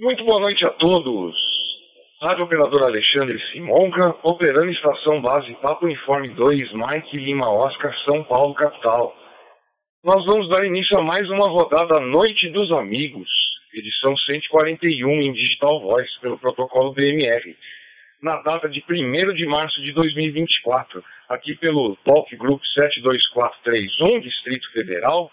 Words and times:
Muito 0.00 0.24
boa 0.24 0.40
noite 0.40 0.64
a 0.64 0.70
todos. 0.70 1.36
Rádio 2.22 2.44
Operador 2.44 2.84
Alexandre 2.84 3.38
Simonca, 3.52 4.16
operando 4.22 4.70
estação 4.70 5.20
base 5.20 5.52
Papo 5.56 5.86
Informe 5.86 6.30
2, 6.30 6.72
Mike 6.72 7.18
Lima 7.18 7.52
Oscar, 7.52 7.94
São 8.06 8.24
Paulo, 8.24 8.54
capital. 8.54 9.14
Nós 10.02 10.24
vamos 10.24 10.48
dar 10.48 10.64
início 10.64 10.96
a 10.96 11.02
mais 11.02 11.28
uma 11.28 11.46
rodada 11.50 12.00
Noite 12.00 12.48
dos 12.48 12.72
Amigos, 12.72 13.28
edição 13.74 14.16
141 14.16 15.20
em 15.20 15.34
Digital 15.34 15.78
Voice, 15.82 16.18
pelo 16.22 16.38
protocolo 16.38 16.94
DMR, 16.94 17.54
na 18.22 18.40
data 18.40 18.70
de 18.70 18.82
1 18.88 19.34
de 19.34 19.44
março 19.44 19.82
de 19.82 19.92
2024, 19.92 21.04
aqui 21.28 21.54
pelo 21.56 21.94
Talk 22.06 22.34
Group 22.36 22.62
72431, 22.74 24.20
Distrito 24.20 24.72
Federal, 24.72 25.30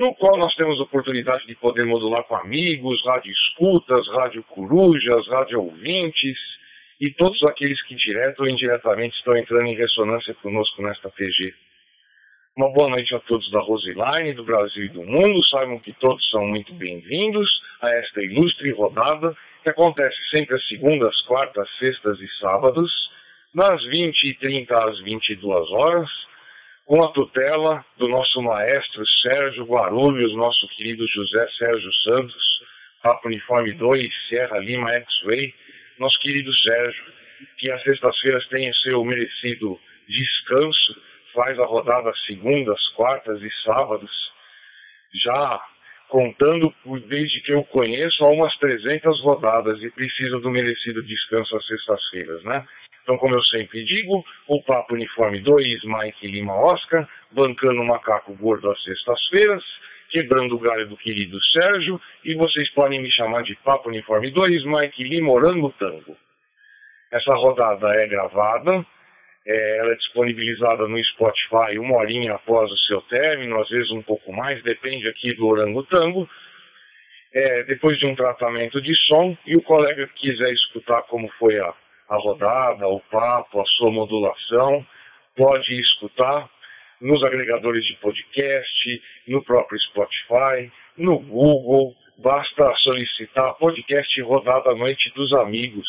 no 0.00 0.14
qual 0.14 0.38
nós 0.38 0.54
temos 0.54 0.80
oportunidade 0.80 1.46
de 1.46 1.54
poder 1.56 1.84
modular 1.84 2.24
com 2.24 2.34
amigos, 2.34 3.04
rádio 3.04 3.30
escutas, 3.30 4.08
rádio 4.08 4.42
corujas, 4.44 5.28
rádio 5.28 5.60
ouvintes 5.60 6.38
e 6.98 7.10
todos 7.10 7.42
aqueles 7.42 7.80
que 7.82 7.94
direto 7.94 8.40
ou 8.40 8.48
indiretamente 8.48 9.14
estão 9.18 9.36
entrando 9.36 9.66
em 9.66 9.76
ressonância 9.76 10.32
conosco 10.36 10.80
nesta 10.80 11.10
PG. 11.10 11.52
Uma 12.56 12.72
boa 12.72 12.88
noite 12.88 13.14
a 13.14 13.20
todos 13.20 13.50
da 13.50 13.60
Roseline, 13.60 14.32
do 14.32 14.42
Brasil 14.42 14.86
e 14.86 14.88
do 14.88 15.02
mundo. 15.02 15.44
Saibam 15.48 15.78
que 15.78 15.92
todos 15.92 16.26
são 16.30 16.46
muito 16.46 16.72
bem-vindos 16.72 17.46
a 17.82 17.90
esta 17.90 18.22
ilustre 18.22 18.70
rodada 18.70 19.36
que 19.62 19.68
acontece 19.68 20.16
sempre 20.30 20.56
às 20.56 20.66
segundas, 20.66 21.14
quartas, 21.26 21.68
sextas 21.78 22.18
e 22.20 22.28
sábados, 22.40 22.90
das 23.54 23.78
20h30 23.82 24.70
às 24.70 24.98
22 25.00 25.70
horas 25.72 26.08
com 26.90 27.04
a 27.04 27.12
tutela 27.12 27.84
do 27.98 28.08
nosso 28.08 28.42
maestro 28.42 29.06
Sérgio 29.22 29.64
Guarulhos, 29.64 30.34
nosso 30.34 30.66
querido 30.70 31.06
José 31.06 31.46
Sérgio 31.56 31.92
Santos, 32.02 32.60
Papo 33.00 33.28
Uniforme 33.28 33.72
2, 33.74 34.12
Sierra 34.28 34.58
Lima 34.58 34.90
X-Way, 34.94 35.54
nosso 36.00 36.18
querido 36.18 36.52
Sérgio, 36.52 37.04
que 37.58 37.70
às 37.70 37.80
sextas-feiras 37.84 38.44
tem 38.48 38.74
seu 38.82 39.04
merecido 39.04 39.78
descanso, 40.08 41.00
faz 41.32 41.56
a 41.60 41.64
rodada 41.64 42.12
segundas, 42.26 42.80
quartas 42.96 43.40
e 43.40 43.50
sábados, 43.62 44.10
já 45.22 45.60
contando 46.08 46.74
desde 47.06 47.40
que 47.42 47.52
eu 47.52 47.62
conheço 47.66 48.24
há 48.24 48.30
umas 48.30 48.52
300 48.56 49.22
rodadas 49.22 49.80
e 49.80 49.90
precisa 49.92 50.40
do 50.40 50.50
merecido 50.50 51.04
descanso 51.04 51.56
às 51.56 51.64
sextas-feiras, 51.68 52.42
né? 52.42 52.66
Então, 53.10 53.18
como 53.18 53.34
eu 53.34 53.42
sempre 53.46 53.82
digo, 53.82 54.24
o 54.46 54.62
Papo 54.62 54.94
Uniforme 54.94 55.40
2, 55.40 55.82
Mike 55.82 56.28
Lima 56.28 56.54
Oscar, 56.54 57.08
bancando 57.32 57.82
o 57.82 57.84
macaco 57.84 58.32
gordo 58.36 58.70
às 58.70 58.80
sextas-feiras, 58.84 59.64
quebrando 60.10 60.54
o 60.54 60.60
galho 60.60 60.86
do 60.86 60.96
querido 60.96 61.42
Sérgio, 61.46 62.00
e 62.24 62.34
vocês 62.34 62.70
podem 62.70 63.02
me 63.02 63.10
chamar 63.10 63.42
de 63.42 63.56
Papo 63.64 63.88
Uniforme 63.88 64.30
2, 64.30 64.64
Mike 64.64 65.02
Lima 65.02 65.32
Orango 65.32 65.74
Tango. 65.76 66.16
Essa 67.10 67.34
rodada 67.34 67.88
é 67.96 68.06
gravada, 68.06 68.86
é, 69.44 69.78
ela 69.78 69.90
é 69.90 69.96
disponibilizada 69.96 70.86
no 70.86 71.04
Spotify 71.06 71.80
uma 71.80 71.96
horinha 71.96 72.34
após 72.34 72.70
o 72.70 72.78
seu 72.86 73.00
término, 73.02 73.60
às 73.60 73.68
vezes 73.68 73.90
um 73.90 74.02
pouco 74.02 74.32
mais, 74.32 74.62
depende 74.62 75.08
aqui 75.08 75.34
do 75.34 75.48
Orango 75.48 75.82
Tango. 75.82 76.30
É, 77.34 77.64
depois 77.64 77.98
de 77.98 78.06
um 78.06 78.14
tratamento 78.14 78.80
de 78.80 78.94
som, 79.08 79.36
e 79.44 79.56
o 79.56 79.62
colega 79.62 80.08
quiser 80.14 80.52
escutar 80.52 81.02
como 81.02 81.28
foi 81.40 81.58
a 81.58 81.74
a 82.10 82.16
rodada, 82.16 82.88
o 82.88 83.00
papo, 83.00 83.60
a 83.60 83.64
sua 83.64 83.90
modulação, 83.92 84.84
pode 85.36 85.80
escutar 85.80 86.50
nos 87.00 87.22
agregadores 87.22 87.84
de 87.86 87.94
podcast, 87.96 89.02
no 89.28 89.42
próprio 89.44 89.80
Spotify, 89.80 90.70
no 90.98 91.20
Google. 91.20 91.94
Basta 92.18 92.74
solicitar 92.82 93.54
podcast 93.54 94.20
Rodada 94.22 94.74
Noite 94.74 95.10
dos 95.14 95.32
Amigos. 95.34 95.88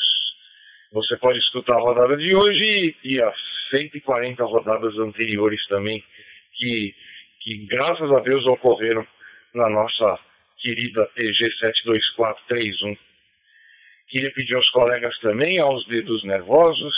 Você 0.93 1.17
pode 1.17 1.39
escutar 1.39 1.75
a 1.75 1.81
rodada 1.81 2.15
de 2.15 2.35
hoje 2.35 2.95
e 3.03 3.19
as 3.19 3.35
140 3.71 4.43
rodadas 4.43 4.97
anteriores 4.99 5.65
também, 5.67 6.03
que, 6.53 6.93
que 7.41 7.65
graças 7.65 8.11
a 8.11 8.19
Deus 8.19 8.45
ocorreram 8.45 9.05
na 9.55 9.69
nossa 9.69 10.19
querida 10.59 11.05
TG 11.15 11.49
72431. 11.59 13.10
Queria 14.11 14.31
pedir 14.31 14.55
aos 14.55 14.69
colegas 14.71 15.17
também, 15.19 15.57
aos 15.59 15.87
dedos 15.87 16.21
nervosos, 16.25 16.93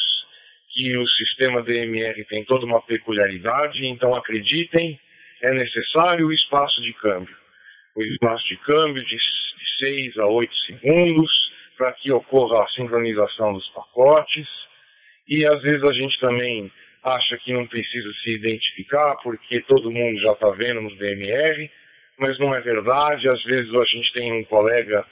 que 0.73 0.97
o 0.97 1.07
sistema 1.07 1.61
DMR 1.61 2.25
tem 2.25 2.43
toda 2.43 2.65
uma 2.65 2.81
peculiaridade, 2.81 3.85
então 3.85 4.15
acreditem, 4.15 4.99
é 5.43 5.53
necessário 5.53 6.25
o 6.25 6.33
espaço 6.33 6.81
de 6.81 6.91
câmbio. 6.93 7.35
O 7.95 8.01
espaço 8.01 8.43
de 8.47 8.57
câmbio 8.57 9.05
de 9.05 9.17
6 9.77 10.17
a 10.17 10.25
8 10.25 10.55
segundos, 10.65 11.31
para 11.77 11.91
que 11.93 12.11
ocorra 12.11 12.63
a 12.63 12.69
sincronização 12.69 13.53
dos 13.53 13.67
pacotes. 13.69 14.47
E 15.27 15.45
às 15.45 15.61
vezes 15.61 15.83
a 15.83 15.93
gente 15.93 16.19
também 16.19 16.71
acha 17.03 17.37
que 17.37 17.53
não 17.53 17.67
precisa 17.67 18.11
se 18.23 18.31
identificar, 18.31 19.17
porque 19.21 19.61
todo 19.61 19.91
mundo 19.91 20.19
já 20.19 20.31
está 20.31 20.49
vendo 20.49 20.81
no 20.81 20.95
DMR, 20.95 21.69
mas 22.17 22.39
não 22.39 22.55
é 22.55 22.61
verdade. 22.61 23.29
Às 23.29 23.43
vezes 23.43 23.71
a 23.71 23.83
gente 23.85 24.11
tem 24.13 24.33
um 24.33 24.43
colega 24.45 25.05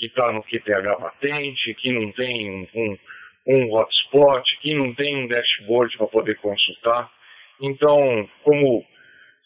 que 0.00 0.06
está 0.06 0.32
no 0.32 0.42
QTH 0.42 0.98
patente, 0.98 1.74
que 1.74 1.92
não 1.92 2.10
tem 2.12 2.50
um, 2.50 2.66
um, 2.74 2.98
um 3.46 3.72
hotspot, 3.74 4.58
que 4.62 4.74
não 4.74 4.94
tem 4.94 5.14
um 5.14 5.28
dashboard 5.28 5.96
para 5.98 6.06
poder 6.06 6.36
consultar. 6.36 7.10
Então, 7.60 8.26
como 8.42 8.82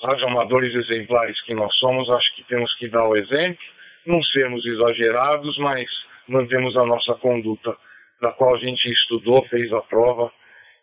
radioamadores 0.00 0.72
exemplares 0.72 1.40
que 1.42 1.54
nós 1.54 1.74
somos, 1.78 2.08
acho 2.08 2.36
que 2.36 2.44
temos 2.44 2.72
que 2.76 2.88
dar 2.88 3.08
o 3.08 3.16
exemplo, 3.16 3.58
não 4.06 4.22
sermos 4.22 4.64
exagerados, 4.64 5.58
mas 5.58 5.86
mantemos 6.28 6.76
a 6.76 6.86
nossa 6.86 7.14
conduta, 7.14 7.76
da 8.20 8.30
qual 8.30 8.54
a 8.54 8.58
gente 8.58 8.88
estudou, 8.88 9.44
fez 9.46 9.72
a 9.72 9.80
prova 9.80 10.32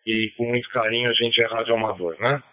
e 0.06 0.34
com 0.36 0.48
muito 0.48 0.70
carinho 0.70 1.10
a 1.10 1.14
gente 1.14 1.42
é 1.42 1.48
radioamador, 1.48 2.18
né? 2.20 2.44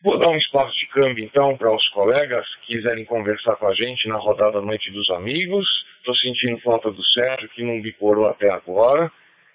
Vou 0.00 0.16
dar 0.16 0.28
um 0.28 0.36
espaço 0.36 0.78
de 0.78 0.86
câmbio 0.86 1.24
então 1.24 1.56
para 1.56 1.74
os 1.74 1.88
colegas 1.88 2.46
que 2.60 2.76
quiserem 2.76 3.04
conversar 3.04 3.56
com 3.56 3.66
a 3.66 3.74
gente 3.74 4.06
na 4.06 4.16
rodada 4.16 4.60
Noite 4.60 4.92
dos 4.92 5.10
Amigos. 5.10 5.66
Estou 5.98 6.14
sentindo 6.14 6.60
falta 6.60 6.88
do 6.92 7.04
Sérgio, 7.04 7.48
que 7.48 7.64
não 7.64 7.82
bicorou 7.82 8.28
até 8.28 8.48
agora. 8.48 9.10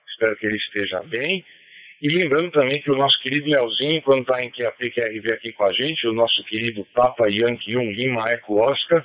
Espero 0.09 0.35
que 0.35 0.45
ele 0.45 0.57
esteja 0.57 1.01
bem. 1.03 1.45
E 2.01 2.09
lembrando 2.09 2.51
também 2.51 2.81
que 2.81 2.91
o 2.91 2.97
nosso 2.97 3.17
querido 3.21 3.49
Leozinho, 3.49 4.01
quando 4.01 4.23
está 4.23 4.43
em 4.43 4.51
QAP 4.51 4.91
QRV 4.91 5.31
aqui 5.31 5.53
com 5.53 5.63
a 5.63 5.71
gente, 5.71 6.05
o 6.07 6.13
nosso 6.13 6.43
querido 6.43 6.85
Papa 6.93 7.29
Yankee 7.29 7.77
1 7.77 7.91
Lima 7.93 8.29
Eco 8.29 8.59
Oscar, 8.59 9.01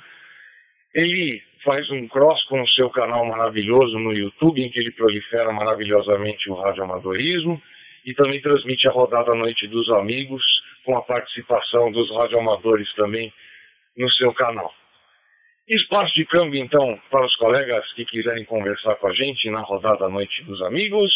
ele 0.93 1.41
faz 1.63 1.89
um 1.89 2.05
cross 2.09 2.43
com 2.49 2.61
o 2.61 2.69
seu 2.71 2.89
canal 2.89 3.25
maravilhoso 3.25 3.97
no 3.97 4.11
YouTube, 4.11 4.61
em 4.61 4.69
que 4.69 4.79
ele 4.79 4.91
prolifera 4.91 5.53
maravilhosamente 5.53 6.49
o 6.49 6.55
radioamadorismo 6.55 7.61
e 8.05 8.13
também 8.13 8.41
transmite 8.41 8.89
a 8.89 8.91
rodada 8.91 9.33
Noite 9.33 9.67
dos 9.67 9.89
Amigos 9.91 10.43
com 10.85 10.97
a 10.97 11.01
participação 11.01 11.91
dos 11.91 12.09
radioamadores 12.15 12.91
também 12.95 13.33
no 13.97 14.09
seu 14.11 14.33
canal. 14.33 14.73
Espaço 15.67 16.13
de 16.15 16.25
câmbio, 16.25 16.63
então, 16.63 16.99
para 17.11 17.25
os 17.25 17.35
colegas 17.35 17.85
que 17.93 18.03
quiserem 18.05 18.43
conversar 18.45 18.95
com 18.95 19.07
a 19.07 19.13
gente 19.13 19.49
na 19.51 19.61
rodada 19.61 20.09
Noite 20.09 20.43
dos 20.43 20.61
Amigos. 20.63 21.13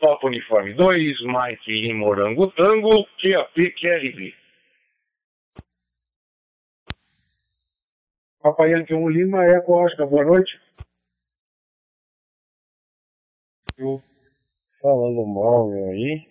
Papo 0.00 0.26
Uniforme 0.26 0.74
2, 0.74 1.20
Mike 1.22 1.70
e 1.70 1.94
Morango 1.94 2.50
Tango, 2.50 3.06
QAP 3.20 3.70
QRB. 3.78 4.34
Papai 8.42 8.72
Yankee 8.72 8.94
1 8.94 9.08
Lima, 9.08 9.44
Eco 9.44 9.84
Oscar, 9.84 10.08
boa 10.08 10.24
noite. 10.24 10.60
Eu 13.78 14.02
falando 14.80 15.24
mal 15.24 15.70
aí, 15.70 16.28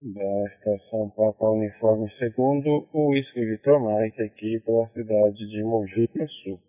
da 0.00 0.44
estação 0.54 1.10
Papa 1.10 1.50
Uniforme 1.50 2.08
segundo 2.18 2.88
o 2.92 3.10
Whisky 3.10 3.44
Vitor 3.44 3.80
Mike 3.80 4.22
aqui 4.22 4.60
pela 4.60 4.86
cidade 4.90 5.48
de 5.48 5.62
Mogi 5.64 6.08
Sul. 6.42 6.60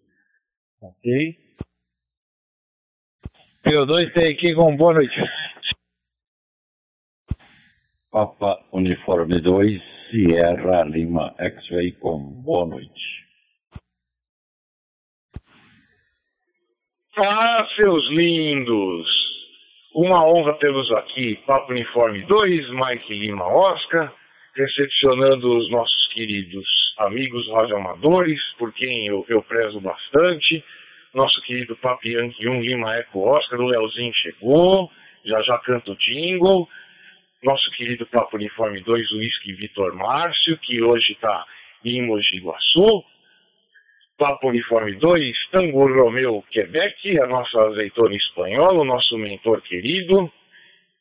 Ok? 0.82 1.38
P2 3.64 4.14
tem 4.14 4.34
aqui 4.34 4.56
com 4.56 4.76
boa 4.76 4.94
noite. 4.94 5.16
Papa 8.10 8.66
Uniforme 8.74 9.40
2, 9.40 9.82
Sierra 10.10 10.84
Lima 10.86 11.36
X-Ray 11.38 11.92
com 11.92 12.18
boa 12.42 12.66
noite. 12.66 13.20
Ah, 17.16 17.68
seus 17.76 18.10
lindos! 18.10 19.19
Uma 19.94 20.24
honra 20.24 20.54
tê-los 20.60 20.92
aqui, 20.92 21.36
Papo 21.48 21.72
Uniforme 21.72 22.22
2, 22.22 22.70
Mike 22.70 23.12
Lima 23.12 23.48
Oscar, 23.48 24.14
recepcionando 24.56 25.58
os 25.58 25.72
nossos 25.72 26.08
queridos 26.14 26.68
amigos 27.00 27.50
radioamadores, 27.52 28.40
por 28.60 28.72
quem 28.72 29.08
eu, 29.08 29.26
eu 29.28 29.42
prezo 29.42 29.82
bastante. 29.82 30.64
Nosso 31.12 31.42
querido 31.42 31.76
Papianque 31.78 32.48
1 32.48 32.62
Lima 32.62 32.98
Eco 32.98 33.28
Oscar, 33.28 33.60
o 33.60 33.66
Leozinho 33.66 34.14
chegou, 34.14 34.92
já 35.26 35.42
já 35.42 35.58
canta 35.58 35.92
o 35.92 35.96
jingle. 35.96 36.68
Nosso 37.44 37.72
querido 37.72 38.06
Papo 38.06 38.38
Uniforme 38.38 38.82
2, 38.82 39.12
Whisky 39.14 39.54
Vitor 39.54 39.96
Márcio, 39.96 40.56
que 40.60 40.84
hoje 40.84 41.14
está 41.14 41.46
em 41.84 42.06
Mogi 42.06 42.38
Guaçu. 42.38 43.04
Papo 44.20 44.50
Uniforme 44.50 44.96
2, 44.98 45.50
Tango 45.50 45.88
Romeu 45.88 46.44
Quebec, 46.52 47.18
a 47.22 47.26
nossa 47.26 47.58
azeitona 47.68 48.14
espanhola, 48.14 48.82
o 48.82 48.84
nosso 48.84 49.18
mentor 49.18 49.62
querido, 49.62 50.30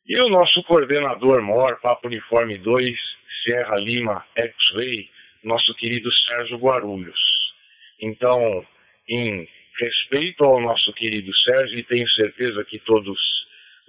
e 0.07 0.21
o 0.21 0.29
nosso 0.29 0.63
coordenador 0.63 1.43
maior, 1.43 1.81
Papo 1.81 2.07
Uniforme 2.07 2.57
2, 2.59 2.97
Sierra 3.43 3.77
Lima 3.77 4.25
X-Ray, 4.37 5.11
nosso 5.43 5.75
querido 5.75 6.09
Sérgio 6.29 6.59
Guarulhos. 6.59 7.19
Então, 8.01 8.65
em 9.09 9.49
respeito 9.81 10.45
ao 10.45 10.61
nosso 10.61 10.93
querido 10.93 11.35
Sérgio, 11.39 11.77
e 11.77 11.83
tenho 11.83 12.09
certeza 12.11 12.65
que 12.65 12.79
todos 12.79 13.19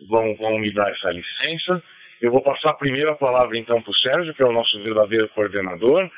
vão, 0.09 0.35
vão 0.37 0.57
me 0.57 0.71
dar 0.71 0.91
essa 0.91 1.11
licença, 1.11 1.83
eu 2.19 2.31
vou 2.31 2.41
passar 2.41 2.71
a 2.71 3.15
palavra 3.15 3.57
então 3.59 3.79
para 3.79 3.91
o 3.91 3.97
Sérgio, 3.97 4.33
que 4.33 4.41
é 4.41 4.45
o 4.45 4.51
nosso 4.51 4.81
verdadeiro 4.81 5.29
coordenador, 5.29 6.09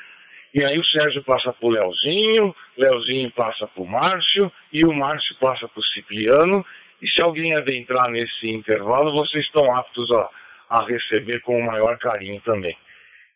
e 0.54 0.64
aí 0.64 0.78
o 0.78 0.84
Sérgio 0.84 1.22
passa 1.24 1.52
para 1.52 1.66
o 1.66 1.70
Leozinho, 1.70 2.54
Leozinho 2.76 3.30
passa 3.32 3.66
para 3.66 3.82
o 3.82 3.86
Márcio, 3.86 4.52
e 4.72 4.84
o 4.84 4.92
Márcio 4.92 5.34
passa 5.40 5.66
para 5.66 5.80
o 5.80 5.84
Cipriano, 5.84 6.64
e 7.00 7.08
se 7.08 7.22
alguém 7.22 7.54
adentrar 7.54 8.10
nesse 8.10 8.48
intervalo, 8.48 9.12
vocês 9.12 9.44
estão 9.44 9.74
aptos 9.74 10.10
a, 10.12 10.30
a 10.70 10.84
receber 10.84 11.40
com 11.40 11.58
o 11.58 11.66
maior 11.66 11.98
carinho 11.98 12.40
também. 12.42 12.76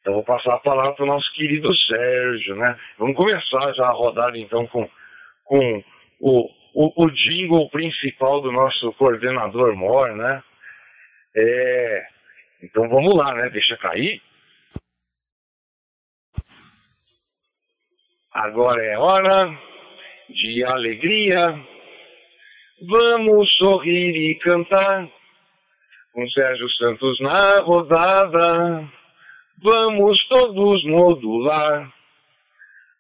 Então 0.00 0.14
vou 0.14 0.22
passar 0.22 0.54
a 0.54 0.58
palavra 0.58 0.92
para 0.92 1.04
o 1.04 1.08
nosso 1.08 1.32
querido 1.32 1.74
Sérgio, 1.74 2.54
né? 2.54 2.78
Vamos 2.96 3.16
começar 3.16 3.72
já 3.72 3.86
a 3.86 3.92
rodada 3.92 4.38
então 4.38 4.64
com, 4.68 4.88
com 5.44 5.82
o, 6.20 6.48
o, 6.74 7.04
o 7.04 7.10
jingle 7.10 7.68
principal 7.70 8.40
do 8.40 8.52
nosso 8.52 8.92
coordenador 8.92 9.74
Mor, 9.74 10.14
né? 10.14 10.42
É, 11.34 12.06
então 12.62 12.88
vamos 12.88 13.16
lá, 13.16 13.34
né? 13.34 13.50
Deixa 13.50 13.76
cair. 13.78 14.22
Agora 18.36 18.84
é 18.84 18.98
hora 18.98 19.58
de 20.28 20.62
alegria. 20.62 21.58
Vamos 22.86 23.50
sorrir 23.56 24.14
e 24.14 24.38
cantar 24.40 25.08
com 26.12 26.28
Sérgio 26.28 26.68
Santos 26.72 27.18
na 27.20 27.60
rodada. 27.60 28.86
Vamos 29.62 30.22
todos 30.28 30.84
modular. 30.84 31.90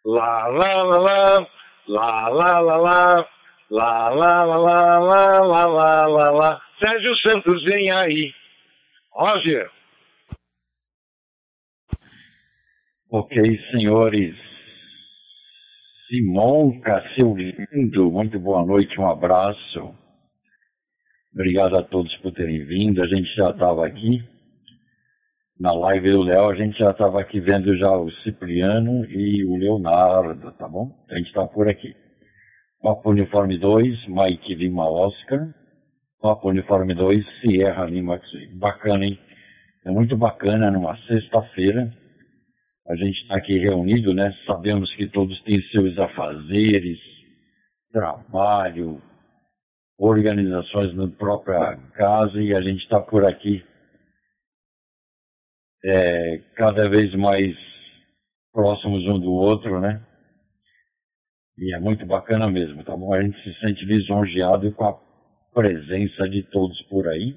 Lá, 0.06 0.46
lá, 0.46 0.82
lá, 0.82 1.46
lá, 1.86 2.28
lá, 2.28 2.28
lá, 2.28 2.60
lá, 2.60 2.70
lá, 2.70 3.28
lá, 3.68 4.08
lá, 4.08 4.44
lá, 4.44 4.56
lá, 4.56 4.98
lá, 4.98 5.40
lá, 5.40 5.66
lá, 5.66 6.06
lá, 6.06 6.30
lá. 6.30 6.62
Sérgio 6.78 7.14
Santos, 7.18 7.62
vem 7.62 7.90
aí. 7.90 8.32
Roger. 9.12 9.70
Ok, 13.10 13.60
senhores. 13.70 14.45
Simonca, 16.08 17.02
seu 17.16 17.34
lindo, 17.36 18.12
muito 18.12 18.38
boa 18.38 18.64
noite, 18.64 19.00
um 19.00 19.10
abraço. 19.10 19.92
Obrigado 21.34 21.76
a 21.76 21.82
todos 21.82 22.14
por 22.18 22.30
terem 22.30 22.64
vindo. 22.64 23.02
A 23.02 23.08
gente 23.08 23.26
já 23.34 23.50
estava 23.50 23.84
aqui 23.84 24.22
na 25.58 25.72
live 25.72 26.12
do 26.12 26.22
Léo, 26.22 26.48
a 26.48 26.54
gente 26.54 26.78
já 26.78 26.92
estava 26.92 27.20
aqui 27.20 27.40
vendo 27.40 27.76
já 27.76 27.90
o 27.90 28.08
Cipriano 28.22 29.04
e 29.06 29.44
o 29.44 29.56
Leonardo, 29.56 30.52
tá 30.52 30.68
bom? 30.68 30.92
A 31.10 31.16
gente 31.16 31.26
está 31.26 31.44
por 31.44 31.68
aqui. 31.68 31.92
Papo 32.80 33.10
Uniforme 33.10 33.58
2, 33.58 34.06
Mike 34.06 34.54
Lima 34.54 34.88
Oscar. 34.88 35.52
Papo 36.22 36.50
Uniforme 36.50 36.94
2, 36.94 37.24
Sierra 37.40 37.84
Lima 37.84 38.20
Bacana, 38.54 39.04
hein? 39.04 39.18
É 39.84 39.90
muito 39.90 40.16
bacana 40.16 40.70
numa 40.70 40.96
sexta-feira. 41.08 41.92
A 42.88 42.94
gente 42.94 43.20
está 43.22 43.36
aqui 43.36 43.58
reunido, 43.58 44.14
né? 44.14 44.32
Sabemos 44.46 44.94
que 44.94 45.08
todos 45.08 45.40
têm 45.42 45.60
seus 45.70 45.98
afazeres, 45.98 46.98
trabalho, 47.90 49.02
organizações 49.98 50.94
na 50.94 51.08
própria 51.08 51.76
casa 51.94 52.40
e 52.40 52.54
a 52.54 52.60
gente 52.60 52.82
está 52.82 53.00
por 53.00 53.24
aqui 53.24 53.64
é, 55.84 56.38
cada 56.54 56.88
vez 56.88 57.12
mais 57.14 57.56
próximos 58.52 59.04
um 59.06 59.18
do 59.18 59.32
outro, 59.32 59.80
né? 59.80 60.00
E 61.58 61.74
é 61.74 61.80
muito 61.80 62.06
bacana 62.06 62.48
mesmo, 62.48 62.84
tá 62.84 62.96
bom? 62.96 63.12
A 63.12 63.22
gente 63.22 63.42
se 63.42 63.60
sente 63.60 63.84
lisonjeado 63.84 64.70
com 64.72 64.84
a 64.84 64.98
presença 65.52 66.28
de 66.28 66.42
todos 66.44 66.80
por 66.82 67.08
aí. 67.08 67.36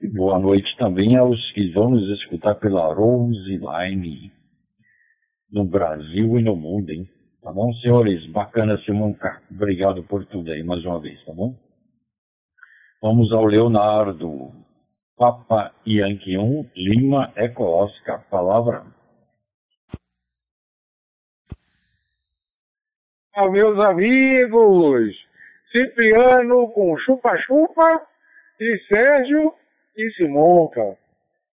E 0.00 0.08
boa 0.08 0.38
noite 0.38 0.74
também 0.78 1.16
aos 1.16 1.52
que 1.52 1.70
vão 1.72 1.90
nos 1.90 2.20
escutar 2.20 2.54
pela 2.56 2.94
Rose 2.94 3.58
Line 3.58 4.30
no 5.50 5.64
Brasil 5.64 6.38
e 6.38 6.42
no 6.42 6.56
mundo, 6.56 6.90
hein? 6.90 7.08
Tá 7.42 7.52
bom, 7.52 7.72
senhores? 7.74 8.26
Bacana, 8.32 8.76
Simão 8.78 9.16
Obrigado 9.50 10.02
por 10.04 10.24
tudo 10.26 10.50
aí 10.50 10.62
mais 10.62 10.84
uma 10.84 11.00
vez, 11.00 11.24
tá 11.24 11.32
bom? 11.32 11.54
Vamos 13.00 13.32
ao 13.32 13.44
Leonardo. 13.44 14.52
Papa 15.16 15.72
Yankee 15.86 16.36
1, 16.36 16.70
Lima 16.74 17.32
Eco 17.36 17.62
Oscar. 17.62 18.28
Palavra. 18.28 18.84
Ah, 23.34 23.48
meus 23.48 23.78
amigos, 23.78 25.14
Cipriano 25.70 26.68
com 26.72 26.96
chupa-chupa 26.98 28.02
e 28.58 28.78
Sérgio 28.88 29.54
e 29.96 30.10
Simonca. 30.12 30.98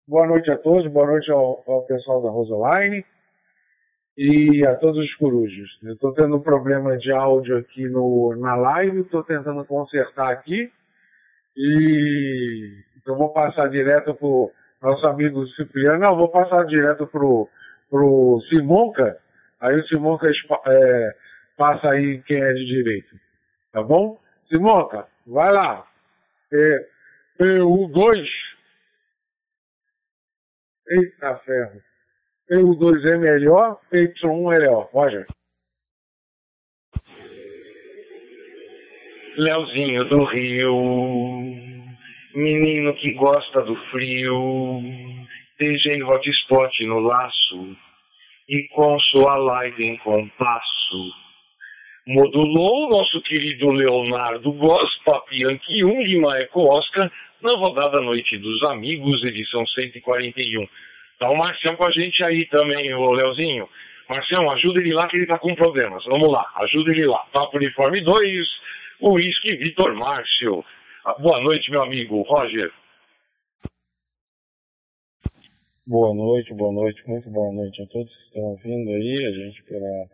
Boa 0.08 0.28
noite 0.28 0.50
a 0.52 0.58
todos, 0.58 0.92
boa 0.92 1.08
noite 1.08 1.32
ao, 1.32 1.64
ao 1.68 1.86
pessoal 1.86 2.22
da 2.22 2.30
Rosaline 2.30 3.04
e 4.24 4.64
a 4.68 4.76
todos 4.76 5.04
os 5.04 5.16
corujos. 5.16 5.80
Eu 5.82 5.94
estou 5.94 6.14
tendo 6.14 6.36
um 6.38 6.42
problema 6.42 6.96
de 6.96 7.12
áudio 7.12 7.58
aqui 7.58 7.90
no, 7.90 8.36
na 8.36 8.56
live, 8.56 9.02
estou 9.02 9.24
tentando 9.24 9.66
consertar 9.66 10.30
aqui 10.30 10.72
e 11.58 12.84
então 12.98 13.18
vou 13.18 13.34
passar 13.34 13.68
direto 13.70 14.14
para 14.14 14.28
o 14.28 14.52
nosso 14.80 15.08
amigo 15.08 15.48
Cipriano, 15.48 15.98
não, 15.98 16.16
vou 16.16 16.30
passar 16.30 16.68
direto 16.68 17.08
para 17.08 17.26
o 17.26 18.40
Simonca, 18.48 19.18
aí 19.60 19.80
o 19.80 19.88
Simonca 19.88 20.30
é, 20.68 21.16
passa 21.58 21.90
aí 21.90 22.22
quem 22.22 22.40
é 22.40 22.54
de 22.54 22.66
direito. 22.66 23.16
Tá 23.72 23.82
bom? 23.82 24.20
Simonca, 24.50 25.08
vai 25.26 25.52
lá. 25.52 25.88
É, 26.54 26.88
PU2. 27.40 28.24
Eita 30.90 31.36
ferro. 31.38 31.82
PU2 32.51 33.06
é 33.06 33.18
melhor, 33.18 33.80
Y1 33.94 34.53
é 34.53 34.59
melhor. 34.59 34.89
Roger. 34.92 35.25
Leozinho 39.38 40.03
do 40.09 40.25
Rio, 40.25 41.41
menino 42.36 42.93
que 42.96 43.13
gosta 43.13 43.62
do 43.62 43.75
frio, 43.89 44.81
DJ 45.58 46.03
Hotspot 46.03 46.86
no 46.86 47.00
laço 47.00 47.77
e 48.50 48.67
com 48.74 49.00
sua 49.00 49.38
live 49.38 49.86
em 49.86 49.98
compasso 50.00 51.22
modulou 52.08 52.88
o 52.88 52.89
nosso 52.89 53.22
querido 53.22 53.72
Leonardo 53.72 54.51
Goss, 54.53 54.89
Papianque 55.05 55.84
1 55.84 56.01
Lima 56.03 56.38
Eco 56.39 56.62
Oscar, 56.62 57.12
na 57.41 57.55
rodada 57.55 58.01
Noite 58.01 58.38
dos 58.38 58.63
Amigos, 58.63 59.24
edição 59.24 59.65
141. 59.65 60.67
Tá 61.22 61.30
o 61.30 61.38
Marcião 61.38 61.75
com 61.75 61.84
a 61.84 61.92
gente 61.92 62.24
aí 62.24 62.48
também, 62.48 62.92
o 62.96 63.12
Leozinho. 63.12 63.70
Marcião, 64.10 64.50
ajuda 64.50 64.80
ele 64.80 64.92
lá 64.92 65.08
que 65.08 65.18
ele 65.18 65.28
tá 65.28 65.38
com 65.38 65.54
problemas. 65.54 66.04
Vamos 66.06 66.32
lá, 66.32 66.44
ajuda 66.56 66.90
ele 66.90 67.06
lá. 67.06 67.20
Papo 67.32 67.58
Uniforme 67.58 68.01
2, 68.01 68.48
Whisky 69.04 69.56
Vitor 69.58 69.94
Márcio. 69.94 70.66
Ah, 71.06 71.13
boa 71.20 71.40
noite, 71.42 71.70
meu 71.70 71.84
amigo 71.84 72.24
Roger. 72.24 72.74
Boa 75.86 76.12
noite, 76.16 76.56
boa 76.56 76.74
noite, 76.74 77.08
muito 77.08 77.30
boa 77.30 77.54
noite 77.54 77.84
a 77.84 77.86
todos 77.86 78.12
que 78.12 78.24
estão 78.24 78.42
ouvindo 78.42 78.90
aí, 78.90 79.25
a 79.28 79.32
gente 79.32 79.63
pela 79.66 80.08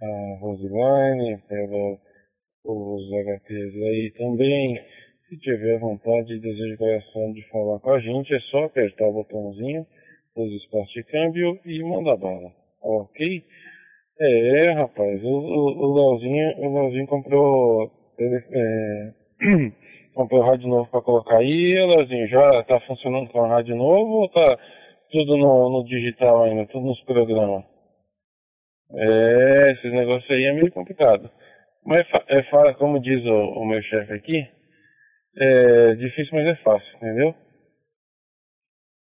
a 0.00 0.38
Roseline, 0.38 1.42
pelos 1.48 3.12
HTs 3.12 3.82
aí 3.82 4.12
também. 4.16 4.80
Se 5.28 5.36
tiver 5.38 5.80
vontade 5.80 6.34
e 6.34 6.38
desejo 6.38 6.78
coração 6.78 7.32
de 7.32 7.42
falar 7.48 7.80
com 7.80 7.90
a 7.90 7.98
gente, 7.98 8.32
é 8.32 8.38
só 8.42 8.66
apertar 8.66 9.08
o 9.08 9.12
botãozinho 9.12 9.84
dos 10.36 10.52
espaços 10.62 10.92
de 10.92 11.02
câmbio 11.04 11.58
e 11.64 11.82
mandar 11.82 12.16
bala. 12.16 12.52
Ok? 12.82 13.42
É, 14.20 14.72
rapaz, 14.72 15.22
o, 15.24 15.28
o, 15.28 15.90
o 15.90 15.94
Leozinho, 15.94 16.58
o 16.58 16.74
Leozinho 16.74 17.06
comprou, 17.06 17.90
ele, 18.18 18.44
é, 18.50 19.12
comprou 20.14 20.42
rádio 20.42 20.68
novo 20.68 20.90
para 20.90 21.02
colocar 21.02 21.38
aí, 21.38 21.74
Leozinho, 21.74 22.28
já 22.28 22.62
tá 22.64 22.80
funcionando 22.80 23.30
com 23.30 23.44
a 23.44 23.48
rádio 23.48 23.76
novo 23.76 24.22
ou 24.22 24.28
tá 24.28 24.58
tudo 25.10 25.36
no, 25.36 25.70
no 25.70 25.84
digital 25.84 26.44
ainda, 26.44 26.66
tudo 26.66 26.86
nos 26.86 27.00
programas? 27.02 27.64
É, 28.94 29.72
esses 29.72 29.92
negócios 29.92 30.30
aí 30.30 30.44
é 30.44 30.52
meio 30.52 30.70
complicado. 30.70 31.30
Mas 31.84 32.06
é 32.28 32.42
fala, 32.44 32.74
como 32.74 33.00
diz 33.00 33.24
o, 33.24 33.34
o 33.34 33.66
meu 33.66 33.82
chefe 33.82 34.12
aqui, 34.12 34.48
é 35.38 35.94
difícil, 35.94 36.30
mas 36.34 36.46
é 36.46 36.56
fácil, 36.56 36.96
entendeu? 36.96 37.34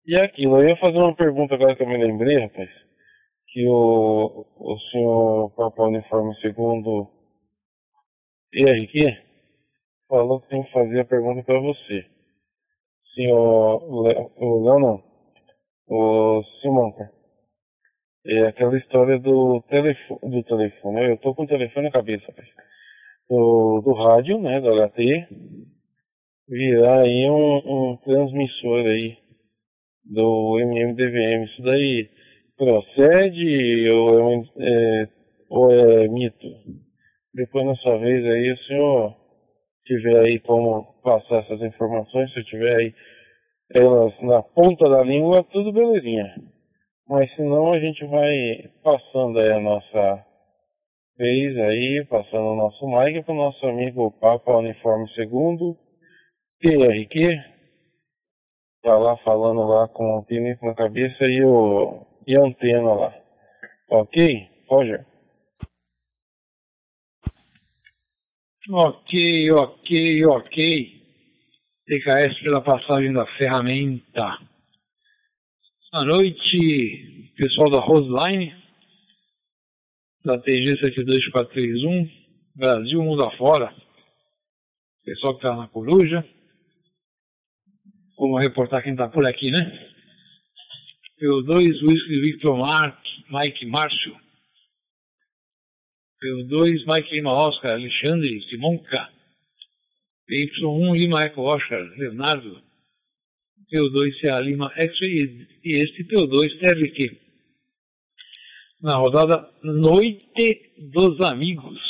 E 0.07 0.15
é 0.17 0.23
aquilo, 0.25 0.61
eu 0.61 0.69
ia 0.69 0.77
fazer 0.77 0.99
uma 0.99 1.15
pergunta 1.15 1.55
agora 1.55 1.75
que 1.75 1.83
eu 1.83 1.89
me 1.89 1.97
lembrei, 1.97 2.39
rapaz, 2.39 2.69
que 3.49 3.67
o, 3.67 4.45
o 4.57 4.79
senhor 4.91 5.51
Papa 5.57 5.85
Uniforme 5.85 6.35
segundo 6.43 7.09
E 8.53 8.69
aí, 8.69 8.87
que? 8.89 9.07
Falou 10.09 10.41
que 10.41 10.49
tem 10.49 10.63
que 10.63 10.73
fazer 10.73 11.01
a 11.01 11.05
pergunta 11.07 11.43
para 11.43 11.59
você. 11.59 12.07
Sim, 13.15 13.33
o 13.33 14.03
Léo, 14.03 14.79
não. 14.79 15.03
O 15.89 16.43
Simonca. 16.61 17.11
É 18.27 18.47
aquela 18.47 18.77
história 18.79 19.19
do 19.19 19.63
telefone, 19.69 20.21
do 20.31 20.43
telefone. 20.45 21.11
Eu 21.11 21.19
tô 21.19 21.35
com 21.35 21.45
o 21.45 21.47
telefone 21.47 21.87
na 21.87 21.93
cabeça, 21.93 22.27
rapaz. 22.27 22.49
Do, 23.29 23.81
do 23.83 23.93
rádio, 23.95 24.39
né, 24.41 24.61
do 24.61 24.71
HT. 24.71 25.29
Virar 26.49 27.03
aí 27.03 27.31
um, 27.31 27.93
um 27.93 27.97
transmissor 27.99 28.87
aí 28.87 29.24
do 30.05 30.59
MMDVM. 30.61 31.45
Isso 31.45 31.63
daí 31.63 32.09
procede 32.57 33.91
ou 33.91 34.31
é, 34.31 34.45
é, 34.59 35.09
ou 35.49 35.71
é 35.71 36.09
mito? 36.09 36.47
Depois, 37.35 37.67
na 37.67 37.75
sua 37.77 37.99
vez, 37.99 38.25
aí, 38.25 38.53
o 38.53 38.59
senhor 38.65 39.17
tiver 39.85 40.21
aí 40.21 40.39
como 40.41 40.85
passar 41.03 41.41
essas 41.41 41.61
informações, 41.63 42.33
se 42.33 42.41
eu 42.41 42.45
tiver 42.45 42.77
aí 42.77 42.95
elas 43.75 44.13
na 44.23 44.43
ponta 44.43 44.89
da 44.89 45.03
língua, 45.03 45.45
tudo 45.45 45.73
belezinha. 45.73 46.35
Mas 47.09 47.35
se 47.35 47.43
não, 47.43 47.73
a 47.73 47.81
gente 47.81 48.05
vai 48.07 48.71
passando 48.83 49.39
aí 49.39 49.53
a 49.53 49.61
nossa 49.61 50.25
vez 51.19 51.57
aí, 51.59 52.07
passando 52.09 52.47
o 52.47 52.57
nosso 52.57 52.87
mic 52.87 53.23
para 53.23 53.35
o 53.35 53.37
nosso 53.37 53.67
amigo 53.67 54.11
Papa 54.21 54.57
Uniforme 54.57 55.09
Segundo, 55.15 55.77
PRQ, 56.61 57.54
tá 58.85 58.99
lá 58.99 59.17
falando 59.19 59.63
lá 59.67 59.89
com 59.89 60.19
o 60.19 60.25
pinico 60.25 60.67
na 60.67 60.75
cabeça 60.75 61.25
e, 61.25 61.43
o, 61.43 62.07
e 62.27 62.37
a 62.37 62.43
antena 62.43 62.93
lá. 62.93 63.15
Ok? 63.89 64.47
Roger. 64.69 65.07
Ok, 68.71 69.51
ok, 69.53 70.27
ok. 70.27 71.03
TKS 71.87 72.43
pela 72.43 72.61
passagem 72.61 73.13
da 73.13 73.27
ferramenta. 73.39 74.39
Boa 75.91 76.05
noite, 76.05 77.33
pessoal 77.37 77.71
da 77.71 77.81
Roseline, 77.81 78.55
da 80.25 80.39
TG 80.39 80.79
72431, 80.81 82.11
Brasil, 82.57 83.03
mundo 83.03 83.23
afora. 83.25 83.75
Pessoal 85.05 85.35
que 85.35 85.47
está 85.47 85.57
na 85.57 85.69
Coruja. 85.69 86.25
Vamos 88.17 88.41
reportar 88.41 88.83
quem 88.83 88.93
está 88.93 89.09
por 89.09 89.27
aqui, 89.27 89.51
né? 89.51 89.91
P2 91.21 91.83
Whisky 91.83 92.21
Victor 92.21 92.57
Mark, 92.57 92.97
Mike 93.29 93.67
Márcio. 93.67 94.17
P2 96.23 96.85
Mike 96.87 97.13
Lima 97.13 97.33
Oscar, 97.33 97.73
Alexandre 97.73 98.41
Simonca. 98.49 99.11
PY1 100.31 100.97
Lima 100.97 101.25
Eco 101.25 101.43
Oscar, 101.43 101.81
Leonardo. 101.97 102.63
P2 103.73 104.21
CA 104.21 104.41
Lima 104.41 104.73
X 104.77 105.01
e 105.03 105.49
este 105.65 106.05
P2 106.05 106.59
TRQ. 106.61 107.19
Na 108.81 108.97
rodada 108.97 109.51
Noite 109.63 110.73
dos 110.93 111.21
Amigos. 111.21 111.81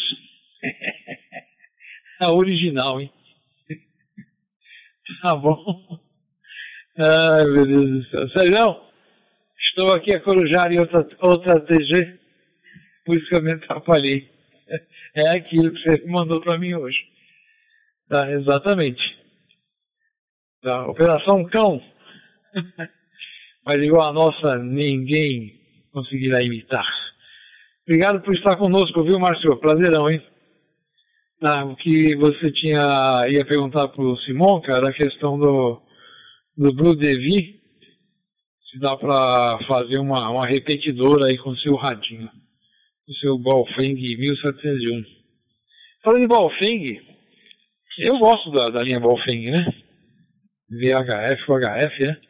A 2.21 2.33
original, 2.33 3.01
hein? 3.01 3.13
Tá 5.21 5.37
bom. 5.37 6.04
Ai, 6.97 7.45
meu 7.47 7.67
Deus 7.67 7.91
do 7.91 8.05
céu. 8.05 8.29
Sérgio, 8.29 8.81
estou 9.59 9.93
aqui 9.93 10.15
a 10.15 10.21
corujar 10.21 10.71
em 10.71 10.79
outra, 10.79 11.05
outra 11.21 11.61
TG, 11.61 12.19
por 13.05 13.17
isso 13.17 13.29
que 13.29 13.35
eu 13.35 13.43
me 13.43 13.53
atrapalhei. 13.53 14.29
É 15.17 15.29
aquilo 15.31 15.73
que 15.73 15.81
você 15.81 16.07
mandou 16.07 16.41
para 16.41 16.59
mim 16.59 16.75
hoje. 16.75 16.99
Tá, 18.09 18.31
exatamente. 18.31 19.03
Tá, 20.63 20.87
Operação 20.87 21.45
Cão. 21.47 21.83
Mas 23.67 23.83
igual 23.83 24.09
a 24.09 24.13
nossa, 24.13 24.59
ninguém 24.59 25.55
conseguirá 25.93 26.43
imitar. 26.43 26.87
Obrigado 27.87 28.23
por 28.23 28.35
estar 28.35 28.57
conosco, 28.57 29.03
viu, 29.03 29.19
Márcio? 29.19 29.57
Prazerão, 29.59 30.11
hein? 30.11 30.23
Ah, 31.43 31.65
o 31.65 31.77
que 31.77 32.15
você 32.17 32.51
tinha 32.53 33.27
ia 33.29 33.45
perguntar 33.45 33.89
para 33.89 34.03
o 34.03 34.17
Simon, 34.19 34.61
cara, 34.61 34.89
a 34.89 34.93
questão 34.93 35.39
do, 35.39 35.84
do 36.57 36.73
Blue 36.73 36.95
Devi, 36.95 37.61
se 38.71 38.79
dá 38.79 38.97
para 38.97 39.59
fazer 39.67 39.99
uma, 39.99 40.31
uma 40.31 40.47
repetidora 40.47 41.27
aí 41.27 41.39
com 41.39 41.51
o 41.51 41.57
seu 41.59 41.75
radinho, 41.75 42.31
o 43.09 43.15
seu 43.15 43.39
Balfeng 43.39 43.95
1701. 43.95 45.05
Falando 46.03 46.25
em 46.25 46.29
Balfeng, 46.29 47.01
eu 47.99 48.19
gosto 48.19 48.51
da, 48.51 48.71
da 48.71 48.83
linha 48.83 49.01
Balfeng, 49.01 49.51
né? 49.51 49.73
VHF, 50.71 51.51
UHF, 51.51 52.03
né? 52.05 52.21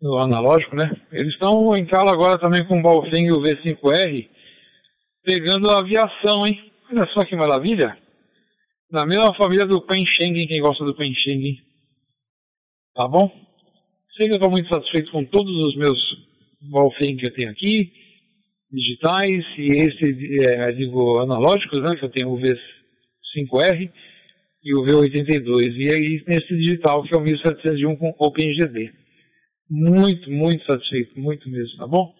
No 0.00 0.18
analógico, 0.18 0.74
né? 0.74 0.90
Eles 1.12 1.32
estão 1.32 1.76
em 1.76 1.86
cala 1.86 2.12
agora 2.12 2.38
também 2.38 2.64
com 2.66 2.78
o 2.78 2.82
Balfeng 2.82 3.26
e 3.26 3.32
o 3.32 3.40
V5R, 3.40 4.28
pegando 5.24 5.70
a 5.70 5.78
aviação, 5.78 6.46
hein? 6.46 6.72
Olha 6.90 7.06
só 7.06 7.24
que 7.24 7.36
maravilha! 7.36 7.96
Na 8.90 9.06
mesma 9.06 9.32
família 9.34 9.64
do 9.64 9.80
Pensheng, 9.80 10.46
quem 10.46 10.60
gosta 10.60 10.84
do 10.84 10.94
Pensheng. 10.94 11.71
Tá 12.94 13.08
bom? 13.08 13.30
Sei 14.16 14.26
que 14.26 14.32
eu 14.32 14.36
estou 14.36 14.50
muito 14.50 14.68
satisfeito 14.68 15.10
com 15.10 15.24
todos 15.24 15.54
os 15.66 15.76
meus 15.76 15.98
Balfeng 16.70 17.16
que 17.16 17.26
eu 17.26 17.34
tenho 17.34 17.50
aqui, 17.50 17.90
digitais, 18.70 19.44
e 19.56 19.70
esse, 19.70 20.44
é, 20.44 20.72
digo, 20.72 21.18
analógicos, 21.18 21.82
né? 21.82 21.96
Que 21.96 22.04
eu 22.04 22.10
tenho 22.10 22.30
o 22.30 22.38
V5R 22.38 23.90
e 24.64 24.74
o 24.74 24.82
V82. 24.82 25.74
E 25.76 25.90
aí 25.90 26.24
nesse 26.26 26.54
digital, 26.54 27.02
que 27.02 27.14
é 27.14 27.16
o 27.16 27.20
1701 27.20 27.96
com 27.96 28.14
OpenGD. 28.18 28.92
Muito, 29.70 30.30
muito 30.30 30.64
satisfeito, 30.66 31.18
muito 31.18 31.48
mesmo, 31.48 31.78
tá 31.78 31.86
bom? 31.86 32.14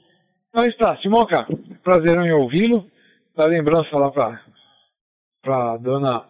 Então 0.49 0.65
está, 0.67 0.97
Simoca, 0.99 1.47
prazer 1.83 2.19
em 2.19 2.33
ouvi-lo. 2.33 2.91
Dá 3.37 3.45
lembrança 3.47 3.97
lá 3.97 4.11
para 4.11 4.43
para 5.43 5.77
dona 5.79 6.25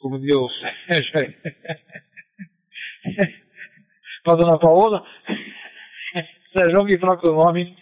como 0.00 0.18
Deus 0.18 0.52
para 4.24 4.36
dona 4.36 4.58
Paola 4.58 5.02
Sérgio 6.52 6.86
que 6.86 6.98
troca 6.98 7.28
o 7.28 7.34
nome 7.34 7.76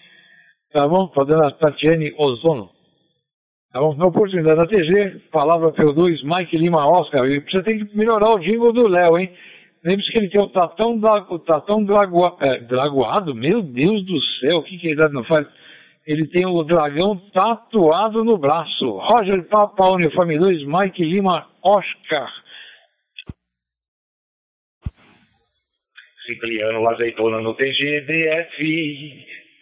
tá 0.73 0.87
bom? 0.87 1.09
para 1.09 1.25
dona 1.25 1.51
Tatiane 1.53 2.15
Ozono 2.17 2.71
tá 3.73 3.81
bom? 3.81 3.95
na 3.95 4.07
oportunidade 4.07 4.59
da 4.59 4.67
TG 4.67 5.31
palavra 5.31 5.73
P2 5.73 6.23
Mike 6.23 6.57
Lima 6.57 6.87
Oscar 6.87 7.27
e 7.27 7.41
você 7.41 7.63
tem 7.63 7.85
que 7.85 7.97
melhorar 7.97 8.31
o 8.31 8.39
jingle 8.39 8.73
do 8.73 8.89
Léo 8.89 9.19
hein 9.19 9.33
lembre-se 9.85 10.13
que 10.13 10.19
ele 10.19 10.29
tem 10.29 10.41
o 10.41 10.49
tatão, 10.49 11.01
o 11.31 11.39
tatão 11.39 11.85
dragua, 11.85 12.37
é, 12.41 12.61
draguado 12.61 13.35
meu 13.35 13.63
Deus 13.63 14.05
do 14.05 14.21
céu 14.41 14.59
o 14.59 14.63
que 14.63 14.79
que 14.79 14.89
ele 14.89 15.09
não 15.09 15.25
faz 15.25 15.47
ele 16.07 16.27
tem 16.27 16.47
o 16.47 16.63
dragão 16.65 17.17
tatuado 17.33 18.25
no 18.25 18.39
braço. 18.39 18.99
Roger 18.99 19.47
Papa, 19.49 19.91
Uniforme 19.91 20.39
2, 20.39 20.67
Mike 20.67 21.05
Lima, 21.05 21.47
Oscar. 21.63 22.29
Cipriano, 26.31 26.89
azeitona 26.89 27.41
no 27.41 27.55
TGDF. 27.55 28.57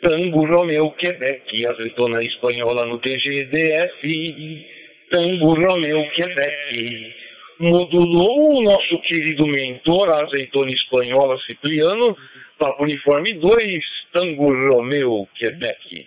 Tango 0.02 0.46
Romeu, 0.46 0.90
Quebec, 0.92 1.66
azeitona 1.66 2.22
espanhola 2.22 2.84
no 2.84 2.98
TGDF. 2.98 4.66
Tango 5.10 5.54
Romeu, 5.54 6.06
Quebec. 6.10 7.14
Modulou 7.60 8.58
o 8.58 8.62
nosso 8.62 9.00
querido 9.00 9.46
mentor, 9.46 10.10
azeitona 10.10 10.70
espanhola 10.70 11.38
Cipriano, 11.40 12.16
Papo 12.58 12.84
Uniforme 12.84 13.32
2, 13.32 13.84
Tango 14.12 14.52
Romeu, 14.68 15.26
Quebec. 15.34 16.06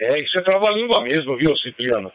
É, 0.00 0.18
isso 0.20 0.38
é 0.38 0.42
trava-língua 0.42 1.02
mesmo, 1.02 1.36
viu, 1.36 1.56
Cipriano? 1.56 2.12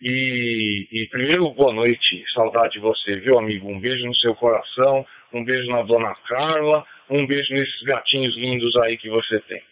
E, 0.00 0.86
e, 0.92 1.08
primeiro, 1.08 1.48
boa 1.50 1.72
noite, 1.72 2.24
saudade 2.34 2.74
de 2.74 2.80
você, 2.80 3.16
viu, 3.16 3.38
amigo? 3.38 3.68
Um 3.68 3.80
beijo 3.80 4.04
no 4.04 4.14
seu 4.16 4.34
coração, 4.34 5.06
um 5.32 5.44
beijo 5.44 5.70
na 5.70 5.82
dona 5.82 6.14
Carla, 6.28 6.84
um 7.10 7.26
beijo 7.26 7.52
nesses 7.54 7.82
gatinhos 7.82 8.36
lindos 8.36 8.74
aí 8.76 8.96
que 8.96 9.08
você 9.08 9.40
tem. 9.40 9.62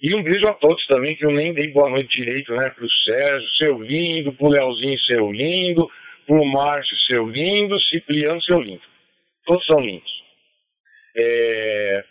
E 0.00 0.14
um 0.14 0.22
beijo 0.22 0.46
a 0.46 0.54
todos 0.54 0.86
também, 0.86 1.16
que 1.16 1.24
eu 1.24 1.30
nem 1.30 1.54
dei 1.54 1.68
boa 1.68 1.88
noite 1.88 2.16
direito, 2.16 2.54
né? 2.54 2.70
Pro 2.70 2.90
Sérgio, 3.04 3.48
seu 3.56 3.82
lindo, 3.82 4.32
pro 4.32 4.48
Leozinho, 4.48 4.98
seu 5.00 5.32
lindo, 5.32 5.90
pro 6.26 6.44
Márcio, 6.44 6.96
seu 7.06 7.28
lindo, 7.28 7.80
Cipriano, 7.80 8.42
seu 8.42 8.60
lindo. 8.60 8.82
Todos 9.46 9.64
são 9.66 9.80
lindos. 9.80 10.12
É, 11.16 12.04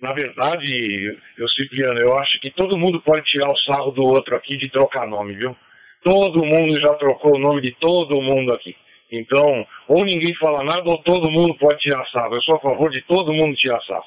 na 0.00 0.12
verdade, 0.12 1.18
eu 1.36 1.48
Cipriano, 1.50 1.98
eu 2.00 2.16
acho 2.18 2.40
que 2.40 2.50
todo 2.50 2.78
mundo 2.78 3.00
pode 3.00 3.24
tirar 3.26 3.50
o 3.50 3.58
sarro 3.58 3.90
do 3.90 4.04
outro 4.04 4.34
aqui 4.36 4.56
de 4.56 4.68
trocar 4.68 5.06
nome, 5.06 5.34
viu? 5.34 5.56
Todo 6.02 6.44
mundo 6.44 6.80
já 6.80 6.94
trocou 6.94 7.34
o 7.34 7.38
nome 7.38 7.60
de 7.60 7.72
todo 7.72 8.22
mundo 8.22 8.52
aqui. 8.52 8.76
Então, 9.10 9.66
ou 9.88 10.04
ninguém 10.04 10.34
fala 10.34 10.62
nada, 10.62 10.88
ou 10.88 10.98
todo 11.02 11.30
mundo 11.30 11.54
pode 11.56 11.80
tirar 11.80 12.04
sarro. 12.10 12.34
Eu 12.34 12.42
sou 12.42 12.56
a 12.56 12.60
favor 12.60 12.90
de 12.90 13.00
todo 13.02 13.32
mundo 13.32 13.56
tirar 13.56 13.80
sarro. 13.82 14.04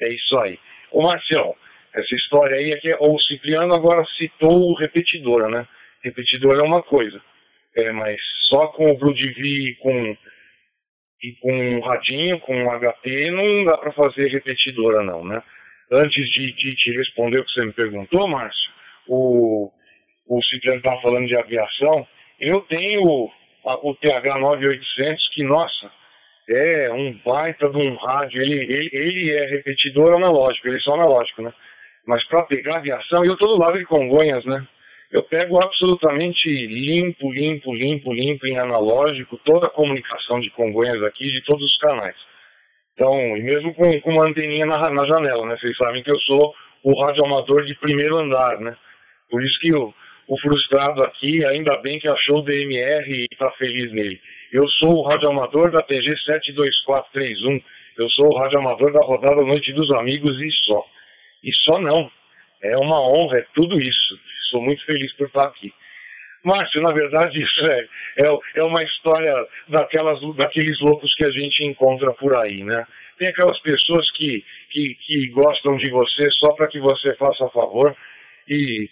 É 0.00 0.08
isso 0.12 0.38
aí. 0.38 0.58
Ô 0.92 1.02
Marcião, 1.02 1.54
essa 1.94 2.14
história 2.14 2.56
aí 2.56 2.72
é 2.72 2.76
que 2.76 2.94
o 3.00 3.18
Cipriano 3.20 3.74
agora 3.74 4.04
citou 4.16 4.70
o 4.70 4.74
repetidor, 4.74 5.48
né? 5.50 5.66
Repetidor 6.02 6.58
é 6.58 6.62
uma 6.62 6.82
coisa. 6.82 7.20
É, 7.76 7.90
mas 7.92 8.20
só 8.48 8.68
com 8.68 8.90
o 8.90 8.96
Blue 8.96 9.14
e 9.16 9.74
com, 9.76 10.16
e 11.22 11.32
com 11.40 11.52
um 11.52 11.80
radinho, 11.80 12.38
com 12.40 12.54
um 12.54 12.70
HP, 12.78 13.30
não 13.30 13.64
dá 13.64 13.78
para 13.78 13.92
fazer 13.92 14.28
repetidora 14.28 15.02
não, 15.02 15.24
né? 15.24 15.42
Antes 15.90 16.30
de, 16.30 16.52
de 16.52 16.74
te 16.76 16.90
responder 16.92 17.38
o 17.38 17.44
que 17.44 17.52
você 17.52 17.64
me 17.64 17.72
perguntou, 17.72 18.28
Márcio, 18.28 18.70
o, 19.08 19.70
o 20.28 20.42
Cipriano 20.44 20.78
estava 20.78 21.00
falando 21.00 21.26
de 21.26 21.36
aviação, 21.36 22.06
eu 22.40 22.60
tenho 22.62 23.30
o 23.64 23.94
TH9800 23.96 25.16
que, 25.32 25.42
nossa, 25.44 25.90
é 26.48 26.92
um 26.92 27.12
baita 27.24 27.68
de 27.68 27.76
um 27.76 27.94
rádio, 27.96 28.42
ele, 28.42 28.54
ele, 28.54 28.90
ele 28.92 29.30
é 29.30 29.46
repetidor 29.46 30.14
analógico, 30.14 30.68
ele 30.68 30.76
é 30.76 30.80
só 30.80 30.94
analógico, 30.94 31.42
né? 31.42 31.52
Mas 32.06 32.24
para 32.24 32.42
pegar 32.42 32.76
aviação, 32.76 33.24
eu 33.24 33.34
estou 33.34 33.48
do 33.48 33.58
lado 33.58 33.78
de 33.78 33.84
Congonhas, 33.84 34.44
né? 34.44 34.66
Eu 35.12 35.22
pego 35.22 35.62
absolutamente 35.62 36.48
limpo, 36.48 37.30
limpo, 37.30 37.72
limpo, 37.74 38.12
limpo 38.12 38.46
em 38.46 38.58
analógico 38.58 39.38
toda 39.44 39.66
a 39.66 39.70
comunicação 39.70 40.40
de 40.40 40.50
Congonhas 40.50 41.02
aqui, 41.04 41.30
de 41.30 41.44
todos 41.44 41.62
os 41.62 41.78
canais. 41.78 42.16
Então, 42.94 43.36
e 43.36 43.42
mesmo 43.42 43.74
com, 43.74 44.00
com 44.00 44.10
uma 44.10 44.26
anteninha 44.26 44.66
na, 44.66 44.90
na 44.90 45.06
janela, 45.06 45.46
né? 45.46 45.56
Vocês 45.58 45.76
sabem 45.76 46.02
que 46.02 46.10
eu 46.10 46.18
sou 46.20 46.54
o 46.82 47.04
radioamador 47.04 47.64
de 47.64 47.74
primeiro 47.76 48.18
andar, 48.18 48.58
né? 48.58 48.76
Por 49.30 49.42
isso 49.42 49.58
que 49.60 49.72
o, 49.72 49.94
o 50.32 50.40
frustrado 50.40 51.02
aqui, 51.02 51.44
ainda 51.44 51.76
bem 51.82 51.98
que 51.98 52.08
achou 52.08 52.38
o 52.38 52.42
DMR 52.42 53.06
e 53.06 53.28
está 53.30 53.50
feliz 53.50 53.92
nele. 53.92 54.18
Eu 54.50 54.66
sou 54.66 54.94
o 54.94 55.02
radioamador 55.02 55.70
da 55.70 55.82
TG 55.82 56.16
72431. 56.24 57.60
Eu 57.98 58.08
sou 58.08 58.28
o 58.28 58.38
radioamador 58.38 58.94
da 58.94 59.00
rodada 59.00 59.42
Noite 59.42 59.74
dos 59.74 59.90
Amigos 59.92 60.40
e 60.40 60.50
só. 60.64 60.86
E 61.44 61.54
só 61.56 61.78
não. 61.78 62.10
É 62.62 62.78
uma 62.78 62.98
honra, 63.06 63.40
é 63.40 63.46
tudo 63.54 63.78
isso. 63.78 64.18
Sou 64.48 64.62
muito 64.62 64.82
feliz 64.86 65.12
por 65.16 65.26
estar 65.26 65.44
aqui. 65.44 65.70
Márcio, 66.42 66.80
na 66.80 66.92
verdade, 66.92 67.36
isso 67.44 67.66
é, 67.66 67.86
é, 68.20 68.38
é, 68.54 68.62
uma 68.62 68.82
história 68.84 69.34
daquelas, 69.68 70.18
daqueles 70.36 70.80
loucos 70.80 71.14
que 71.14 71.26
a 71.26 71.30
gente 71.30 71.62
encontra 71.62 72.10
por 72.14 72.34
aí, 72.36 72.64
né? 72.64 72.86
Tem 73.18 73.28
aquelas 73.28 73.60
pessoas 73.60 74.10
que, 74.12 74.42
que, 74.70 74.94
que 74.94 75.26
gostam 75.28 75.76
de 75.76 75.90
você 75.90 76.30
só 76.30 76.54
para 76.54 76.68
que 76.68 76.80
você 76.80 77.14
faça 77.16 77.46
favor. 77.50 77.94
E 78.48 78.88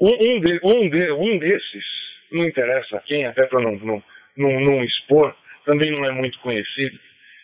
um, 0.00 0.40
de, 0.40 0.60
um, 0.62 0.88
de, 0.88 1.12
um 1.12 1.38
desses, 1.38 1.84
não 2.30 2.44
interessa 2.44 3.02
quem, 3.06 3.26
até 3.26 3.46
para 3.46 3.60
não, 3.60 3.72
não, 3.76 4.02
não, 4.36 4.60
não, 4.60 4.84
expor, 4.84 5.34
também 5.64 5.90
não 5.90 6.04
é 6.04 6.12
muito 6.12 6.38
conhecido. 6.40 6.98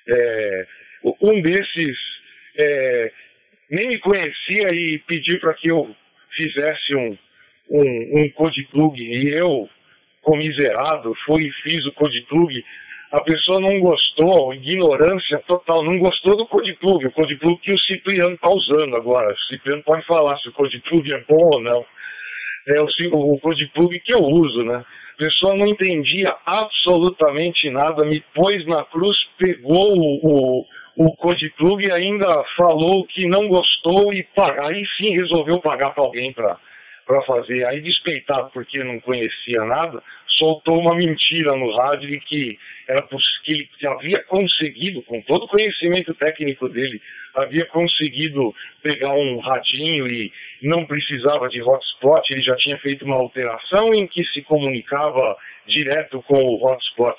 É, 0.06 0.66
um 1.20 1.40
desses 1.40 1.96
é, 2.56 3.12
nem 3.70 3.88
me 3.88 3.98
conhecia 3.98 4.72
e 4.72 4.98
pediu 5.06 5.40
para 5.40 5.54
que 5.54 5.68
eu 5.68 5.94
fizesse 6.34 6.94
um, 6.94 7.16
um, 7.70 8.20
um 8.20 8.28
code 8.30 8.62
plug. 8.70 9.00
E 9.00 9.28
eu, 9.30 9.68
comiserado, 10.22 11.14
fui 11.26 11.44
e 11.44 11.52
fiz 11.62 11.84
o 11.86 11.92
code 11.92 12.20
plug. 12.22 12.64
A 13.12 13.20
pessoa 13.20 13.60
não 13.60 13.78
gostou, 13.78 14.52
ignorância 14.54 15.38
total, 15.46 15.84
não 15.84 15.98
gostou 15.98 16.36
do 16.36 16.46
code 16.46 16.72
plug, 16.74 17.06
o 17.06 17.12
code 17.12 17.36
plug 17.36 17.60
que 17.60 17.72
o 17.72 17.78
Cipriano 17.78 18.34
está 18.34 18.48
usando 18.48 18.96
agora. 18.96 19.32
O 19.32 19.38
Cipriano 19.48 19.82
pode 19.82 20.04
falar 20.04 20.36
se 20.38 20.48
o 20.48 20.52
code 20.52 20.78
plug 20.80 21.12
é 21.12 21.18
bom 21.28 21.54
ou 21.54 21.60
não. 21.60 21.86
É 22.68 22.80
o, 22.80 22.86
o 23.12 23.38
code 23.40 23.66
plug 23.74 24.00
que 24.00 24.14
eu 24.14 24.22
uso, 24.22 24.64
né? 24.64 24.84
A 25.14 25.16
pessoa 25.16 25.54
não 25.54 25.66
entendia 25.66 26.34
absolutamente 26.44 27.70
nada, 27.70 28.04
me 28.04 28.20
pôs 28.34 28.66
na 28.66 28.84
cruz, 28.84 29.16
pegou 29.38 29.96
o, 29.96 30.60
o 30.60 30.66
o 30.96 31.14
Code 31.16 31.50
Club 31.50 31.80
ainda 31.90 32.44
falou 32.56 33.04
que 33.06 33.26
não 33.26 33.48
gostou 33.48 34.12
e 34.12 34.24
aí 34.62 34.86
sim 34.96 35.10
resolveu 35.10 35.60
pagar 35.60 35.92
para 35.92 36.04
alguém 36.04 36.32
para 36.32 37.22
fazer. 37.26 37.66
Aí 37.66 37.80
despeitado 37.80 38.50
porque 38.52 38.82
não 38.84 39.00
conhecia 39.00 39.64
nada, 39.64 40.02
soltou 40.38 40.78
uma 40.78 40.94
mentira 40.94 41.54
no 41.56 41.74
rádio 41.76 42.08
de 42.08 42.20
que 42.20 42.58
era 42.88 43.02
que 43.44 43.52
ele 43.52 43.68
havia 43.86 44.22
conseguido, 44.24 45.02
com 45.02 45.20
todo 45.22 45.44
o 45.44 45.48
conhecimento 45.48 46.14
técnico 46.14 46.68
dele, 46.68 47.00
havia 47.34 47.64
conseguido 47.66 48.54
pegar 48.82 49.14
um 49.14 49.38
radinho 49.38 50.06
e 50.06 50.32
não 50.62 50.84
precisava 50.86 51.48
de 51.48 51.62
hotspot, 51.62 52.32
ele 52.32 52.42
já 52.42 52.56
tinha 52.56 52.78
feito 52.78 53.04
uma 53.04 53.16
alteração 53.16 53.94
em 53.94 54.06
que 54.06 54.24
se 54.26 54.42
comunicava 54.42 55.36
direto 55.66 56.22
com 56.22 56.36
o 56.36 56.64
hotspot. 56.64 57.16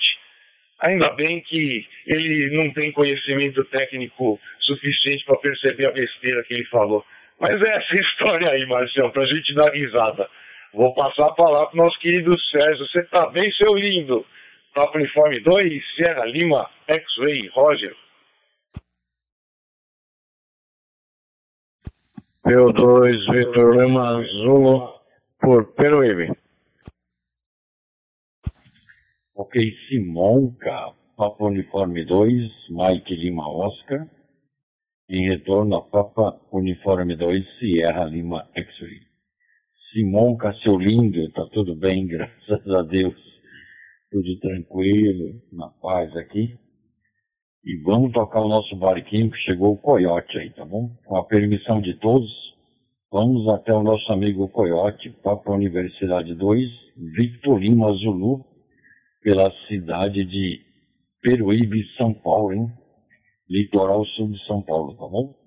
Ainda 0.81 1.09
bem 1.11 1.41
que 1.41 1.87
ele 2.05 2.55
não 2.55 2.71
tem 2.73 2.91
conhecimento 2.91 3.63
técnico 3.65 4.39
suficiente 4.59 5.23
para 5.25 5.37
perceber 5.37 5.87
a 5.87 5.91
besteira 5.91 6.43
que 6.43 6.53
ele 6.53 6.65
falou. 6.65 7.03
Mas 7.39 7.61
é 7.61 7.77
essa 7.77 7.95
história 7.97 8.49
aí, 8.49 8.65
Marcião, 8.65 9.09
para 9.09 9.23
a 9.23 9.27
gente 9.27 9.53
dar 9.53 9.71
risada. 9.71 10.29
Vou 10.75 10.93
passar 10.93 11.27
a 11.27 11.33
palavra 11.33 11.67
para 11.67 11.79
o 11.79 11.83
nosso 11.85 11.97
querido 11.99 12.37
Sérgio. 12.51 12.85
Você 12.85 12.99
está 12.99 13.29
bem, 13.29 13.49
seu 13.53 13.73
lindo? 13.75 14.25
Papo 14.73 14.97
Uniforme 14.97 15.39
2, 15.39 15.95
Sierra 15.95 16.25
Lima, 16.25 16.69
X-Ray, 16.85 17.47
Roger. 17.47 17.95
P2, 22.45 23.31
Vitor 23.31 23.77
Lima, 23.77 24.21
Zulu, 24.41 24.99
por 25.39 25.73
Peruíbe. 25.75 26.37
Ok, 29.33 29.71
Simonca, 29.87 30.93
Papa 31.15 31.45
Uniforme 31.45 32.03
2, 32.03 32.69
Mike 32.69 33.15
Lima 33.15 33.47
Oscar. 33.47 34.09
Em 35.09 35.29
retorno 35.29 35.77
a 35.77 35.81
Papa 35.83 36.37
Uniforme 36.51 37.15
2, 37.15 37.59
Sierra 37.59 38.03
Lima 38.03 38.49
X-Ray. 38.53 39.14
Simonca, 39.95 40.53
seu 40.61 40.77
lindo, 40.77 41.31
tá 41.31 41.45
tudo 41.53 41.73
bem, 41.73 42.03
graças 42.05 42.67
a 42.67 42.81
Deus. 42.81 43.15
Tudo 44.11 44.39
tranquilo, 44.41 45.41
na 45.53 45.69
paz 45.69 46.13
aqui. 46.17 46.53
E 47.63 47.77
vamos 47.77 48.11
tocar 48.11 48.41
o 48.41 48.49
nosso 48.49 48.75
barquinho 48.75 49.31
que 49.31 49.37
chegou 49.37 49.71
o 49.71 49.77
Coyote 49.77 50.37
aí, 50.37 50.49
tá 50.49 50.65
bom? 50.65 50.89
Com 51.05 51.15
a 51.15 51.23
permissão 51.23 51.79
de 51.79 51.93
todos, 51.99 52.29
vamos 53.09 53.47
até 53.47 53.73
o 53.73 53.83
nosso 53.83 54.11
amigo 54.11 54.49
Coyote, 54.49 55.11
Papa 55.23 55.53
Universidade 55.53 56.35
2, 56.35 56.69
Victor 57.15 57.57
Lima 57.57 57.93
Zulu, 57.93 58.43
pela 59.21 59.49
cidade 59.69 60.25
de 60.25 60.59
Peruíbe, 61.21 61.85
São 61.95 62.13
Paulo, 62.13 62.51
hein? 62.51 62.67
Litoral 63.49 64.03
sul 64.07 64.29
de 64.31 64.45
São 64.45 64.61
Paulo, 64.61 64.93
tá 64.97 65.07
bom? 65.07 65.44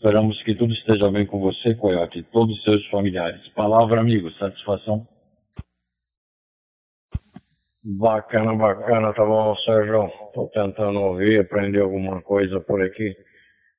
Esperamos 0.00 0.42
que 0.44 0.54
tudo 0.54 0.72
esteja 0.72 1.10
bem 1.10 1.26
com 1.26 1.38
você, 1.40 1.74
Coyote, 1.74 2.20
e 2.20 2.22
todos 2.22 2.56
os 2.56 2.64
seus 2.64 2.86
familiares. 2.86 3.46
Palavra, 3.48 4.00
amigo, 4.00 4.30
satisfação. 4.30 5.06
Bacana, 7.84 8.54
bacana, 8.54 9.12
tá 9.12 9.22
bom, 9.22 9.54
Sérgio? 9.56 10.10
Tô 10.32 10.48
tentando 10.54 10.98
ouvir, 11.00 11.40
aprender 11.40 11.80
alguma 11.80 12.22
coisa 12.22 12.58
por 12.60 12.82
aqui. 12.82 13.14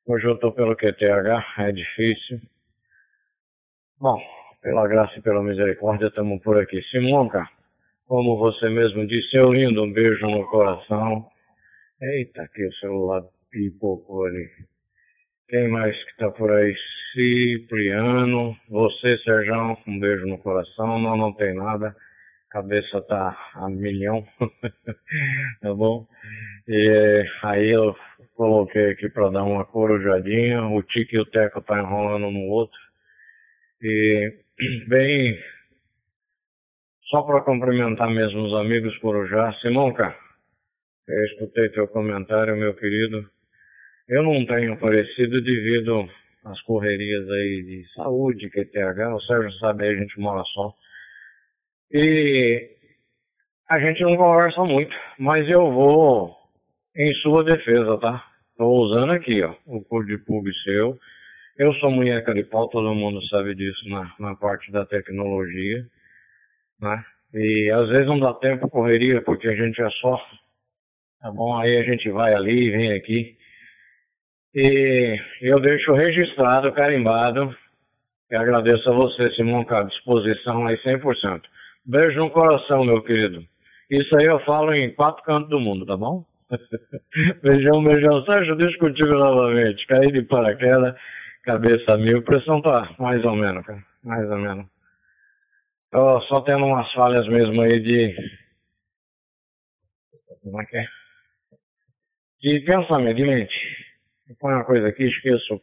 Hoje 0.05 0.27
eu 0.27 0.37
tô 0.37 0.51
pelo 0.51 0.75
QTH, 0.75 1.57
é 1.57 1.71
difícil. 1.71 2.39
Bom, 3.99 4.21
pela 4.61 4.87
graça 4.87 5.17
e 5.17 5.23
pela 5.23 5.41
misericórdia, 5.41 6.05
estamos 6.05 6.39
por 6.43 6.61
aqui. 6.61 6.83
Simonca, 6.91 7.49
como 8.05 8.37
você 8.37 8.69
mesmo 8.69 9.07
disse, 9.07 9.31
seu 9.31 9.51
lindo, 9.51 9.83
um 9.83 9.91
beijo 9.91 10.27
no 10.27 10.47
coração. 10.51 11.27
Eita, 11.99 12.47
que 12.53 12.63
o 12.63 12.73
celular 12.75 13.23
pipocou 13.49 14.25
ali. 14.25 14.70
Quem 15.51 15.67
mais 15.67 16.01
que 16.05 16.15
tá 16.15 16.31
por 16.31 16.49
aí? 16.49 16.73
Cipriano, 17.11 18.55
você, 18.69 19.17
Serjão, 19.17 19.77
um 19.85 19.99
beijo 19.99 20.25
no 20.25 20.37
coração. 20.37 20.97
Não, 20.97 21.17
não 21.17 21.33
tem 21.33 21.53
nada. 21.53 21.93
Cabeça 22.49 23.01
tá 23.01 23.37
a 23.55 23.67
milhão. 23.69 24.25
tá 25.61 25.73
bom? 25.73 26.07
E 26.69 27.25
aí 27.43 27.69
eu 27.69 27.93
coloquei 28.33 28.91
aqui 28.91 29.09
para 29.09 29.29
dar 29.29 29.43
uma 29.43 29.65
corujadinha. 29.65 30.63
O 30.67 30.81
Tique 30.83 31.17
e 31.17 31.19
o 31.19 31.25
Teco 31.25 31.61
tá 31.61 31.81
enrolando 31.81 32.31
no 32.31 32.47
outro. 32.47 32.79
E, 33.81 34.33
bem, 34.87 35.37
só 37.09 37.23
para 37.23 37.41
cumprimentar 37.41 38.09
mesmo 38.09 38.43
os 38.43 38.53
amigos 38.53 38.97
por 38.99 39.27
já. 39.27 39.51
Simonca, 39.55 40.15
eu 41.09 41.25
escutei 41.25 41.67
teu 41.71 41.89
comentário, 41.89 42.55
meu 42.55 42.73
querido. 42.73 43.29
Eu 44.07 44.23
não 44.23 44.45
tenho 44.45 44.73
aparecido 44.73 45.41
devido 45.41 46.09
às 46.43 46.61
correrias 46.61 47.29
aí 47.29 47.63
de 47.63 47.93
saúde, 47.93 48.49
QTH. 48.49 49.15
O 49.15 49.21
Sérgio 49.21 49.51
sabe 49.59 49.87
a 49.87 49.95
gente 49.95 50.19
mora 50.19 50.43
só. 50.53 50.73
E 51.91 52.69
a 53.69 53.79
gente 53.79 54.01
não 54.01 54.17
conversa 54.17 54.63
muito, 54.63 54.95
mas 55.17 55.47
eu 55.49 55.71
vou 55.71 56.35
em 56.95 57.13
sua 57.15 57.43
defesa, 57.43 57.97
tá? 57.99 58.25
Estou 58.51 58.79
usando 58.85 59.11
aqui, 59.11 59.41
ó, 59.41 59.55
o 59.65 59.83
cor 59.83 60.05
de 60.05 60.17
pub 60.17 60.45
seu. 60.63 60.97
Eu 61.57 61.73
sou 61.75 61.91
munheca 61.91 62.33
de 62.33 62.43
pau, 62.43 62.67
todo 62.69 62.95
mundo 62.95 63.25
sabe 63.27 63.55
disso 63.55 63.87
na, 63.89 64.13
na 64.19 64.35
parte 64.35 64.71
da 64.71 64.85
tecnologia 64.85 65.85
né? 66.81 67.05
E 67.33 67.71
às 67.71 67.87
vezes 67.89 68.07
não 68.07 68.19
dá 68.19 68.33
tempo 68.33 68.69
correria 68.69 69.21
porque 69.21 69.47
a 69.47 69.55
gente 69.55 69.81
é 69.81 69.89
só, 69.91 70.17
tá 71.21 71.31
bom? 71.31 71.57
Aí 71.57 71.77
a 71.77 71.83
gente 71.83 72.09
vai 72.09 72.33
ali, 72.33 72.71
vem 72.71 72.91
aqui. 72.93 73.37
E 74.53 75.17
eu 75.41 75.59
deixo 75.59 75.93
registrado, 75.93 76.71
carimbado. 76.73 77.55
E 78.29 78.35
agradeço 78.35 78.89
a 78.89 78.93
você, 78.93 79.29
Simão, 79.31 79.63
com 79.63 79.75
a 79.75 79.83
disposição 79.83 80.67
aí 80.67 80.77
100%. 80.77 81.41
Beijo 81.85 82.19
no 82.19 82.29
coração, 82.29 82.83
meu 82.83 83.01
querido. 83.03 83.43
Isso 83.89 84.15
aí 84.17 84.25
eu 84.25 84.39
falo 84.41 84.73
em 84.73 84.93
quatro 84.93 85.23
cantos 85.23 85.49
do 85.49 85.59
mundo, 85.59 85.85
tá 85.85 85.97
bom? 85.97 86.23
beijão, 87.43 87.83
beijão. 87.83 88.23
Sérgio, 88.25 88.55
deixa 88.55 88.77
contigo 88.77 89.13
novamente. 89.13 89.85
Caí 89.87 90.11
de 90.11 90.21
paraquedas, 90.23 90.95
cabeça 91.43 91.97
mil. 91.97 92.23
Pressão 92.23 92.61
tá 92.61 92.93
mais 92.99 93.23
ou 93.25 93.35
menos, 93.35 93.65
cara. 93.65 93.83
Mais 94.03 94.29
ou 94.29 94.37
menos. 94.37 94.65
Tô 95.91 96.21
só 96.21 96.41
tendo 96.41 96.65
umas 96.65 96.91
falhas 96.93 97.27
mesmo 97.27 97.61
aí 97.61 97.79
de. 97.81 98.15
Como 100.41 100.61
é 100.61 100.65
que 100.65 100.77
é? 100.77 100.85
De 102.41 102.59
pensamento, 102.61 103.17
de 103.17 103.23
mente. 103.23 103.80
Põe 104.39 104.53
uma 104.53 104.65
coisa 104.65 104.87
aqui, 104.87 105.03
esqueço. 105.03 105.61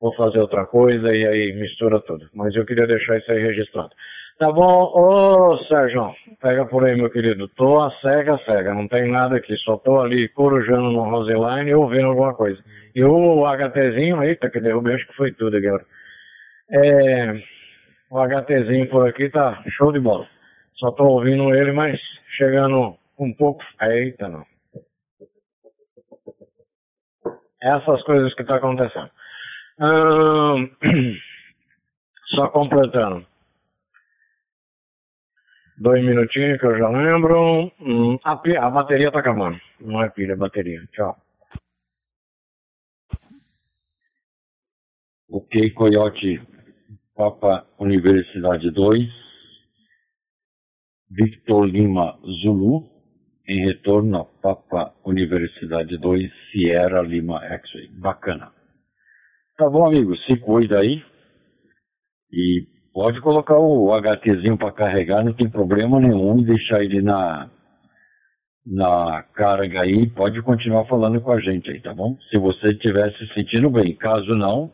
Vou 0.00 0.14
fazer 0.14 0.40
outra 0.40 0.66
coisa 0.66 1.14
e 1.14 1.26
aí 1.26 1.52
mistura 1.54 2.00
tudo. 2.00 2.28
Mas 2.34 2.54
eu 2.56 2.66
queria 2.66 2.86
deixar 2.86 3.18
isso 3.18 3.30
aí 3.30 3.40
registrado. 3.40 3.90
Tá 4.38 4.50
bom, 4.50 4.90
ô 4.94 5.56
Sérgio, 5.68 6.12
pega 6.40 6.66
por 6.66 6.84
aí, 6.84 6.96
meu 6.96 7.08
querido. 7.10 7.46
Tô 7.48 7.80
a 7.80 7.90
cega, 8.00 8.38
cega, 8.44 8.74
não 8.74 8.88
tem 8.88 9.08
nada 9.08 9.36
aqui, 9.36 9.56
só 9.58 9.76
tô 9.76 10.00
ali 10.00 10.28
corujando 10.30 10.90
no 10.90 11.04
Roseline 11.04 11.70
e 11.70 11.74
ouvindo 11.74 12.06
alguma 12.06 12.34
coisa. 12.34 12.60
E 12.94 13.04
o 13.04 13.46
HTzinho, 13.46 14.22
eita, 14.24 14.50
que 14.50 14.60
derrubei, 14.60 14.94
acho 14.94 15.06
que 15.06 15.16
foi 15.16 15.32
tudo 15.32 15.56
agora. 15.56 15.84
É, 16.70 17.34
o 18.10 18.18
HTzinho 18.18 18.88
por 18.88 19.08
aqui 19.08 19.28
tá 19.28 19.62
show 19.68 19.92
de 19.92 20.00
bola. 20.00 20.26
Só 20.74 20.90
tô 20.90 21.04
ouvindo 21.04 21.54
ele, 21.54 21.70
mas 21.70 22.00
chegando 22.36 22.96
um 23.18 23.32
pouco. 23.32 23.62
Eita, 23.80 24.28
não. 24.28 24.51
Essas 27.62 28.02
coisas 28.02 28.34
que 28.34 28.44
tá 28.44 28.56
acontecendo. 28.56 29.10
Só 32.34 32.48
completando. 32.48 33.24
Dois 35.78 36.04
minutinhos 36.04 36.60
que 36.60 36.66
eu 36.66 36.78
já 36.78 36.88
lembro. 36.88 37.72
Hum, 37.80 38.18
a, 38.24 38.32
a 38.32 38.70
bateria 38.70 39.10
tá 39.10 39.20
acabando. 39.20 39.58
Não 39.80 40.02
é 40.02 40.10
pilha, 40.10 40.32
é 40.32 40.36
bateria. 40.36 40.84
Tchau. 40.92 41.16
Ok, 45.30 45.70
Coyote 45.70 46.42
Papa 47.14 47.66
Universidade 47.78 48.70
2, 48.70 49.08
Victor 51.10 51.66
Lima 51.66 52.18
Zulu, 52.42 52.91
em 53.48 53.66
retorno 53.66 54.18
a 54.18 54.24
Papa 54.24 54.94
Universidade 55.04 55.96
2, 55.98 56.30
Sierra 56.50 57.02
Lima 57.02 57.44
X-Ray. 57.44 57.88
Bacana. 57.88 58.50
Tá 59.56 59.68
bom, 59.68 59.86
amigo, 59.86 60.16
se 60.16 60.36
cuida 60.38 60.78
aí. 60.78 61.02
E 62.32 62.66
Pode 62.92 63.22
colocar 63.22 63.58
o 63.58 63.90
HTzinho 63.94 64.58
para 64.58 64.70
carregar, 64.70 65.24
não 65.24 65.32
tem 65.32 65.48
problema 65.48 65.98
nenhum, 65.98 66.42
deixar 66.42 66.84
ele 66.84 67.00
na, 67.00 67.48
na 68.66 69.22
carga 69.34 69.80
aí, 69.80 70.10
pode 70.10 70.42
continuar 70.42 70.84
falando 70.84 71.18
com 71.22 71.32
a 71.32 71.40
gente 71.40 71.70
aí, 71.70 71.80
tá 71.80 71.94
bom? 71.94 72.18
Se 72.28 72.36
você 72.36 72.72
estiver 72.72 73.10
se 73.14 73.32
sentindo 73.32 73.70
bem. 73.70 73.96
Caso 73.96 74.34
não, 74.34 74.70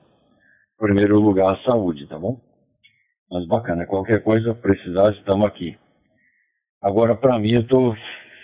primeiro 0.76 1.20
lugar 1.20 1.54
a 1.54 1.62
saúde, 1.62 2.08
tá 2.08 2.18
bom? 2.18 2.40
Mas 3.30 3.46
bacana, 3.46 3.86
qualquer 3.86 4.20
coisa 4.24 4.52
precisar, 4.52 5.12
estamos 5.12 5.46
aqui. 5.46 5.76
Agora, 6.82 7.14
para 7.14 7.38
mim, 7.38 7.52
eu 7.52 7.60
estou 7.60 7.94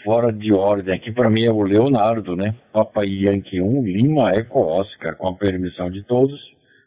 fora 0.04 0.30
de 0.30 0.52
ordem 0.52 0.94
aqui. 0.94 1.10
Para 1.10 1.30
mim 1.30 1.44
é 1.44 1.50
o 1.50 1.62
Leonardo, 1.62 2.36
né? 2.36 2.54
Papai 2.72 3.06
Yankee 3.06 3.60
1, 3.60 3.84
Lima 3.84 4.32
Eco 4.34 4.60
Oscar. 4.60 5.16
Com 5.16 5.28
a 5.28 5.34
permissão 5.34 5.90
de 5.90 6.04
todos, 6.04 6.38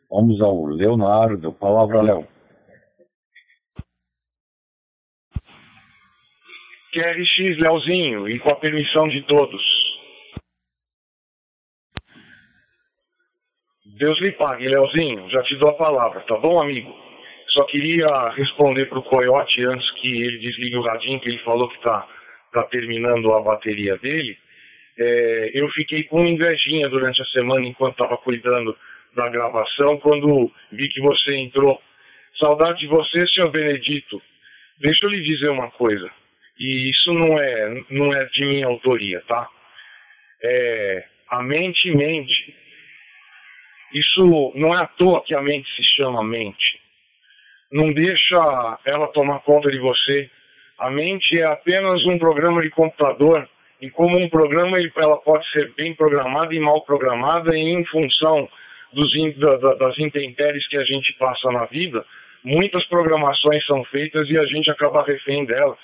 vamos 0.09 0.39
ao 0.39 0.65
Leonardo. 0.65 1.51
Palavra, 1.51 2.01
Léo. 2.01 2.27
QRX, 6.93 7.57
Leozinho, 7.59 8.29
e 8.29 8.39
com 8.39 8.49
a 8.49 8.55
permissão 8.55 9.07
de 9.07 9.21
todos. 9.23 9.61
Deus 13.97 14.19
lhe 14.21 14.31
pague, 14.33 14.67
Leozinho, 14.67 15.27
já 15.29 15.41
te 15.43 15.55
dou 15.55 15.69
a 15.69 15.73
palavra, 15.73 16.21
tá 16.21 16.37
bom, 16.37 16.61
amigo? 16.61 16.93
Só 17.49 17.63
queria 17.65 18.29
responder 18.29 18.85
pro 18.87 19.01
Coyote 19.01 19.63
antes 19.65 19.89
que 19.93 20.07
ele 20.07 20.37
desligue 20.37 20.77
o 20.77 20.83
radinho, 20.83 21.19
que 21.19 21.29
ele 21.29 21.39
falou 21.39 21.67
que 21.67 21.81
tá, 21.81 22.07
tá 22.51 22.63
terminando 22.63 23.33
a 23.33 23.41
bateria 23.41 23.97
dele. 23.97 24.37
É, 24.97 25.51
eu 25.53 25.69
fiquei 25.69 26.03
com 26.03 26.25
invejinha 26.25 26.89
durante 26.89 27.21
a 27.21 27.25
semana 27.25 27.65
enquanto 27.65 27.93
estava 27.93 28.17
cuidando 28.17 28.75
da 29.15 29.29
gravação, 29.29 29.97
quando 29.99 30.51
vi 30.71 30.89
que 30.89 31.01
você 31.01 31.35
entrou. 31.35 31.81
Saudade 32.39 32.79
de 32.79 32.87
você, 32.87 33.25
senhor 33.27 33.49
Benedito. 33.49 34.21
Deixa 34.79 35.05
eu 35.05 35.09
lhe 35.09 35.23
dizer 35.23 35.49
uma 35.49 35.71
coisa. 35.71 36.09
E 36.59 36.89
isso 36.89 37.13
não 37.13 37.39
é, 37.39 37.83
não 37.89 38.13
é 38.13 38.25
de 38.25 38.45
minha 38.45 38.67
autoria, 38.67 39.21
tá? 39.27 39.47
É, 40.43 41.05
a 41.29 41.43
mente 41.43 41.91
mente. 41.91 42.55
Isso 43.93 44.53
não 44.55 44.73
é 44.77 44.83
à 44.83 44.87
toa 44.87 45.23
que 45.23 45.33
a 45.33 45.41
mente 45.41 45.67
se 45.75 45.83
chama 45.95 46.23
mente. 46.23 46.79
Não 47.71 47.91
deixa 47.91 48.79
ela 48.85 49.07
tomar 49.07 49.39
conta 49.39 49.69
de 49.69 49.79
você. 49.79 50.29
A 50.77 50.91
mente 50.91 51.39
é 51.39 51.43
apenas 51.43 52.05
um 52.05 52.19
programa 52.19 52.61
de 52.61 52.69
computador 52.69 53.49
e 53.81 53.89
como 53.89 54.17
um 54.17 54.29
programa 54.29 54.77
ela 54.95 55.17
pode 55.17 55.49
ser 55.51 55.73
bem 55.73 55.95
programada 55.95 56.53
e 56.53 56.59
mal 56.59 56.81
programada 56.81 57.55
e 57.57 57.61
em 57.61 57.83
função 57.85 58.47
dos, 58.93 59.11
das 59.79 59.97
intempéries 59.97 60.67
que 60.67 60.77
a 60.77 60.83
gente 60.83 61.13
passa 61.13 61.51
na 61.51 61.65
vida, 61.65 62.05
muitas 62.43 62.85
programações 62.85 63.65
são 63.65 63.83
feitas 63.85 64.29
e 64.29 64.37
a 64.37 64.45
gente 64.45 64.69
acaba 64.69 65.03
refém 65.03 65.45
delas. 65.45 65.79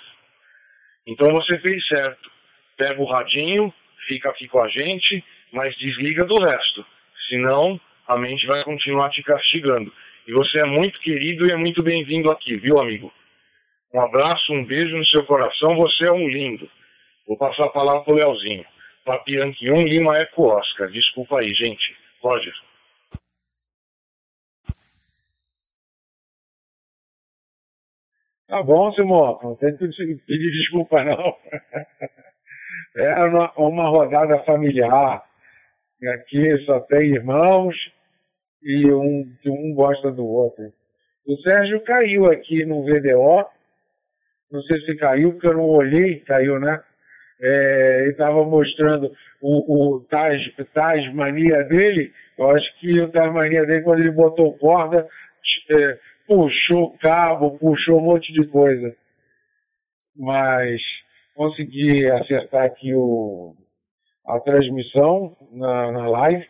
Então 1.08 1.32
você 1.32 1.58
fez 1.60 1.86
certo. 1.88 2.32
Pega 2.78 3.02
o 3.02 3.06
radinho, 3.06 3.74
fica 4.08 4.30
aqui 4.30 4.48
com 4.48 4.62
a 4.62 4.68
gente, 4.68 5.24
mas 5.52 5.76
desliga 5.78 6.24
do 6.26 6.40
resto. 6.40 6.86
Senão, 7.30 7.80
a 8.08 8.18
mente 8.18 8.46
vai 8.46 8.64
continuar 8.64 9.10
te 9.10 9.24
castigando. 9.24 9.92
E 10.28 10.32
você 10.34 10.60
é 10.60 10.66
muito 10.66 11.00
querido 11.00 11.48
e 11.48 11.52
é 11.52 11.56
muito 11.56 11.84
bem-vindo 11.84 12.32
aqui, 12.32 12.56
viu, 12.56 12.80
amigo? 12.80 13.12
Um 13.94 14.02
abraço, 14.02 14.52
um 14.52 14.66
beijo 14.66 14.98
no 14.98 15.06
seu 15.06 15.24
coração, 15.26 15.76
você 15.76 16.06
é 16.06 16.12
um 16.12 16.28
lindo. 16.28 16.70
Vou 17.28 17.38
passar 17.38 17.66
a 17.66 17.70
palavra 17.70 18.04
pro 18.04 18.16
Leozinho. 18.16 18.66
1, 19.06 19.82
Lima 19.84 20.18
Eco 20.18 20.48
Oscar. 20.48 20.90
Desculpa 20.90 21.40
aí, 21.40 21.54
gente. 21.54 21.96
Roger. 22.22 22.54
Tá 28.48 28.62
bom, 28.62 28.94
Simão, 28.94 29.40
não 29.42 29.56
tem 29.56 29.76
que 29.76 29.88
pedir 29.88 30.52
desculpa 30.52 31.04
não. 31.04 31.36
É 32.96 33.24
uma, 33.24 33.52
uma 33.58 33.90
rodada 33.90 34.44
familiar. 34.44 35.24
Aqui 36.14 36.58
só 36.66 36.80
tem 36.82 37.16
irmãos 37.16 37.76
e 38.62 38.92
um, 38.92 39.36
um 39.48 39.74
gosta 39.74 40.12
do 40.12 40.26
outro. 40.26 40.72
O 41.26 41.36
Sérgio 41.38 41.84
caiu 41.84 42.28
aqui 42.28 42.64
no 42.66 42.84
VDO. 42.84 43.48
Não 44.54 44.62
sei 44.62 44.80
se 44.82 44.96
caiu, 44.98 45.32
porque 45.32 45.48
eu 45.48 45.56
não 45.56 45.68
olhei, 45.68 46.20
caiu, 46.20 46.60
né? 46.60 46.80
É, 47.42 48.02
ele 48.02 48.12
estava 48.12 48.46
mostrando 48.46 49.12
o, 49.42 49.96
o 49.96 50.00
Taj, 50.02 50.40
Taj 50.76 51.12
Mania 51.12 51.64
dele. 51.64 52.14
Eu 52.38 52.52
acho 52.52 52.80
que 52.80 53.02
o 53.02 53.12
Taj 53.12 53.34
Mania 53.34 53.66
dele, 53.66 53.82
quando 53.82 54.02
ele 54.02 54.12
botou 54.12 54.56
corda, 54.60 55.08
é, 55.72 56.00
puxou 56.28 56.96
cabo, 57.00 57.58
puxou 57.58 57.98
um 57.98 58.04
monte 58.04 58.32
de 58.32 58.46
coisa. 58.48 58.96
Mas 60.16 60.80
consegui 61.34 62.06
acertar 62.12 62.66
aqui 62.66 62.94
o, 62.94 63.56
a 64.28 64.40
transmissão 64.40 65.36
na, 65.52 65.92
na 65.92 66.08
live. 66.10 66.48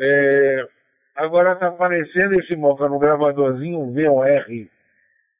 É, 0.00 0.64
agora 1.16 1.52
está 1.52 1.68
aparecendo 1.68 2.40
esse 2.40 2.56
moca 2.56 2.88
no 2.88 2.98
gravadorzinho 2.98 3.92
VOR. 3.92 4.46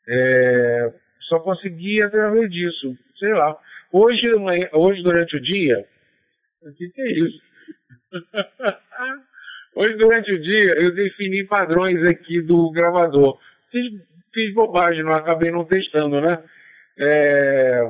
É, 0.06 0.92
só 1.30 1.38
consegui 1.38 2.02
através 2.02 2.50
disso. 2.50 2.98
Sei 3.18 3.32
lá. 3.32 3.56
Hoje, 3.92 4.26
hoje 4.72 5.02
durante 5.02 5.36
o 5.36 5.40
dia. 5.40 5.86
O 6.62 6.72
que, 6.72 6.88
que 6.90 7.00
é 7.00 7.12
isso? 7.12 7.40
Hoje, 9.72 9.94
durante 9.94 10.32
o 10.32 10.42
dia, 10.42 10.74
eu 10.74 10.92
defini 10.92 11.44
padrões 11.44 12.02
aqui 12.04 12.42
do 12.42 12.70
gravador. 12.72 13.38
Fiz, 13.70 13.92
fiz 14.34 14.52
bobagem, 14.52 15.04
não 15.04 15.12
acabei 15.12 15.52
não 15.52 15.64
testando, 15.64 16.20
né? 16.20 16.42
É, 16.98 17.88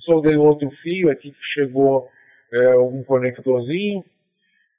soldei 0.00 0.36
outro 0.36 0.68
fio 0.82 1.08
aqui 1.08 1.30
que 1.30 1.46
chegou 1.54 2.10
é, 2.52 2.76
um 2.76 3.04
conectorzinho. 3.04 4.04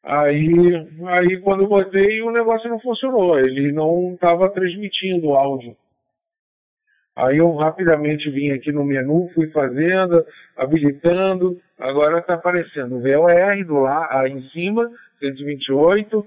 Aí, 0.04 0.50
aí 1.08 1.40
quando 1.40 1.68
botei, 1.68 2.22
o 2.22 2.32
negócio 2.32 2.70
não 2.70 2.82
funcionou. 2.82 3.40
Ele 3.40 3.72
não 3.72 4.14
estava 4.14 4.50
transmitindo 4.50 5.30
o 5.30 5.36
áudio. 5.36 5.76
Aí 7.20 7.38
eu 7.38 7.54
rapidamente 7.54 8.30
vim 8.30 8.52
aqui 8.52 8.72
no 8.72 8.86
menu, 8.86 9.30
fui 9.36 9.48
fazendo, 9.50 10.26
habilitando. 10.56 11.60
Agora 11.78 12.20
está 12.20 12.36
aparecendo 12.36 12.96
o 12.96 13.02
VOR 13.02 13.66
do 13.66 13.80
lá, 13.80 14.08
aí 14.10 14.32
em 14.32 14.42
cima, 14.50 14.90
128, 15.20 16.26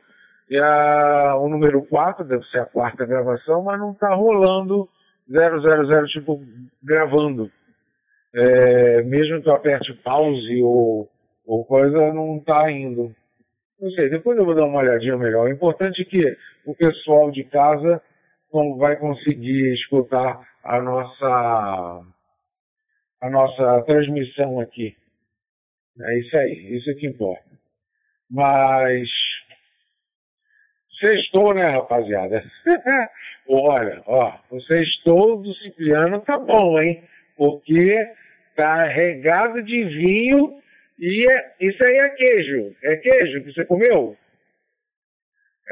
e 0.51 0.59
a, 0.59 1.35
o 1.39 1.49
número 1.49 1.83
4, 1.87 2.27
deve 2.27 2.45
ser 2.49 2.59
a 2.59 2.67
quarta 2.67 3.07
gravação, 3.07 3.63
mas 3.63 3.81
não 3.81 3.93
está 3.93 4.15
rolando 4.15 4.87
000, 5.27 6.07
tipo, 6.09 6.43
gravando. 6.83 7.51
É, 8.35 9.03
mesmo 9.03 9.41
que 9.41 9.49
eu 9.49 9.55
aperte 9.55 9.95
pause 10.05 10.63
ou, 10.63 11.09
ou 11.47 11.65
coisa, 11.65 12.13
não 12.13 12.37
está 12.37 12.71
indo. 12.71 13.15
Não 13.81 13.91
sei, 13.93 14.11
depois 14.11 14.37
eu 14.37 14.45
vou 14.45 14.55
dar 14.55 14.67
uma 14.67 14.81
olhadinha 14.81 15.17
melhor. 15.17 15.47
O 15.47 15.53
importante 15.53 16.03
é 16.03 16.05
que 16.05 16.37
o 16.67 16.75
pessoal 16.75 17.31
de 17.31 17.45
casa 17.45 17.99
vai 18.79 18.97
conseguir 18.97 19.73
escutar 19.75 20.47
a 20.63 20.81
nossa, 20.81 22.05
a 23.21 23.31
nossa 23.31 23.83
transmissão 23.85 24.61
aqui. 24.61 24.97
É 26.01 26.19
isso 26.19 26.37
aí, 26.37 26.77
isso 26.77 26.91
é 26.91 26.95
que 26.95 27.07
importa. 27.07 27.51
Mas 28.31 29.09
Sextou, 31.03 31.53
né, 31.53 31.69
rapaziada? 31.69 32.45
Olha, 33.49 34.01
ó, 34.07 34.39
o 34.53 34.61
sextou 34.61 35.43
do 35.43 35.53
Cipriano 35.57 36.21
tá 36.21 36.39
bom, 36.39 36.81
hein? 36.81 37.03
Porque 37.37 37.99
tá 38.55 38.85
regado 38.85 39.61
de 39.65 39.83
vinho 39.83 40.63
e 41.01 41.29
é, 41.29 41.55
isso 41.61 41.83
aí 41.83 41.97
é 41.97 42.09
queijo. 42.11 42.77
É 42.85 42.97
queijo 42.97 43.43
que 43.43 43.53
você 43.53 43.65
comeu? 43.65 44.17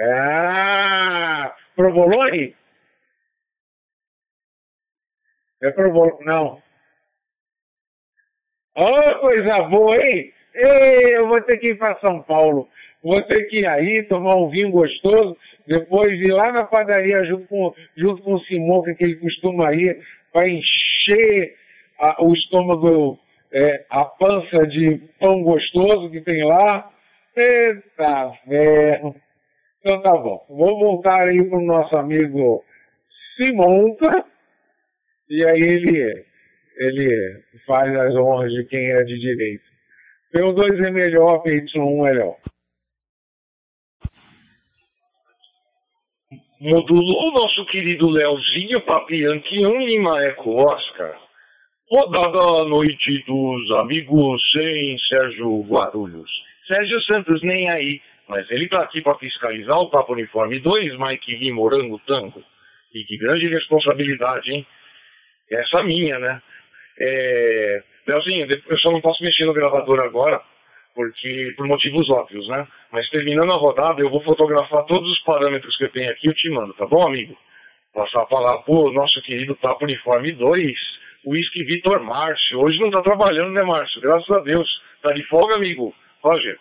Ah, 0.01 1.55
provolone? 1.77 2.57
É 5.63 5.71
provolone, 5.71 6.25
não. 6.25 6.63
Oh, 8.77 9.21
coisa 9.21 9.63
boa, 9.65 9.97
hein? 9.97 10.33
Ei, 10.55 11.17
eu 11.17 11.29
vou 11.29 11.41
ter 11.43 11.59
que 11.59 11.69
ir 11.69 11.79
para 11.79 11.99
São 12.01 12.23
Paulo. 12.23 12.69
Vou 13.03 13.21
ter 13.23 13.45
que 13.45 13.61
ir 13.61 13.67
aí, 13.67 14.03
tomar 14.05 14.37
um 14.37 14.49
vinho 14.49 14.71
gostoso, 14.71 15.37
depois 15.67 16.13
ir 16.21 16.33
lá 16.33 16.53
na 16.53 16.65
padaria 16.65 17.25
junto 17.25 17.47
com, 17.47 17.75
junto 17.97 18.23
com 18.23 18.35
o 18.35 18.41
Simão, 18.45 18.83
que 18.83 19.03
ele 19.03 19.17
costuma 19.17 19.73
ir, 19.73 19.99
para 20.33 20.49
encher 20.49 21.57
a, 21.99 22.23
o 22.23 22.33
estômago, 22.33 23.19
é, 23.53 23.85
a 23.89 24.05
pança 24.05 24.67
de 24.67 25.01
pão 25.19 25.43
gostoso 25.43 26.11
que 26.11 26.21
tem 26.21 26.45
lá. 26.45 26.91
Eita 27.37 28.33
ferro. 28.47 29.17
Então 29.81 30.03
tá 30.03 30.13
bom. 30.13 30.45
Vou 30.49 30.79
voltar 30.79 31.29
aí 31.29 31.43
pro 31.49 31.61
nosso 31.61 31.97
amigo 31.97 32.63
Simonca. 33.37 34.25
E 35.31 35.45
aí 35.45 35.63
ele, 35.63 36.25
ele 36.77 37.43
faz 37.67 37.95
as 37.97 38.15
honras 38.17 38.53
de 38.53 38.65
quem 38.65 38.91
é 38.91 39.03
de 39.05 39.19
direito. 39.19 39.65
P2 40.35 40.87
é 40.87 40.91
melhor, 40.91 41.43
PY1 41.43 42.09
é 42.09 42.13
melhor. 42.13 42.37
modulou 46.61 47.31
o 47.31 47.33
nosso 47.33 47.65
querido 47.67 48.11
Leozinho 48.11 48.83
Papianque 48.83 49.57
Lima 49.57 50.23
Eco 50.25 50.57
Oscar. 50.57 51.19
Rodada 51.91 52.39
a 52.39 52.65
noite 52.67 53.25
dos 53.27 53.71
amigos 53.79 54.43
sem 54.53 54.99
Sérgio 55.09 55.63
Guarulhos. 55.63 56.31
Sérgio 56.67 57.01
Santos 57.03 57.43
nem 57.43 57.69
aí, 57.71 58.01
mas 58.29 58.49
ele 58.51 58.69
tá 58.69 58.83
aqui 58.83 59.01
para 59.01 59.19
fiscalizar 59.19 59.79
o 59.79 59.89
Papo 59.91 60.13
Uniforme 60.13 60.61
2, 60.61 60.99
Mike 60.99 61.51
Morango 61.51 61.99
Tango. 62.07 62.45
E 62.95 63.05
que 63.05 63.17
grande 63.17 63.49
responsabilidade, 63.49 64.53
hein? 64.53 64.67
Essa 65.51 65.83
minha, 65.83 66.19
né? 66.19 66.43
É... 67.01 67.83
Leozinho, 68.07 68.47
eu 68.69 68.79
só 68.79 68.91
não 68.91 69.01
posso 69.01 69.23
mexer 69.23 69.45
no 69.45 69.53
gravador 69.53 70.01
agora, 70.01 70.41
porque 70.95 71.53
por 71.57 71.67
motivos 71.67 72.09
óbvios, 72.11 72.47
né? 72.49 72.67
Mas 72.93 73.09
terminando 73.11 73.53
a 73.53 73.57
rodada, 73.57 74.01
eu 74.01 74.11
vou 74.11 74.23
fotografar 74.23 74.85
todos 74.85 75.11
os 75.11 75.21
parâmetros 75.21 75.77
que 75.77 75.85
eu 75.85 75.93
tenho 75.93 76.11
aqui 76.11 76.27
e 76.27 76.31
eu 76.31 76.35
te 76.35 76.51
mando, 76.51 76.75
tá 76.75 76.87
bom, 76.87 77.07
amigo? 77.07 77.37
Passar 77.95 78.23
a 78.23 78.27
palavra 78.27 78.63
pro 78.63 78.93
nosso 78.93 79.21
querido 79.23 79.57
Papo 79.57 79.85
Uniforme 79.85 80.33
2, 80.33 80.73
Whisky 81.27 81.65
Vitor 81.65 82.03
Márcio. 82.03 82.61
Hoje 82.61 82.79
não 82.79 82.91
tá 82.91 83.03
trabalhando, 83.03 83.53
né, 83.53 83.63
Márcio? 83.63 84.01
Graças 84.01 84.31
a 84.31 84.41
Deus. 84.41 84.69
Tá 85.03 85.13
de 85.13 85.23
folga, 85.25 85.55
amigo? 85.55 85.95
Roger. 86.23 86.59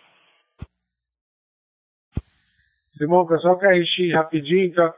Simão, 2.96 3.26
pessoal, 3.26 3.58
que 3.58 4.12
rapidinho, 4.12 4.72
que 4.72 4.80
eu 4.80 4.92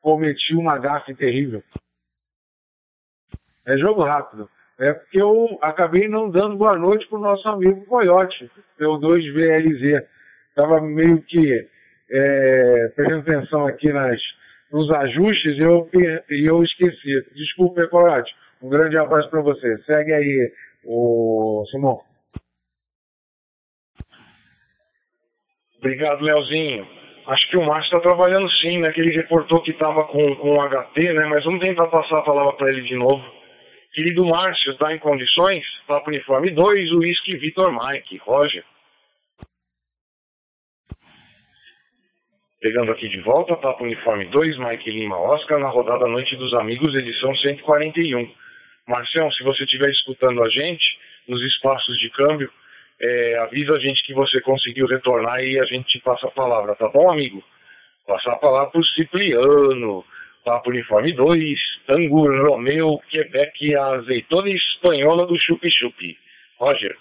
cometi 0.00 0.54
uma 0.54 0.78
gafe 0.78 1.14
terrível. 1.14 1.62
É 3.68 3.76
jogo 3.76 4.02
rápido. 4.02 4.48
É 4.80 4.92
porque 4.92 5.20
eu 5.20 5.58
acabei 5.60 6.08
não 6.08 6.30
dando 6.30 6.56
boa 6.56 6.76
noite 6.76 7.06
pro 7.08 7.18
nosso 7.18 7.46
amigo 7.48 7.84
Coyote, 7.86 8.50
pelo 8.76 8.98
2VLZ 9.00 10.02
estava 10.58 10.80
meio 10.80 11.22
que 11.22 11.68
é, 12.10 12.92
prestando 12.96 13.20
atenção 13.20 13.66
aqui 13.66 13.92
nas, 13.92 14.20
nos 14.72 14.90
ajustes 14.90 15.56
e 15.56 15.60
eu, 15.60 15.88
eu 16.28 16.62
esqueci. 16.62 17.22
Desculpe, 17.34 17.86
Corate. 17.88 18.34
Um 18.62 18.68
grande 18.68 18.96
abraço 18.96 19.30
para 19.30 19.40
você. 19.40 19.78
Segue 19.84 20.12
aí, 20.12 20.52
o 20.84 21.64
Simão. 21.70 22.00
Obrigado, 25.78 26.22
Leozinho. 26.22 26.86
Acho 27.28 27.50
que 27.50 27.56
o 27.56 27.64
Márcio 27.64 27.96
está 27.96 28.00
trabalhando 28.00 28.50
sim, 28.52 28.78
né? 28.78 28.90
Que 28.90 29.00
ele 29.00 29.14
reportou 29.14 29.62
que 29.62 29.70
estava 29.70 30.04
com, 30.04 30.34
com 30.36 30.54
um 30.54 30.68
HT, 30.68 31.12
né? 31.12 31.26
Mas 31.26 31.44
vamos 31.44 31.60
tentar 31.60 31.86
passar 31.86 32.18
a 32.18 32.22
palavra 32.22 32.54
para 32.54 32.70
ele 32.70 32.82
de 32.82 32.96
novo. 32.96 33.37
Querido 33.92 34.24
Márcio, 34.24 34.72
está 34.72 34.94
em 34.94 34.98
condições? 34.98 35.64
Papo 35.86 36.10
Uniforme 36.10 36.50
2, 36.50 36.92
Whisky 36.92 37.36
Vitor 37.36 37.72
Mike, 37.72 38.18
Roger. 38.18 38.64
Pegando 42.60 42.92
aqui 42.92 43.08
de 43.08 43.20
volta, 43.20 43.56
Papo 43.56 43.84
Uniforme 43.84 44.26
2, 44.26 44.58
Mike 44.58 44.90
Lima 44.90 45.16
Oscar, 45.16 45.58
na 45.58 45.68
rodada 45.68 46.06
Noite 46.06 46.36
dos 46.36 46.52
Amigos, 46.54 46.94
edição 46.94 47.34
141. 47.36 48.30
Marcelo, 48.86 49.32
se 49.32 49.44
você 49.44 49.64
estiver 49.64 49.90
escutando 49.90 50.42
a 50.42 50.48
gente 50.48 50.98
nos 51.26 51.40
espaços 51.42 51.98
de 51.98 52.10
câmbio, 52.10 52.50
é, 53.00 53.38
avisa 53.38 53.74
a 53.74 53.78
gente 53.78 54.04
que 54.04 54.12
você 54.12 54.40
conseguiu 54.40 54.86
retornar 54.86 55.40
e 55.42 55.58
a 55.58 55.64
gente 55.64 55.86
te 55.86 56.00
passa 56.00 56.26
a 56.26 56.30
palavra, 56.30 56.74
tá 56.74 56.88
bom, 56.88 57.10
amigo? 57.10 57.42
Passar 58.06 58.32
a 58.32 58.38
palavra 58.38 58.70
para 58.70 58.80
o 58.80 58.86
Cipriano, 58.86 60.04
Papo 60.48 60.70
Uniforme 60.70 61.12
2, 61.12 61.58
Tango 61.86 62.26
Romeu, 62.48 62.98
Quebec, 63.10 63.76
azeitona 63.76 64.48
espanhola 64.48 65.26
do 65.26 65.36
Chupi 65.36 65.70
Chupi. 65.70 66.16
Roger. 66.58 66.96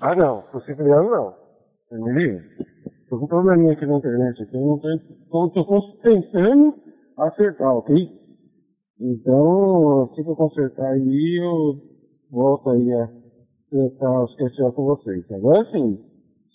Ah, 0.00 0.14
não, 0.14 0.42
o 0.54 0.60
Cipriano 0.62 1.10
não. 1.10 1.34
Emily, 1.92 2.40
Tô 3.10 3.18
com 3.18 3.26
um 3.26 3.28
probleminha 3.28 3.74
aqui 3.74 3.84
na 3.84 3.98
internet 3.98 4.42
aqui, 4.42 4.56
eu 4.56 4.60
não 4.62 4.78
tô, 4.78 5.50
tô, 5.50 5.64
tô 5.64 5.98
tentando 6.02 6.76
acertar, 7.18 7.76
ok? 7.76 7.94
Então, 8.98 10.04
assim 10.04 10.24
que 10.24 10.30
eu 10.30 10.36
consertar 10.36 10.92
aí, 10.92 11.42
eu 11.42 11.76
volto 12.30 12.70
aí 12.70 12.90
a 12.90 13.06
tentar 13.70 14.26
questionar 14.38 14.72
com 14.72 14.86
vocês. 14.86 15.30
Agora 15.30 15.62
sim, 15.72 16.02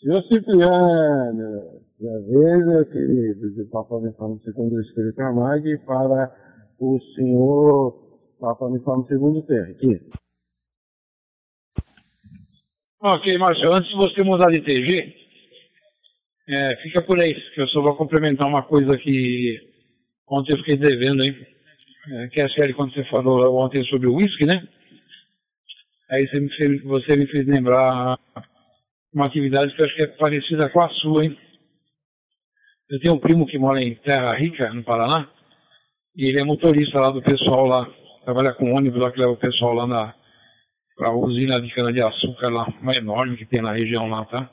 senhor 0.01 0.23
Cipriano, 0.23 1.87
já 1.99 2.19
veja, 2.19 2.86
querido, 2.91 3.55
de 3.55 3.63
Papa 3.71 3.95
Uniforme 3.95 4.39
Segundo 4.43 4.79
Espírito 4.81 5.19
Armag 5.19 5.77
para 5.79 6.31
o 6.79 6.99
senhor 7.15 7.93
Papa 8.39 8.65
Uniforme 8.65 9.07
Segundo 9.07 9.41
Terra, 9.43 9.71
aqui. 9.71 9.99
Ok, 13.01 13.38
Márcio, 13.38 13.73
antes 13.73 13.89
de 13.89 13.95
você 13.95 14.23
mudar 14.23 14.51
de 14.51 14.62
TV, 14.62 15.15
é, 16.47 16.75
fica 16.83 17.01
por 17.01 17.19
aí, 17.19 17.33
que 17.33 17.62
eu 17.62 17.67
só 17.69 17.81
vou 17.81 17.95
complementar 17.95 18.47
uma 18.47 18.63
coisa 18.63 18.97
que 18.97 19.60
ontem 20.27 20.53
eu 20.53 20.57
fiquei 20.57 20.77
devendo, 20.77 21.23
hein? 21.23 21.36
É, 22.10 22.27
que 22.27 22.39
é 22.39 22.45
a 22.45 22.49
série 22.49 22.73
quando 22.73 22.93
você 22.93 23.03
falou 23.05 23.57
ontem 23.57 23.83
sobre 23.86 24.07
o 24.07 24.15
whisky, 24.15 24.45
né? 24.45 24.67
Aí 26.10 26.27
você 26.27 26.39
me, 26.39 26.49
fez, 26.55 26.83
você 26.83 27.15
me 27.15 27.27
fez 27.27 27.45
lembrar 27.47 28.17
uma 29.13 29.25
atividade 29.25 29.75
que 29.75 29.81
eu 29.81 29.86
acho 29.86 29.95
que 29.95 30.03
é 30.03 30.07
parecida 30.07 30.69
com 30.69 30.81
a 30.81 30.89
sua, 30.89 31.25
hein? 31.25 31.38
Eu 32.89 33.00
tenho 33.00 33.13
um 33.15 33.19
primo 33.19 33.45
que 33.45 33.58
mora 33.58 33.82
em 33.82 33.95
Terra 33.95 34.34
Rica, 34.34 34.73
no 34.73 34.84
Paraná, 34.84 35.30
e 36.15 36.26
ele 36.26 36.39
é 36.39 36.43
motorista 36.43 37.00
lá 37.00 37.12
do 37.12 37.21
pessoal 37.21 37.65
lá, 37.65 37.89
trabalha 38.23 38.54
com 38.54 38.73
ônibus 38.73 39.00
lá 39.00 39.12
que 39.12 39.19
leva 39.19 39.32
o 39.32 39.38
pessoal 39.38 39.73
lá 39.73 39.88
na 39.88 40.13
pra 40.95 41.12
usina 41.12 41.62
de 41.62 41.69
cana-de-açúcar 41.76 42.50
lá, 42.50 42.67
uma 42.82 42.95
enorme 42.95 43.38
que 43.38 43.45
tem 43.45 43.62
na 43.62 43.73
região 43.73 44.10
lá, 44.10 44.26
tá? 44.26 44.50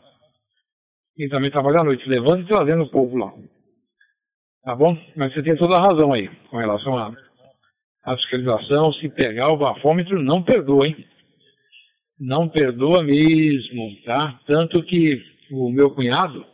e 1.17 1.29
também 1.29 1.51
trabalha 1.51 1.81
à 1.81 1.85
noite, 1.85 2.09
levando 2.09 2.43
e 2.43 2.47
trazendo 2.47 2.83
o 2.83 2.91
povo 2.91 3.17
lá. 3.17 3.33
Tá 4.65 4.75
bom? 4.75 4.97
Mas 5.15 5.33
você 5.33 5.43
tem 5.43 5.57
toda 5.57 5.77
a 5.77 5.81
razão 5.81 6.13
aí, 6.13 6.29
com 6.51 6.57
relação 6.57 6.97
à, 6.97 7.13
à 8.05 8.17
fiscalização. 8.17 8.93
Se 8.95 9.09
pegar 9.11 9.51
o 9.51 9.57
bafômetro, 9.57 10.21
não 10.23 10.43
perdoa, 10.43 10.87
hein? 10.89 10.97
Não 12.19 12.49
perdoa 12.49 13.03
mesmo, 13.03 14.03
tá? 14.05 14.41
Tanto 14.47 14.83
que 14.83 15.23
o 15.51 15.71
meu 15.71 15.91
cunhado, 15.91 16.45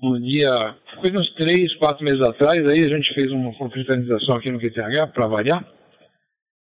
um 0.00 0.20
dia, 0.20 0.76
foi 1.00 1.16
uns 1.16 1.30
três, 1.34 1.74
quatro 1.76 2.04
meses 2.04 2.20
atrás, 2.22 2.66
aí 2.66 2.84
a 2.84 2.88
gente 2.88 3.12
fez 3.14 3.30
uma 3.30 3.52
confraternização 3.54 4.36
aqui 4.36 4.50
no 4.50 4.58
QTH, 4.58 5.12
para 5.12 5.26
variar, 5.26 5.66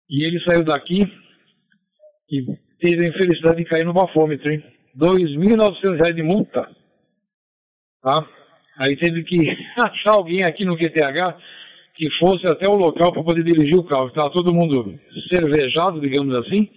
e 0.10 0.24
ele 0.26 0.40
saiu 0.42 0.64
daqui 0.64 1.08
e 2.30 2.46
teve 2.80 3.06
a 3.06 3.10
infelicidade 3.10 3.58
de 3.58 3.66
cair 3.66 3.86
no 3.86 3.94
bafômetro, 3.94 4.52
hein? 4.52 4.64
R$ 5.00 5.08
2.900 5.08 6.14
de 6.14 6.24
multa. 6.24 6.70
Tá? 8.02 8.28
Aí 8.78 8.96
teve 8.98 9.24
que 9.24 9.50
achar 9.78 10.12
alguém 10.12 10.44
aqui 10.44 10.66
no 10.66 10.78
QTH 10.78 11.38
que 11.96 12.10
fosse 12.20 12.46
até 12.46 12.68
o 12.68 12.76
local 12.76 13.14
para 13.14 13.24
poder 13.24 13.44
dirigir 13.44 13.78
o 13.78 13.86
carro. 13.86 14.08
Estava 14.08 14.30
todo 14.30 14.54
mundo 14.54 15.00
cervejado, 15.30 16.02
digamos 16.02 16.36
assim. 16.36 16.70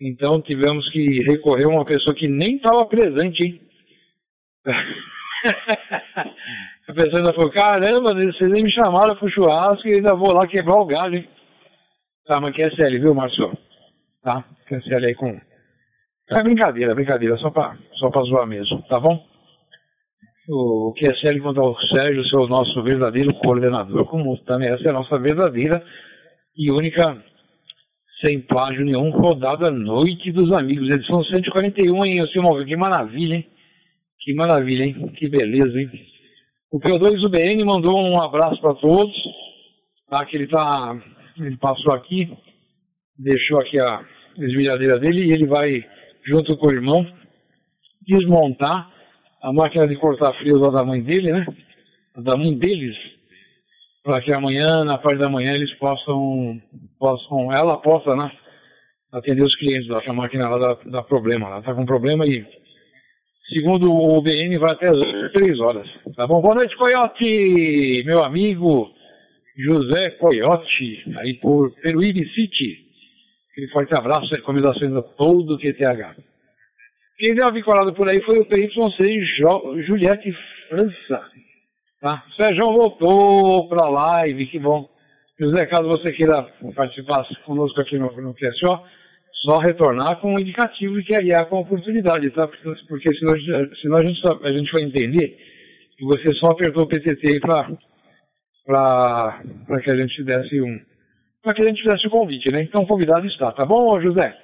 Então 0.00 0.40
tivemos 0.40 0.88
que 0.90 1.22
recorrer 1.22 1.64
a 1.64 1.68
uma 1.68 1.84
pessoa 1.84 2.16
que 2.16 2.26
nem 2.26 2.56
estava 2.56 2.86
presente, 2.86 3.44
hein? 3.44 3.60
a 6.88 6.92
pessoa 6.92 7.18
ainda 7.18 7.32
falou, 7.34 7.50
caramba, 7.50 8.14
vocês 8.14 8.50
nem 8.50 8.64
me 8.64 8.72
chamaram 8.72 9.14
pro 9.16 9.28
churrasco 9.28 9.86
e 9.86 9.94
ainda 9.94 10.14
vou 10.14 10.32
lá 10.32 10.46
quebrar 10.46 10.76
o 10.76 10.86
galho, 10.86 11.16
hein? 11.16 11.28
Tá, 12.26 12.40
mas 12.40 12.54
QSL, 12.54 12.98
viu, 12.98 13.14
Marcelo? 13.14 13.56
Tá? 14.22 14.44
QSL 14.66 15.06
aí 15.06 15.14
com... 15.14 15.38
É 16.30 16.42
brincadeira, 16.42 16.94
brincadeira, 16.94 17.36
só 17.36 17.50
pra, 17.50 17.76
só 17.98 18.10
pra 18.10 18.22
zoar 18.22 18.46
mesmo, 18.46 18.80
tá 18.88 18.98
bom? 18.98 19.22
O 20.48 20.94
QSL 20.94 21.40
contra 21.40 21.62
o 21.62 21.78
Sérgio, 21.88 22.24
seu 22.28 22.46
nosso 22.48 22.82
verdadeiro 22.82 23.34
coordenador, 23.34 24.06
como 24.06 24.36
também 24.44 24.68
essa 24.68 24.84
é 24.84 24.90
a 24.90 24.94
nossa 24.94 25.18
verdadeira 25.18 25.84
e 26.56 26.70
única 26.70 27.22
sem 28.20 28.40
plágio 28.40 28.84
nenhum, 28.84 29.10
rodada 29.10 29.70
Noite 29.70 30.32
dos 30.32 30.50
Amigos, 30.52 30.88
edição 30.88 31.22
141, 31.24 32.04
hein, 32.06 32.26
Silmão? 32.28 32.64
Que 32.64 32.76
maravilha, 32.76 33.36
hein? 33.36 33.46
Que 34.24 34.32
maravilha, 34.32 34.84
hein? 34.84 35.08
Que 35.16 35.28
beleza, 35.28 35.78
hein? 35.78 35.90
O 36.72 36.80
P2 36.80 37.22
UBN 37.22 37.62
mandou 37.62 37.94
um 37.94 38.20
abraço 38.22 38.58
para 38.58 38.74
todos, 38.74 39.14
tá? 40.08 40.24
Que 40.24 40.36
ele 40.38 40.46
tá, 40.46 40.98
ele 41.38 41.58
passou 41.58 41.92
aqui, 41.92 42.32
deixou 43.18 43.60
aqui 43.60 43.78
a 43.78 44.02
esvilhadeira 44.38 44.98
dele 44.98 45.26
e 45.26 45.32
ele 45.32 45.46
vai, 45.46 45.84
junto 46.26 46.56
com 46.56 46.68
o 46.68 46.72
irmão, 46.72 47.06
desmontar 48.08 48.90
a 49.42 49.52
máquina 49.52 49.86
de 49.86 49.94
cortar 49.96 50.32
frios 50.38 50.58
lá 50.58 50.70
da 50.70 50.84
mãe 50.84 51.02
dele, 51.02 51.30
né? 51.30 51.46
Da 52.16 52.34
mãe 52.34 52.56
deles, 52.56 52.96
para 54.02 54.22
que 54.22 54.32
amanhã, 54.32 54.84
na 54.84 54.96
parte 54.96 55.18
da 55.18 55.28
manhã, 55.28 55.52
eles 55.52 55.72
possam, 55.74 56.58
possam 56.98 57.52
ela 57.52 57.76
possa, 57.76 58.16
né, 58.16 58.32
atender 59.12 59.42
os 59.42 59.54
clientes 59.56 59.88
lá, 59.88 60.00
que 60.00 60.08
a 60.08 60.14
máquina 60.14 60.48
lá 60.48 60.58
dá, 60.58 60.80
dá 60.90 61.02
problema, 61.02 61.46
ela 61.46 61.58
está 61.58 61.74
com 61.74 61.84
problema 61.84 62.26
e, 62.26 62.44
segundo 63.48 63.92
o 63.92 64.20
BN, 64.22 64.56
vai 64.58 64.72
até 64.72 64.88
as 64.88 65.32
3 65.32 65.60
horas, 65.60 65.88
tá 66.16 66.26
bom? 66.26 66.40
Boa 66.40 66.54
noite, 66.54 66.76
Coyote, 66.76 68.02
meu 68.06 68.24
amigo 68.24 68.90
José 69.56 70.10
Coyote, 70.12 71.04
aí 71.18 71.34
por 71.34 71.72
Peruíbe 71.80 72.28
City, 72.34 72.78
aquele 73.52 73.68
forte 73.68 73.94
abraço, 73.94 74.34
recomendações 74.34 74.94
a 74.94 75.02
todo 75.02 75.54
o 75.54 75.58
QTH. 75.58 76.16
Quem 77.18 77.34
deu 77.34 77.44
uma 77.44 77.52
vinculada 77.52 77.92
por 77.92 78.08
aí 78.08 78.20
foi 78.22 78.38
o 78.38 78.46
PY6 78.46 79.84
Juliette 79.86 80.32
França, 80.68 81.30
Tá? 82.04 82.22
O 82.28 82.32
Sérgio 82.34 82.70
voltou 82.70 83.66
para 83.66 83.84
a 83.84 83.88
live, 83.88 84.46
que 84.48 84.58
bom. 84.58 84.86
José, 85.40 85.64
caso 85.64 85.88
você 85.88 86.12
queira 86.12 86.42
participar 86.76 87.26
conosco 87.46 87.80
aqui 87.80 87.98
no, 87.98 88.14
no 88.20 88.34
QSO, 88.34 88.78
só 89.44 89.58
retornar 89.58 90.18
com 90.20 90.34
um 90.34 90.38
indicativo 90.38 90.96
de 90.96 91.04
que 91.04 91.14
aí 91.14 91.44
com 91.46 91.60
oportunidade, 91.60 92.30
tá? 92.30 92.48
Porque, 92.48 92.70
porque 92.88 93.14
senão, 93.14 93.34
senão 93.82 93.98
a, 93.98 94.02
gente 94.02 94.18
só, 94.20 94.40
a 94.42 94.50
gente 94.50 94.72
vai 94.72 94.82
entender 94.82 95.36
que 95.96 96.04
você 96.04 96.32
só 96.34 96.52
apertou 96.52 96.84
o 96.84 96.88
PTT 96.88 97.40
para 97.40 97.68
que 99.82 99.90
a 99.90 99.96
gente 99.96 100.22
desse 100.24 100.60
um 100.60 100.78
para 101.42 101.52
que 101.52 101.60
a 101.60 101.66
gente 101.66 101.84
desse 101.84 102.06
o 102.06 102.10
convite, 102.10 102.50
né? 102.50 102.62
Então 102.62 102.86
convidado 102.86 103.26
está, 103.26 103.52
tá 103.52 103.66
bom, 103.66 104.00
José? 104.00 104.34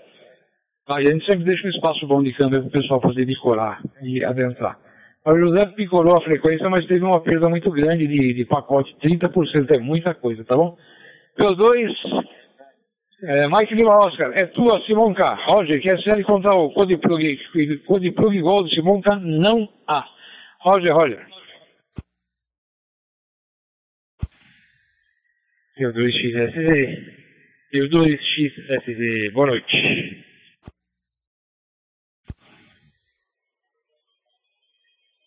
Aí 0.86 1.06
a 1.06 1.12
gente 1.12 1.24
sempre 1.24 1.44
deixa 1.44 1.66
um 1.66 1.70
espaço 1.70 2.06
bom 2.06 2.22
de 2.22 2.34
câmbio 2.34 2.60
para 2.60 2.68
o 2.68 2.70
pessoal 2.70 3.00
poder 3.00 3.24
decorar 3.24 3.80
e 4.02 4.22
adentrar. 4.22 4.78
O 5.24 5.38
José 5.38 5.64
picorou 5.66 6.16
a 6.16 6.22
frequência, 6.22 6.68
mas 6.68 6.86
teve 6.86 7.04
uma 7.04 7.20
perda 7.20 7.48
muito 7.48 7.70
grande 7.70 8.06
de, 8.06 8.34
de 8.34 8.44
pacote. 8.44 8.94
30% 9.02 9.70
é 9.70 9.78
muita 9.78 10.14
coisa, 10.14 10.44
tá 10.44 10.56
bom? 10.56 10.76
Meus 11.38 11.56
dois, 11.56 11.90
é, 13.22 13.48
Mike 13.48 13.74
Lima 13.74 13.96
Oscar, 13.98 14.32
é 14.34 14.46
tua, 14.46 14.80
Simon 14.86 15.12
K. 15.14 15.34
Roger, 15.46 15.80
quer 15.80 16.00
ser 16.00 16.22
contar 16.24 16.54
o 16.54 16.70
Code 16.70 16.96
Plug, 16.96 17.38
Code 17.86 18.10
Plug 18.12 18.40
Gol 18.40 18.62
do 18.64 18.70
Simon 18.70 19.00
K? 19.00 19.16
Não 19.16 19.68
há. 19.86 20.06
Roger, 20.60 20.94
Roger. 20.94 21.26
Meu 25.78 25.92
2XSZ. 25.92 27.20
Meu 27.72 27.88
2XSZ. 27.88 29.32
Boa 29.32 29.46
noite. 29.46 30.09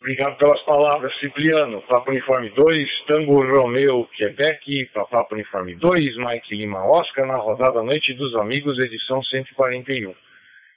Obrigado 0.04 0.38
pelas 0.38 0.62
palavras, 0.63 1.18
Cipriano. 1.18 1.82
Papo 1.84 2.12
Uniforme 2.12 2.50
2, 2.50 3.06
Tango 3.08 3.42
Romeu, 3.42 4.06
Quebec, 4.18 4.89
Papo 4.94 5.34
Uniforme 5.34 5.76
2, 5.76 6.18
Mike 6.18 6.54
Lima 6.58 6.86
Oscar, 6.86 7.26
na 7.26 7.38
rodada 7.38 7.82
Noite 7.82 8.13
dos 8.16 8.36
Amigos, 8.36 8.78
edição 8.80 9.24
141. 9.24 10.13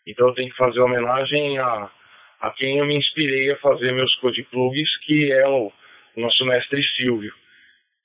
Então 0.07 0.29
eu 0.29 0.35
tenho 0.35 0.49
que 0.49 0.57
fazer 0.57 0.79
homenagem 0.79 1.59
a, 1.59 1.91
a 2.41 2.51
quem 2.53 2.79
eu 2.79 2.87
me 2.87 2.95
inspirei 2.95 3.51
a 3.51 3.57
fazer 3.57 3.91
meus 3.91 4.15
code 4.21 4.45
plugs, 4.45 4.97
que 5.05 5.33
é 5.33 5.49
o 5.49 5.73
nosso 6.17 6.47
mestre 6.47 6.81
Silvio, 6.95 7.35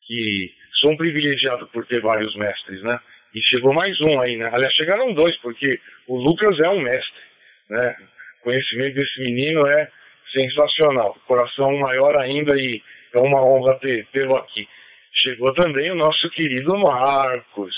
que 0.08 0.52
sou 0.80 0.90
um 0.90 0.98
privilegiado 0.98 1.68
por 1.68 1.86
ter 1.86 2.02
vários 2.02 2.36
mestres, 2.36 2.82
né? 2.82 3.00
E 3.36 3.44
chegou 3.44 3.74
mais 3.74 4.02
um 4.02 4.20
aí, 4.20 4.38
né? 4.38 4.50
Aliás, 4.52 4.74
chegaram 4.74 5.14
dois, 5.14 5.38
porque 5.38 5.80
o 6.08 6.18
Lucas 6.18 6.60
é 6.62 6.70
um 6.70 6.82
mestre, 6.82 7.22
né? 7.70 7.96
O 8.40 8.46
conhecimento 8.46 8.96
desse 8.96 9.22
menino 9.22 9.68
é 9.68 9.88
sensacional. 10.32 11.16
Coração 11.28 11.78
maior 11.78 12.16
ainda 12.18 12.56
e 12.58 12.82
é 13.14 13.20
uma 13.20 13.44
honra 13.44 13.80
tê-lo 14.12 14.36
aqui. 14.38 14.68
Chegou 15.14 15.54
também 15.54 15.92
o 15.92 15.96
nosso 15.96 16.30
querido 16.32 16.78
Marcos, 16.78 17.76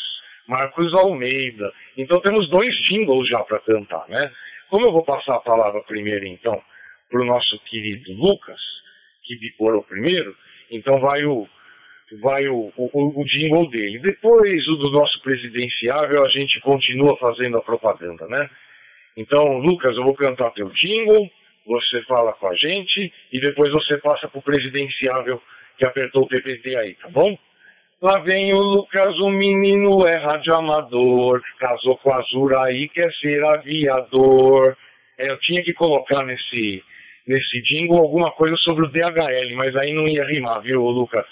Marcos 0.47 0.93
Almeida. 0.93 1.71
Então 1.97 2.19
temos 2.21 2.49
dois 2.49 2.75
jingles 2.83 3.27
já 3.27 3.39
para 3.39 3.59
cantar, 3.59 4.07
né? 4.07 4.31
Como 4.69 4.85
eu 4.85 4.91
vou 4.91 5.03
passar 5.03 5.35
a 5.35 5.41
palavra 5.41 5.81
primeiro, 5.83 6.25
então, 6.25 6.61
para 7.09 7.21
o 7.21 7.25
nosso 7.25 7.59
querido 7.65 8.11
Lucas, 8.13 8.59
que 9.23 9.37
decorou 9.37 9.83
primeiro, 9.83 10.35
então 10.71 10.99
vai 10.99 11.23
o, 11.25 11.47
vai 12.21 12.47
o, 12.47 12.71
o, 12.75 13.21
o 13.21 13.25
jingle 13.25 13.69
dele. 13.69 13.99
Depois 13.99 14.67
o 14.67 14.75
do 14.75 14.91
nosso 14.91 15.21
presidenciável, 15.21 16.25
a 16.25 16.29
gente 16.29 16.59
continua 16.61 17.17
fazendo 17.17 17.57
a 17.57 17.61
propaganda, 17.61 18.27
né? 18.27 18.49
Então, 19.15 19.59
Lucas, 19.59 19.95
eu 19.95 20.03
vou 20.03 20.15
cantar 20.15 20.51
teu 20.51 20.69
jingle, 20.69 21.29
você 21.65 22.01
fala 22.03 22.33
com 22.33 22.47
a 22.47 22.55
gente 22.55 23.11
e 23.31 23.39
depois 23.39 23.71
você 23.71 23.97
passa 23.97 24.27
para 24.27 24.39
o 24.39 24.43
presidenciável 24.43 25.41
que 25.77 25.85
apertou 25.85 26.23
o 26.23 26.27
PPT 26.27 26.75
aí, 26.75 26.95
tá 26.95 27.09
bom? 27.09 27.37
Lá 28.01 28.19
vem 28.19 28.53
o 28.53 28.57
Lucas, 28.57 29.17
o 29.19 29.29
menino 29.29 30.05
é 30.05 30.17
radioamador, 30.17 31.41
casou 31.57 31.97
com 31.97 32.11
a 32.11 32.17
Azura 32.17 32.63
aí, 32.63 32.89
quer 32.89 33.09
ser 33.13 33.41
aviador. 33.45 34.75
É, 35.17 35.29
eu 35.29 35.39
tinha 35.39 35.63
que 35.63 35.73
colocar 35.73 36.21
nesse, 36.25 36.83
nesse 37.25 37.61
jingle 37.61 37.99
alguma 37.99 38.31
coisa 38.31 38.57
sobre 38.57 38.85
o 38.85 38.89
DHL, 38.89 39.55
mas 39.55 39.73
aí 39.77 39.93
não 39.93 40.05
ia 40.05 40.25
rimar, 40.25 40.61
viu, 40.61 40.81
Lucas? 40.81 41.25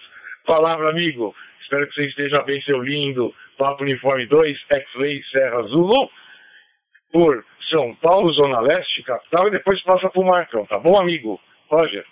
Palavra, 0.45 0.89
amigo. 0.89 1.35
Espero 1.61 1.87
que 1.87 1.93
você 1.93 2.05
esteja 2.05 2.41
bem, 2.43 2.61
seu 2.61 2.81
lindo. 2.81 3.33
Papo 3.57 3.83
Uniforme 3.83 4.25
2, 4.25 4.57
X-Ray 4.69 5.21
Serra 5.31 5.63
Zulu. 5.63 6.09
Por 7.11 7.43
são 7.69 7.95
Paulo, 7.95 8.31
Zona 8.33 8.59
Leste, 8.59 9.01
capital, 9.03 9.47
e 9.47 9.51
depois 9.51 9.81
passa 9.83 10.09
para 10.09 10.21
o 10.21 10.25
Marcão, 10.25 10.65
tá 10.65 10.77
bom, 10.77 10.99
amigo? 10.99 11.39
Roger. 11.69 12.05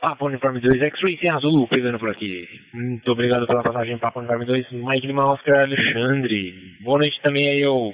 Papo 0.00 0.26
Uniforme 0.26 0.60
2, 0.60 0.80
X-Ray 0.80 1.16
tem 1.16 1.30
azul 1.30 1.66
pegando 1.66 1.98
por 1.98 2.10
aqui. 2.10 2.48
Muito 2.72 3.10
obrigado 3.10 3.46
pela 3.46 3.62
passagem, 3.62 3.98
Papo 3.98 4.20
Uniforme 4.20 4.44
2, 4.44 4.72
Mike 4.72 5.06
Lima, 5.06 5.32
Oscar 5.32 5.62
Alexandre. 5.62 6.76
Boa 6.82 6.98
noite 6.98 7.20
também 7.20 7.48
aí 7.48 7.64
ao, 7.64 7.92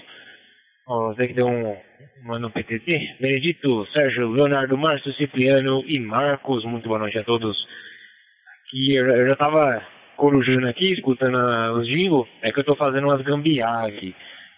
ao 0.86 1.14
Zé 1.14 1.28
que 1.28 1.34
deu 1.34 1.46
um, 1.46 1.76
uma 2.24 2.50
PTT. 2.50 3.16
Benedito, 3.20 3.86
Sérgio, 3.92 4.30
Leonardo, 4.30 4.76
Márcio, 4.76 5.14
Cipriano 5.14 5.82
e 5.86 5.98
Marcos. 5.98 6.62
Muito 6.64 6.88
boa 6.88 6.98
noite 6.98 7.18
a 7.18 7.24
todos. 7.24 7.56
Eu, 8.74 9.06
eu 9.06 9.26
já 9.28 9.32
estava 9.32 9.93
corujando 10.16 10.66
aqui, 10.68 10.92
escutando 10.92 11.36
os 11.78 11.86
jingles, 11.86 12.28
é 12.42 12.52
que 12.52 12.60
eu 12.60 12.64
tô 12.64 12.74
fazendo 12.76 13.06
umas 13.06 13.22
gambiarra 13.22 13.88
aqui. 13.88 14.14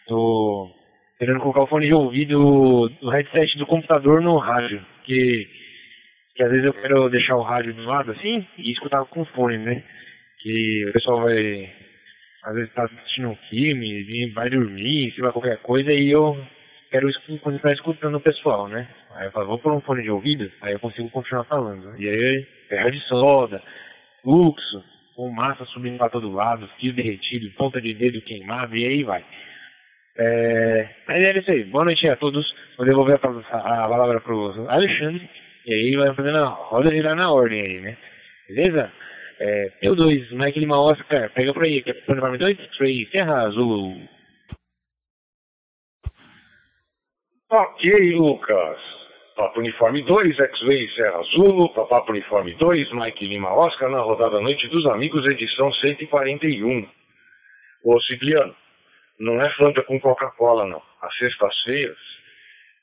Tô 0.06 0.70
querendo 1.18 1.40
colocar 1.40 1.62
o 1.62 1.66
fone 1.66 1.86
de 1.86 1.94
ouvido 1.94 2.88
do 3.00 3.10
headset 3.10 3.58
do 3.58 3.66
computador 3.66 4.20
no 4.20 4.36
rádio, 4.36 4.84
que, 5.04 5.48
que 6.34 6.42
às 6.42 6.50
vezes 6.50 6.66
eu 6.66 6.74
quero 6.74 7.08
deixar 7.08 7.36
o 7.36 7.42
rádio 7.42 7.74
do 7.74 7.84
lado 7.84 8.12
assim 8.12 8.46
e 8.58 8.72
escutar 8.72 9.04
com 9.06 9.24
fone, 9.26 9.58
né? 9.58 9.82
Que 10.40 10.86
o 10.88 10.92
pessoal 10.92 11.22
vai, 11.22 11.72
às 12.44 12.54
vezes 12.54 12.72
tá 12.74 12.84
assistindo 12.84 13.28
um 13.28 13.36
filme, 13.48 14.30
vai 14.32 14.50
dormir, 14.50 15.12
se 15.12 15.20
vai 15.20 15.32
qualquer 15.32 15.58
coisa, 15.58 15.92
e 15.92 16.10
eu 16.10 16.36
quero 16.90 17.08
continuar 17.42 17.74
escutando 17.74 18.16
o 18.16 18.20
pessoal, 18.20 18.68
né? 18.68 18.86
Aí 19.14 19.26
eu 19.26 19.32
falo, 19.32 19.46
vou 19.46 19.58
pôr 19.58 19.72
um 19.72 19.80
fone 19.80 20.02
de 20.02 20.10
ouvido, 20.10 20.50
aí 20.60 20.74
eu 20.74 20.80
consigo 20.80 21.10
continuar 21.10 21.44
falando. 21.44 21.98
E 21.98 22.08
aí, 22.08 22.46
terra 22.68 22.90
de 22.90 23.00
soda, 23.08 23.62
fluxo, 24.22 24.84
com 25.16 25.30
massa 25.30 25.64
subindo 25.64 25.96
para 25.96 26.10
todo 26.10 26.30
lado, 26.30 26.68
fio 26.78 26.92
derretido, 26.92 27.50
ponta 27.56 27.80
de 27.80 27.94
dedo 27.94 28.20
queimado, 28.20 28.76
e 28.76 28.84
aí 28.84 29.02
vai. 29.02 29.24
É, 30.18 30.88
mas 31.08 31.22
é 31.22 31.38
isso 31.38 31.50
aí. 31.50 31.64
Boa 31.64 31.86
noite 31.86 32.06
a 32.06 32.16
todos. 32.16 32.46
Vou 32.76 32.86
devolver 32.86 33.18
a, 33.22 33.56
a 33.56 33.88
palavra 33.88 34.20
para 34.20 34.34
o 34.34 34.68
Alexandre 34.68 35.28
E 35.66 35.72
aí 35.72 35.96
vai 35.96 36.14
fazendo 36.14 36.38
a 36.38 36.48
roda 36.48 36.90
girar 36.90 37.16
na 37.16 37.30
ordem 37.32 37.60
aí, 37.62 37.80
né? 37.80 37.96
Beleza? 38.48 38.92
É, 39.40 39.72
P2, 39.82 40.32
Mike 40.32 40.60
Lima 40.60 40.80
Oscar, 40.80 41.30
pega 41.32 41.52
por 41.52 41.64
aí, 41.64 41.82
que 41.82 41.90
é 41.90 41.94
pro 41.94 42.12
uniforme 42.12 42.38
2, 42.38 42.58
X-Ray, 42.58 43.08
Serra 43.10 43.42
Azul. 43.42 44.00
Ok, 47.50 48.14
Lucas. 48.16 48.95
Papo 49.36 49.60
Uniforme 49.60 50.02
2, 50.02 50.40
X-Ray 50.40 50.88
Serra 50.94 51.18
Azul, 51.18 51.68
Papo 51.68 52.10
Uniforme 52.10 52.54
2, 52.54 52.90
Mike 52.92 53.26
Lima 53.26 53.52
Oscar, 53.52 53.90
na 53.90 54.00
rodada 54.00 54.40
Noite 54.40 54.66
dos 54.68 54.86
Amigos, 54.86 55.26
edição 55.26 55.70
141. 55.74 56.88
Ô 57.84 58.00
Cipriano, 58.00 58.56
não 59.20 59.38
é 59.42 59.50
Fanta 59.50 59.82
com 59.82 60.00
Coca-Cola, 60.00 60.64
não. 60.64 60.80
As 61.02 61.14
sextas-feiras, 61.18 61.98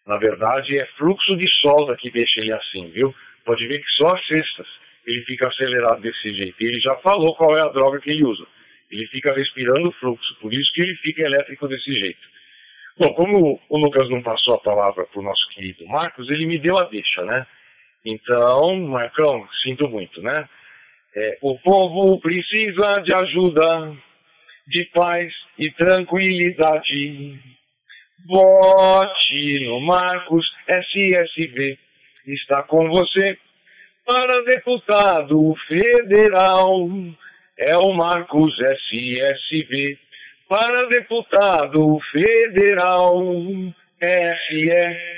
na 0.06 0.18
verdade, 0.18 0.78
é 0.78 0.86
fluxo 0.96 1.36
de 1.36 1.50
solda 1.60 1.98
que 1.98 2.12
deixa 2.12 2.40
ele 2.40 2.54
assim, 2.54 2.88
viu? 2.92 3.16
Pode 3.46 3.66
ver 3.66 3.80
que 3.80 3.92
só 3.94 4.14
as 4.14 4.24
sextas 4.28 4.68
ele 5.08 5.24
fica 5.24 5.48
acelerado 5.48 6.02
desse 6.02 6.36
jeito. 6.36 6.56
Ele 6.60 6.80
já 6.80 6.96
falou 6.98 7.36
qual 7.36 7.58
é 7.58 7.62
a 7.62 7.70
droga 7.70 8.00
que 8.00 8.12
ele 8.12 8.24
usa. 8.24 8.46
Ele 8.92 9.08
fica 9.08 9.34
respirando 9.34 9.92
fluxo, 9.94 10.36
por 10.40 10.54
isso 10.54 10.72
que 10.74 10.84
ele 10.84 10.96
fica 10.98 11.24
elétrico 11.24 11.68
desse 11.68 11.92
jeito. 11.96 12.33
Bom, 12.98 13.12
como 13.16 13.60
o 13.70 13.78
Lucas 13.78 14.08
não 14.10 14.22
passou 14.22 14.54
a 14.54 14.60
palavra 14.60 15.06
para 15.06 15.20
o 15.20 15.24
nosso 15.24 15.50
querido 15.50 15.86
Marcos, 15.88 16.30
ele 16.30 16.46
me 16.46 16.60
deu 16.60 16.78
a 16.78 16.84
deixa, 16.84 17.24
né? 17.24 17.46
Então, 18.06 18.76
Marcão, 18.82 19.48
sinto 19.64 19.90
muito, 19.90 20.22
né? 20.22 20.48
É, 21.16 21.38
o 21.42 21.58
povo 21.60 22.20
precisa 22.20 23.00
de 23.00 23.14
ajuda, 23.14 23.96
de 24.68 24.86
paz 24.94 25.34
e 25.58 25.72
tranquilidade. 25.72 27.40
Vote 28.28 29.66
no 29.66 29.82
Marcos 29.82 30.46
SSV. 30.68 31.78
Está 32.28 32.62
com 32.64 32.90
você 32.90 33.38
para 34.06 34.44
deputado 34.44 35.56
federal. 35.68 36.88
É 37.58 37.76
o 37.76 37.92
Marcos 37.94 38.56
SSV 38.60 39.98
para 40.48 40.88
deputado 40.88 42.00
federal 42.12 43.22
SSV. 44.00 45.14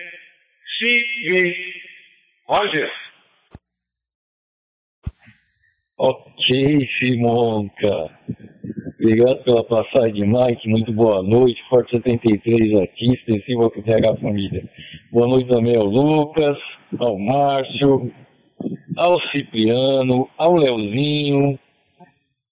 Roger. 2.48 2.92
Ok, 5.98 6.88
Simonca. 7.00 8.12
Obrigado 9.00 9.44
pela 9.44 9.64
passagem, 9.64 10.28
Mike. 10.28 10.68
Muito 10.68 10.92
boa 10.92 11.24
noite. 11.24 11.62
Forte 11.70 11.92
73 11.92 12.82
aqui, 12.82 13.14
extensivo 13.14 13.64
ao 13.64 13.72
PH 13.72 14.16
Família. 14.18 14.64
Boa 15.12 15.28
noite 15.28 15.48
também 15.48 15.76
ao 15.76 15.86
Lucas, 15.86 16.58
ao 17.00 17.18
Márcio, 17.18 18.12
ao 18.98 19.20
Cipriano, 19.30 20.30
ao 20.38 20.56
Leozinho, 20.56 21.60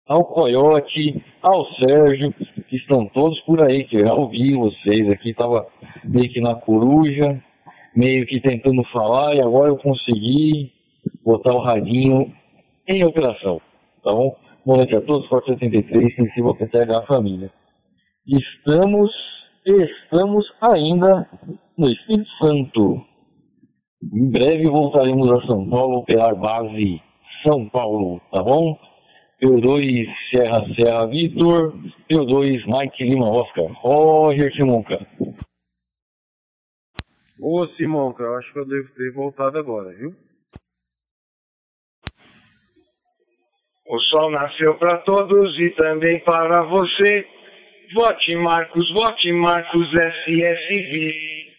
ao 0.07 0.25
Coyote, 0.25 1.23
ao 1.41 1.65
Sérgio, 1.75 2.33
que 2.67 2.75
estão 2.75 3.07
todos 3.07 3.39
por 3.41 3.61
aí, 3.61 3.85
que 3.85 3.97
eu 3.97 4.05
já 4.05 4.13
ouvi 4.13 4.53
vocês 4.55 5.09
aqui, 5.09 5.29
estava 5.29 5.65
meio 6.03 6.29
que 6.31 6.41
na 6.41 6.55
coruja, 6.55 7.41
meio 7.95 8.25
que 8.25 8.41
tentando 8.41 8.83
falar, 8.85 9.35
e 9.35 9.41
agora 9.41 9.69
eu 9.69 9.77
consegui 9.77 10.71
botar 11.23 11.53
o 11.53 11.61
radinho 11.61 12.33
em 12.87 13.03
operação, 13.05 13.61
tá 14.03 14.11
bom? 14.11 14.35
Noite 14.65 14.95
a 14.95 15.01
todos, 15.01 15.27
Forte 15.27 15.51
73, 15.53 16.15
sensível 16.15 16.55
PTH 16.55 17.05
Família. 17.07 17.51
Estamos, 18.25 19.11
estamos 19.65 20.45
ainda 20.61 21.29
no 21.77 21.89
Espírito 21.89 22.29
Santo. 22.41 23.01
Em 24.01 24.31
breve 24.31 24.67
voltaremos 24.67 25.31
a 25.31 25.45
São 25.45 25.69
Paulo, 25.69 25.99
operar 25.99 26.35
base 26.35 27.01
São 27.43 27.67
Paulo, 27.69 28.21
tá 28.31 28.41
bom? 28.41 28.77
P2 29.43 30.07
Serra 30.29 30.65
Serra 30.73 31.05
Vitor, 31.07 31.73
P2 32.09 32.63
Mike 32.65 33.03
Lima 33.03 33.29
Oscar, 33.29 33.65
Roger 33.73 34.49
Simonca. 34.53 35.05
Ô 37.37 37.67
Simonca, 37.75 38.23
eu 38.23 38.35
acho 38.37 38.53
que 38.53 38.59
eu 38.59 38.65
devo 38.65 38.87
ter 38.95 39.11
voltado 39.11 39.59
agora, 39.59 39.93
viu? 39.93 40.15
O 43.85 43.99
sol 43.99 44.31
nasceu 44.31 44.75
para 44.75 44.99
todos 44.99 45.59
e 45.59 45.71
também 45.71 46.21
para 46.21 46.63
você. 46.63 47.27
Vote 47.93 48.35
Marcos, 48.37 48.93
vote 48.93 49.29
Marcos 49.33 49.89
SSV. 49.93 51.51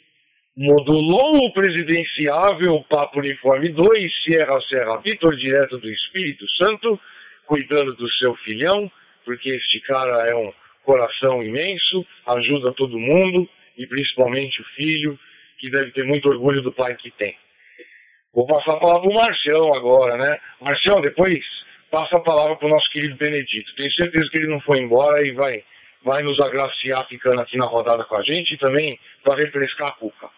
Modulou 0.57 1.37
o 1.37 1.53
presidenciável 1.53 2.83
Papo 2.89 3.19
Uniforme 3.19 3.69
2, 3.69 4.23
Sierra 4.25 4.59
Serra 4.71 4.97
Vitor, 5.03 5.37
direto 5.37 5.77
do 5.77 5.91
Espírito 5.91 6.49
Santo 6.53 6.99
cuidando 7.47 7.95
do 7.95 8.09
seu 8.13 8.35
filhão, 8.37 8.91
porque 9.25 9.51
este 9.51 9.81
cara 9.81 10.29
é 10.29 10.35
um 10.35 10.53
coração 10.85 11.43
imenso, 11.43 12.07
ajuda 12.27 12.73
todo 12.73 12.99
mundo, 12.99 13.49
e 13.77 13.87
principalmente 13.87 14.61
o 14.61 14.65
filho, 14.77 15.19
que 15.59 15.71
deve 15.71 15.91
ter 15.93 16.05
muito 16.05 16.29
orgulho 16.29 16.63
do 16.63 16.73
pai 16.73 16.95
que 16.97 17.11
tem. 17.13 17.37
Vou 18.35 18.47
passar 18.47 18.75
a 18.75 18.81
palavra 18.81 19.03
para 19.03 19.11
o 19.11 19.15
Marcião 19.15 19.75
agora, 19.75 20.17
né? 20.17 20.41
Marcião, 20.61 21.01
depois 21.01 21.43
passa 21.91 22.17
a 22.17 22.21
palavra 22.21 22.57
para 22.57 22.67
o 22.67 22.71
nosso 22.71 22.91
querido 22.91 23.17
Benedito. 23.17 23.75
Tenho 23.77 23.93
certeza 23.93 24.29
que 24.29 24.39
ele 24.39 24.49
não 24.49 24.61
foi 24.61 24.81
embora 24.81 25.25
e 25.25 25.31
vai, 25.31 25.63
vai 26.03 26.23
nos 26.23 26.41
agraciar 26.41 27.07
ficando 27.07 27.41
aqui 27.41 27.57
na 27.57 27.67
rodada 27.67 28.05
com 28.05 28.17
a 28.17 28.23
gente 28.23 28.55
e 28.55 28.59
também 28.59 28.99
para 29.23 29.37
refrescar 29.37 29.89
a 29.89 29.93
cuca. 29.93 30.29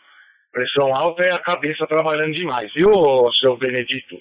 Pressão 0.52 0.94
alta 0.94 1.22
é 1.22 1.32
a 1.32 1.38
cabeça 1.38 1.86
trabalhando 1.86 2.34
demais, 2.34 2.72
viu, 2.74 2.90
seu 3.40 3.56
Benedito? 3.56 4.20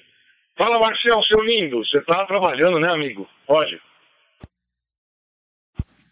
Fala, 0.57 0.79
Marcel, 0.79 1.21
seu 1.23 1.41
lindo. 1.41 1.83
Você 1.83 2.01
tá 2.01 2.25
trabalhando, 2.25 2.79
né, 2.79 2.89
amigo? 2.89 3.27
Pode. 3.45 3.77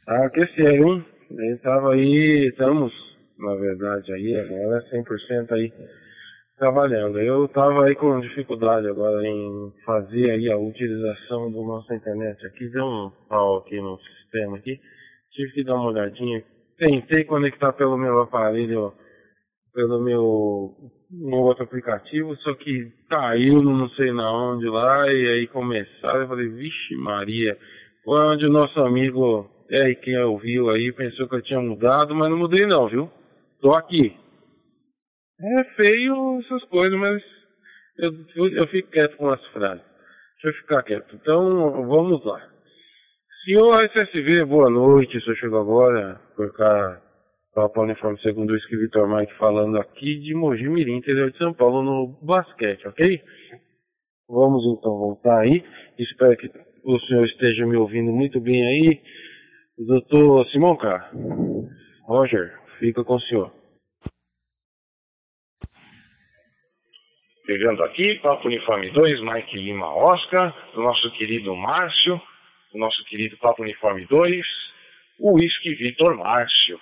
Tá 0.05 0.25
aquecendo, 0.25 0.69
hein? 0.69 1.05
Ele 1.31 1.57
tava 1.59 1.93
aí, 1.93 2.49
estamos, 2.49 2.91
na 3.39 3.55
verdade, 3.55 4.11
aí, 4.11 4.35
agora 4.35 4.83
100% 4.91 5.51
aí 5.53 5.71
trabalhando. 6.57 7.19
Eu 7.19 7.47
tava 7.47 7.85
aí 7.85 7.95
com 7.95 8.19
dificuldade 8.19 8.87
agora 8.87 9.25
em 9.25 9.73
fazer 9.85 10.31
aí 10.31 10.51
a 10.51 10.57
utilização 10.57 11.49
do 11.49 11.63
nossa 11.63 11.95
internet. 11.95 12.45
Aqui 12.45 12.67
deu 12.69 12.85
um 12.85 13.11
pau 13.29 13.57
aqui 13.57 13.79
no 13.79 13.97
sistema 13.99 14.57
aqui. 14.57 14.77
Tive 15.31 15.51
que 15.53 15.63
dar 15.63 15.75
uma 15.75 15.89
olhadinha. 15.89 16.43
Tentei 16.77 17.23
conectar 17.23 17.71
pelo 17.73 17.97
meu 17.97 18.21
aparelho, 18.21 18.93
pelo 19.73 20.01
meu 20.01 20.75
um 21.21 21.35
outro 21.35 21.63
aplicativo, 21.63 22.35
só 22.37 22.53
que 22.55 22.91
caiu 23.09 23.61
não 23.61 23.89
sei 23.89 24.11
na 24.11 24.31
onde 24.31 24.67
lá, 24.67 25.11
e 25.11 25.27
aí 25.27 25.47
começaram, 25.47 26.21
eu 26.21 26.27
falei, 26.27 26.47
vixe 26.49 26.95
Maria, 26.95 27.57
onde 28.07 28.45
o 28.45 28.51
nosso 28.51 28.79
amigo 28.79 29.49
é 29.69 29.93
quem 29.95 30.17
ouviu 30.19 30.69
aí 30.69 30.91
pensou 30.91 31.27
que 31.27 31.35
eu 31.35 31.41
tinha 31.41 31.59
mudado, 31.59 32.15
mas 32.15 32.29
não 32.29 32.37
mudei 32.37 32.65
não, 32.65 32.87
viu? 32.87 33.09
Tô 33.61 33.73
aqui. 33.73 34.15
É 35.41 35.63
feio 35.75 36.39
essas 36.39 36.63
coisas, 36.65 36.97
mas 36.97 37.23
eu, 37.97 38.47
eu 38.49 38.67
fico 38.67 38.91
quieto 38.91 39.17
com 39.17 39.29
as 39.29 39.43
frases. 39.47 39.83
Deixa 40.41 40.57
eu 40.57 40.61
ficar 40.61 40.83
quieto. 40.83 41.15
Então, 41.15 41.87
vamos 41.87 42.23
lá. 42.25 42.41
Senhor 43.45 43.83
SSV, 43.85 44.45
boa 44.45 44.69
noite. 44.69 45.17
O 45.17 45.21
senhor 45.21 45.35
chegou 45.37 45.61
agora 45.61 46.19
por 46.35 46.53
cá 46.53 47.01
Papa 47.53 47.81
Uniforme 47.81 48.19
segundo 48.19 48.51
o 48.51 48.57
Vitor 48.79 49.07
Mike 49.07 49.33
falando 49.35 49.77
aqui 49.77 50.19
de 50.19 50.33
Mogi 50.33 50.67
Mirim, 50.67 50.97
interior 50.97 51.31
de 51.31 51.37
São 51.37 51.53
Paulo, 51.53 51.83
no 51.83 52.07
basquete, 52.21 52.87
ok? 52.87 53.21
Vamos 54.27 54.63
então 54.65 54.97
voltar 54.97 55.41
aí. 55.41 55.63
Espero 55.99 56.35
que 56.35 56.49
o 56.83 56.99
senhor 57.01 57.25
esteja 57.25 57.65
me 57.67 57.75
ouvindo 57.75 58.11
muito 58.11 58.39
bem 58.39 58.65
aí. 58.65 59.01
Doutor 59.77 60.47
Simonca, 60.49 61.11
Roger, 62.07 62.59
fica 62.79 63.03
com 63.03 63.15
o 63.15 63.21
senhor. 63.21 63.51
Pegando 67.45 67.83
aqui, 67.83 68.15
Papo 68.15 68.47
Uniforme 68.47 68.89
2, 68.89 69.21
Mike 69.21 69.57
Lima 69.57 69.93
Oscar, 69.93 70.55
do 70.73 70.81
nosso 70.81 71.11
querido 71.11 71.55
Márcio, 71.55 72.19
do 72.71 72.79
nosso 72.79 73.03
querido 73.05 73.37
Papo 73.37 73.61
Uniforme 73.61 74.07
2, 74.07 74.45
o 75.19 75.33
Whisky 75.33 75.75
Vitor 75.75 76.17
Márcio. 76.17 76.79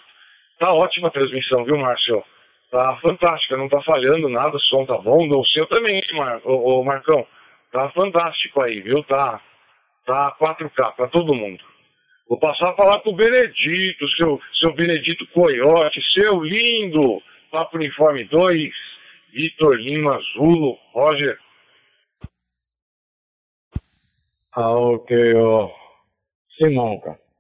Tá 0.61 0.71
ótima 0.71 1.07
a 1.07 1.11
transmissão, 1.11 1.65
viu, 1.65 1.75
Márcio? 1.75 2.23
Tá 2.69 2.95
fantástica, 3.01 3.57
não 3.57 3.67
tá 3.67 3.81
falhando 3.81 4.29
nada, 4.29 4.55
o 4.55 4.59
som 4.59 4.85
tá 4.85 4.95
bom, 4.95 5.27
o 5.27 5.45
seu 5.47 5.65
também, 5.65 5.99
Mar... 6.13 6.39
ô, 6.45 6.81
ô, 6.81 6.83
Marcão. 6.83 7.25
Tá 7.71 7.89
fantástico 7.89 8.61
aí, 8.61 8.79
viu? 8.79 9.03
Tá, 9.05 9.41
tá 10.05 10.37
4K 10.39 10.95
pra 10.95 11.07
todo 11.07 11.33
mundo. 11.33 11.63
Vou 12.29 12.37
passar 12.37 12.69
a 12.69 12.75
falar 12.75 12.99
pro 12.99 13.11
Benedito, 13.11 14.07
seu, 14.09 14.39
seu 14.59 14.71
Benedito 14.73 15.25
Coyote, 15.33 15.99
seu 16.13 16.43
lindo, 16.43 17.23
Papo 17.49 17.77
Uniforme 17.77 18.25
2, 18.25 18.71
Vitor 19.33 19.75
Lima, 19.77 20.19
Zulo, 20.35 20.77
Roger. 20.93 21.39
Ah, 24.55 24.75
ok, 24.75 25.33
ó. 25.33 25.71
Simão, 26.55 26.99
cara 26.99 27.30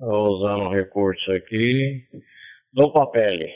usando 0.00 0.70
recurso 0.70 1.32
aqui 1.32 2.04
do 2.72 2.90
papel. 2.92 3.48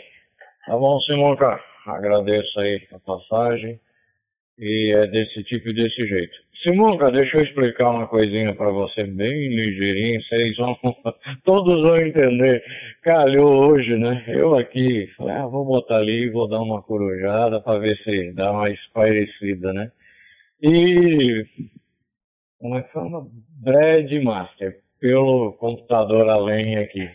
Tá 0.67 0.77
bom, 0.77 1.01
Simonca? 1.01 1.61
Agradeço 1.87 2.61
aí 2.61 2.87
a 2.93 2.99
passagem. 2.99 3.81
E 4.59 4.93
é 4.93 5.07
desse 5.07 5.45
tipo 5.45 5.69
e 5.69 5.73
desse 5.75 6.07
jeito. 6.07 6.37
Simonca, 6.63 7.13
deixa 7.13 7.37
eu 7.37 7.45
explicar 7.45 7.91
uma 7.91 8.09
coisinha 8.09 8.53
para 8.53 8.71
você 8.71 9.05
bem 9.05 9.49
ligeirinho, 9.49 10.21
vocês 10.25 10.57
vão, 10.57 10.77
todos 11.45 11.81
vão 11.83 11.97
entender. 12.01 12.65
Calhou 13.03 13.71
hoje, 13.71 13.97
né? 13.97 14.25
Eu 14.27 14.57
aqui, 14.57 15.07
falei, 15.17 15.37
ah, 15.37 15.47
vou 15.47 15.65
botar 15.65 15.99
ali 15.99 16.25
e 16.25 16.31
vou 16.31 16.49
dar 16.49 16.61
uma 16.61 16.83
corujada 16.83 17.61
para 17.61 17.79
ver 17.79 17.97
se 17.99 18.33
dá 18.33 18.51
uma 18.51 18.69
espairecida, 18.69 19.73
né? 19.73 19.93
E, 20.61 21.47
como 22.59 22.77
é 22.77 22.83
que 22.83 22.93
fala? 22.93 23.25
Bread 23.63 24.21
Master, 24.21 24.81
pelo 25.01 25.53
computador 25.55 26.29
além 26.29 26.77
aqui. 26.77 27.09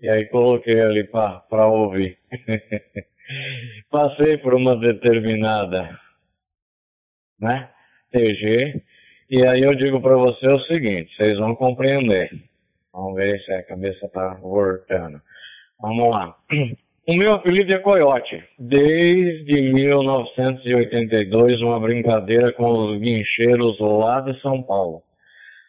E 0.00 0.08
aí 0.08 0.26
coloquei 0.26 0.80
ali 0.80 1.04
para 1.04 1.66
ouvir. 1.66 2.18
Passei 3.90 4.38
por 4.38 4.54
uma 4.54 4.76
determinada, 4.76 5.98
né? 7.38 7.68
TG 8.10 8.82
e 9.30 9.46
aí 9.46 9.62
eu 9.62 9.76
digo 9.76 10.00
para 10.00 10.16
você 10.16 10.44
o 10.48 10.58
seguinte, 10.62 11.14
vocês 11.14 11.38
vão 11.38 11.54
compreender. 11.54 12.28
Vamos 12.92 13.14
ver 13.14 13.38
se 13.42 13.52
a 13.52 13.62
cabeça 13.62 14.06
está 14.06 14.34
voltando. 14.34 15.20
Vamos 15.80 16.10
lá. 16.10 16.34
O 17.08 17.14
meu 17.14 17.32
apelido 17.32 17.72
é 17.72 17.78
Coyote. 17.78 18.44
Desde 18.58 19.72
1982, 19.72 21.60
uma 21.62 21.80
brincadeira 21.80 22.52
com 22.52 22.70
os 22.70 23.00
guincheiros 23.00 23.80
lá 23.80 24.20
de 24.20 24.38
São 24.40 24.62
Paulo. 24.62 25.02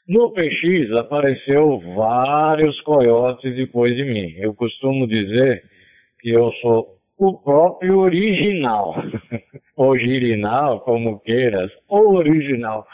No 0.08 0.32
PX 0.32 0.91
apareceu 0.97 1.80
vários 1.95 2.80
coiotes 2.82 3.56
depois 3.56 3.95
de 3.95 4.04
mim. 4.04 4.34
Eu 4.38 4.54
costumo 4.54 5.08
dizer 5.08 5.64
que 6.20 6.30
eu 6.32 6.52
sou 6.62 6.97
o 7.18 7.38
próprio 7.38 7.99
original. 7.99 8.95
original, 9.78 10.80
como 10.82 11.20
queiras, 11.20 11.72
original. 11.88 12.86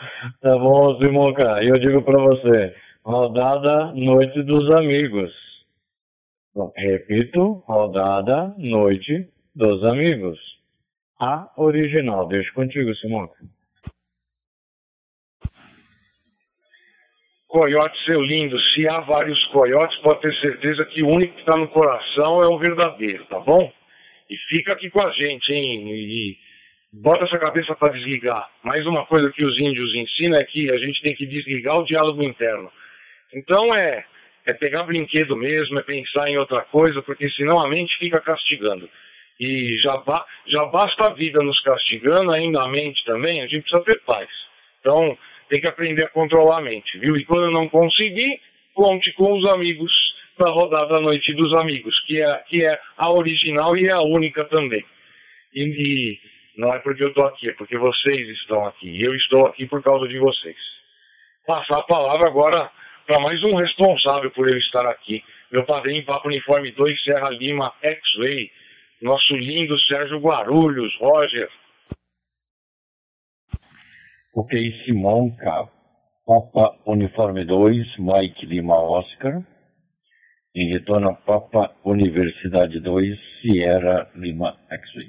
Tá 0.42 0.58
bom, 0.58 0.98
Simonca? 1.00 1.64
Eu 1.64 1.80
digo 1.80 2.02
para 2.02 2.22
você, 2.22 2.76
rodada 3.04 3.94
Noite 3.94 4.44
dos 4.44 4.70
Amigos. 4.72 5.32
Repito, 6.76 7.64
rodada 7.66 8.54
Noite 8.58 9.30
dos 9.56 9.84
Amigos. 9.86 10.38
A 11.20 11.50
original. 11.58 12.28
Deixa 12.28 12.52
contigo, 12.54 12.94
Simonca. 12.96 13.57
Coiote, 17.48 17.98
seu 18.06 18.22
lindo, 18.22 18.60
se 18.60 18.88
há 18.90 19.00
vários 19.00 19.42
coiotes, 19.48 19.98
pode 20.00 20.20
ter 20.22 20.36
certeza 20.36 20.84
que 20.86 21.02
o 21.02 21.08
único 21.08 21.34
que 21.34 21.40
está 21.40 21.56
no 21.56 21.70
coração 21.70 22.44
é 22.44 22.48
o 22.48 22.58
verdadeiro, 22.58 23.24
tá 23.26 23.40
bom? 23.40 23.72
E 24.30 24.36
fica 24.50 24.74
aqui 24.74 24.90
com 24.90 25.02
a 25.02 25.10
gente, 25.12 25.54
hein? 25.54 25.90
E 25.90 26.38
bota 26.92 27.24
essa 27.24 27.40
cabeça 27.40 27.74
para 27.74 27.94
desligar. 27.94 28.50
Mais 28.64 28.86
uma 28.86 29.06
coisa 29.06 29.32
que 29.32 29.46
os 29.46 29.58
índios 29.60 29.96
ensinam 29.96 30.38
é 30.38 30.44
que 30.44 30.70
a 30.70 30.78
gente 30.78 31.02
tem 31.02 31.16
que 31.16 31.26
desligar 31.26 31.80
o 31.80 31.86
diálogo 31.86 32.22
interno. 32.22 32.70
Então 33.34 33.74
é, 33.74 34.06
é 34.46 34.54
pegar 34.54 34.84
brinquedo 34.84 35.36
mesmo, 35.38 35.80
é 35.80 35.84
pensar 35.84 36.30
em 36.30 36.38
outra 36.38 36.62
coisa, 36.64 37.02
porque 37.02 37.30
senão 37.30 37.60
a 37.60 37.70
mente 37.70 37.98
fica 37.98 38.20
castigando. 38.20 38.90
E 39.40 39.78
já, 39.78 39.96
ba 39.98 40.26
já 40.48 40.66
basta 40.66 41.06
a 41.06 41.14
vida 41.14 41.42
nos 41.42 41.62
castigando, 41.62 42.32
ainda 42.32 42.62
a 42.62 42.68
mente 42.68 43.06
também, 43.06 43.42
a 43.42 43.48
gente 43.48 43.62
precisa 43.62 43.84
ter 43.86 44.02
paz. 44.04 44.28
Então 44.82 45.18
tem 45.50 45.62
que 45.62 45.68
aprender 45.68 46.04
a 46.04 46.10
controlar 46.10 46.60
a 46.60 46.62
mente, 46.62 46.98
viu? 47.00 47.16
E 47.18 47.26
quando 47.26 47.52
não 47.52 47.70
conseguir, 47.70 48.40
conte 48.74 49.12
com 49.14 49.34
os 49.34 49.46
amigos 49.54 49.92
para 50.38 50.52
rodar 50.52 50.88
da 50.88 51.02
Noite 51.02 51.34
dos 51.34 51.54
Amigos, 51.56 52.00
que 52.06 52.22
é, 52.22 52.38
que 52.48 52.64
é 52.64 52.80
a 52.98 53.12
original 53.12 53.76
e 53.76 53.88
é 53.88 53.92
a 53.92 54.02
única 54.02 54.46
também. 54.46 54.86
E, 55.54 55.64
e 55.64 56.20
não 56.58 56.74
é 56.74 56.80
porque 56.80 57.04
eu 57.04 57.10
estou 57.10 57.26
aqui, 57.26 57.50
é 57.50 57.54
porque 57.54 57.78
vocês 57.78 58.30
estão 58.30 58.66
aqui. 58.66 59.02
Eu 59.02 59.16
estou 59.16 59.48
aqui 59.48 59.66
por 59.66 59.82
causa 59.82 60.08
de 60.08 60.20
vocês. 60.20 60.58
Passar 61.46 61.80
a 61.80 61.84
palavra 61.84 62.28
agora 62.28 62.70
para 63.06 63.20
mais 63.20 63.42
um 63.44 63.56
responsável 63.56 64.30
por 64.32 64.48
eu 64.48 64.58
estar 64.58 64.86
aqui. 64.86 65.24
Meu 65.52 65.64
padrinho 65.64 66.04
Papo 66.06 66.28
Uniforme 66.28 66.72
2, 66.72 67.04
Serra 67.04 67.30
Lima, 67.30 67.74
X-Ray. 67.82 68.52
Nosso 69.02 69.36
lindo 69.36 69.80
Sérgio 69.82 70.20
Guarulhos, 70.20 70.96
Roger. 71.00 71.50
Ok, 74.40 74.54
Simonca, 74.86 75.68
Papa 76.24 76.78
Uniforme 76.86 77.44
2, 77.44 77.98
Mike 77.98 78.46
Lima 78.46 78.76
Oscar 78.76 79.44
em 80.56 80.70
retorno 80.74 81.18
Papa 81.26 81.76
Universidade 81.84 82.80
2, 82.80 83.18
Sierra 83.42 84.08
Lima 84.14 84.56
X-Ray. 84.70 85.08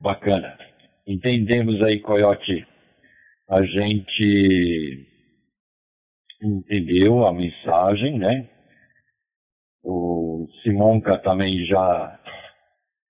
Bacana. 0.00 0.56
Entendemos 1.04 1.82
aí, 1.82 1.98
Coyote. 1.98 2.64
A 3.50 3.60
gente 3.64 5.04
entendeu 6.40 7.26
a 7.26 7.32
mensagem, 7.32 8.20
né? 8.20 8.48
O 9.82 10.46
Simonca 10.62 11.18
também 11.18 11.66
já 11.66 12.20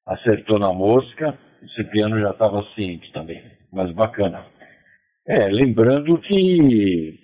acertou 0.06 0.58
na 0.58 0.72
mosca. 0.72 1.38
O 1.62 1.68
Cipriano 1.72 2.18
já 2.18 2.30
estava 2.30 2.64
ciente 2.74 3.12
também. 3.12 3.44
Mas 3.70 3.92
bacana. 3.92 4.56
É, 5.28 5.46
lembrando 5.48 6.18
que 6.22 7.18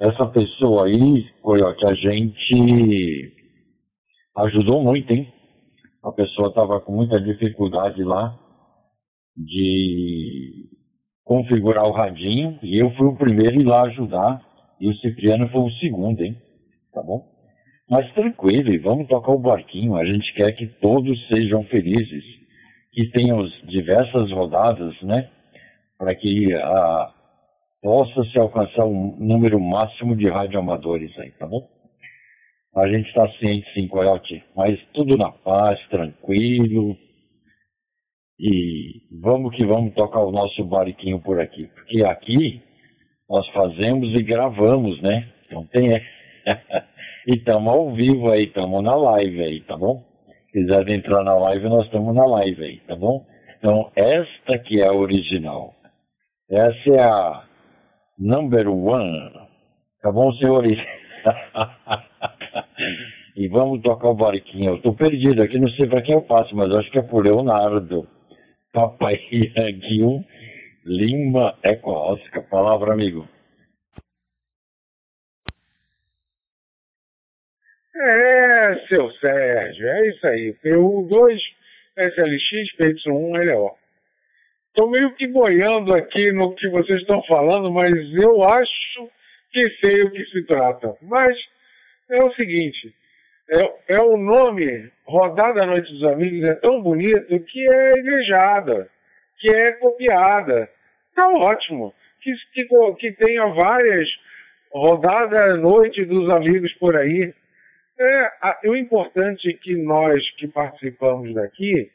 essa 0.00 0.26
pessoa 0.26 0.86
aí, 0.86 1.24
Coyote, 1.40 1.86
a 1.86 1.94
gente 1.94 3.32
ajudou 4.38 4.82
muito, 4.82 5.08
hein? 5.12 5.32
A 6.02 6.10
pessoa 6.10 6.48
estava 6.48 6.80
com 6.80 6.96
muita 6.96 7.20
dificuldade 7.20 8.02
lá 8.02 8.36
de 9.36 10.68
configurar 11.22 11.84
o 11.84 11.92
radinho 11.92 12.58
e 12.60 12.76
eu 12.76 12.90
fui 12.96 13.06
o 13.06 13.16
primeiro 13.16 13.56
a 13.56 13.62
ir 13.62 13.64
lá 13.64 13.82
ajudar 13.82 14.42
e 14.80 14.88
o 14.88 14.96
Cipriano 14.96 15.48
foi 15.50 15.60
o 15.60 15.70
segundo, 15.78 16.20
hein? 16.20 16.36
Tá 16.92 17.04
bom? 17.04 17.24
Mas 17.88 18.12
tranquilo, 18.14 18.82
vamos 18.82 19.06
tocar 19.06 19.30
o 19.30 19.38
barquinho. 19.38 19.94
A 19.94 20.04
gente 20.04 20.34
quer 20.34 20.50
que 20.56 20.66
todos 20.80 21.28
sejam 21.28 21.62
felizes, 21.66 22.24
que 22.92 23.08
tenham 23.12 23.46
diversas 23.68 24.28
rodadas, 24.32 25.00
né? 25.02 25.37
Para 25.98 26.14
que 26.14 26.54
a, 26.54 27.12
possa 27.82 28.24
se 28.30 28.38
alcançar 28.38 28.84
um 28.84 29.16
número 29.18 29.60
máximo 29.60 30.16
de 30.16 30.28
radioamadores 30.28 31.16
aí, 31.18 31.30
tá 31.32 31.46
bom? 31.46 31.68
A 32.76 32.86
gente 32.88 33.08
está 33.08 33.28
ciente 33.32 33.68
sim, 33.74 33.88
Coyote, 33.88 34.42
mas 34.54 34.78
tudo 34.92 35.16
na 35.16 35.32
paz, 35.32 35.80
tranquilo. 35.88 36.96
E 38.38 39.02
vamos 39.20 39.56
que 39.56 39.64
vamos 39.64 39.94
tocar 39.94 40.20
o 40.20 40.30
nosso 40.30 40.64
barquinho 40.64 41.20
por 41.20 41.40
aqui. 41.40 41.66
Porque 41.74 42.04
aqui 42.04 42.62
nós 43.28 43.46
fazemos 43.48 44.14
e 44.14 44.22
gravamos, 44.22 45.00
né? 45.02 45.28
Então 45.46 45.66
tem. 45.66 45.90
e 47.26 47.34
estamos 47.34 47.72
ao 47.72 47.92
vivo 47.94 48.30
aí, 48.30 48.44
estamos 48.44 48.82
na 48.84 48.94
live 48.94 49.42
aí, 49.42 49.60
tá 49.62 49.76
bom? 49.76 50.04
Se 50.46 50.52
quiser 50.52 50.88
entrar 50.88 51.24
na 51.24 51.34
live, 51.34 51.68
nós 51.68 51.84
estamos 51.86 52.14
na 52.14 52.24
live 52.24 52.62
aí, 52.62 52.76
tá 52.86 52.94
bom? 52.94 53.26
Então, 53.58 53.90
esta 53.96 54.56
que 54.58 54.80
é 54.80 54.86
a 54.86 54.92
original. 54.92 55.74
Essa 56.50 56.90
é 56.90 57.00
a 57.00 57.44
number 58.18 58.68
one. 58.68 59.30
Tá 60.00 60.10
bom, 60.10 60.32
senhores? 60.34 60.78
e 63.36 63.48
vamos 63.48 63.82
tocar 63.82 64.08
o 64.08 64.14
barquinho. 64.14 64.72
Eu 64.72 64.82
tô 64.82 64.94
perdido 64.94 65.42
aqui, 65.42 65.58
não 65.58 65.68
sei 65.70 65.86
para 65.86 66.00
quem 66.00 66.14
eu 66.14 66.22
passo, 66.22 66.56
mas 66.56 66.72
acho 66.72 66.90
que 66.90 66.98
é 66.98 67.02
por 67.02 67.24
Leonardo. 67.24 68.08
Papai 68.72 69.18
Gil 69.30 70.24
Lima 70.86 71.58
Eco 71.62 71.90
Oscar. 71.90 72.48
Palavra, 72.48 72.94
amigo. 72.94 73.28
É, 77.94 78.86
seu 78.86 79.10
Sérgio, 79.14 79.86
é 79.86 80.08
isso 80.08 80.26
aí. 80.26 80.54
PU2, 80.64 81.38
SLX, 81.96 82.76
PY1, 82.78 83.52
LO. 83.52 83.77
Estou 84.68 84.90
meio 84.90 85.14
que 85.14 85.26
boiando 85.26 85.92
aqui 85.94 86.30
no 86.32 86.54
que 86.54 86.68
vocês 86.68 87.00
estão 87.00 87.22
falando, 87.24 87.70
mas 87.70 87.92
eu 88.14 88.44
acho 88.44 89.10
que 89.50 89.68
sei 89.80 90.02
o 90.02 90.10
que 90.10 90.24
se 90.26 90.44
trata. 90.44 90.94
Mas 91.02 91.36
é 92.10 92.22
o 92.22 92.32
seguinte, 92.34 92.94
é, 93.50 93.94
é 93.94 94.00
o 94.00 94.16
nome 94.16 94.90
Rodada 95.04 95.64
Noite 95.66 95.90
dos 95.92 96.04
Amigos 96.04 96.44
é 96.44 96.54
tão 96.56 96.82
bonito 96.82 97.40
que 97.40 97.68
é 97.68 97.98
invejada, 97.98 98.88
que 99.38 99.48
é 99.48 99.72
copiada. 99.72 100.68
Tá 101.14 101.28
ótimo. 101.28 101.94
Que, 102.20 102.32
que, 102.52 102.68
que 102.98 103.12
tenha 103.12 103.46
várias 103.46 104.08
rodadas 104.70 105.58
Noite 105.60 106.04
dos 106.04 106.28
Amigos 106.30 106.72
por 106.74 106.94
aí. 106.96 107.32
É, 107.98 108.20
a, 108.42 108.60
o 108.66 108.76
importante 108.76 109.50
é 109.50 109.54
que 109.54 109.74
nós 109.74 110.22
que 110.36 110.46
participamos 110.46 111.34
daqui 111.34 111.90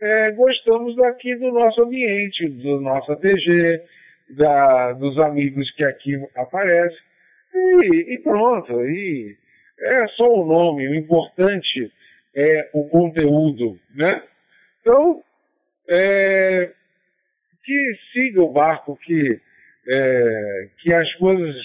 é, 0.00 0.30
gostamos 0.32 0.96
daqui 0.96 1.34
do 1.36 1.52
nosso 1.52 1.82
ambiente, 1.82 2.48
do 2.48 2.80
nosso 2.80 3.12
ATG, 3.12 3.82
da, 4.30 4.92
dos 4.92 5.18
amigos 5.18 5.70
que 5.72 5.84
aqui 5.84 6.14
aparecem. 6.36 6.98
E, 7.54 8.14
e, 8.14 8.18
pronto, 8.18 8.72
e 8.84 9.36
é 9.78 10.06
só 10.08 10.26
o 10.32 10.46
nome, 10.46 10.88
o 10.88 10.94
importante 10.94 11.92
é 12.34 12.70
o 12.72 12.88
conteúdo, 12.88 13.78
né? 13.94 14.22
Então, 14.80 15.22
é, 15.88 16.70
que 17.64 17.92
siga 18.12 18.40
o 18.42 18.52
barco, 18.52 18.96
que, 19.02 19.40
é, 19.88 20.68
que 20.78 20.94
as 20.94 21.12
coisas 21.14 21.56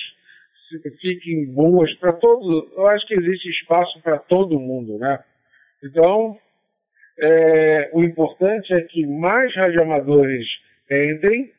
fiquem 1.00 1.46
boas 1.54 1.94
para 1.96 2.14
todos. 2.14 2.72
Eu 2.74 2.88
acho 2.88 3.06
que 3.08 3.14
existe 3.14 3.50
espaço 3.50 4.02
para 4.02 4.18
todo 4.18 4.60
mundo, 4.60 4.98
né? 4.98 5.24
Então, 5.84 6.38
é, 7.18 7.90
o 7.94 8.04
importante 8.04 8.74
é 8.74 8.82
que 8.82 9.06
mais 9.06 9.54
radioamadores 9.56 10.46
entrem, 10.90 11.52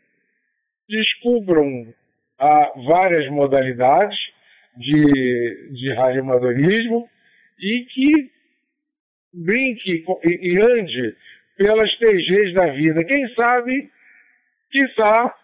descubram 0.88 1.94
ah, 2.38 2.72
várias 2.86 3.28
modalidades 3.30 4.18
de, 4.76 5.70
de 5.72 5.94
radioamadorismo 5.94 7.08
e 7.58 7.84
que 7.86 8.30
brinque 9.32 10.04
e, 10.24 10.58
ande 10.58 11.16
pelas 11.56 11.90
TGs 11.98 12.54
da 12.54 12.66
vida. 12.66 13.04
Quem 13.04 13.28
sabe, 13.34 13.90
quiçá, 14.70 15.34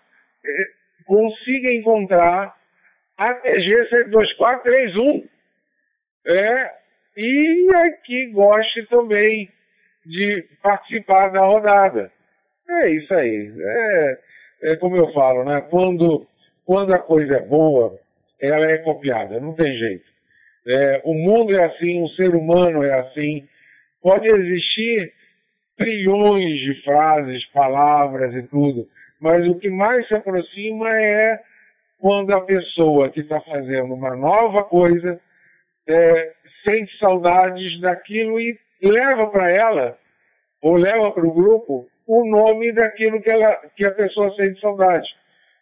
é, 0.44 0.64
consiga 1.06 1.72
encontrar 1.72 2.54
a 3.16 3.34
TG 3.34 3.88
72431 3.88 5.28
é, 6.26 6.70
e 7.16 7.74
é 7.74 7.90
que 8.04 8.26
goste 8.28 8.86
também 8.86 9.50
de 10.04 10.44
participar 10.62 11.28
da 11.28 11.40
rodada. 11.40 12.10
É 12.68 12.90
isso 12.90 13.12
aí. 13.14 13.52
É, 13.58 14.18
é 14.64 14.76
como 14.76 14.96
eu 14.96 15.12
falo, 15.12 15.44
né? 15.44 15.60
Quando, 15.70 16.26
quando 16.64 16.94
a 16.94 16.98
coisa 16.98 17.36
é 17.36 17.40
boa, 17.40 17.98
ela 18.40 18.70
é 18.70 18.78
copiada, 18.78 19.38
não 19.40 19.54
tem 19.54 19.76
jeito. 19.76 20.04
É, 20.66 21.00
o 21.04 21.14
mundo 21.14 21.56
é 21.56 21.64
assim, 21.64 22.02
o 22.02 22.08
ser 22.10 22.34
humano 22.34 22.82
é 22.82 23.00
assim. 23.00 23.46
Pode 24.00 24.26
existir 24.26 25.12
trilhões 25.76 26.58
de 26.60 26.82
frases, 26.82 27.44
palavras 27.46 28.34
e 28.34 28.42
tudo, 28.42 28.86
mas 29.20 29.46
o 29.48 29.58
que 29.58 29.70
mais 29.70 30.06
se 30.06 30.14
aproxima 30.14 30.90
é 30.90 31.40
quando 31.98 32.32
a 32.32 32.40
pessoa 32.40 33.08
que 33.10 33.20
está 33.20 33.40
fazendo 33.40 33.94
uma 33.94 34.16
nova 34.16 34.64
coisa 34.64 35.20
é, 35.88 36.32
sente 36.64 36.96
saudades 36.98 37.80
daquilo 37.80 38.40
e 38.40 38.58
leva 38.82 39.28
para 39.28 39.50
ela, 39.50 39.98
ou 40.60 40.76
leva 40.76 41.10
para 41.12 41.24
o 41.24 41.32
grupo, 41.32 41.86
o 42.06 42.28
nome 42.28 42.72
daquilo 42.72 43.22
que, 43.22 43.30
ela, 43.30 43.56
que 43.76 43.84
a 43.84 43.90
pessoa 43.92 44.34
sente 44.34 44.60
saudade. 44.60 45.08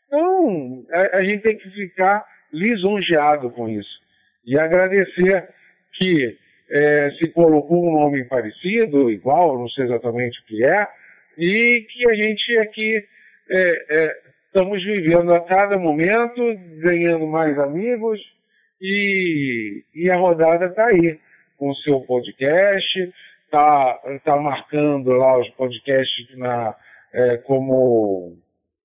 Então, 0.07 0.85
a, 0.93 1.19
a 1.19 1.25
gente 1.25 1.43
tem 1.43 1.57
que 1.57 1.71
ficar 1.71 2.25
lisonjeado 2.53 3.51
com 3.51 3.69
isso 3.69 4.01
e 4.45 4.59
agradecer 4.59 5.49
que 5.95 6.37
é, 6.71 7.11
se 7.19 7.29
colocou 7.29 7.87
um 7.87 8.01
nome 8.01 8.25
parecido, 8.25 9.11
igual, 9.11 9.59
não 9.59 9.69
sei 9.69 9.85
exatamente 9.85 10.41
o 10.41 10.45
que 10.45 10.65
é, 10.65 10.89
e 11.37 11.87
que 11.91 12.09
a 12.09 12.15
gente 12.15 12.59
aqui 12.59 13.05
é, 13.51 13.87
é, 13.91 14.17
estamos 14.47 14.83
vivendo 14.83 15.33
a 15.33 15.41
cada 15.41 15.79
momento, 15.79 16.43
ganhando 16.81 17.27
mais 17.27 17.59
amigos, 17.59 18.21
e, 18.81 19.83
e 19.95 20.11
a 20.11 20.17
rodada 20.17 20.67
está 20.67 20.87
aí, 20.87 21.19
com 21.61 21.69
o 21.69 21.77
seu 21.77 22.01
podcast, 22.01 23.13
está 23.45 24.01
tá 24.25 24.37
marcando 24.39 25.11
lá 25.11 25.39
os 25.39 25.49
podcasts 25.51 26.39
na, 26.39 26.75
é, 27.13 27.37
como 27.37 28.35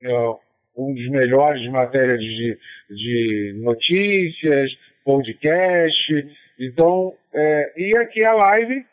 é, 0.03 0.29
um 0.77 0.93
dos 0.93 1.09
melhores 1.09 1.65
matérias 1.71 2.19
de, 2.19 2.57
de 2.89 3.53
notícias, 3.63 4.71
podcast. 5.05 6.27
Então, 6.59 7.13
é, 7.33 7.73
e 7.77 7.95
aqui 7.95 8.25
a 8.25 8.33
live, 8.33 8.85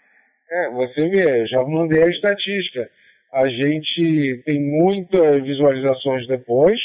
é, 0.48 0.70
você 0.70 1.08
vê, 1.08 1.46
já 1.46 1.64
mandei 1.64 2.04
a 2.04 2.10
estatística. 2.10 2.88
A 3.32 3.48
gente 3.48 4.42
tem 4.44 4.60
muitas 4.60 5.42
visualizações 5.42 6.28
depois, 6.28 6.78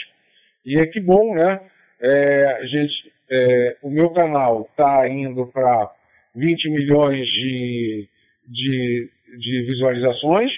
e 0.66 0.80
é 0.80 0.88
que 0.88 1.00
bom, 1.00 1.36
né? 1.36 1.62
É, 2.02 2.62
gente, 2.64 3.14
é, 3.30 3.76
o 3.84 3.90
meu 3.90 4.10
canal 4.12 4.68
está 4.72 5.08
indo 5.08 5.46
para 5.48 5.92
20 6.38 6.70
milhões 6.70 7.28
de, 7.28 8.08
de, 8.48 9.10
de 9.40 9.62
visualizações 9.64 10.52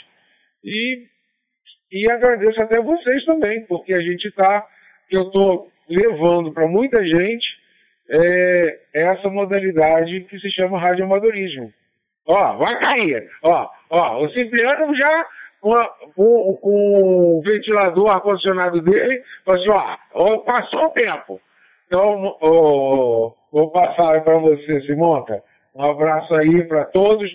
e, 0.63 1.05
e 1.91 2.11
agradeço 2.11 2.61
até 2.61 2.81
vocês 2.81 3.23
também, 3.25 3.65
porque 3.65 3.93
a 3.93 4.01
gente 4.01 4.27
está, 4.27 4.65
que 5.07 5.15
eu 5.15 5.23
estou 5.23 5.71
levando 5.89 6.51
para 6.51 6.67
muita 6.67 7.03
gente 7.03 7.47
é, 8.09 8.79
essa 8.93 9.29
modalidade 9.29 10.21
que 10.21 10.39
se 10.39 10.51
chama 10.51 10.79
radioamadorismo. 10.79 11.71
Ó, 12.27 12.57
vai 12.57 12.79
cair. 12.79 13.29
Ó, 13.43 13.69
ó, 13.89 14.23
o 14.23 14.29
Cipriano 14.31 14.95
já 14.95 15.27
com, 15.61 15.73
com, 16.15 16.57
com 16.61 17.37
o 17.37 17.41
ventilador 17.41 18.09
ar-condicionado 18.09 18.81
dele, 18.81 19.23
falou 19.45 19.61
assim, 19.61 19.69
ó, 19.69 19.97
ó, 20.13 20.37
passou 20.39 20.85
o 20.85 20.91
tempo. 20.91 21.39
Então, 21.87 22.37
ó, 22.41 23.31
vou 23.51 23.71
passar 23.71 24.23
para 24.23 24.37
você, 24.37 24.81
Simonca. 24.81 25.41
Um 25.79 25.91
abraço 25.91 26.35
aí 26.35 26.67
para 26.67 26.83
todos 26.85 27.33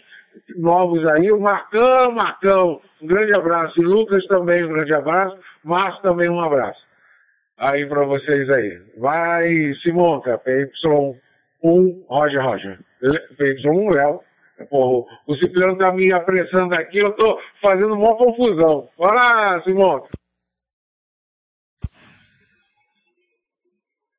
novos 0.55 1.07
aí. 1.07 1.32
O 1.32 1.40
Marcão, 1.40 2.12
Marcão, 2.12 2.78
um 3.01 3.07
grande 3.07 3.34
abraço. 3.34 3.80
E 3.80 3.84
Lucas 3.84 4.22
também, 4.26 4.62
um 4.64 4.68
grande 4.68 4.92
abraço. 4.92 5.38
Márcio 5.64 6.03
também, 6.03 6.28
um 6.28 6.40
abraço. 6.40 6.78
Aí 7.57 7.86
para 7.86 8.05
vocês 8.05 8.51
aí. 8.51 8.82
Vai, 8.99 9.49
Simonca, 9.82 10.38
PY1, 10.38 12.05
Roger, 12.07 12.45
Roger. 12.45 12.78
PY1, 13.03 13.95
Léo. 13.95 14.20
Porra, 14.68 15.07
o 15.26 15.36
Cipriano 15.36 15.78
tá 15.78 15.90
me 15.90 16.12
apressando 16.12 16.74
aqui, 16.74 16.99
eu 16.99 17.12
tô 17.12 17.40
fazendo 17.62 17.95
uma 17.95 18.14
confusão. 18.14 18.88
Lá, 18.99 19.61
Simão. 19.62 20.07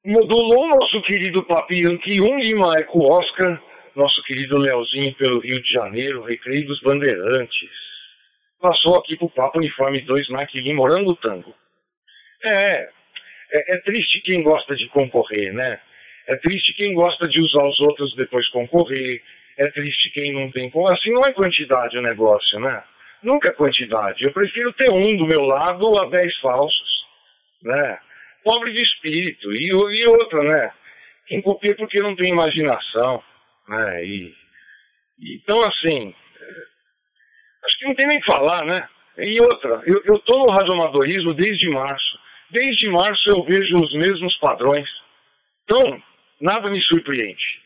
Modulou 0.03 0.67
nosso 0.67 1.01
querido 1.03 1.43
Papi 1.43 1.86
Yankee 1.86 2.21
1 2.21 2.39
e 2.39 2.55
Maico 2.55 3.03
Oscar, 3.03 3.61
nosso 3.95 4.21
querido 4.23 4.57
Leozinho 4.57 5.13
pelo 5.15 5.39
Rio 5.39 5.61
de 5.61 5.71
Janeiro, 5.71 6.23
Recreio 6.23 6.67
dos 6.67 6.79
Bandeirantes. 6.81 7.69
Passou 8.61 8.97
aqui 8.97 9.15
pro 9.15 9.29
Papo 9.29 9.57
Uniforme 9.57 10.01
2 10.01 10.29
Mike 10.29 10.59
Lima, 10.59 10.77
Morango 10.77 11.15
Tango. 11.15 11.55
É, 12.43 12.89
é, 13.51 13.75
é 13.75 13.77
triste 13.77 14.21
quem 14.21 14.43
gosta 14.43 14.75
de 14.75 14.87
concorrer, 14.89 15.53
né? 15.53 15.79
É 16.27 16.35
triste 16.37 16.73
quem 16.73 16.93
gosta 16.93 17.27
de 17.27 17.39
usar 17.39 17.63
os 17.65 17.79
outros 17.79 18.15
depois 18.15 18.47
concorrer, 18.49 19.21
é 19.57 19.67
triste 19.67 20.09
quem 20.11 20.33
não 20.33 20.51
tem. 20.51 20.71
Assim 20.89 21.11
não 21.11 21.25
é 21.25 21.31
quantidade 21.31 21.97
o 21.97 22.01
negócio, 22.01 22.59
né? 22.59 22.83
Nunca 23.23 23.49
é 23.49 23.53
quantidade. 23.53 24.23
Eu 24.23 24.33
prefiro 24.33 24.73
ter 24.73 24.89
um 24.89 25.15
do 25.17 25.25
meu 25.25 25.41
lado 25.41 25.97
a 25.99 26.05
dez 26.09 26.35
falsos, 26.39 27.05
né? 27.63 27.99
Pobre 28.43 28.73
de 28.73 28.81
espírito. 28.81 29.51
E, 29.53 29.67
e 29.67 30.07
outra, 30.07 30.43
né? 30.43 30.71
Quem 31.27 31.41
copia 31.41 31.75
porque 31.75 31.99
não 31.99 32.15
tem 32.15 32.29
imaginação, 32.29 33.23
né? 33.68 34.05
E, 34.05 34.34
então, 35.20 35.63
assim, 35.66 36.13
acho 37.66 37.80
que 37.80 37.86
não 37.86 37.95
tem 37.95 38.07
nem 38.07 38.20
que 38.20 38.26
falar, 38.26 38.66
né? 38.66 38.88
E 39.18 39.39
outra, 39.39 39.82
eu 39.86 40.16
estou 40.16 40.39
no 40.39 40.51
radioamadorismo 40.51 41.34
desde 41.34 41.70
março. 41.70 42.20
Desde 42.51 42.89
março 42.89 43.30
eu 43.30 43.43
vejo 43.43 43.80
os 43.80 43.93
mesmos 43.93 44.36
padrões. 44.38 44.88
Então, 45.63 46.01
nada 46.41 46.70
me 46.70 46.82
surpreende 46.82 47.66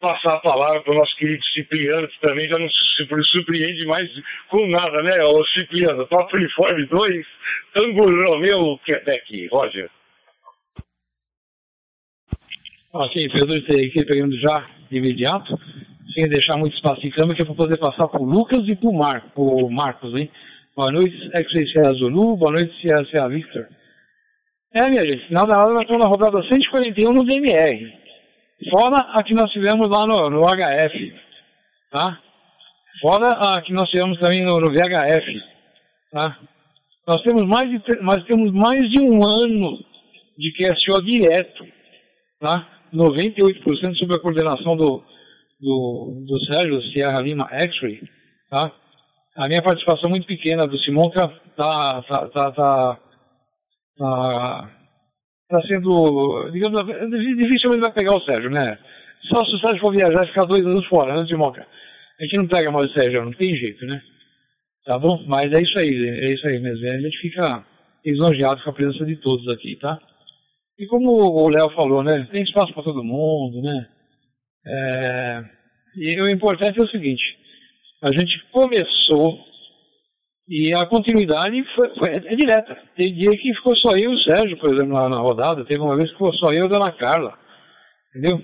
passar 0.00 0.34
a 0.34 0.40
palavra 0.40 0.80
para 0.82 0.92
o 0.92 0.96
nosso 0.96 1.16
querido 1.16 1.44
Cipriano, 1.46 2.08
que 2.08 2.20
também 2.20 2.48
já 2.48 2.58
não 2.58 2.68
se 2.68 3.30
surpreende 3.30 3.84
mais 3.86 4.08
com 4.48 4.66
nada, 4.68 5.02
né? 5.02 5.22
O 5.24 5.44
Cipriano, 5.46 6.06
Papo 6.06 6.36
Uniforme 6.36 6.86
2, 6.86 7.26
Tango 7.74 8.04
Romeu, 8.04 8.78
Quebec, 8.84 9.48
Roger. 9.48 9.90
Ok, 12.92 13.28
Pedro, 13.28 13.56
aqui 13.56 14.04
pegando 14.06 14.38
já 14.38 14.66
de 14.90 14.96
imediato, 14.96 15.58
sem 16.14 16.28
deixar 16.28 16.56
muito 16.56 16.74
espaço 16.74 17.06
em 17.06 17.10
câmera, 17.10 17.36
que 17.36 17.42
é 17.42 17.44
para 17.44 17.54
poder 17.54 17.76
passar 17.78 18.08
para 18.08 18.20
o 18.20 18.24
Lucas 18.24 18.66
e 18.66 18.74
para 18.74 18.88
o 18.88 18.92
Mar, 18.92 19.24
Marcos, 19.70 20.14
hein? 20.14 20.30
Boa 20.74 20.92
noite, 20.92 21.16
XCA 21.16 21.92
Zulu, 21.94 22.36
boa 22.36 22.52
noite, 22.52 22.72
CA 23.10 23.28
Victor. 23.28 23.66
É, 24.72 24.88
minha 24.88 25.04
gente, 25.04 25.26
final 25.26 25.46
da 25.46 25.58
hora 25.58 25.74
nós 25.74 25.82
estamos 25.82 26.02
na 26.02 26.08
rodada 26.08 26.42
141 26.42 27.12
no 27.12 27.24
DMR. 27.24 27.92
Fora 28.70 28.98
a 29.12 29.22
que 29.22 29.34
nós 29.34 29.50
tivemos 29.50 29.88
lá 29.88 30.06
no, 30.06 30.30
no 30.30 30.42
HF, 30.42 31.14
tá? 31.90 32.18
Fora 33.00 33.32
a 33.32 33.62
que 33.62 33.72
nós 33.72 33.88
tivemos 33.88 34.18
também 34.18 34.44
no, 34.44 34.60
no 34.60 34.70
VHF, 34.70 35.42
tá? 36.12 36.38
Nós 37.06 37.22
temos 37.22 37.46
mais 37.46 37.70
de, 37.70 38.02
nós 38.02 38.22
temos 38.24 38.52
mais 38.52 38.88
de 38.90 39.00
um 39.00 39.24
ano 39.24 39.78
de 40.36 40.52
QSO 40.52 41.02
direto, 41.02 41.66
tá? 42.40 42.66
98% 42.92 43.94
sob 43.96 44.14
a 44.14 44.18
coordenação 44.18 44.76
do, 44.76 45.02
do, 45.60 46.24
do 46.26 46.40
Sérgio 46.46 46.82
Sierra 46.92 47.20
Lima 47.20 47.48
X-Ray, 47.50 48.02
tá? 48.50 48.72
A 49.36 49.46
minha 49.46 49.62
participação 49.62 50.08
é 50.08 50.10
muito 50.10 50.26
pequena 50.26 50.66
do 50.66 50.78
Simon 50.78 51.10
tá, 51.10 51.28
tá, 51.56 52.02
tá, 52.02 52.28
tá, 52.28 52.98
tá, 53.96 54.70
tá 55.48 55.62
sendo, 55.62 56.50
digamos, 56.52 56.86
dificilmente 57.36 57.80
vai 57.80 57.92
pegar 57.92 58.16
o 58.16 58.20
Sérgio, 58.22 58.50
né? 58.50 58.78
Só 59.28 59.44
se 59.44 59.54
o 59.54 59.58
Sérgio 59.58 59.80
for 59.80 59.92
viajar 59.92 60.24
e 60.24 60.28
ficar 60.28 60.44
dois 60.44 60.64
anos 60.66 60.86
fora, 60.86 61.24
de 61.24 61.36
moca. 61.36 61.66
A 62.18 62.24
gente 62.24 62.36
não 62.36 62.48
pega 62.48 62.70
mais 62.70 62.90
o 62.90 62.94
Sérgio, 62.94 63.24
não 63.24 63.32
tem 63.32 63.54
jeito, 63.56 63.86
né? 63.86 64.02
Tá 64.84 64.98
bom? 64.98 65.22
Mas 65.26 65.52
é 65.52 65.60
isso 65.60 65.78
aí, 65.78 66.08
é 66.08 66.32
isso 66.32 66.46
aí 66.46 66.58
mesmo. 66.58 66.88
A 66.88 66.98
gente 66.98 67.18
fica 67.18 67.64
lisonjeado 68.04 68.62
com 68.62 68.70
a 68.70 68.72
presença 68.72 69.04
de 69.04 69.16
todos 69.16 69.46
aqui, 69.48 69.76
tá? 69.76 69.98
E 70.78 70.86
como 70.86 71.10
o 71.10 71.48
Léo 71.48 71.70
falou, 71.70 72.02
né? 72.02 72.28
Tem 72.30 72.42
espaço 72.42 72.72
para 72.72 72.84
todo 72.84 73.02
mundo, 73.02 73.60
né? 73.60 73.88
É, 74.66 75.44
e 75.96 76.20
o 76.20 76.30
importante 76.30 76.78
é 76.78 76.82
o 76.82 76.88
seguinte: 76.88 77.22
a 78.02 78.12
gente 78.12 78.38
começou 78.52 79.38
e 80.48 80.72
a 80.72 80.86
continuidade 80.86 81.62
foi, 81.74 81.94
foi, 81.96 82.10
é 82.14 82.36
direta. 82.36 82.76
Tem 82.96 83.12
dia 83.12 83.36
que 83.36 83.54
ficou 83.54 83.76
só 83.76 83.96
eu 83.96 84.12
e 84.12 84.14
o 84.14 84.18
Sérgio, 84.20 84.56
por 84.58 84.72
exemplo, 84.72 84.94
na, 84.94 85.08
na 85.08 85.18
rodada. 85.18 85.64
Teve 85.64 85.80
uma 85.80 85.96
vez 85.96 86.08
que 86.08 86.14
ficou 86.14 86.32
só 86.34 86.52
eu 86.52 86.64
e 86.64 86.66
a 86.66 86.68
Dona 86.68 86.92
Carla. 86.92 87.36
Entendeu? 88.10 88.42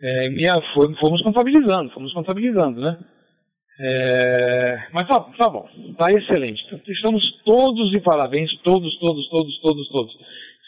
É, 0.00 0.28
e 0.30 0.46
a, 0.46 0.60
fomos 0.72 1.22
contabilizando, 1.22 1.90
fomos 1.90 2.12
contabilizando, 2.12 2.80
né? 2.80 2.98
É, 3.80 4.88
mas 4.92 5.06
tá, 5.06 5.20
tá 5.20 5.48
bom, 5.48 5.68
tá 5.96 6.12
excelente. 6.12 6.60
Estamos 6.88 7.24
todos 7.44 7.90
de 7.90 8.00
parabéns, 8.00 8.50
todos, 8.62 8.98
todos, 8.98 9.28
todos, 9.28 9.60
todos, 9.60 9.88
todos, 9.88 10.12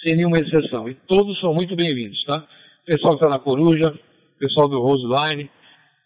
sem 0.02 0.16
nenhuma 0.16 0.38
exceção. 0.38 0.88
E 0.88 0.94
todos 0.94 1.38
são 1.40 1.54
muito 1.54 1.76
bem-vindos, 1.76 2.22
tá? 2.24 2.38
O 2.82 2.86
pessoal 2.86 3.16
que 3.16 3.24
está 3.24 3.28
na 3.28 3.38
Coruja, 3.38 3.88
o 3.90 4.38
pessoal 4.38 4.68
do 4.68 4.80
Roseline, 4.80 5.50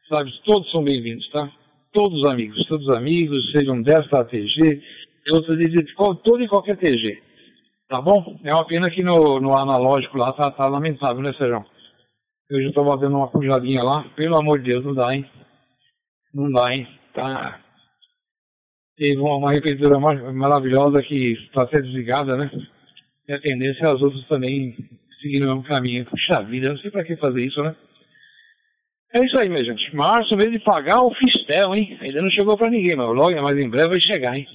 sabe? 0.08 0.32
Todos 0.44 0.70
são 0.70 0.82
bem-vindos, 0.82 1.28
tá? 1.30 1.50
Todos 1.92 2.24
amigos, 2.24 2.66
todos 2.66 2.88
amigos, 2.90 3.52
sejam 3.52 3.80
desta 3.80 4.20
ATG, 4.20 4.82
outras 5.30 5.58
de, 5.58 5.94
todo 5.94 6.42
e 6.42 6.48
qualquer 6.48 6.76
TG. 6.76 7.22
Tá 7.88 8.00
bom? 8.00 8.40
É 8.42 8.52
uma 8.52 8.66
pena 8.66 8.90
que 8.90 9.02
no, 9.02 9.40
no 9.40 9.56
analógico 9.56 10.18
lá 10.18 10.32
tá, 10.32 10.50
tá 10.50 10.66
lamentável, 10.66 11.22
né, 11.22 11.32
Sérgio? 11.34 11.64
Eu 12.50 12.62
já 12.62 12.68
estava 12.68 12.96
dando 12.96 13.16
uma 13.16 13.30
puxadinha 13.30 13.82
lá, 13.82 14.04
pelo 14.16 14.36
amor 14.36 14.58
de 14.58 14.66
Deus, 14.66 14.84
não 14.84 14.94
dá, 14.94 15.14
hein? 15.14 15.24
Não 16.34 16.50
dá, 16.50 16.74
hein? 16.74 16.88
Tá. 17.14 17.60
Teve 18.96 19.20
uma, 19.20 19.36
uma 19.36 19.52
refeitura 19.52 19.98
mar 19.98 20.16
maravilhosa 20.32 21.02
que 21.02 21.32
está 21.32 21.62
até 21.62 21.80
desligada, 21.80 22.36
né? 22.36 22.50
E 23.28 23.32
a 23.32 23.40
tendência 23.40 23.86
é 23.86 23.90
as 23.90 24.02
outras 24.02 24.26
também 24.26 24.76
seguirem 25.20 25.46
o 25.46 25.50
mesmo 25.50 25.64
caminho. 25.64 26.04
Puxa 26.04 26.42
vida, 26.42 26.68
não 26.68 26.78
sei 26.78 26.90
para 26.90 27.04
que 27.04 27.16
fazer 27.16 27.44
isso, 27.44 27.62
né? 27.62 27.74
É 29.14 29.24
isso 29.24 29.38
aí, 29.38 29.48
minha 29.48 29.64
gente. 29.64 29.94
Março, 29.94 30.36
mês 30.36 30.50
de 30.50 30.58
pagar 30.58 31.00
o 31.02 31.14
Fistel, 31.14 31.74
hein? 31.74 31.96
Ainda 32.00 32.20
não 32.20 32.30
chegou 32.30 32.58
para 32.58 32.68
ninguém, 32.68 32.96
mas 32.96 33.06
logo, 33.06 33.42
mas 33.42 33.56
em 33.56 33.70
breve 33.70 33.90
vai 33.90 34.00
chegar, 34.00 34.36
hein? 34.36 34.46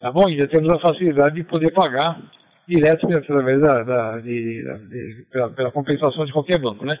Tá 0.00 0.12
bom? 0.12 0.28
Ainda 0.28 0.46
temos 0.46 0.70
a 0.70 0.78
facilidade 0.78 1.34
de 1.34 1.42
poder 1.42 1.72
pagar 1.72 2.16
direto 2.68 3.12
através 3.12 3.60
da, 3.60 3.82
da 3.82 4.18
de, 4.20 4.62
de, 4.62 5.26
pela, 5.32 5.50
pela, 5.50 5.72
compensação 5.72 6.24
de 6.24 6.32
qualquer 6.32 6.58
banco, 6.58 6.86
né? 6.86 6.96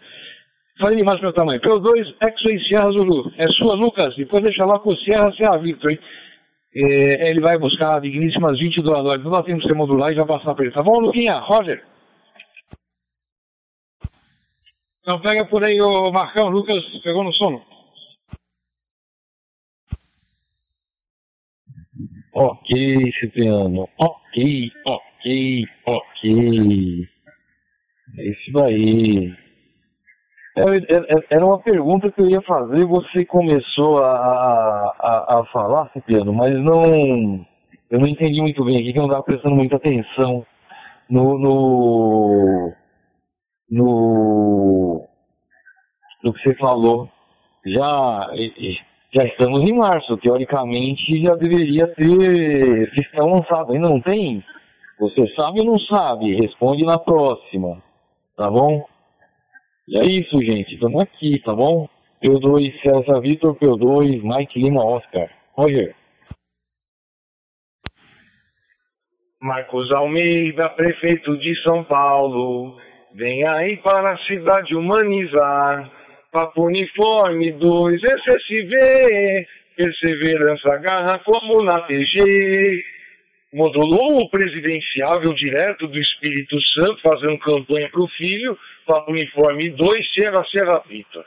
Falei 0.80 0.96
demais 0.96 1.20
meu 1.20 1.32
tamanho. 1.32 1.60
P2, 1.60 2.14
X-Ray 2.20 2.60
Sierra 2.64 2.90
Zulu. 2.90 3.32
É 3.36 3.46
sua, 3.48 3.74
Lucas. 3.74 4.16
Depois 4.16 4.42
deixa 4.42 4.64
lá 4.64 4.78
com 4.80 4.90
o 4.90 4.96
Sierra 4.96 5.32
Sierra 5.32 5.58
Victor, 5.58 5.92
hein? 5.92 5.98
É, 6.80 7.30
ele 7.30 7.40
vai 7.40 7.58
buscar 7.58 8.00
digníssimas 8.00 8.56
20 8.56 8.80
doadores. 8.82 9.24
Não 9.24 9.32
dá 9.32 9.42
tempo 9.42 9.60
de 9.60 9.66
você 9.66 9.74
modular 9.74 10.12
e 10.12 10.14
já 10.14 10.24
passar 10.24 10.54
para 10.54 10.64
ele. 10.64 10.72
Tá 10.72 10.80
bom, 10.80 11.00
Luquinha? 11.00 11.38
Roger? 11.40 11.84
Então 15.00 15.20
pega 15.20 15.44
por 15.46 15.64
aí 15.64 15.80
o 15.80 16.12
Marcão. 16.12 16.48
Lucas 16.48 16.84
pegou 17.02 17.24
no 17.24 17.32
sono. 17.32 17.60
Ok, 22.32 23.12
Cipriano. 23.18 23.88
Ok, 23.98 24.70
ok, 24.86 25.64
ok. 25.86 27.08
É 28.18 28.30
isso 28.30 28.58
aí. 28.60 29.47
Era 31.30 31.44
uma 31.44 31.58
pergunta 31.60 32.10
que 32.10 32.20
eu 32.20 32.28
ia 32.28 32.40
fazer, 32.42 32.84
você 32.84 33.24
começou 33.24 33.98
a, 34.02 34.94
a, 34.98 35.38
a 35.38 35.44
falar, 35.52 35.90
Cipriano, 35.92 36.32
mas 36.32 36.54
não. 36.58 37.46
Eu 37.90 38.00
não 38.00 38.06
entendi 38.06 38.40
muito 38.40 38.64
bem 38.64 38.78
aqui, 38.78 38.92
que 38.92 38.98
eu 38.98 39.02
não 39.02 39.08
estava 39.08 39.24
prestando 39.24 39.54
muita 39.54 39.76
atenção 39.76 40.44
no. 41.08 41.38
no. 41.38 42.72
no, 43.70 45.08
no 46.22 46.32
que 46.32 46.42
você 46.42 46.54
falou. 46.56 47.08
Já, 47.66 48.30
já 49.12 49.24
estamos 49.24 49.62
em 49.62 49.72
março, 49.72 50.16
teoricamente 50.18 51.22
já 51.22 51.34
deveria 51.34 51.86
ter 51.88 52.90
sistema 52.94 53.26
lançado, 53.26 53.72
ainda 53.72 53.88
não 53.88 54.00
tem? 54.00 54.42
Você 55.00 55.26
sabe 55.34 55.60
ou 55.60 55.66
não 55.66 55.78
sabe? 55.80 56.34
Responde 56.34 56.84
na 56.84 56.98
próxima, 56.98 57.82
tá 58.36 58.50
bom? 58.50 58.84
E 59.88 59.96
é 59.96 60.04
isso, 60.04 60.38
gente. 60.42 60.74
Estamos 60.74 61.00
aqui, 61.00 61.40
tá 61.42 61.54
bom? 61.54 61.88
P2 62.22 62.78
César 62.82 63.20
Vitor, 63.22 63.56
P2 63.56 64.20
Mike 64.22 64.60
Lima 64.60 64.84
Oscar. 64.84 65.30
Roger. 65.54 65.94
Marcos 69.40 69.90
Almeida, 69.92 70.68
prefeito 70.68 71.38
de 71.38 71.56
São 71.62 71.84
Paulo, 71.84 72.76
vem 73.14 73.46
aí 73.46 73.78
para 73.78 74.12
a 74.12 74.18
cidade 74.26 74.74
humanizar. 74.76 75.90
Papo 76.30 76.66
Uniforme 76.66 77.52
2, 77.52 78.02
SSV, 78.02 79.46
perseverança, 79.74 80.76
garra 80.78 81.18
como 81.20 81.62
na 81.62 81.80
TG. 81.80 82.84
Modulou 83.54 84.28
presidenciável 84.28 85.32
direto 85.32 85.86
do 85.86 85.98
Espírito 85.98 86.60
Santo, 86.74 87.00
fazendo 87.00 87.38
campanha 87.38 87.88
para 87.88 88.02
o 88.02 88.08
filho, 88.08 88.58
o 88.94 89.10
uniforme 89.10 89.70
2, 89.70 90.12
Serra 90.12 90.82
Vita. 90.86 91.24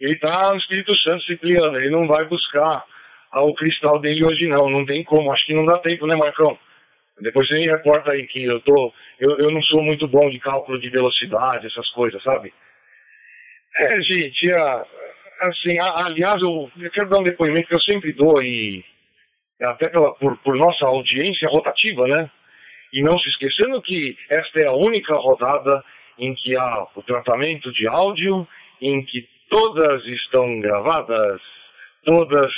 Ele 0.00 0.14
está 0.14 0.50
no 0.50 0.58
Espírito 0.58 0.96
Santo 0.96 1.22
Cipriano, 1.24 1.76
ele 1.76 1.90
não 1.90 2.06
vai 2.06 2.24
buscar 2.24 2.84
o 3.40 3.54
cristal 3.54 3.98
dele 3.98 4.24
hoje 4.24 4.46
não, 4.46 4.68
não 4.68 4.84
tem 4.84 5.02
como, 5.04 5.32
acho 5.32 5.46
que 5.46 5.54
não 5.54 5.64
dá 5.64 5.78
tempo, 5.78 6.06
né 6.06 6.14
Marcão? 6.14 6.58
Depois 7.20 7.46
você 7.46 7.54
me 7.54 7.66
reporta 7.66 8.10
aí 8.10 8.26
que 8.26 8.44
eu 8.44 8.60
tô, 8.60 8.92
eu, 9.18 9.38
eu 9.38 9.50
não 9.50 9.62
sou 9.62 9.82
muito 9.82 10.06
bom 10.08 10.28
de 10.28 10.38
cálculo 10.38 10.78
de 10.78 10.90
velocidade, 10.90 11.66
essas 11.66 11.88
coisas, 11.90 12.22
sabe? 12.22 12.52
É, 13.78 14.00
gente, 14.02 14.52
a, 14.52 14.86
assim, 15.42 15.78
a, 15.78 16.06
aliás, 16.06 16.42
eu, 16.42 16.70
eu, 16.78 16.90
quero 16.90 17.08
dar 17.08 17.20
um 17.20 17.24
depoimento 17.24 17.68
que 17.68 17.74
eu 17.74 17.80
sempre 17.80 18.12
dou 18.12 18.42
e 18.42 18.84
até 19.62 19.88
pela, 19.88 20.14
por, 20.14 20.36
por 20.38 20.56
nossa 20.56 20.84
audiência 20.84 21.48
rotativa, 21.48 22.06
né? 22.06 22.30
E 22.92 23.02
não 23.02 23.18
se 23.18 23.28
esquecendo 23.30 23.80
que 23.80 24.16
esta 24.28 24.60
é 24.60 24.66
a 24.66 24.72
única 24.72 25.14
rodada 25.14 25.82
em 26.22 26.34
que 26.36 26.56
há 26.56 26.86
o 26.94 27.02
tratamento 27.02 27.72
de 27.72 27.88
áudio, 27.88 28.46
em 28.80 29.04
que 29.04 29.28
todas 29.50 30.06
estão 30.06 30.60
gravadas, 30.60 31.42
todas 32.04 32.52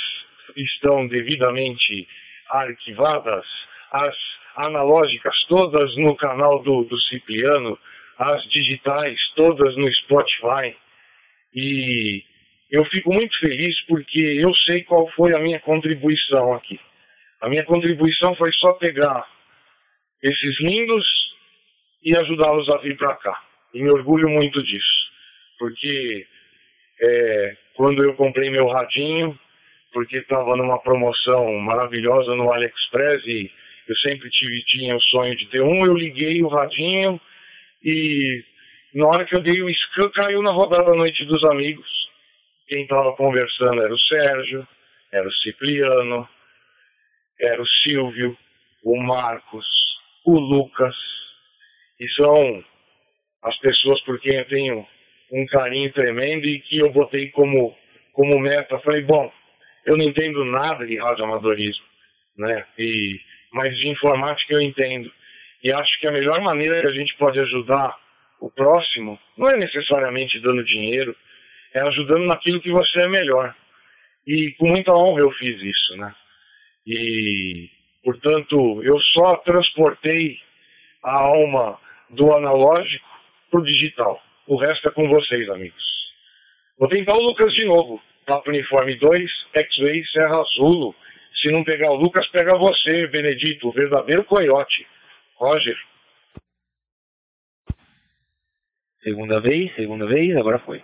estão 0.55 1.07
devidamente 1.07 2.07
arquivadas, 2.51 3.43
as 3.91 4.15
analógicas 4.55 5.35
todas 5.49 5.97
no 5.97 6.15
canal 6.15 6.61
do, 6.61 6.83
do 6.83 6.99
Cipriano, 7.01 7.77
as 8.19 8.43
digitais 8.49 9.19
todas 9.35 9.75
no 9.75 9.91
Spotify. 9.95 10.77
E 11.55 12.23
eu 12.69 12.85
fico 12.85 13.11
muito 13.11 13.35
feliz 13.39 13.75
porque 13.87 14.19
eu 14.19 14.53
sei 14.57 14.83
qual 14.83 15.07
foi 15.13 15.33
a 15.33 15.39
minha 15.39 15.59
contribuição 15.59 16.53
aqui. 16.53 16.79
A 17.41 17.49
minha 17.49 17.65
contribuição 17.65 18.35
foi 18.35 18.51
só 18.53 18.73
pegar 18.73 19.27
esses 20.21 20.59
lindos 20.59 21.03
e 22.03 22.15
ajudá-los 22.15 22.69
a 22.69 22.77
vir 22.77 22.95
para 22.95 23.15
cá. 23.15 23.44
E 23.75 23.83
me 23.83 23.89
orgulho 23.91 24.29
muito 24.29 24.63
disso, 24.63 25.11
porque 25.59 26.25
é, 27.01 27.57
quando 27.75 28.01
eu 28.01 28.15
comprei 28.15 28.49
meu 28.49 28.67
radinho, 28.67 29.37
porque 29.91 30.17
estava 30.17 30.55
numa 30.55 30.79
promoção 30.79 31.53
maravilhosa 31.59 32.35
no 32.35 32.53
AliExpress 32.53 33.21
e 33.25 33.51
eu 33.87 33.95
sempre 33.97 34.29
tive, 34.29 34.63
tinha 34.63 34.95
o 34.95 35.01
sonho 35.01 35.35
de 35.35 35.45
ter 35.47 35.61
um, 35.61 35.85
eu 35.85 35.93
liguei 35.93 36.41
o 36.41 36.47
radinho 36.47 37.19
e 37.83 38.43
na 38.93 39.07
hora 39.07 39.25
que 39.25 39.35
eu 39.35 39.41
dei 39.41 39.61
o 39.61 39.69
scan, 39.69 40.09
caiu 40.11 40.41
na 40.41 40.51
rodada 40.51 40.85
da 40.85 40.95
noite 40.95 41.25
dos 41.25 41.43
amigos. 41.43 41.87
Quem 42.69 42.83
estava 42.83 43.11
conversando 43.17 43.81
era 43.81 43.93
o 43.93 43.99
Sérgio, 43.99 44.65
era 45.11 45.27
o 45.27 45.33
Cipriano, 45.33 46.29
era 47.41 47.61
o 47.61 47.67
Silvio, 47.67 48.37
o 48.85 48.95
Marcos, 49.03 49.67
o 50.25 50.39
Lucas, 50.39 50.95
e 51.99 52.07
são 52.13 52.63
as 53.45 53.55
pessoas 53.59 54.01
por 54.01 54.19
quem 54.19 54.35
eu 54.35 54.45
tenho 54.45 54.87
um 55.31 55.45
carinho 55.45 55.91
tremendo 55.93 56.45
e 56.45 56.59
que 56.61 56.79
eu 56.79 56.91
botei 56.91 57.29
como, 57.29 57.75
como 58.11 58.39
meta. 58.39 58.79
Falei, 58.79 59.03
bom, 59.03 59.31
eu 59.85 59.95
não 59.95 60.03
entendo 60.03 60.43
nada 60.45 60.85
de 60.85 60.97
radioamadorismo, 60.97 61.85
né? 62.37 62.65
E, 62.77 63.19
mas 63.53 63.75
de 63.77 63.89
informática 63.89 64.53
eu 64.53 64.61
entendo. 64.61 65.11
E 65.63 65.71
acho 65.71 65.99
que 65.99 66.07
a 66.07 66.11
melhor 66.11 66.41
maneira 66.41 66.81
que 66.81 66.87
a 66.87 66.91
gente 66.91 67.15
pode 67.17 67.39
ajudar 67.39 67.95
o 68.41 68.49
próximo 68.49 69.19
não 69.37 69.49
é 69.49 69.57
necessariamente 69.57 70.39
dando 70.39 70.63
dinheiro, 70.63 71.15
é 71.73 71.81
ajudando 71.81 72.25
naquilo 72.25 72.61
que 72.61 72.71
você 72.71 73.01
é 73.01 73.07
melhor. 73.07 73.55
E 74.25 74.51
com 74.57 74.67
muita 74.67 74.91
honra 74.91 75.21
eu 75.21 75.31
fiz 75.33 75.61
isso, 75.61 75.97
né? 75.97 76.13
E, 76.87 77.69
portanto, 78.03 78.81
eu 78.83 78.99
só 78.99 79.37
transportei 79.37 80.39
a 81.03 81.13
alma 81.13 81.79
do 82.09 82.33
analógico 82.33 83.14
para 83.49 83.59
o 83.59 83.63
digital. 83.63 84.21
O 84.47 84.57
resto 84.57 84.87
é 84.87 84.91
com 84.91 85.07
vocês, 85.07 85.49
amigos. 85.49 85.83
Vou 86.77 86.89
tentar 86.89 87.13
o 87.13 87.21
Lucas 87.21 87.53
de 87.53 87.65
novo. 87.65 88.01
Papo 88.25 88.49
Uniforme 88.49 88.95
2, 88.95 89.31
X-Way, 89.53 90.05
Serra 90.07 90.41
Azul. 90.41 90.95
Se 91.41 91.51
não 91.51 91.63
pegar 91.63 91.91
o 91.91 91.95
Lucas, 91.95 92.27
pega 92.29 92.57
você, 92.57 93.07
Benedito, 93.07 93.67
o 93.67 93.71
verdadeiro 93.71 94.23
coiote. 94.23 94.85
Roger. 95.37 95.77
Segunda 99.05 99.39
vez, 99.39 99.73
segunda 99.75 100.07
vez, 100.07 100.35
agora 100.35 100.57
foi. 100.59 100.81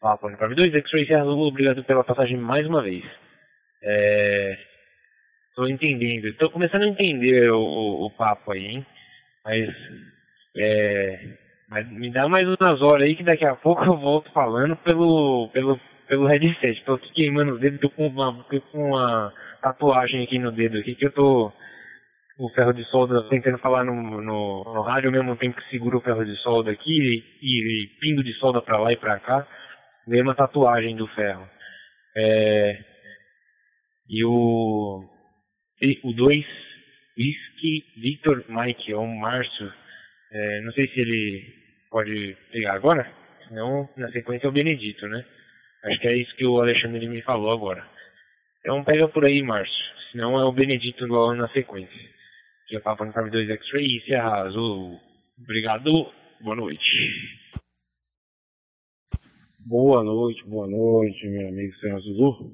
Papa 0.00 0.26
Uniforme 0.26 0.54
2, 0.54 0.74
X-Ray 0.74 1.06
Serra 1.06 1.24
Zulu, 1.24 1.48
obrigado 1.48 1.82
pela 1.82 2.04
passagem 2.04 2.36
mais 2.36 2.66
uma 2.66 2.82
vez. 2.82 3.02
É... 3.82 4.58
Tô 5.56 5.66
entendendo, 5.66 6.32
tô 6.34 6.50
começando 6.50 6.82
a 6.82 6.88
entender 6.88 7.50
o, 7.50 7.58
o, 7.58 8.06
o 8.06 8.10
papo 8.10 8.52
aí, 8.52 8.66
hein? 8.66 8.86
Mas, 9.44 9.74
é... 10.56 11.38
Mas 11.68 11.90
me 11.90 12.10
dá 12.10 12.28
mais 12.28 12.46
umas 12.46 12.80
horas 12.82 13.06
aí 13.06 13.16
que 13.16 13.24
daqui 13.24 13.44
a 13.44 13.56
pouco 13.56 13.84
eu 13.84 13.96
volto 13.96 14.30
falando 14.32 14.76
pelo, 14.76 15.48
pelo, 15.52 15.80
pelo 16.06 16.26
headset. 16.26 16.82
Tô 16.84 16.94
aqui 16.94 17.12
queimando 17.12 17.54
os 17.54 17.60
dedos, 17.60 17.80
tô 17.80 17.90
com 17.90 18.06
uma, 18.06 18.44
com 18.72 18.88
uma 18.90 19.32
tatuagem 19.62 20.24
aqui 20.24 20.38
no 20.38 20.52
dedo 20.52 20.78
aqui 20.78 20.94
que 20.94 21.06
eu 21.06 21.12
tô 21.12 21.52
o 22.36 22.48
ferro 22.50 22.72
de 22.72 22.84
solda 22.86 23.22
tentando 23.28 23.58
falar 23.58 23.84
no, 23.84 23.94
no, 23.94 24.64
no 24.64 24.82
rádio 24.82 25.08
ao 25.08 25.12
mesmo 25.12 25.36
tempo 25.36 25.56
que 25.56 25.70
segura 25.70 25.96
o 25.96 26.00
ferro 26.00 26.24
de 26.24 26.34
solda 26.38 26.70
aqui 26.70 26.90
e, 26.90 27.24
e, 27.40 27.84
e 27.84 27.86
pindo 28.00 28.24
de 28.24 28.32
solda 28.34 28.60
para 28.60 28.78
lá 28.78 28.92
e 28.92 28.96
para 28.96 29.20
cá, 29.20 29.46
veio 30.06 30.24
uma 30.24 30.34
tatuagem 30.34 30.96
do 30.96 31.06
ferro. 31.08 31.48
É, 32.16 32.78
e 34.08 34.24
o 34.24 35.04
e 35.80 36.00
o 36.02 36.12
2 36.12 36.44
Whisky 37.16 37.84
Victor 37.96 38.44
Mike, 38.48 38.92
ou 38.92 39.06
Márcio, 39.06 39.72
é, 40.34 40.60
não 40.62 40.72
sei 40.72 40.88
se 40.88 41.00
ele 41.00 41.54
pode 41.90 42.36
pegar 42.50 42.74
agora, 42.74 43.10
senão 43.48 43.88
na 43.96 44.10
sequência 44.10 44.46
é 44.46 44.50
o 44.50 44.52
Benedito, 44.52 45.06
né? 45.08 45.24
Acho 45.84 46.00
que 46.00 46.08
é 46.08 46.16
isso 46.16 46.34
que 46.36 46.44
o 46.44 46.60
Alexandre 46.60 47.06
me 47.06 47.22
falou 47.22 47.52
agora. 47.52 47.86
Então 48.60 48.82
pega 48.84 49.08
por 49.08 49.24
aí, 49.24 49.42
Márcio, 49.42 49.74
senão 50.12 50.38
é 50.38 50.44
o 50.44 50.52
Benedito 50.52 51.06
logo 51.06 51.34
na 51.34 51.48
sequência 51.48 52.14
que 52.66 52.76
é 52.76 52.80
Papa 52.80 53.04
Uniforme 53.04 53.30
2 53.30 53.50
X-Ray, 53.50 54.00
Serra 54.06 54.42
Azul. 54.42 54.98
Obrigado, 55.38 56.10
boa 56.40 56.56
noite. 56.56 56.80
Boa 59.66 60.02
noite, 60.02 60.42
boa 60.44 60.66
noite, 60.66 61.26
meu 61.28 61.48
amigo 61.48 61.74
Serra 61.76 61.98
Zulu. 61.98 62.52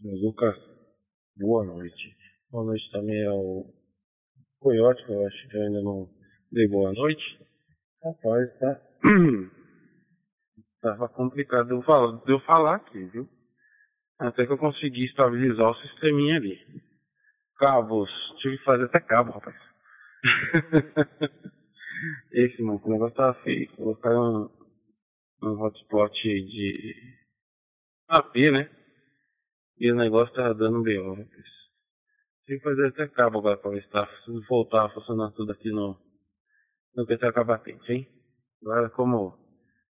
Senhor 0.00 0.16
Lucas, 0.20 0.56
boa 1.36 1.64
noite. 1.64 2.16
Boa 2.50 2.64
noite 2.64 2.90
também 2.92 3.26
ao 3.26 3.66
Coyote, 4.60 5.04
que 5.04 5.12
eu 5.12 5.26
acho 5.26 5.48
que 5.48 5.56
eu 5.56 5.62
ainda 5.62 5.82
não 5.82 6.08
dei 6.50 6.68
boa 6.68 6.92
noite. 6.92 7.38
Rapaz, 8.02 8.58
tá. 8.58 8.80
Tava 10.80 11.08
complicado 11.08 11.66
de 11.66 11.74
eu 11.74 11.82
falar, 11.82 12.24
de 12.24 12.32
eu 12.32 12.40
falar 12.40 12.76
aqui, 12.76 13.04
viu? 13.06 13.28
Até 14.18 14.46
que 14.46 14.52
eu 14.52 14.58
consegui 14.58 15.04
estabilizar 15.04 15.70
o 15.70 15.74
sisteminha 15.76 16.36
ali. 16.36 16.58
Cabos. 17.56 18.10
Tive 18.38 18.58
que 18.58 18.64
fazer 18.64 18.84
até 18.84 19.00
cabo, 19.00 19.32
rapaz. 19.32 19.56
Esse, 22.32 22.62
mano, 22.62 22.80
o 22.82 22.90
negócio 22.90 23.16
tava 23.16 23.34
feio. 23.42 23.68
Colocaram 23.76 24.50
um, 25.42 25.48
um 25.48 25.60
hotspot 25.60 26.12
de 26.22 26.94
AP, 28.08 28.36
né? 28.52 28.70
E 29.78 29.90
o 29.92 29.96
negócio 29.96 30.34
tava 30.34 30.54
dando 30.54 30.82
BO, 30.82 31.14
rapaz. 31.14 31.58
Tive 32.46 32.58
que 32.58 32.64
fazer 32.64 32.86
até 32.88 33.08
cabo 33.08 33.38
agora 33.38 33.58
pra 33.58 33.70
ver 33.70 33.82
se, 33.82 33.90
tá, 33.90 34.08
voltar 34.48 34.86
a 34.86 34.90
funcionar 34.90 35.32
tudo 35.32 35.52
aqui 35.52 35.70
no, 35.70 35.98
no 36.98 37.06
PTK 37.06 37.44
batente, 37.44 37.92
hein? 37.92 38.08
Agora 38.60 38.90
como 38.90 39.32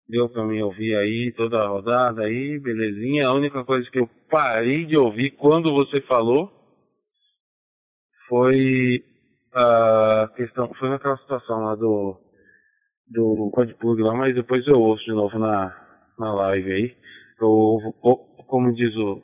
deu 0.09 0.28
pra 0.28 0.44
mim 0.44 0.61
ouvir 0.61 0.96
aí 0.96 1.32
toda 1.36 1.57
a 1.57 1.68
rodada 1.68 2.22
aí, 2.22 2.59
belezinha. 2.59 3.28
A 3.28 3.32
única 3.32 3.64
coisa 3.64 3.88
que 3.90 4.00
eu 4.00 4.11
parei 4.28 4.84
de 4.86 4.96
ouvir 4.96 5.30
quando 5.36 5.72
você 5.72 6.00
falou 6.00 6.50
foi 8.28 9.04
a 9.54 10.28
questão, 10.34 10.74
foi 10.74 10.88
naquela 10.88 11.16
situação 11.18 11.61
lá 11.61 11.76
do, 11.76 12.20
do 13.09 13.50
Codepug 13.54 14.02
lá, 14.02 14.14
mas 14.14 14.34
depois 14.34 14.66
eu 14.66 14.80
ouço 14.80 15.04
de 15.04 15.12
novo 15.12 15.38
na, 15.38 15.74
na 16.18 16.34
live 16.34 16.72
aí. 16.72 16.96
Eu 17.40 17.48
ouvo, 17.48 17.92
como 18.48 18.74
diz 18.74 18.94
o, 18.96 19.22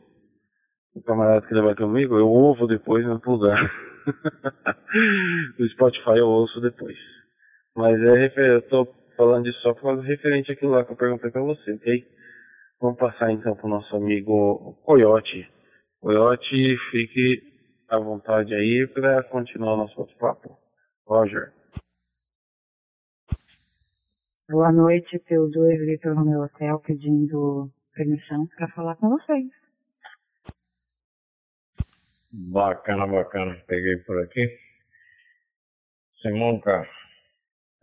o 0.95 1.03
camarada 1.03 1.43
que 1.43 1.53
trabalha 1.53 1.75
comigo, 1.75 2.17
eu 2.17 2.29
ouvo 2.29 2.69
depois 2.69 3.05
no 3.05 3.21
lugar. 3.27 3.73
no 5.59 5.69
Spotify 5.71 6.19
eu 6.19 6.29
ouço 6.29 6.61
depois. 6.61 6.97
Mas 7.77 7.99
é 8.01 8.55
eu 8.55 8.63
tô 8.69 8.87
falando 9.17 9.45
disso 9.45 9.61
só 9.61 9.73
por 9.73 9.83
causa 9.83 10.03
referente 10.03 10.53
àquilo 10.53 10.73
lá 10.73 10.85
que 10.85 10.93
eu 10.93 10.97
perguntei 10.97 11.31
pra 11.31 11.43
você, 11.43 11.73
ok? 11.73 12.07
Vamos 12.81 12.99
passar 12.99 13.31
então 13.31 13.55
pro 13.57 13.69
nosso 13.69 13.95
amigo 13.97 14.75
Coyote. 14.85 15.49
Coyote, 16.01 16.77
fique 16.91 17.43
à 17.89 17.99
vontade 17.99 18.55
aí 18.55 18.87
para 18.93 19.23
continuar 19.25 19.75
o 19.75 19.77
nosso 19.79 19.97
bate-papo. 19.97 20.59
Roger. 21.07 21.53
Boa 24.51 24.73
noite, 24.73 25.19
P2 25.19 25.87
Vitor 25.87 26.15
no 26.15 26.25
meu 26.25 26.41
hotel 26.41 26.81
pedindo 26.81 27.71
permissão 27.95 28.47
para 28.49 28.69
falar 28.69 28.97
com 28.97 29.09
vocês. 29.09 29.47
Bacana, 32.33 33.07
bacana. 33.07 33.63
Peguei 33.67 33.97
por 33.99 34.23
aqui. 34.23 34.59
Simonca, 36.21 36.87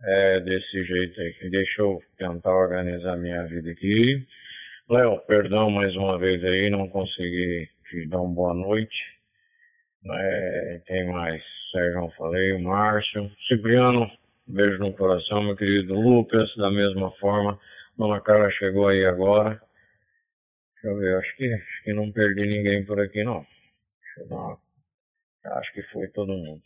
é 0.02 0.40
desse 0.40 0.84
jeito 0.84 1.20
aí. 1.20 1.50
Deixa 1.50 1.82
eu 1.82 2.02
tentar 2.16 2.54
organizar 2.54 3.16
minha 3.16 3.44
vida 3.44 3.70
aqui. 3.70 4.26
Léo, 4.88 5.20
perdão 5.26 5.70
mais 5.70 5.94
uma 5.94 6.18
vez 6.18 6.42
aí, 6.44 6.70
não 6.70 6.88
consegui 6.88 7.68
te 7.88 8.06
dar 8.08 8.20
uma 8.20 8.34
boa 8.34 8.54
noite. 8.54 8.96
É, 10.04 10.82
quem 10.86 11.06
mais? 11.06 11.42
Sérgio 11.70 12.10
falei, 12.16 12.58
Márcio, 12.58 13.30
Cipriano, 13.46 14.10
beijo 14.46 14.78
no 14.78 14.92
coração, 14.94 15.42
meu 15.42 15.56
querido 15.56 15.94
Lucas, 15.94 16.52
da 16.56 16.70
mesma 16.70 17.10
forma. 17.12 17.58
Dona 17.96 18.20
Carla 18.20 18.50
chegou 18.52 18.88
aí 18.88 19.04
agora. 19.04 19.60
Deixa 20.74 20.88
eu 20.88 20.98
ver, 20.98 21.16
acho 21.18 21.36
que, 21.36 21.52
acho 21.52 21.84
que 21.84 21.92
não 21.92 22.10
perdi 22.10 22.46
ninguém 22.46 22.84
por 22.84 22.98
aqui 22.98 23.22
não. 23.22 23.46
Deixa 24.02 24.20
eu 24.20 24.28
dar 24.28 24.36
uma... 24.36 24.58
Acho 25.58 25.72
que 25.72 25.82
foi 25.84 26.08
todo 26.08 26.32
mundo. 26.32 26.62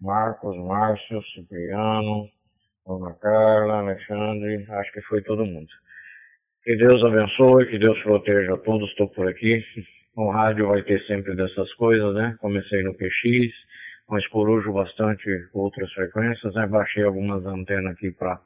Marcos, 0.00 0.56
Márcio, 0.58 1.22
Cipriano, 1.32 2.28
Dona 2.86 3.14
Carla, 3.14 3.80
Alexandre, 3.80 4.64
acho 4.70 4.92
que 4.92 5.00
foi 5.02 5.20
todo 5.22 5.44
mundo. 5.44 5.68
Que 6.62 6.76
Deus 6.76 7.02
abençoe, 7.04 7.66
que 7.66 7.78
Deus 7.78 8.00
proteja 8.02 8.56
todos, 8.58 8.88
estou 8.90 9.08
por 9.08 9.28
aqui. 9.28 9.64
No 10.16 10.30
rádio 10.30 10.68
vai 10.68 10.82
ter 10.82 11.00
sempre 11.06 11.34
dessas 11.34 11.72
coisas, 11.74 12.14
né? 12.14 12.36
Comecei 12.38 12.82
no 12.82 12.94
PX, 12.94 13.52
mas 14.08 14.26
corujo 14.28 14.72
bastante 14.72 15.28
outras 15.52 15.92
frequências, 15.92 16.54
né? 16.54 16.66
Baixei 16.68 17.02
algumas 17.02 17.44
antenas 17.44 17.92
aqui 17.92 18.12
para 18.12 18.40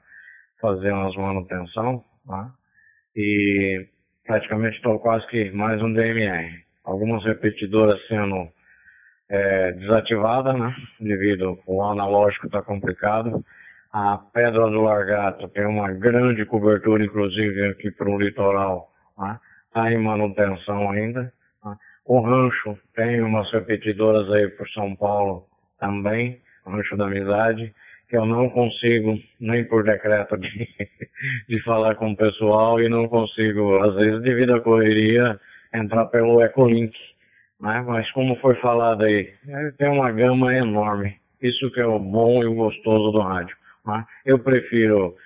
fazer 0.59 0.91
umas 0.91 1.15
manutenção, 1.17 2.03
tá? 2.27 2.51
E 3.15 3.87
praticamente 4.25 4.77
estou 4.77 4.99
quase 5.01 5.27
que 5.29 5.51
mais 5.51 5.83
um 5.83 5.93
DMR. 5.93 6.65
Algumas 6.83 7.23
repetidoras 7.25 8.01
sendo 8.09 8.49
é, 9.29 9.73
desativadas, 9.73 10.59
né? 10.59 10.75
Devido 10.99 11.59
o 11.67 11.83
analógico 11.83 12.47
está 12.47 12.63
complicado. 12.63 13.45
A 13.93 14.19
Pedra 14.33 14.71
do 14.71 14.83
Largato 14.83 15.49
tem 15.49 15.67
uma 15.67 15.93
grande 15.93 16.45
cobertura, 16.45 17.05
inclusive 17.05 17.71
aqui 17.71 17.91
para 17.91 18.09
o 18.09 18.19
litoral, 18.21 18.89
tá? 19.17 19.41
Tá 19.73 19.93
em 19.93 19.99
manutenção 19.99 20.91
ainda. 20.91 21.33
O 22.05 22.21
rancho 22.21 22.79
tem 22.95 23.21
umas 23.21 23.51
repetidoras 23.53 24.31
aí 24.31 24.49
por 24.49 24.69
São 24.71 24.95
Paulo 24.97 25.45
também, 25.79 26.41
rancho 26.67 26.97
da 26.97 27.07
amizade, 27.07 27.73
que 28.09 28.17
eu 28.17 28.27
não 28.27 28.49
consigo, 28.51 29.19
nem 29.41 29.65
por 29.65 29.85
decreto, 29.85 30.37
de, 30.37 30.69
de 31.49 31.63
falar 31.63 31.95
com 31.97 32.13
o 32.13 32.17
pessoal 32.17 32.81
e 32.81 32.89
não 32.89 33.09
consigo, 33.09 33.79
às 33.83 33.95
vezes 33.95 34.23
devido 34.23 34.55
à 34.55 34.61
correria, 34.61 35.39
entrar 35.75 36.07
pelo 36.07 36.43
Ecolink. 36.43 36.97
Né? 37.61 37.85
Mas 37.87 38.11
como 38.13 38.37
foi 38.37 38.55
falado 38.57 39.05
aí, 39.05 39.33
tem 39.79 39.89
uma 39.89 40.11
gama 40.11 40.55
enorme. 40.55 41.17
Isso 41.41 41.71
que 41.73 41.81
é 41.81 41.87
o 41.87 41.99
bom 41.99 42.43
e 42.43 42.47
o 42.47 42.55
gostoso 42.55 43.13
do 43.13 43.21
rádio. 43.21 43.57
Né? 43.87 44.05
Eu 44.25 44.39
prefiro 44.39 45.17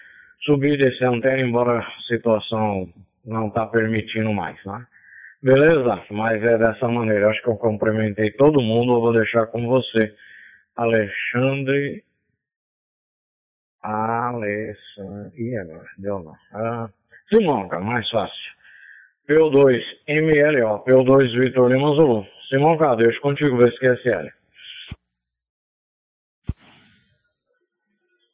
subir 0.40 0.78
desse 0.78 1.04
antena, 1.04 1.40
embora 1.40 1.80
a 1.80 2.02
situação 2.06 2.88
não 3.24 3.48
está 3.48 3.66
permitindo 3.66 4.32
mais. 4.32 4.62
Né? 4.64 4.86
Beleza, 5.42 6.02
mas 6.10 6.42
é 6.42 6.58
dessa 6.58 6.88
maneira. 6.88 7.30
Acho 7.30 7.42
que 7.42 7.48
eu 7.48 7.56
cumprimentei 7.56 8.30
todo 8.32 8.62
mundo. 8.62 8.94
Eu 8.94 9.00
vou 9.00 9.12
deixar 9.12 9.46
com 9.46 9.66
você. 9.66 10.14
Alexandre. 10.76 12.02
Alessandro. 13.82 15.32
Ih, 15.36 15.56
agora, 15.58 15.86
deu 15.98 16.18
não. 16.20 16.34
Ah, 16.52 16.88
cara, 17.68 17.84
mais 17.84 18.08
fácil. 18.10 18.54
P2 19.28 19.82
MLO, 20.08 20.84
P2 20.84 21.38
Vitor 21.38 21.70
Lima 21.70 21.94
Zulu. 21.94 22.26
Simão, 22.48 22.76
cara, 22.76 22.96
deixa 22.96 23.20
contigo 23.20 23.56
ver 23.56 23.72
se 23.72 23.78
quer 23.78 23.96
SL. 23.98 24.28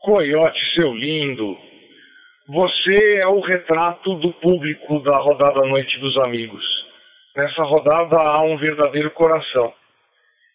Coiote, 0.01 0.75
seu 0.75 0.95
lindo. 0.95 1.59
Você 2.49 3.17
é 3.17 3.27
o 3.27 3.41
retrato 3.41 4.15
do 4.17 4.33
público 4.35 5.01
da 5.01 5.17
rodada 5.19 5.61
Noite 5.61 5.99
dos 5.99 6.17
Amigos 6.19 6.65
nessa 7.37 7.63
rodada 7.63 8.17
há 8.17 8.43
um 8.43 8.57
verdadeiro 8.57 9.11
coração. 9.13 9.73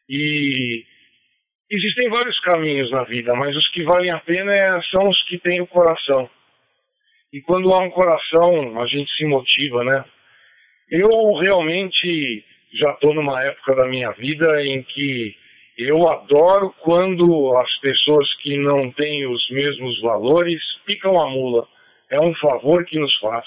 E 0.10 0.84
Existem 1.70 2.10
vários 2.10 2.39
caminhos 2.41 2.91
na 2.91 3.04
vida, 3.06 3.34
mas 3.34 3.56
os 3.56 3.68
que 3.70 3.84
valem 3.84 4.12
a 4.12 4.20
pena 4.20 4.54
é, 4.56 4.82
são 4.91 5.10
os 5.10 5.24
que 5.24 5.39
têm 5.39 5.62
o 5.62 5.68
coração. 5.68 6.30
E 7.34 7.41
quando 7.41 7.74
há 7.74 7.80
um 7.80 7.89
coração, 7.89 8.80
a 8.80 8.86
gente 8.86 9.12
se 9.18 9.26
motiva, 9.26 9.84
né? 9.84 10.06
Eu 10.91 11.34
realmente 11.34 12.46
já 12.72 12.91
estou 12.91 13.16
numa 13.16 13.43
época 13.43 13.76
da 13.76 13.88
minha 13.88 14.12
vida 14.12 14.64
em 14.64 14.84
que 14.84 15.36
eu 15.78 16.08
adoro 16.08 16.74
quando 16.82 17.56
as 17.58 17.80
pessoas 17.80 18.34
que 18.36 18.58
não 18.58 18.92
têm 18.92 19.28
os 19.28 19.50
mesmos 19.52 20.00
valores 20.02 20.62
picam 20.86 21.20
a 21.20 21.30
mula. 21.30 21.68
É 22.10 22.20
um 22.20 22.34
favor 22.36 22.86
que 22.86 22.98
nos 22.98 23.14
faz. 23.20 23.46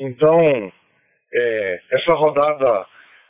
Então, 0.00 0.72
é, 1.32 1.80
essa 1.92 2.12
rodada 2.14 2.86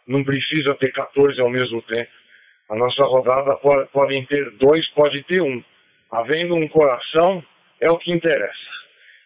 não 0.06 0.24
precisa 0.24 0.74
ter 0.76 0.90
14 0.92 1.38
ao 1.40 1.50
mesmo 1.50 1.82
tempo. 1.82 2.10
A 2.70 2.76
nossa 2.76 3.02
rodada 3.04 3.56
pode, 3.56 4.26
ter 4.26 4.50
dois, 4.52 4.88
pode 4.90 5.22
ter 5.24 5.42
um. 5.42 5.62
Havendo 6.10 6.54
um 6.54 6.68
coração, 6.68 7.42
é 7.80 7.90
o 7.90 7.98
que 7.98 8.10
interessa. 8.10 8.70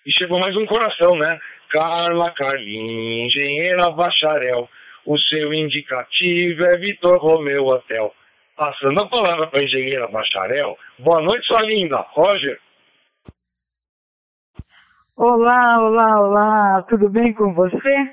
E 0.04 0.12
chegou 0.12 0.40
mais 0.40 0.56
um 0.56 0.66
coração, 0.66 1.16
né? 1.16 1.40
Carla 1.70 2.32
Carlinha, 2.32 3.26
engenheira 3.26 3.90
bacharel. 3.90 4.68
O 5.06 5.18
seu 5.18 5.54
indicativo 5.54 6.64
é 6.64 6.76
Vitor 6.76 7.18
Romeu 7.18 7.66
Hotel. 7.66 8.12
Passando 8.56 9.00
a 9.00 9.08
palavra 9.08 9.46
para 9.46 9.60
a 9.60 9.64
engenheira 9.64 10.08
bacharel. 10.08 10.76
Boa 10.98 11.22
noite, 11.22 11.46
sua 11.46 11.62
linda. 11.62 12.04
Roger. 12.10 12.60
Olá, 15.16 15.80
olá, 15.80 16.20
olá. 16.20 16.82
Tudo 16.82 17.08
bem 17.08 17.32
com 17.32 17.54
você? 17.54 18.12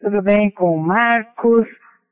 Tudo 0.00 0.22
bem 0.22 0.50
com 0.50 0.76
o 0.76 0.78
Marcos, 0.78 1.66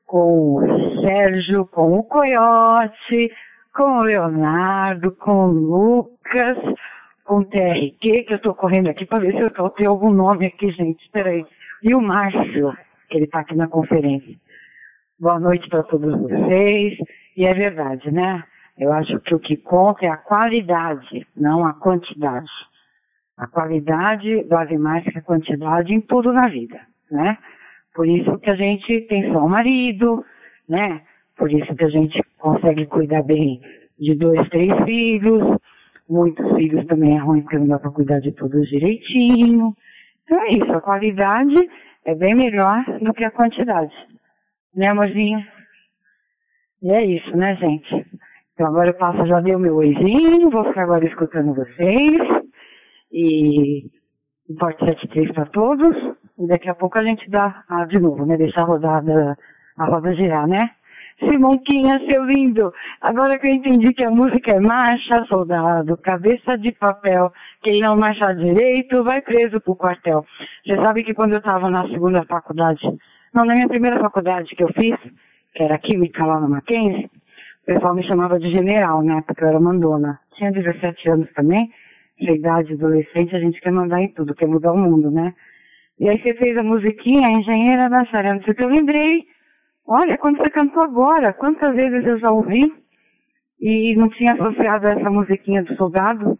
com 0.05 0.55
o 0.57 1.01
Sérgio, 1.01 1.65
com 1.67 1.93
o 1.93 2.03
Coyote, 2.03 3.31
com 3.73 3.99
o 3.99 4.03
Leonardo, 4.03 5.11
com 5.13 5.45
o 5.45 5.51
Lucas, 5.51 6.57
com 7.23 7.37
o 7.37 7.45
TRQ, 7.45 8.23
que 8.23 8.33
eu 8.33 8.37
estou 8.37 8.53
correndo 8.53 8.89
aqui 8.89 9.05
para 9.05 9.19
ver 9.19 9.33
se 9.33 9.39
eu 9.39 9.69
tenho 9.69 9.91
algum 9.91 10.11
nome 10.11 10.47
aqui, 10.47 10.71
gente. 10.71 11.01
Espera 11.03 11.29
aí. 11.29 11.45
E 11.81 11.95
o 11.95 12.01
Márcio, 12.01 12.75
que 13.09 13.17
ele 13.17 13.25
está 13.25 13.39
aqui 13.39 13.55
na 13.55 13.67
conferência. 13.67 14.35
Boa 15.17 15.39
noite 15.39 15.69
para 15.69 15.83
todos 15.83 16.19
vocês. 16.19 16.97
E 17.35 17.45
é 17.45 17.53
verdade, 17.53 18.09
né? 18.11 18.43
Eu 18.77 18.91
acho 18.93 19.19
que 19.21 19.35
o 19.35 19.39
que 19.39 19.57
conta 19.57 20.05
é 20.05 20.09
a 20.09 20.17
qualidade, 20.17 21.25
não 21.35 21.65
a 21.65 21.73
quantidade. 21.73 22.49
A 23.37 23.47
qualidade 23.47 24.43
vale 24.43 24.77
mais 24.77 25.03
que 25.03 25.17
a 25.17 25.21
quantidade 25.21 25.93
em 25.93 26.01
tudo 26.01 26.31
na 26.31 26.47
vida, 26.47 26.79
né? 27.11 27.37
Por 27.93 28.07
isso 28.07 28.37
que 28.39 28.49
a 28.49 28.55
gente 28.55 29.01
tem 29.07 29.31
só 29.31 29.45
um 29.45 29.49
marido, 29.49 30.23
né? 30.67 31.01
Por 31.37 31.51
isso 31.51 31.73
que 31.75 31.83
a 31.83 31.89
gente 31.89 32.21
consegue 32.37 32.85
cuidar 32.85 33.23
bem 33.23 33.61
de 33.99 34.15
dois, 34.15 34.47
três 34.49 34.71
filhos. 34.85 35.57
Muitos 36.09 36.55
filhos 36.55 36.85
também 36.87 37.17
é 37.17 37.19
ruim 37.19 37.41
porque 37.41 37.57
não 37.57 37.67
dá 37.67 37.79
para 37.79 37.91
cuidar 37.91 38.19
de 38.19 38.31
todos 38.31 38.69
direitinho. 38.69 39.75
Então 40.23 40.39
é 40.41 40.53
isso, 40.53 40.71
a 40.71 40.81
qualidade 40.81 41.69
é 42.05 42.15
bem 42.15 42.35
melhor 42.35 42.83
do 43.01 43.13
que 43.13 43.23
a 43.23 43.31
quantidade. 43.31 43.93
Né, 44.73 44.87
amorzinho? 44.87 45.45
E 46.85 46.91
é 46.91 47.03
isso, 47.03 47.35
né, 47.35 47.55
gente? 47.55 48.05
Então 48.53 48.67
agora 48.67 48.89
eu 48.89 48.93
passo, 48.93 49.25
já 49.25 49.41
dei 49.41 49.55
o 49.55 49.59
meu 49.59 49.77
oizinho, 49.77 50.51
vou 50.51 50.63
ficar 50.65 50.83
agora 50.83 51.03
escutando 51.03 51.55
vocês. 51.55 52.21
E 53.11 53.89
um 54.47 54.55
porte 54.55 54.85
73 54.85 55.31
para 55.31 55.47
todos. 55.47 55.95
E 56.37 56.45
daqui 56.45 56.69
a 56.69 56.75
pouco 56.75 56.99
a 56.99 57.03
gente 57.03 57.27
dá 57.27 57.63
ah, 57.67 57.85
de 57.85 57.97
novo, 57.97 58.23
né? 58.27 58.37
Deixar 58.37 58.61
a 58.61 58.65
rodada, 58.65 59.35
a 59.75 59.85
roda 59.85 60.13
girar, 60.13 60.47
né? 60.47 60.69
Simonquinha, 61.17 61.99
seu 62.07 62.23
lindo, 62.23 62.71
agora 63.01 63.39
que 63.39 63.47
eu 63.47 63.51
entendi 63.51 63.91
que 63.91 64.03
a 64.03 64.11
música 64.11 64.51
é 64.51 64.59
marcha, 64.59 65.25
soldado, 65.25 65.97
cabeça 65.97 66.55
de 66.55 66.71
papel, 66.73 67.31
quem 67.63 67.81
não 67.81 67.97
marchar 67.97 68.35
direito 68.35 69.03
vai 69.03 69.21
preso 69.21 69.59
pro 69.59 69.75
quartel. 69.75 70.23
Você 70.63 70.75
sabe 70.75 71.03
que 71.03 71.15
quando 71.15 71.31
eu 71.31 71.39
estava 71.39 71.67
na 71.67 71.87
segunda 71.87 72.23
faculdade, 72.25 72.81
não, 73.33 73.43
na 73.43 73.55
minha 73.55 73.67
primeira 73.67 73.99
faculdade 73.99 74.55
que 74.55 74.63
eu 74.63 74.71
fiz, 74.73 74.99
que 75.55 75.63
era 75.63 75.77
química 75.79 76.25
lá 76.25 76.39
no 76.39 76.49
Mackenzie, 76.49 77.09
o 77.63 77.65
pessoal 77.65 77.95
me 77.95 78.03
chamava 78.03 78.37
de 78.37 78.51
general, 78.51 79.01
né, 79.01 79.23
porque 79.25 79.43
eu 79.43 79.47
era 79.47 79.59
mandona. 79.59 80.19
Tinha 80.35 80.51
17 80.51 81.09
anos 81.09 81.31
também, 81.33 81.71
na 82.21 82.31
idade 82.31 82.73
adolescente, 82.73 83.35
a 83.35 83.39
gente 83.39 83.59
quer 83.61 83.71
mandar 83.71 84.01
em 84.01 84.09
tudo, 84.09 84.35
quer 84.35 84.47
mudar 84.47 84.73
o 84.73 84.77
mundo, 84.77 85.09
né? 85.09 85.33
E 85.99 86.09
aí 86.09 86.21
você 86.21 86.33
fez 86.33 86.57
a 86.57 86.63
musiquinha, 86.63 87.27
a 87.27 87.31
engenheira 87.31 87.89
da 87.89 88.05
Sarana, 88.07 88.39
que 88.41 88.61
eu 88.61 88.67
lembrei, 88.67 89.23
olha, 89.87 90.17
quando 90.17 90.37
você 90.37 90.49
cantou 90.49 90.83
agora, 90.83 91.33
quantas 91.33 91.73
vezes 91.73 92.05
eu 92.05 92.19
já 92.19 92.31
ouvi 92.31 92.71
e 93.59 93.95
não 93.95 94.09
tinha 94.09 94.33
associado 94.33 94.87
essa 94.87 95.09
musiquinha 95.09 95.63
do 95.63 95.75
soldado. 95.75 96.37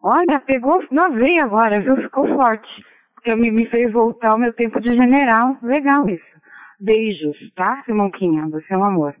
Olha, 0.00 0.38
pegou 0.40 0.84
na 0.92 1.08
veia 1.08 1.44
agora, 1.44 1.80
viu? 1.80 1.96
Ficou 1.96 2.28
forte. 2.28 2.68
Porque 3.14 3.34
me, 3.34 3.50
me 3.50 3.66
fez 3.66 3.92
voltar 3.92 4.30
ao 4.30 4.38
meu 4.38 4.52
tempo 4.52 4.80
de 4.80 4.94
general. 4.94 5.56
Legal 5.62 6.08
isso. 6.08 6.35
Beijos, 6.80 7.36
tá, 7.54 7.82
Simonquinha? 7.84 8.48
Você 8.48 8.74
é 8.74 8.76
um 8.76 8.84
amor. 8.84 9.14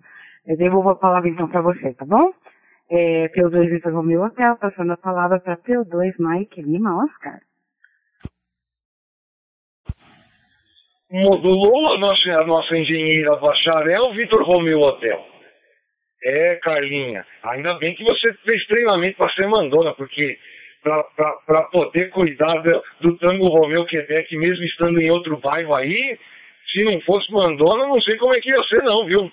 Eu 0.46 0.56
devolvo 0.56 0.90
a 0.90 0.96
palavra 0.96 1.28
então 1.28 1.48
para 1.48 1.60
você, 1.60 1.94
tá 1.94 2.04
bom? 2.04 2.32
É, 2.90 3.28
P2 3.28 3.68
Vitor 3.68 3.92
Romeu 3.92 4.22
Hotel, 4.22 4.56
passando 4.56 4.92
a 4.92 4.96
palavra 4.96 5.40
para 5.40 5.56
P2 5.56 6.14
Mike 6.18 6.62
Lima 6.62 7.04
Oscar. 7.04 7.40
modulou 11.10 11.94
a 11.94 11.98
nossa, 11.98 12.30
a 12.32 12.46
nossa 12.46 12.76
engenheira 12.76 13.36
bacharel 13.36 14.12
Vitor 14.12 14.42
Romeu 14.42 14.80
Hotel. 14.80 15.24
É, 16.22 16.56
Carlinha, 16.56 17.24
ainda 17.44 17.74
bem 17.74 17.94
que 17.94 18.02
você 18.02 18.32
fez 18.44 18.66
treinamento 18.66 19.16
para 19.16 19.32
ser 19.32 19.46
mandona, 19.46 19.94
porque 19.94 20.38
para 20.82 21.62
poder 21.70 22.10
cuidar 22.10 22.54
do, 22.62 22.82
do 23.00 23.18
Tango 23.18 23.48
Romeu 23.48 23.84
Quebec, 23.86 24.36
mesmo 24.36 24.64
estando 24.64 25.00
em 25.00 25.10
outro 25.10 25.36
bairro 25.38 25.74
aí, 25.74 26.18
se 26.72 26.84
não 26.84 27.00
fosse 27.02 27.30
mandona, 27.32 27.86
não 27.86 28.00
sei 28.00 28.16
como 28.16 28.34
é 28.34 28.40
que 28.40 28.50
ia 28.50 28.62
ser 28.64 28.82
não, 28.82 29.04
viu? 29.04 29.32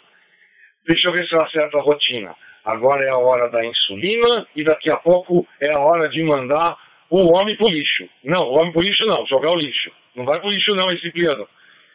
Deixa 0.88 1.08
eu 1.08 1.14
ver 1.14 1.28
se 1.28 1.34
eu 1.34 1.42
acerto 1.42 1.78
a 1.78 1.82
rotina. 1.82 2.36
Agora 2.66 3.04
é 3.04 3.10
a 3.10 3.18
hora 3.18 3.50
da 3.50 3.66
insulina 3.66 4.48
e 4.56 4.64
daqui 4.64 4.90
a 4.90 4.98
pouco 4.98 5.48
é 5.60 5.72
a 5.72 5.80
hora 5.80 6.10
de 6.10 6.24
mandar 6.24 6.78
o 7.10 7.34
homem 7.34 7.56
pro 7.58 7.68
lixo. 7.68 8.08
Não, 8.24 8.44
o 8.44 8.54
homem 8.54 8.72
pro 8.72 8.82
lixo 8.82 9.06
não, 9.06 9.26
jogar 9.28 9.52
o 9.52 9.58
lixo. 9.58 9.92
Não 10.16 10.26
vai 10.26 10.40
pro 10.40 10.50
lixo 10.50 10.76
não, 10.76 10.92
esse 10.92 11.12
piano 11.12 11.48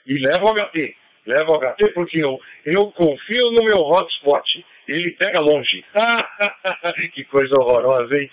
e 0.09 0.19
leva 0.19 0.45
o 0.47 0.55
HT. 0.55 0.97
Leva 1.27 1.53
o 1.53 1.59
HT 1.61 1.93
porque 1.93 2.19
eu, 2.19 2.41
eu 2.65 2.91
confio 2.93 3.51
no 3.53 3.63
meu 3.63 3.79
hotspot. 3.79 4.65
Ele 4.89 5.11
pega 5.13 5.39
longe. 5.39 5.85
que 7.13 7.25
coisa 7.25 7.55
horrorosa, 7.57 8.19
hein? 8.19 8.31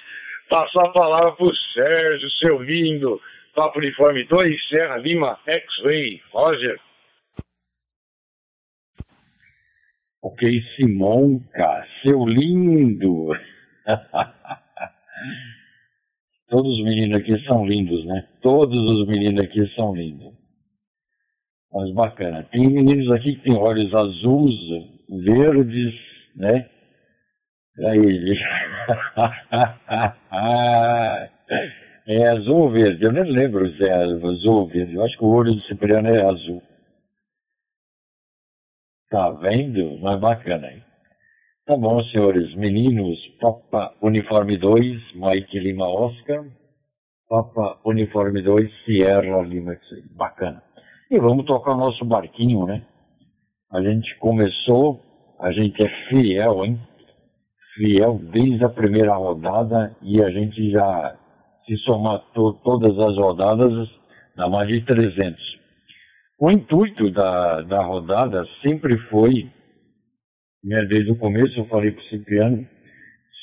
Passar 0.50 0.86
a 0.86 0.92
palavra 0.92 1.32
pro 1.34 1.54
Sérgio, 1.74 2.30
seu 2.32 2.62
lindo. 2.62 3.22
Papo 3.54 3.80
Uniforme 3.80 4.24
2, 4.24 4.68
Serra 4.70 4.98
Lima, 4.98 5.38
X-Ray. 5.46 6.22
Roger. 6.32 6.80
Ok, 10.26 10.42
Simonca, 10.76 11.86
seu 12.02 12.26
lindo. 12.26 13.30
Todos 16.50 16.80
os 16.80 16.84
meninos 16.84 17.22
aqui 17.22 17.38
são 17.46 17.64
lindos, 17.64 18.04
né? 18.06 18.28
Todos 18.42 18.76
os 18.76 19.08
meninos 19.08 19.44
aqui 19.44 19.68
são 19.76 19.94
lindos. 19.94 20.34
Mas 21.72 21.94
bacana. 21.94 22.42
Tem 22.52 22.68
meninos 22.68 23.12
aqui 23.12 23.36
que 23.36 23.44
têm 23.44 23.54
olhos 23.54 23.94
azuis, 23.94 24.56
verdes, 25.24 25.94
né? 26.36 26.72
Aí. 27.86 28.36
é 32.08 32.28
azul 32.30 32.62
ou 32.62 32.72
verde? 32.72 33.06
Eu 33.06 33.12
nem 33.12 33.32
lembro 33.32 33.72
se 33.78 33.84
é 33.84 33.94
azul 33.94 34.56
ou 34.56 34.68
verde. 34.68 34.96
Eu 34.96 35.06
acho 35.06 35.16
que 35.20 35.24
o 35.24 35.28
olho 35.28 35.54
do 35.54 35.62
Cipriano 35.62 36.08
é 36.08 36.26
azul. 36.26 36.64
Tá 39.16 39.30
vendo? 39.30 39.98
Mas 40.02 40.20
bacana 40.20 40.68
aí. 40.68 40.82
Tá 41.66 41.78
bom, 41.78 42.04
senhores. 42.04 42.54
Meninos, 42.56 43.18
Papa 43.40 43.96
Uniforme 44.02 44.58
2, 44.58 45.16
Mike 45.16 45.58
Lima 45.58 45.88
Oscar. 45.88 46.44
Papa 47.30 47.80
Uniforme 47.86 48.42
2, 48.42 48.70
Sierra 48.84 49.42
Lima. 49.44 49.78
Bacana. 50.18 50.62
E 51.10 51.18
vamos 51.18 51.46
tocar 51.46 51.78
nosso 51.78 52.04
barquinho, 52.04 52.66
né? 52.66 52.86
A 53.72 53.82
gente 53.82 54.14
começou, 54.18 55.00
a 55.40 55.50
gente 55.54 55.82
é 55.82 55.88
fiel, 56.10 56.66
hein? 56.66 56.78
Fiel 57.76 58.20
desde 58.34 58.66
a 58.66 58.70
primeira 58.70 59.16
rodada 59.16 59.96
e 60.02 60.22
a 60.22 60.30
gente 60.30 60.72
já, 60.72 61.16
se 61.66 61.78
somar 61.86 62.20
to 62.34 62.52
todas 62.66 63.00
as 63.00 63.16
rodadas, 63.16 63.90
dá 64.36 64.50
mais 64.50 64.68
de 64.68 64.82
300. 64.82 65.42
O 66.38 66.52
intuito 66.52 67.10
da, 67.12 67.62
da 67.62 67.82
rodada 67.82 68.46
sempre 68.62 68.98
foi, 69.10 69.50
né, 70.64 70.84
desde 70.86 71.12
o 71.12 71.18
começo 71.18 71.58
eu 71.58 71.66
falei 71.68 71.92
para 71.92 72.02
o 72.02 72.06
Cipriano, 72.08 72.68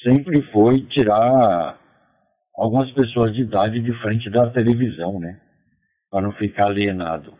sempre 0.02 0.42
foi 0.52 0.82
tirar 0.86 1.78
algumas 2.54 2.90
pessoas 2.92 3.34
de 3.34 3.42
idade 3.42 3.80
de 3.80 3.92
frente 4.00 4.28
da 4.28 4.50
televisão, 4.50 5.18
né? 5.18 5.40
Para 6.10 6.20
não 6.20 6.32
ficar 6.32 6.66
alienado. 6.66 7.32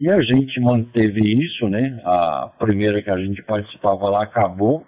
E 0.00 0.10
a 0.10 0.20
gente 0.22 0.58
manteve 0.60 1.20
isso, 1.20 1.68
né? 1.68 2.00
A 2.04 2.50
primeira 2.58 3.00
que 3.00 3.10
a 3.10 3.18
gente 3.18 3.42
participava 3.44 4.08
lá 4.08 4.24
acabou. 4.24 4.84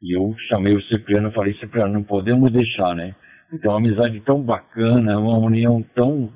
E 0.00 0.16
eu 0.16 0.34
chamei 0.48 0.74
o 0.74 0.82
Cipriano 0.84 1.28
e 1.28 1.34
falei, 1.34 1.54
Cipriano, 1.54 1.92
não 1.92 2.04
podemos 2.04 2.50
deixar, 2.50 2.94
né? 2.94 3.14
Então, 3.52 3.72
uma 3.72 3.78
amizade 3.78 4.20
tão 4.20 4.42
bacana, 4.42 5.18
uma 5.18 5.38
união 5.38 5.82
tão 5.94 6.32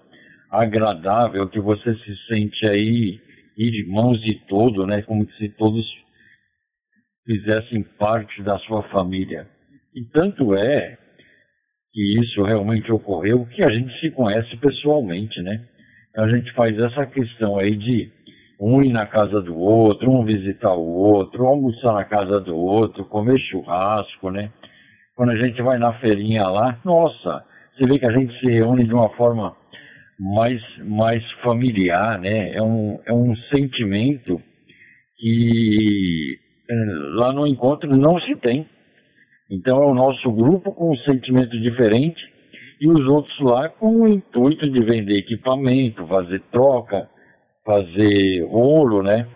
agradável 0.53 1.49
que 1.49 1.59
você 1.59 1.95
se 1.95 2.17
sente 2.29 2.67
aí 2.67 3.19
irmãos 3.57 4.21
de 4.21 4.35
todo, 4.47 4.87
né? 4.87 5.01
Como 5.03 5.27
se 5.33 5.49
todos 5.51 5.85
fizessem 7.25 7.83
parte 7.99 8.43
da 8.43 8.59
sua 8.59 8.83
família. 8.85 9.49
E 9.95 10.05
tanto 10.13 10.55
é 10.55 10.99
que 11.93 12.21
isso 12.21 12.43
realmente 12.43 12.91
ocorreu 12.93 13.47
que 13.47 13.63
a 13.63 13.71
gente 13.71 13.99
se 14.01 14.11
conhece 14.11 14.55
pessoalmente, 14.59 15.41
né? 15.41 15.65
A 16.17 16.29
gente 16.29 16.53
faz 16.53 16.79
essa 16.79 17.07
questão 17.07 17.59
aí 17.59 17.75
de 17.75 18.11
um 18.61 18.83
ir 18.83 18.93
na 18.93 19.07
casa 19.07 19.41
do 19.41 19.57
outro, 19.57 20.11
um 20.11 20.25
visitar 20.25 20.75
o 20.75 20.87
outro, 20.87 21.47
almoçar 21.47 21.95
na 21.95 22.05
casa 22.05 22.41
do 22.41 22.57
outro, 22.57 23.05
comer 23.07 23.39
churrasco, 23.41 24.31
né? 24.31 24.51
Quando 25.17 25.31
a 25.31 25.37
gente 25.37 25.61
vai 25.63 25.79
na 25.79 25.95
feirinha 25.95 26.47
lá, 26.47 26.79
nossa, 26.85 27.45
você 27.75 27.87
vê 27.87 27.99
que 27.99 28.07
a 28.07 28.13
gente 28.13 28.39
se 28.39 28.47
reúne 28.47 28.85
de 28.85 28.93
uma 28.93 29.09
forma 29.11 29.57
mais, 30.19 30.63
mais 30.79 31.23
familiar, 31.43 32.19
né? 32.19 32.55
É 32.55 32.63
um, 32.63 32.99
é 33.07 33.13
um 33.13 33.35
sentimento 33.51 34.41
que 35.19 36.39
eh, 36.69 36.85
lá 37.15 37.33
no 37.33 37.47
encontro 37.47 37.95
não 37.97 38.21
se 38.21 38.35
tem. 38.37 38.67
Então 39.51 39.83
é 39.83 39.87
o 39.87 39.95
nosso 39.95 40.31
grupo 40.33 40.73
com 40.73 40.93
um 40.93 40.97
sentimento 40.99 41.59
diferente 41.61 42.21
e 42.81 42.89
os 42.89 43.07
outros 43.07 43.39
lá 43.41 43.69
com 43.69 44.03
o 44.03 44.09
intuito 44.09 44.69
de 44.69 44.81
vender 44.81 45.19
equipamento, 45.19 46.07
fazer 46.07 46.41
troca, 46.51 47.09
fazer 47.65 48.45
rolo, 48.47 49.03
né? 49.03 49.27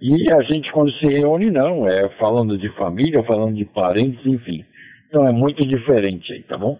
E 0.00 0.32
a 0.32 0.42
gente 0.42 0.70
quando 0.72 0.92
se 0.92 1.06
reúne 1.06 1.50
não, 1.50 1.88
é 1.88 2.08
falando 2.18 2.58
de 2.58 2.68
família, 2.70 3.22
falando 3.24 3.56
de 3.56 3.64
parentes, 3.64 4.24
enfim. 4.26 4.64
Então 5.08 5.26
é 5.26 5.32
muito 5.32 5.66
diferente 5.66 6.32
aí, 6.32 6.42
tá 6.42 6.56
bom? 6.56 6.78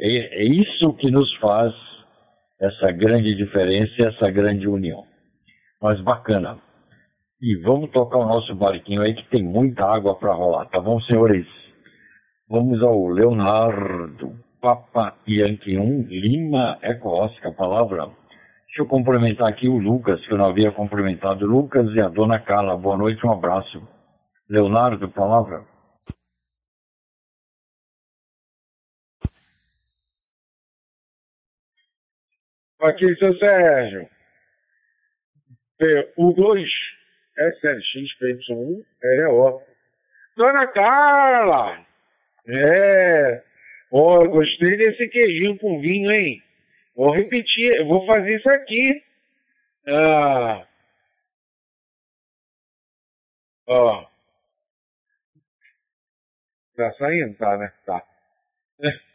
É, 0.00 0.42
é 0.42 0.44
isso 0.44 0.92
que 0.94 1.10
nos 1.10 1.32
faz 1.36 1.72
essa 2.62 2.92
grande 2.92 3.34
diferença 3.34 3.92
e 3.98 4.04
essa 4.04 4.30
grande 4.30 4.68
união. 4.68 5.04
Mas 5.82 6.00
bacana. 6.00 6.58
E 7.40 7.56
vamos 7.56 7.90
tocar 7.90 8.18
o 8.18 8.26
nosso 8.26 8.54
barquinho 8.54 9.02
aí 9.02 9.14
que 9.14 9.28
tem 9.30 9.42
muita 9.42 9.84
água 9.84 10.14
para 10.14 10.32
rolar, 10.32 10.66
tá 10.66 10.80
bom, 10.80 11.00
senhores? 11.00 11.44
Vamos 12.48 12.80
ao 12.80 13.08
Leonardo 13.08 14.32
Papa 14.60 15.16
Yankee 15.26 15.76
1 15.76 16.02
Lima 16.02 16.78
Eco 16.82 17.28
palavra. 17.56 18.04
Deixa 18.66 18.82
eu 18.82 18.86
cumprimentar 18.86 19.48
aqui 19.48 19.68
o 19.68 19.78
Lucas, 19.78 20.24
que 20.24 20.32
eu 20.32 20.38
não 20.38 20.46
havia 20.46 20.70
cumprimentado. 20.70 21.44
Lucas 21.44 21.92
e 21.94 22.00
a 22.00 22.08
dona 22.08 22.38
Carla, 22.38 22.78
boa 22.78 22.96
noite, 22.96 23.26
um 23.26 23.32
abraço. 23.32 23.82
Leonardo, 24.48 25.08
palavra. 25.08 25.71
Aqui, 32.82 33.14
seu 33.14 33.32
Sérgio. 33.38 34.10
O 36.16 36.32
2 36.32 36.68
SLX 37.38 38.18
PY1 38.18 38.84
RO. 39.28 39.62
Dona 40.36 40.66
Carla! 40.66 41.86
É. 42.48 43.44
Ó, 43.92 44.18
oh, 44.18 44.28
gostei 44.28 44.76
desse 44.76 45.08
queijinho 45.08 45.56
com 45.58 45.80
vinho, 45.80 46.10
hein? 46.10 46.42
Vou 46.96 47.12
repetir, 47.12 47.84
vou 47.84 48.04
fazer 48.04 48.34
isso 48.34 48.50
aqui. 48.50 49.04
Ah. 49.86 50.66
Ó. 53.68 54.06
Tá 56.76 56.92
saindo, 56.94 57.36
tá, 57.36 57.56
né? 57.58 57.72
Tá. 57.86 58.02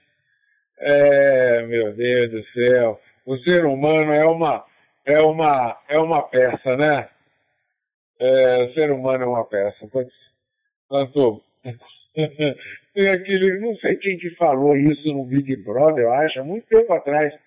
É, 0.80 1.64
meu 1.64 1.92
Deus 1.94 2.30
do 2.30 2.46
céu 2.52 3.02
o 3.28 3.38
ser 3.40 3.66
humano 3.66 4.14
é 4.14 4.26
uma, 4.26 4.64
é 5.06 5.20
uma, 5.20 5.78
é 5.90 6.00
uma 6.00 6.24
peça, 6.24 6.78
né? 6.78 7.10
É, 8.20 8.64
o 8.64 8.74
ser 8.74 8.90
humano 8.90 9.26
é 9.26 9.28
uma 9.28 9.44
peça. 9.44 9.86
Quanto, 10.88 11.44
tem 12.94 13.10
aquele, 13.10 13.60
não 13.60 13.76
sei 13.76 13.98
quem 13.98 14.18
que 14.18 14.30
falou 14.36 14.78
isso 14.78 15.10
no 15.10 15.26
Big 15.26 15.58
Brother, 15.58 16.06
eu 16.06 16.14
acho, 16.14 16.40
há 16.40 16.44
muito 16.46 16.66
tempo 16.68 16.94
atrás. 16.94 17.38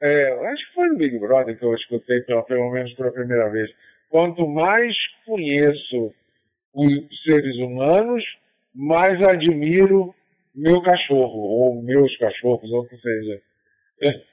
É, 0.00 0.32
acho 0.52 0.68
que 0.68 0.74
foi 0.74 0.88
no 0.88 0.96
Big 0.96 1.18
Brother 1.18 1.58
que 1.58 1.64
eu 1.64 1.74
escutei 1.74 2.20
pela, 2.20 2.44
pelo 2.44 2.70
menos 2.70 2.94
pela 2.94 3.10
primeira 3.10 3.50
vez. 3.50 3.68
Quanto 4.08 4.46
mais 4.46 4.96
conheço 5.26 6.14
os 6.72 7.22
seres 7.24 7.56
humanos, 7.56 8.24
mais 8.72 9.20
admiro 9.20 10.14
meu 10.54 10.80
cachorro, 10.82 11.40
ou 11.40 11.82
meus 11.82 12.16
cachorros, 12.16 12.70
ou 12.70 12.82
o 12.82 12.88
que 12.88 12.96
seja. 12.96 13.42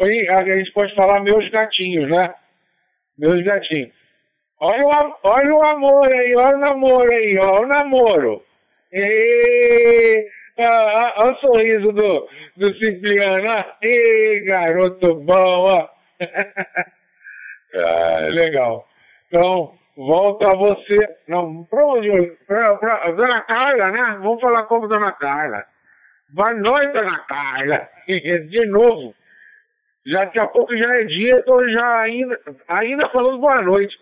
a 0.00 0.56
gente 0.56 0.72
pode 0.72 0.94
falar 0.94 1.20
meus 1.20 1.48
gatinhos, 1.50 2.10
né? 2.10 2.34
Meus 3.18 3.42
gatinhos. 3.44 3.92
Olha 4.60 4.84
o, 4.84 5.14
olha 5.22 5.54
o 5.54 5.62
amor 5.62 6.12
aí, 6.12 6.34
olha 6.34 6.56
o 6.56 6.60
namoro 6.60 7.12
aí, 7.12 7.38
olha 7.38 7.60
o 7.60 7.66
namoro. 7.66 8.42
E, 8.92 10.28
olha 10.58 11.32
o 11.32 11.36
sorriso 11.36 11.92
do, 11.92 12.28
do 12.56 12.74
Cipriano. 12.74 13.64
E 13.82 14.40
garoto 14.46 15.14
bom, 15.16 15.88
ah, 17.74 18.28
legal. 18.30 18.84
Então, 19.28 19.74
volta 19.96 20.50
a 20.50 20.56
você. 20.56 21.16
Não, 21.28 21.64
pra 21.64 21.86
onde? 21.86 22.10
Pra, 22.46 22.76
pra, 22.76 23.10
Dona 23.12 23.42
Carla, 23.42 23.92
né? 23.92 24.18
Vamos 24.22 24.40
falar 24.40 24.64
como 24.64 24.88
Dona 24.88 25.12
Carla. 25.12 25.64
Boa 26.30 26.52
noite, 26.52 26.92
Dona 26.92 27.18
Carla. 27.20 27.88
De 28.06 28.66
novo. 28.66 29.14
Já 30.06 30.24
daqui 30.24 30.38
a 30.38 30.46
pouco 30.46 30.76
já 30.76 30.94
é 30.96 31.04
dia, 31.04 31.38
estou 31.38 31.68
já 31.70 32.00
ainda, 32.00 32.38
ainda 32.68 33.08
falando 33.08 33.38
boa 33.38 33.62
noite. 33.62 33.98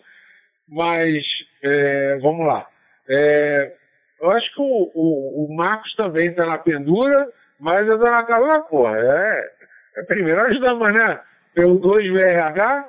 Mas 0.68 1.24
é, 1.62 2.18
vamos 2.18 2.46
lá. 2.46 2.66
É, 3.08 3.72
eu 4.20 4.30
acho 4.32 4.54
que 4.54 4.60
o, 4.60 4.90
o, 4.94 5.44
o 5.46 5.56
Marcos 5.56 5.94
também 5.94 6.28
está 6.28 6.44
na 6.46 6.58
pendura, 6.58 7.28
mas 7.60 7.86
eu 7.86 7.94
estou 7.94 8.10
na 8.10 8.24
casa 8.24 8.46
da 8.46 8.60
porra. 8.60 8.98
É, 8.98 9.50
é 9.98 10.02
primeiro 10.02 10.40
ajudamos, 10.42 10.92
né? 10.92 11.20
Pelo 11.54 11.80
2VRH, 11.80 12.86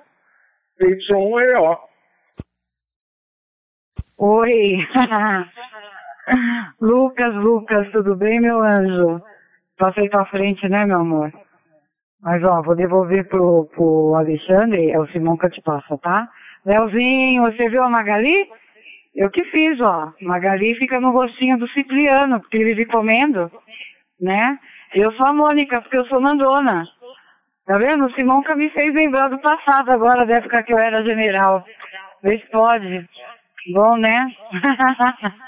PY1EO. 0.79 1.79
Oi! 4.17 4.77
Lucas, 6.81 7.33
Lucas, 7.35 7.89
tudo 7.91 8.15
bem, 8.15 8.39
meu 8.39 8.61
anjo? 8.61 9.21
Passei 9.77 10.09
pra 10.09 10.25
frente, 10.25 10.67
né, 10.67 10.85
meu 10.85 10.99
amor? 10.99 11.31
Mas, 12.21 12.43
ó, 12.43 12.61
vou 12.61 12.75
devolver 12.75 13.27
pro, 13.27 13.69
pro 13.73 14.15
Alexandre, 14.15 14.91
é 14.91 14.99
o 14.99 15.07
Simão 15.07 15.37
que 15.37 15.49
te 15.49 15.61
passa, 15.61 15.97
tá? 15.99 16.27
Leozinho, 16.65 17.43
você 17.43 17.69
viu 17.69 17.83
a 17.83 17.89
Magali? 17.89 18.49
Eu 19.15 19.29
que 19.29 19.43
fiz, 19.45 19.79
ó. 19.79 20.11
Magali 20.21 20.75
fica 20.75 20.99
no 20.99 21.11
rostinho 21.11 21.57
do 21.57 21.67
Cipriano, 21.69 22.39
porque 22.39 22.57
ele 22.57 22.65
vive 22.65 22.85
comendo, 22.85 23.51
né? 24.19 24.59
Eu 24.93 25.11
sou 25.13 25.27
a 25.27 25.33
Mônica, 25.33 25.81
porque 25.81 25.97
eu 25.97 26.05
sou 26.05 26.19
mandona. 26.19 26.85
Tá 27.65 27.77
vendo? 27.77 28.05
O 28.05 28.11
Simão 28.13 28.41
que 28.41 28.53
me 28.55 28.69
fez 28.69 28.93
lembrar 28.93 29.29
do 29.29 29.39
passado 29.39 29.91
agora, 29.91 30.25
da 30.25 30.35
época 30.35 30.63
que 30.63 30.73
eu 30.73 30.77
era 30.77 31.03
general. 31.03 31.63
Vê 32.23 32.39
se 32.39 32.49
pode. 32.49 33.07
Bom, 33.73 33.97
né? 33.97 34.31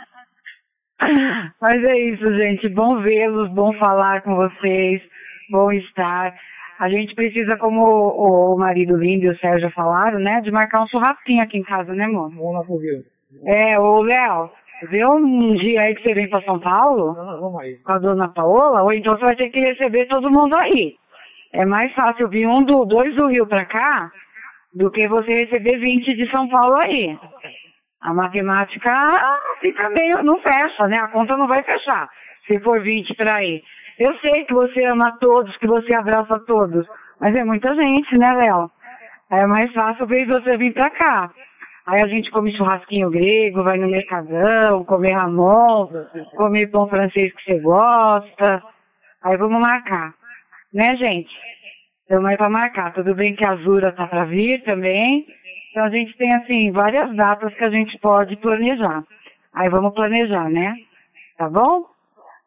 Mas 1.62 1.84
é 1.84 1.98
isso, 1.98 2.34
gente. 2.36 2.68
Bom 2.70 3.02
vê-los, 3.02 3.50
bom 3.52 3.74
falar 3.74 4.22
com 4.22 4.36
vocês, 4.36 5.02
bom 5.50 5.72
estar. 5.72 6.34
A 6.80 6.90
gente 6.90 7.14
precisa, 7.14 7.58
como 7.58 7.82
o, 7.82 8.54
o 8.54 8.58
marido 8.58 8.96
lindo 8.96 9.26
e 9.26 9.30
o 9.30 9.38
Sérgio 9.40 9.70
falaram, 9.72 10.20
né, 10.20 10.42
de 10.42 10.52
marcar 10.52 10.82
um 10.82 10.88
churrasquinho 10.88 11.44
aqui 11.44 11.58
em 11.58 11.64
casa, 11.64 11.94
né, 11.94 12.06
amor? 12.06 12.30
Vamos 12.30 12.54
lá 12.54 12.64
pro 12.64 12.78
Rio. 12.78 13.04
É, 13.46 13.80
ô 13.80 14.02
Léo, 14.02 14.50
vê 14.90 15.06
um 15.06 15.56
dia 15.56 15.82
aí 15.82 15.96
que 15.96 16.04
você 16.04 16.14
vem 16.14 16.30
pra 16.30 16.42
São 16.42 16.60
Paulo? 16.60 17.14
Não, 17.14 17.42
vamos 17.42 17.62
aí. 17.62 17.76
Com 17.78 17.92
a 17.92 18.00
dona 18.00 18.30
Paola, 18.30 18.84
ou 18.84 18.94
então 18.94 19.18
você 19.18 19.26
vai 19.26 19.36
ter 19.36 19.50
que 19.50 19.60
receber 19.60 20.06
todo 20.08 20.32
mundo 20.32 20.56
aí. 20.56 20.96
É 21.52 21.66
mais 21.66 21.94
fácil 21.94 22.30
vir 22.30 22.48
um 22.48 22.64
do, 22.64 22.86
dois 22.86 23.14
do 23.16 23.28
Rio 23.28 23.46
pra 23.46 23.66
cá 23.66 24.12
do 24.74 24.90
que 24.92 25.08
você 25.08 25.46
receber 25.46 25.80
20 25.80 26.16
de 26.16 26.30
São 26.32 26.48
Paulo 26.48 26.76
aí. 26.78 27.18
A 28.02 28.14
matemática 28.14 29.40
fica 29.60 29.90
meio, 29.90 30.24
não 30.24 30.40
fecha, 30.42 30.88
né? 30.88 30.98
A 30.98 31.08
conta 31.10 31.36
não 31.36 31.48
vai 31.48 31.62
fechar 31.64 32.10
se 32.48 32.60
for 32.60 32.82
20 32.82 33.14
pra 33.16 33.36
aí. 33.36 33.62
Eu 34.00 34.18
sei 34.20 34.46
que 34.46 34.54
você 34.54 34.86
ama 34.86 35.18
todos, 35.20 35.56
que 35.58 35.68
você 35.68 35.94
abraça 35.94 36.40
todos, 36.46 36.88
mas 37.20 37.36
é 37.36 37.44
muita 37.44 37.76
gente, 37.76 38.18
né, 38.18 38.34
Léo? 38.34 38.72
É 39.30 39.46
mais 39.46 39.72
fácil 39.74 40.08
ver 40.08 40.26
você 40.26 40.58
vir 40.58 40.74
pra 40.74 40.90
cá. 40.90 41.30
Aí 41.86 42.02
a 42.02 42.08
gente 42.08 42.32
come 42.32 42.56
churrasquinho 42.56 43.10
grego, 43.10 43.64
vai 43.64 43.78
no 43.78 43.90
mercadão, 43.90 44.84
comer 44.86 45.14
ramon, 45.14 45.88
comer 46.36 46.68
pão 46.68 46.88
francês 46.88 47.34
que 47.34 47.44
você 47.44 47.60
gosta. 47.60 48.64
Aí 49.24 49.38
vamos 49.38 49.60
marcar. 49.60 50.14
Né, 50.74 50.96
gente? 50.96 51.32
Então 52.06 52.26
aí 52.26 52.38
pra 52.38 52.50
marcar. 52.50 52.94
Tudo 52.94 53.14
bem 53.16 53.36
que 53.36 53.44
a 53.44 53.52
Azura 53.52 53.92
tá 53.92 54.08
pra 54.08 54.26
vir 54.26 54.64
também. 54.64 55.26
Então 55.80 55.88
a 55.88 55.92
gente 55.92 56.18
tem, 56.18 56.36
assim, 56.36 56.72
várias 56.72 57.16
datas 57.16 57.54
que 57.54 57.64
a 57.64 57.70
gente 57.70 57.98
pode 58.00 58.36
planejar. 58.36 59.02
Aí 59.54 59.70
vamos 59.70 59.94
planejar, 59.94 60.50
né? 60.50 60.76
Tá 61.38 61.50
bom? 61.50 61.86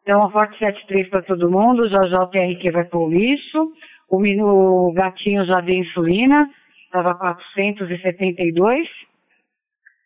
Então, 0.03 0.19
uma 0.19 0.29
forte 0.29 0.55
73 0.59 1.09
para 1.09 1.23
todo 1.23 1.49
mundo. 1.49 1.89
Já 1.89 2.05
já 2.09 2.21
o 2.21 2.27
TRQ 2.27 2.69
vai 2.69 2.83
pro 2.83 3.09
lixo. 3.09 3.71
O, 4.07 4.17
o 4.19 4.93
gatinho 4.93 5.43
já 5.47 5.61
deu 5.61 5.73
insulina. 5.73 6.47
Estava 6.85 7.15
472. 7.15 8.87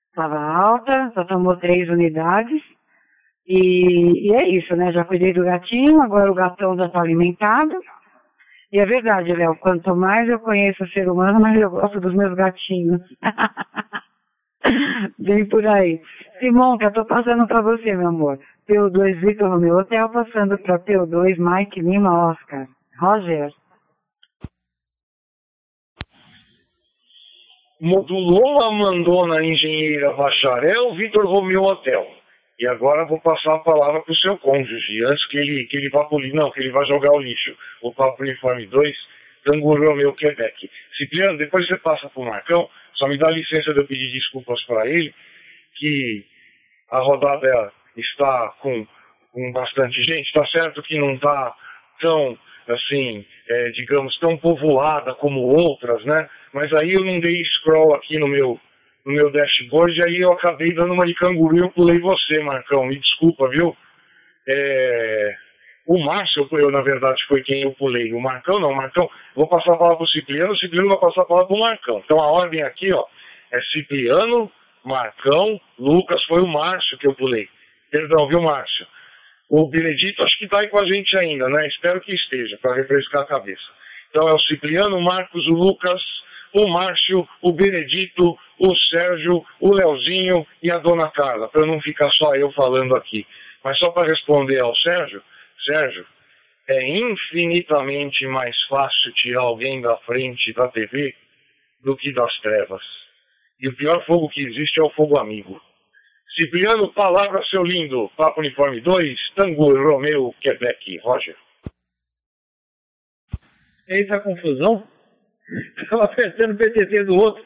Estava 0.08 0.40
alta. 0.40 1.12
Já 1.14 1.26
tomou 1.26 1.58
três 1.58 1.90
unidades. 1.90 2.62
E, 3.46 4.30
e, 4.30 4.36
é 4.36 4.48
isso, 4.48 4.74
né? 4.74 4.94
Já 4.94 5.04
cuidei 5.04 5.34
do 5.34 5.44
gatinho. 5.44 6.02
Agora 6.02 6.32
o 6.32 6.34
gatão 6.34 6.78
já 6.78 6.86
está 6.86 7.02
alimentado. 7.02 7.78
E 8.72 8.80
é 8.80 8.86
verdade, 8.86 9.34
Léo. 9.34 9.56
Quanto 9.58 9.96
mais 9.96 10.28
eu 10.28 10.40
conheço 10.40 10.84
o 10.84 10.90
ser 10.90 11.10
humano, 11.10 11.40
mais 11.40 11.60
eu 11.60 11.70
gosto 11.70 12.00
dos 12.00 12.14
meus 12.14 12.34
gatinhos. 12.36 13.02
Vem 15.20 15.46
por 15.48 15.66
aí. 15.66 16.02
Simonca, 16.40 16.92
tô 16.92 17.06
passando 17.06 17.48
para 17.48 17.62
você, 17.62 17.96
meu 17.96 18.10
amor. 18.10 18.40
P2 18.68 19.20
Vitor 19.22 19.50
no 19.50 19.60
meu 19.60 19.78
hotel, 19.78 20.10
passando 20.10 20.58
para 20.58 20.80
P2 20.80 21.38
Mike 21.38 21.80
Lima 21.80 22.32
Oscar. 22.32 22.68
Roger. 23.00 23.52
Modulou 27.80 28.64
a 28.64 28.72
mandona 28.72 29.46
engenheira 29.46 30.12
bacharel 30.14 30.96
Vitor 30.96 31.26
Romeu 31.26 31.64
Hotel. 31.64 32.17
E 32.60 32.66
agora 32.68 33.06
vou 33.06 33.20
passar 33.22 33.56
a 33.56 33.60
palavra 33.60 34.02
para 34.02 34.12
o 34.12 34.16
seu 34.16 34.38
cônjuge, 34.40 35.04
antes 35.06 35.28
que 35.28 35.38
ele, 35.38 35.66
que 35.66 35.78
ele 35.78 35.90
vá 35.90 36.06
pro 36.06 36.20
não, 36.34 36.50
que 36.52 36.60
ele 36.60 36.72
vá 36.72 36.84
jogar 36.86 37.12
o 37.12 37.20
lixo. 37.20 37.56
O 37.82 37.94
Papo 37.94 38.24
Uniforme 38.24 38.66
2, 38.66 38.98
Tango 39.46 39.78
Romeu 39.78 40.14
Quebec. 40.14 40.70
Cipriano, 40.98 41.38
depois 41.38 41.68
você 41.68 41.78
passa 41.78 42.10
para 42.10 42.22
o 42.22 42.26
Marcão, 42.26 42.68
só 42.96 43.08
me 43.08 43.18
dá 43.18 43.30
licença 43.30 43.74
de 43.74 43.80
eu 43.80 43.86
pedir 43.86 44.12
desculpas 44.12 44.60
para 44.64 44.88
ele, 44.88 45.14
que 45.76 46.26
a 46.90 47.00
rodada 47.00 47.72
está 47.96 48.56
com, 48.60 48.88
com 49.32 49.52
bastante 49.52 50.04
gente. 50.04 50.26
Está 50.26 50.46
certo 50.48 50.82
que 50.82 50.98
não 50.98 51.14
está 51.14 51.56
tão, 52.02 52.38
assim, 52.68 53.24
é, 53.48 53.70
digamos, 53.70 54.18
tão 54.20 54.36
povoada 54.38 55.14
como 55.16 55.42
outras, 55.42 56.04
né? 56.06 56.28
Mas 56.54 56.74
aí 56.74 56.94
eu 56.94 57.06
não 57.06 57.20
dei 57.20 57.44
scroll 57.46 57.94
aqui 57.94 58.18
no 58.18 58.28
meu, 58.28 58.60
no 59.08 59.14
meu 59.14 59.32
dashboard, 59.32 59.98
e 59.98 60.04
aí 60.04 60.18
eu 60.18 60.34
acabei 60.34 60.74
dando 60.74 60.94
uma 60.94 61.08
de 61.08 61.14
canguru 61.14 61.56
e 61.56 61.62
eu 61.62 61.72
pulei 61.72 61.98
você, 61.98 62.40
Marcão. 62.40 62.86
Me 62.86 63.00
desculpa, 63.00 63.48
viu? 63.48 63.76
É... 64.46 65.36
O 65.88 65.98
Márcio, 65.98 66.46
eu, 66.52 66.70
na 66.70 66.82
verdade, 66.82 67.24
foi 67.30 67.42
quem 67.42 67.62
eu 67.62 67.72
pulei. 67.72 68.12
O 68.12 68.20
Marcão 68.20 68.60
não, 68.60 68.74
Marcão, 68.74 69.10
vou 69.34 69.48
passar 69.48 69.74
a 69.74 69.78
palavra 69.78 70.00
para 70.00 70.04
o 70.04 70.10
Cipriano, 70.10 70.52
o 70.52 70.58
Cipriano 70.58 70.90
vai 70.90 71.00
passar 71.00 71.22
a 71.22 71.26
palavra 71.26 71.48
para 71.48 71.56
o 71.56 71.60
Marcão. 71.62 72.02
Então 72.04 72.20
a 72.20 72.30
ordem 72.30 72.62
aqui, 72.62 72.92
ó, 72.92 73.06
é 73.54 73.62
Cipriano, 73.72 74.52
Marcão, 74.84 75.58
Lucas, 75.80 76.22
foi 76.26 76.42
o 76.42 76.48
Márcio 76.48 76.98
que 76.98 77.08
eu 77.08 77.14
pulei. 77.14 77.48
Perdão, 77.90 78.28
viu, 78.28 78.42
Márcio? 78.42 78.86
O 79.50 79.66
Benedito 79.70 80.22
acho 80.22 80.38
que 80.38 80.44
está 80.44 80.60
aí 80.60 80.68
com 80.68 80.80
a 80.80 80.86
gente 80.86 81.16
ainda, 81.16 81.48
né? 81.48 81.66
Espero 81.68 82.02
que 82.02 82.14
esteja, 82.14 82.58
para 82.62 82.76
refrescar 82.76 83.22
a 83.22 83.28
cabeça. 83.28 83.64
Então 84.10 84.28
é 84.28 84.34
o 84.34 84.40
Cipriano, 84.40 84.98
o 84.98 85.02
Marcos, 85.02 85.48
o 85.48 85.54
Lucas, 85.54 86.02
o 86.54 86.68
Márcio, 86.68 87.26
o 87.42 87.54
Benedito, 87.54 88.38
o 88.60 88.76
Sérgio, 88.76 89.46
o 89.60 89.74
Leozinho 89.74 90.46
e 90.62 90.72
a 90.72 90.78
Dona 90.80 91.10
Carla, 91.12 91.48
para 91.48 91.66
não 91.66 91.80
ficar 91.82 92.10
só 92.12 92.36
eu 92.36 92.52
falando 92.52 92.96
aqui. 92.96 93.26
Mas 93.64 93.78
só 93.80 93.92
para 93.92 94.08
responder 94.08 94.60
ao 94.60 94.76
Sérgio, 94.78 95.22
Sérgio, 95.66 96.06
é 96.68 96.98
infinitamente 96.98 98.26
mais 98.28 98.56
fácil 98.68 99.14
tirar 99.14 99.42
alguém 99.42 99.82
da 99.82 99.96
frente 99.98 100.54
da 100.54 100.68
TV 100.68 101.16
do 101.84 101.96
que 101.96 102.12
das 102.14 102.36
trevas. 102.40 102.82
E 103.60 103.68
o 103.68 103.76
pior 103.76 104.06
fogo 104.06 104.30
que 104.30 104.42
existe 104.42 104.80
é 104.80 104.84
o 104.84 104.90
fogo 104.92 105.18
amigo. 105.18 105.62
Cipriano, 106.36 106.94
palavra, 106.94 107.44
seu 107.46 107.64
lindo. 107.64 108.12
Papo 108.16 108.42
Uniforme 108.42 108.82
2, 108.82 109.18
Tango 109.36 109.74
Romeu, 109.74 110.36
Quebec. 110.42 111.00
Roger. 111.00 111.36
Eita 113.88 114.20
confusão. 114.20 114.86
Estava 115.82 116.04
apertando 116.04 116.52
o 116.52 116.58
PTT 116.58 117.06
do 117.06 117.16
outro. 117.16 117.44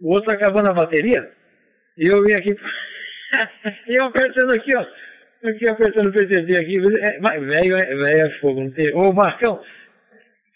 O 0.00 0.12
outro 0.12 0.30
acabando 0.30 0.68
a 0.68 0.74
bateria. 0.74 1.30
E 1.96 2.06
eu 2.06 2.24
vim 2.24 2.32
aqui. 2.34 2.54
e 3.88 3.94
eu 3.94 4.04
apertando 4.04 4.52
aqui, 4.52 4.74
ó. 4.74 4.86
Aqui 5.44 5.68
apertando 5.68 6.08
o 6.08 6.12
PTT 6.12 6.56
aqui. 6.56 6.78
É, 7.00 7.20
velho 7.40 7.76
é, 7.76 8.20
é 8.20 8.30
fogo. 8.40 8.60
Não 8.60 8.70
tem... 8.70 8.94
Ô, 8.94 9.12
Marcão. 9.12 9.62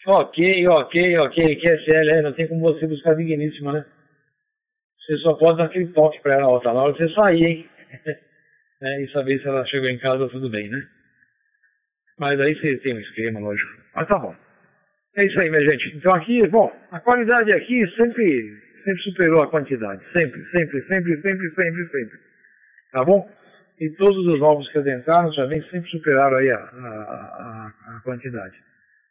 Ok, 0.06 0.66
ok, 0.68 1.18
ok. 1.18 1.56
QSL, 1.56 2.10
é, 2.10 2.22
não 2.22 2.32
tem 2.32 2.48
como 2.48 2.60
você 2.60 2.86
buscar 2.86 3.14
digníssima, 3.14 3.72
né? 3.72 3.84
Você 4.98 5.16
só 5.18 5.34
pode 5.34 5.58
dar 5.58 5.64
aquele 5.64 5.88
toque 5.88 6.20
para 6.20 6.34
ela, 6.34 6.48
ó, 6.48 6.60
tá 6.60 6.72
na 6.72 6.82
hora 6.82 6.92
de 6.92 6.98
você 6.98 7.14
sair, 7.14 7.44
hein? 7.44 7.68
é, 8.82 9.02
e 9.02 9.08
saber 9.12 9.40
se 9.40 9.48
ela 9.48 9.64
chegou 9.66 9.88
em 9.88 9.98
casa 9.98 10.28
tudo 10.28 10.48
bem, 10.48 10.68
né? 10.68 10.80
Mas 12.18 12.40
aí 12.40 12.54
você 12.54 12.76
tem 12.78 12.94
um 12.94 13.00
esquema, 13.00 13.40
lógico. 13.40 13.70
Mas 13.94 14.08
tá 14.08 14.18
bom. 14.18 14.34
É 15.16 15.24
isso 15.24 15.40
aí, 15.40 15.50
minha 15.50 15.64
gente. 15.64 15.96
Então 15.96 16.14
aqui, 16.14 16.46
bom, 16.48 16.72
a 16.90 17.00
qualidade 17.00 17.52
aqui 17.52 17.86
sempre, 17.96 18.61
sempre 18.82 19.02
superou 19.02 19.42
a 19.42 19.48
quantidade. 19.48 20.02
Sempre, 20.12 20.44
sempre, 20.50 20.82
sempre, 20.86 21.20
sempre, 21.20 21.50
sempre, 21.50 21.88
sempre. 21.88 22.18
Tá 22.92 23.04
bom? 23.04 23.28
E 23.80 23.90
todos 23.90 24.26
os 24.26 24.40
ovos 24.40 24.70
que 24.70 24.78
adentraram 24.78 25.30
vem 25.48 25.62
sempre 25.70 25.90
superaram 25.90 26.36
aí 26.36 26.50
a, 26.50 26.56
a, 26.56 26.60
a, 26.60 27.96
a 27.96 28.00
quantidade. 28.04 28.54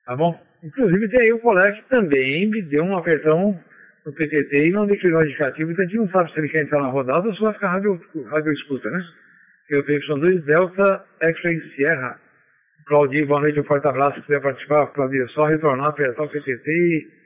Tá 0.06 0.16
bom? 0.16 0.40
Inclusive 0.64 1.10
tem 1.10 1.22
aí 1.22 1.34
o 1.34 1.40
colega 1.40 1.76
que 1.76 1.90
também 1.90 2.50
me 2.50 2.62
deu 2.62 2.84
um 2.84 2.98
apertão 2.98 3.60
no 4.06 4.14
PTT 4.14 4.68
e 4.68 4.72
não 4.72 4.88
declinou 4.88 5.24
indicativo, 5.24 5.72
então 5.72 5.84
a 5.84 5.88
gente 5.88 5.98
não 5.98 6.10
sabe 6.10 6.32
se 6.32 6.40
ele 6.40 6.50
quer 6.50 6.64
entrar 6.64 6.82
na 6.82 6.88
rodada 6.88 7.28
ou 7.28 7.36
se 7.36 7.42
vai 7.42 7.54
ficar 7.54 7.70
radio 7.70 8.54
escuta, 8.54 8.90
né? 8.90 9.04
Eu 9.70 9.84
tenho 9.84 10.04
são 10.06 10.20
dois 10.20 10.44
Delta 10.44 11.06
X-Ray 11.22 11.62
Sierra. 11.76 12.20
Claudio, 12.86 13.26
boa 13.28 13.42
noite, 13.42 13.60
um 13.60 13.64
forte 13.64 13.88
abraço. 13.88 14.18
Se 14.18 14.26
quiser 14.26 14.42
participar, 14.42 14.88
Claudio, 14.88 15.24
é 15.24 15.28
só 15.30 15.46
retornar, 15.46 15.88
apertar 15.88 16.24
o 16.24 16.30
PTT 16.30 16.70
e 16.70 17.21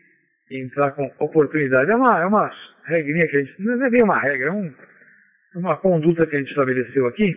entrar 0.52 0.92
com 0.92 1.12
oportunidade. 1.20 1.92
É 1.92 1.96
uma, 1.96 2.22
é 2.22 2.26
uma 2.26 2.52
regrinha 2.86 3.28
que 3.28 3.38
a 3.38 3.40
gente, 3.44 3.62
não 3.62 3.86
é 3.86 3.90
bem 3.90 4.04
uma 4.04 4.20
regra, 4.20 4.50
é 4.50 4.52
um, 4.52 4.74
é 5.56 5.58
uma 5.58 5.78
conduta 5.78 6.26
que 6.28 6.36
a 6.36 6.40
gente 6.40 6.50
estabeleceu 6.50 7.08
aqui, 7.08 7.36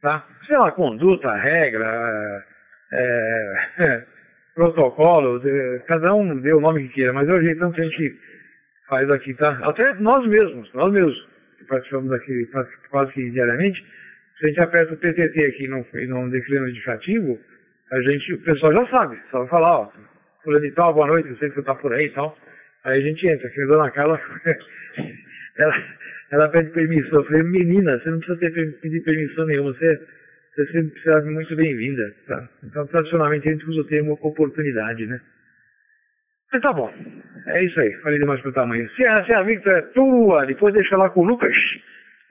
tá? 0.00 0.26
Sei 0.46 0.56
lá, 0.56 0.72
conduta, 0.72 1.34
regra, 1.34 2.44
é, 2.92 3.54
é, 3.78 4.04
protocolo, 4.54 5.40
cada 5.86 6.14
um 6.14 6.40
dê 6.40 6.52
o 6.52 6.60
nome 6.60 6.88
que 6.88 6.94
queira, 6.94 7.12
mas 7.12 7.28
é 7.28 7.32
o 7.32 7.42
jeitão 7.42 7.70
que 7.72 7.80
a 7.80 7.84
gente 7.84 8.18
faz 8.88 9.10
aqui, 9.10 9.34
tá? 9.34 9.58
Até 9.62 9.94
nós 9.94 10.26
mesmos, 10.26 10.72
nós 10.72 10.92
mesmos, 10.92 11.28
que 11.58 11.64
participamos 11.64 12.10
daqui 12.10 12.48
quase 12.90 13.12
que 13.12 13.30
diariamente, 13.30 13.84
se 14.38 14.46
a 14.46 14.48
gente 14.48 14.60
aperta 14.60 14.94
o 14.94 14.96
PTT 14.96 15.44
aqui 15.44 15.64
e 15.64 15.68
não, 15.68 15.84
não 16.08 16.30
declina 16.30 16.62
o 16.62 16.68
indicativo, 16.68 17.38
a 17.90 18.00
gente, 18.02 18.34
o 18.34 18.42
pessoal 18.42 18.72
já 18.72 18.86
sabe, 18.88 19.18
só 19.30 19.46
falar, 19.48 19.80
ó, 19.80 19.92
fulano 20.42 20.64
e 20.64 20.72
tal, 20.72 20.94
boa 20.94 21.06
noite, 21.06 21.28
eu 21.28 21.36
sei 21.36 21.48
que 21.48 21.56
você 21.56 21.62
tá 21.62 21.74
por 21.74 21.92
aí 21.92 22.06
e 22.06 22.10
tal. 22.10 22.36
Aí 22.84 22.98
a 22.98 23.02
gente 23.02 23.26
entra, 23.26 23.48
que 23.50 23.60
a 23.60 23.66
dona 23.66 23.90
Carla, 23.90 24.20
ela, 25.58 25.74
ela 26.30 26.48
pede 26.48 26.70
permissão. 26.70 27.20
Eu 27.20 27.24
falei, 27.24 27.42
menina, 27.42 27.98
você 27.98 28.10
não 28.10 28.18
precisa 28.18 28.38
ter, 28.38 28.80
pedir 28.80 29.02
permissão 29.02 29.46
nenhuma, 29.46 29.72
você, 29.72 30.00
você 30.54 30.66
sempre 30.72 31.00
será 31.02 31.22
muito 31.22 31.54
bem-vinda, 31.56 32.14
tá? 32.26 32.48
Então, 32.64 32.86
tradicionalmente, 32.86 33.48
a 33.48 33.52
gente 33.52 33.68
usa 33.68 33.80
o 33.80 33.86
termo 33.86 34.18
oportunidade, 34.22 35.06
né? 35.06 35.20
Mas 36.52 36.62
tá 36.62 36.72
bom. 36.72 36.92
É 37.46 37.62
isso 37.62 37.78
aí. 37.78 37.92
Falei 38.02 38.18
demais 38.18 38.40
pro 38.40 38.52
tamanho. 38.52 38.88
Se 38.90 39.04
a, 39.04 39.24
se 39.24 39.32
a 39.34 39.42
Victor 39.42 39.72
é 39.74 39.82
tua, 39.82 40.46
depois 40.46 40.72
deixa 40.72 40.96
lá 40.96 41.10
com 41.10 41.20
o 41.20 41.24
Lucas. 41.24 41.54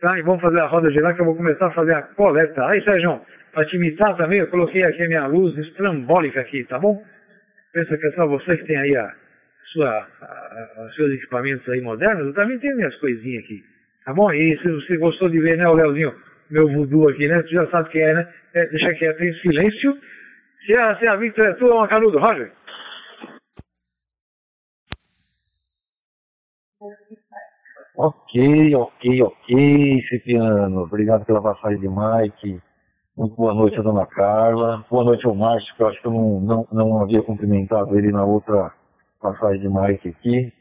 Tá? 0.02 0.18
E 0.18 0.22
vamos 0.24 0.42
fazer 0.42 0.60
a 0.62 0.68
roda 0.68 0.92
girar 0.92 1.16
que 1.16 1.22
eu 1.22 1.26
vou 1.26 1.36
começar 1.36 1.68
a 1.68 1.72
fazer 1.72 1.94
a 1.94 2.02
coleta. 2.02 2.66
Aí, 2.68 2.84
Sérgio, 2.84 3.22
pra 3.54 3.66
te 3.66 3.76
imitar 3.76 4.16
também, 4.18 4.40
eu 4.40 4.48
coloquei 4.48 4.84
aqui 4.84 5.04
a 5.04 5.08
minha 5.08 5.28
luz 5.28 5.56
estrambólica 5.58 6.42
aqui, 6.42 6.64
tá 6.64 6.80
bom? 6.80 7.04
Pensa 7.74 7.98
que 7.98 8.08
é 8.08 8.12
só 8.12 8.28
você 8.28 8.58
que 8.58 8.66
tem 8.66 8.78
aí 8.78 8.96
a 8.96 9.14
sua, 9.74 10.08
a, 10.22 10.86
os 10.88 10.96
seus 10.96 11.12
equipamentos 11.14 11.68
aí 11.70 11.82
modernos. 11.82 12.28
Eu 12.28 12.34
também 12.34 12.60
tenho 12.60 12.76
minhas 12.76 12.96
coisinhas 12.98 13.44
aqui. 13.44 13.64
Tá 14.06 14.14
bom? 14.14 14.32
E 14.32 14.58
se 14.60 14.70
você 14.70 14.98
gostou 14.98 15.30
de 15.30 15.40
ver, 15.40 15.58
né, 15.58 15.68
o 15.68 15.74
Leozinho, 15.74 16.14
meu 16.50 16.68
voodoo 16.70 17.10
aqui, 17.10 17.28
né? 17.28 17.42
Você 17.42 17.50
já 17.50 17.68
sabe 17.68 17.90
quem 17.90 18.02
é, 18.02 18.14
né? 18.14 18.34
É, 18.54 18.66
deixa 18.68 18.94
quieto 18.94 19.22
em 19.22 19.34
silêncio. 19.36 19.98
Se 20.66 20.78
a, 20.78 20.98
se 20.98 21.08
a 21.08 21.16
Victor 21.16 21.46
é 21.46 21.54
tua, 21.54 21.70
é 21.70 21.74
uma 21.74 21.88
canudo, 21.88 22.18
Roger. 22.18 22.52
Ok, 27.96 28.76
ok, 28.76 29.22
ok, 29.24 30.02
Cipriano. 30.08 30.82
Obrigado 30.84 31.26
pela 31.26 31.42
passagem 31.42 31.80
de 31.80 31.88
Mike. 31.90 32.62
Boa 33.18 33.52
noite 33.52 33.82
dona 33.82 34.06
Carla. 34.06 34.86
Boa 34.92 35.04
noite 35.04 35.26
ao 35.26 35.34
Márcio, 35.34 35.76
que 35.76 35.82
eu 35.82 35.88
acho 35.88 36.00
que 36.00 36.06
eu 36.06 36.12
não, 36.12 36.40
não, 36.40 36.68
não 36.72 37.02
havia 37.02 37.24
cumprimentado 37.24 37.98
ele 37.98 38.12
na 38.12 38.24
outra 38.24 38.72
passagem 39.20 39.60
de 39.62 39.68
Mike 39.68 40.10
aqui. 40.10 40.54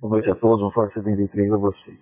Boa 0.00 0.12
noite 0.12 0.30
a 0.30 0.36
todos, 0.36 0.64
um 0.64 0.70
forte 0.70 0.94
73 0.94 1.52
a 1.52 1.56
vocês. 1.56 1.98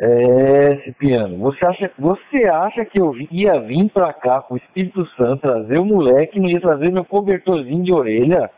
É, 0.00 0.76
Cipriano, 0.84 1.36
você 1.36 1.66
acha, 1.66 1.92
você 1.98 2.46
acha 2.46 2.82
que 2.86 2.98
eu 2.98 3.14
ia 3.30 3.60
vir 3.60 3.90
pra 3.90 4.10
cá 4.14 4.40
com 4.40 4.54
o 4.54 4.56
Espírito 4.56 5.04
Santo, 5.18 5.42
trazer 5.42 5.76
o 5.76 5.84
moleque, 5.84 6.40
não 6.40 6.48
ia 6.48 6.58
trazer 6.58 6.90
meu 6.90 7.04
cobertorzinho 7.04 7.84
de 7.84 7.92
orelha? 7.92 8.50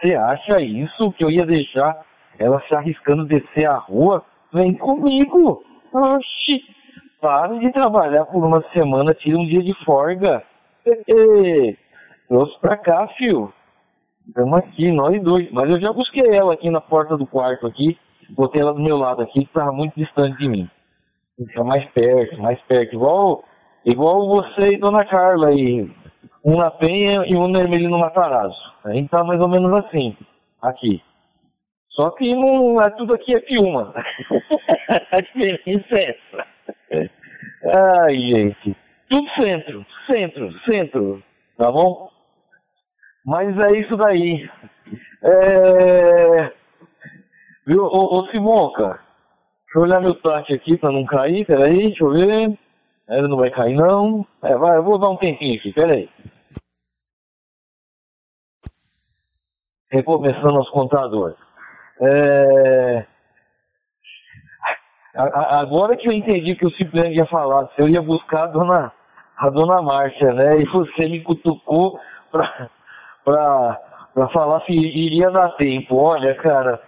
Você 0.00 0.14
acha 0.14 0.60
isso 0.60 1.10
que 1.14 1.24
eu 1.24 1.30
ia 1.30 1.44
deixar 1.44 2.06
ela 2.38 2.62
se 2.68 2.72
arriscando 2.72 3.26
descer 3.26 3.66
a 3.66 3.78
rua, 3.78 4.24
vem 4.52 4.74
comigo. 4.74 5.64
Oxi, 5.92 6.62
Para 7.20 7.58
de 7.58 7.72
trabalhar 7.72 8.24
por 8.26 8.44
uma 8.44 8.62
semana, 8.72 9.12
tira 9.12 9.36
um 9.36 9.46
dia 9.46 9.62
de 9.62 9.74
folga. 9.84 10.42
Trouxe 12.28 12.60
pra 12.60 12.76
cá, 12.76 13.08
fio. 13.16 13.52
Estamos 14.28 14.58
aqui, 14.58 14.92
nós 14.92 15.20
dois. 15.22 15.50
Mas 15.50 15.68
eu 15.68 15.80
já 15.80 15.92
busquei 15.92 16.36
ela 16.36 16.54
aqui 16.54 16.70
na 16.70 16.80
porta 16.80 17.16
do 17.16 17.26
quarto 17.26 17.66
aqui. 17.66 17.98
Botei 18.30 18.60
ela 18.60 18.72
do 18.72 18.80
meu 18.80 18.96
lado 18.96 19.22
aqui, 19.22 19.40
que 19.40 19.46
estava 19.46 19.72
muito 19.72 19.94
distante 19.94 20.38
de 20.38 20.48
mim. 20.48 20.70
Fica 21.36 21.64
mais 21.64 21.84
perto, 21.90 22.40
mais 22.40 22.60
perto. 22.62 22.94
Igual, 22.94 23.44
igual 23.84 24.28
você 24.28 24.74
e 24.74 24.78
Dona 24.78 25.04
Carla 25.04 25.48
aí. 25.48 25.90
Um 26.44 26.56
na 26.56 26.70
Penha 26.70 27.24
e 27.26 27.34
um 27.34 27.48
no 27.48 27.58
Hermelino 27.58 27.98
Matarazzo. 27.98 28.74
A 28.84 28.92
gente 28.92 29.08
tá 29.08 29.24
mais 29.24 29.40
ou 29.40 29.48
menos 29.48 29.72
assim, 29.72 30.16
aqui. 30.62 31.02
Só 31.90 32.10
que 32.10 32.32
não 32.34 32.80
é 32.80 32.90
tudo 32.90 33.14
aqui 33.14 33.34
é 33.34 33.40
filma. 33.40 33.92
a 35.10 35.20
diferença 35.20 35.94
é 35.96 36.10
essa. 36.10 36.57
Ai, 37.64 38.14
gente. 38.16 38.76
Tudo 39.08 39.28
centro, 39.30 39.86
centro, 40.06 40.52
centro. 40.60 41.22
Tá 41.56 41.70
bom? 41.72 42.10
Mas 43.24 43.58
é 43.58 43.78
isso 43.78 43.96
daí. 43.96 44.48
É... 45.22 46.52
Viu, 47.66 47.84
ô, 47.84 48.18
ô 48.18 48.26
Simonca? 48.28 49.00
Deixa 49.64 49.78
eu 49.78 49.82
olhar 49.82 50.00
meu 50.00 50.14
tanque 50.14 50.54
aqui 50.54 50.78
pra 50.78 50.90
não 50.90 51.04
cair, 51.04 51.44
peraí, 51.44 51.88
deixa 51.88 52.04
eu 52.04 52.10
ver. 52.10 52.58
Ele 53.08 53.28
não 53.28 53.36
vai 53.36 53.50
cair 53.50 53.74
não. 53.74 54.26
É, 54.42 54.54
vai, 54.56 54.76
eu 54.78 54.82
vou 54.82 54.98
dar 54.98 55.10
um 55.10 55.16
tempinho 55.16 55.58
aqui, 55.58 55.72
peraí. 55.72 56.08
Recomeçando 59.90 60.52
nosso 60.52 60.70
contador. 60.70 61.34
É... 62.00 63.06
Agora 65.18 65.96
que 65.96 66.08
eu 66.08 66.12
entendi 66.12 66.54
que 66.54 66.64
o 66.64 66.70
Cipriano 66.70 67.10
ia 67.10 67.26
falar, 67.26 67.68
eu 67.76 67.88
ia 67.88 68.00
buscar 68.00 68.44
a 68.44 68.46
dona, 68.46 68.92
a 69.36 69.50
dona 69.50 69.82
Márcia, 69.82 70.32
né? 70.32 70.60
E 70.60 70.64
você 70.66 71.08
me 71.08 71.20
cutucou 71.22 71.98
pra, 72.30 72.68
pra, 73.24 73.80
pra 74.14 74.28
falar 74.28 74.60
se 74.60 74.72
iria 74.72 75.28
dar 75.30 75.56
tempo. 75.56 75.96
Olha, 75.96 76.36
cara, 76.36 76.80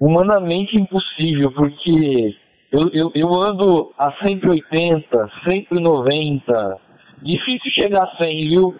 humanamente 0.00 0.76
impossível, 0.76 1.52
porque 1.52 2.34
eu, 2.72 2.88
eu, 2.88 3.12
eu 3.14 3.32
ando 3.32 3.92
a 3.96 4.10
180, 4.10 5.30
190, 5.44 6.80
difícil 7.22 7.70
chegar 7.70 8.02
a 8.02 8.16
100, 8.16 8.48
viu? 8.48 8.76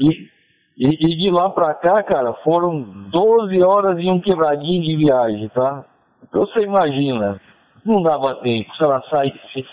e, 0.00 0.28
e, 0.76 0.88
e, 0.88 1.16
de 1.16 1.30
lá 1.30 1.48
pra 1.48 1.74
cá, 1.74 2.02
cara, 2.02 2.32
foram 2.42 2.82
12 2.82 3.62
horas 3.62 3.96
e 4.00 4.10
um 4.10 4.20
quebradinho 4.20 4.82
de 4.82 4.96
viagem, 4.96 5.48
tá? 5.50 5.84
Então 6.24 6.44
você 6.46 6.62
imagina, 6.62 7.40
não 7.84 8.02
dava 8.02 8.36
tempo, 8.36 8.74
se 8.76 8.84
ela 8.84 9.02
saísse, 9.08 9.66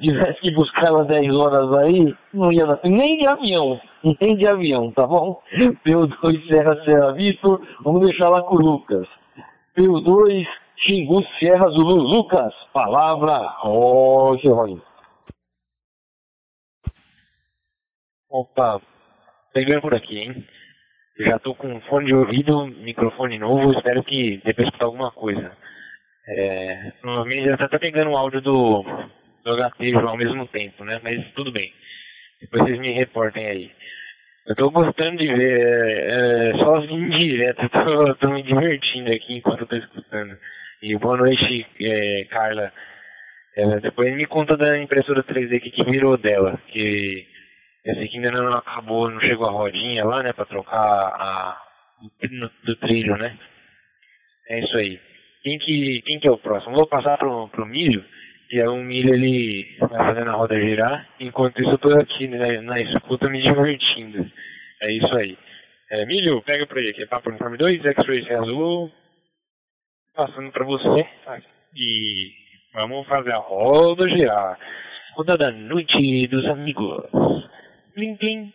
tivesse 0.00 0.40
que 0.40 0.50
buscar 0.52 0.86
ela 0.86 1.04
10 1.04 1.34
horas 1.34 1.72
aí, 1.74 2.14
não 2.32 2.52
ia 2.52 2.66
dar 2.66 2.76
tempo, 2.76 2.96
nem 2.96 3.18
de 3.18 3.26
avião, 3.26 3.80
nem 4.20 4.36
de 4.36 4.46
avião, 4.46 4.90
tá 4.92 5.06
bom? 5.06 5.40
P2 5.84 6.46
Serra 6.48 6.84
Serra 6.84 7.12
Vitor, 7.12 7.60
vamos 7.82 8.02
deixar 8.06 8.28
lá 8.28 8.42
com 8.42 8.56
o 8.56 8.60
Lucas. 8.60 9.08
P2 9.76 10.46
Xingu 10.78 11.24
Serra 11.38 11.68
Zulu 11.68 11.94
Lucas, 11.94 12.52
palavra, 12.72 13.56
ó, 13.62 14.36
seu 14.38 14.80
Opa, 18.30 18.80
pegando 19.52 19.82
por 19.82 19.94
aqui, 19.94 20.18
hein? 20.18 20.46
Já 21.18 21.38
tô 21.38 21.54
com 21.54 21.80
fone 21.82 22.06
de 22.06 22.14
ouvido, 22.14 22.66
microfone 22.66 23.38
novo, 23.38 23.72
espero 23.72 24.02
que 24.02 24.38
pra 24.38 24.64
escutar 24.64 24.86
alguma 24.86 25.10
coisa. 25.10 25.52
É, 26.28 26.92
normalmente 27.02 27.46
já 27.46 27.56
tá 27.56 27.64
até 27.64 27.78
pegando 27.78 28.10
o 28.10 28.16
áudio 28.16 28.40
do, 28.40 28.82
do 29.44 29.56
HT 29.56 29.94
ao 29.94 30.16
mesmo 30.16 30.46
tempo, 30.48 30.84
né? 30.84 31.00
Mas 31.02 31.24
tudo 31.32 31.50
bem. 31.50 31.72
Depois 32.40 32.64
vocês 32.64 32.78
me 32.78 32.92
reportem 32.92 33.46
aí. 33.46 33.70
Eu 34.46 34.56
tô 34.56 34.70
gostando 34.70 35.18
de 35.18 35.26
ver, 35.32 35.60
é, 35.60 36.50
é, 36.50 36.58
sozinho 36.58 37.10
direto, 37.10 37.68
tô, 37.70 38.14
tô 38.16 38.28
me 38.30 38.42
divertindo 38.42 39.12
aqui 39.12 39.34
enquanto 39.34 39.60
eu 39.60 39.66
tô 39.66 39.76
escutando. 39.76 40.36
E 40.82 40.96
boa 40.96 41.16
noite, 41.16 41.66
é, 41.80 42.24
Carla. 42.28 42.72
É, 43.56 43.80
depois 43.80 44.14
me 44.16 44.26
conta 44.26 44.56
da 44.56 44.78
impressora 44.78 45.22
3D 45.22 45.60
que, 45.60 45.70
que 45.70 45.84
virou 45.84 46.16
dela, 46.16 46.58
que 46.68 47.26
esse 47.84 48.00
aqui 48.00 48.16
ainda 48.16 48.30
não 48.30 48.54
acabou, 48.54 49.10
não 49.10 49.20
chegou 49.20 49.46
a 49.46 49.52
rodinha 49.52 50.04
lá, 50.04 50.22
né, 50.22 50.32
pra 50.32 50.44
trocar 50.44 50.78
a, 50.78 51.60
do 52.64 52.76
trilho, 52.76 53.16
né? 53.16 53.36
É 54.48 54.60
isso 54.60 54.76
aí. 54.76 55.00
Quem 55.42 55.58
que, 55.58 56.02
quem 56.02 56.20
que 56.20 56.28
é 56.28 56.30
o 56.30 56.38
próximo? 56.38 56.76
Vou 56.76 56.86
passar 56.86 57.18
pro, 57.18 57.48
pro 57.48 57.66
milho, 57.66 58.04
e 58.50 58.60
aí 58.60 58.68
o 58.68 58.76
milho 58.76 59.12
ele 59.12 59.76
vai 59.80 60.06
fazendo 60.06 60.30
a 60.30 60.34
roda 60.34 60.60
girar, 60.60 61.08
enquanto 61.18 61.60
isso 61.60 61.70
eu 61.72 61.78
tô 61.78 61.98
aqui 61.98 62.28
né, 62.28 62.60
na 62.60 62.80
escuta 62.80 63.28
me 63.28 63.42
divertindo. 63.42 64.30
É 64.82 64.92
isso 64.92 65.14
aí. 65.16 65.36
É, 65.90 66.06
milho, 66.06 66.42
pega 66.42 66.66
por 66.66 66.78
aí, 66.78 66.90
aqui 66.90 67.02
é 67.02 67.06
Papo 67.06 67.28
Uniforme 67.28 67.58
2, 67.58 67.84
X-Ray 67.84 68.32
Azul, 68.34 68.90
passando 70.14 70.52
pra 70.52 70.64
você, 70.64 71.06
e 71.74 72.30
vamos 72.74 73.06
fazer 73.08 73.32
a 73.32 73.38
roda 73.38 74.08
girar. 74.08 74.58
Roda 75.16 75.36
da 75.36 75.50
noite 75.50 76.26
dos 76.28 76.46
amigos. 76.46 77.04
Plim, 77.94 78.16
plim. 78.16 78.52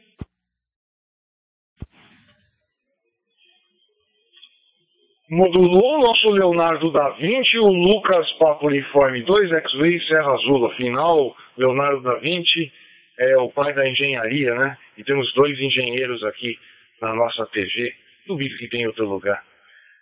Modulou 5.29 5.99
nosso 5.99 6.29
Leonardo 6.29 6.89
da 6.89 7.09
Vinci, 7.09 7.57
o 7.59 7.67
Lucas 7.67 8.31
Papo 8.39 8.67
Uniforme 8.67 9.23
2, 9.23 9.51
X-Ray 9.51 9.99
Serra 10.07 10.31
Azul. 10.31 10.67
Afinal, 10.67 11.35
Leonardo 11.57 12.01
da 12.01 12.15
Vinci 12.15 12.71
é 13.19 13.35
o 13.35 13.49
pai 13.49 13.73
da 13.73 13.85
engenharia, 13.89 14.55
né? 14.55 14.77
E 14.97 15.03
temos 15.03 15.33
dois 15.33 15.59
engenheiros 15.59 16.23
aqui 16.23 16.57
na 17.01 17.13
nossa 17.13 17.45
TG. 17.47 17.93
Duvido 18.25 18.55
que 18.55 18.69
tem 18.69 18.83
em 18.83 18.87
outro 18.87 19.05
lugar. 19.05 19.43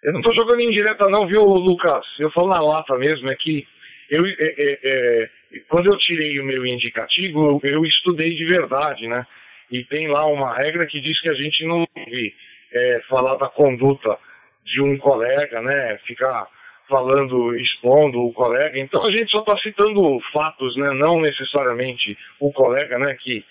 Eu 0.04 0.14
não 0.14 0.20
estou 0.20 0.36
jogando 0.36 0.60
em 0.60 0.70
direta 0.70 1.10
não, 1.10 1.26
viu, 1.26 1.44
Lucas? 1.44 2.06
Eu 2.20 2.30
falo 2.30 2.50
na 2.50 2.62
lata 2.62 2.96
mesmo, 2.96 3.28
é 3.28 3.36
que 3.36 3.68
eu, 4.12 4.24
é, 4.28 4.36
é, 4.40 4.80
é, 4.84 5.30
quando 5.68 5.88
eu 5.88 5.98
tirei 5.98 6.40
o 6.40 6.46
meu 6.46 6.64
indicativo, 6.68 7.60
eu, 7.64 7.72
eu, 7.72 7.84
estudei 7.84 8.36
de 8.36 8.46
verdade, 8.46 9.08
né? 9.08 9.26
E 9.72 9.84
tem 9.86 10.08
lá 10.08 10.28
uma 10.28 10.56
regra 10.56 10.86
que 10.86 11.02
diz 11.02 11.20
que 11.20 11.30
a 11.30 11.34
gente 11.34 11.66
não 11.66 11.88
deve 11.96 12.36
é, 12.72 13.02
falar 13.10 13.38
da 13.38 13.50
conduta 13.50 14.20
de 14.66 14.82
um 14.82 14.98
colega, 14.98 15.62
né? 15.62 15.98
Ficar 16.06 16.48
falando, 16.90 17.56
expondo 17.56 18.20
o 18.20 18.34
colega. 18.34 18.78
Então 18.80 19.06
a 19.06 19.12
gente 19.12 19.32
só 19.32 19.40
está 19.40 19.58
citando 19.60 20.20
fatos, 20.34 20.76
né? 20.78 20.92
Não 20.94 21.22
necessariamente 21.22 22.18
o 22.40 22.52
colega, 22.52 22.98
né? 22.98 23.16
Que, 23.16 23.44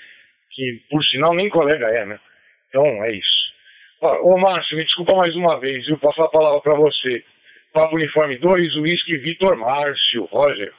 que 0.50 0.82
por 0.90 1.02
sinal 1.04 1.34
nem 1.34 1.48
colega 1.48 1.86
é, 1.86 2.04
né? 2.04 2.20
Então 2.68 2.84
é 3.04 3.12
isso. 3.12 3.44
Ô 4.00 4.36
Márcio, 4.36 4.76
me 4.76 4.84
desculpa 4.84 5.14
mais 5.14 5.34
uma 5.34 5.58
vez, 5.58 5.88
eu 5.88 5.98
passo 5.98 6.22
a 6.22 6.28
palavra 6.28 6.60
para 6.60 6.74
você. 6.74 7.24
Papo 7.72 7.96
Uniforme 7.96 8.38
2, 8.38 8.76
Whisky 8.76 9.16
Vitor 9.18 9.56
Márcio, 9.56 10.26
Roger. 10.26 10.72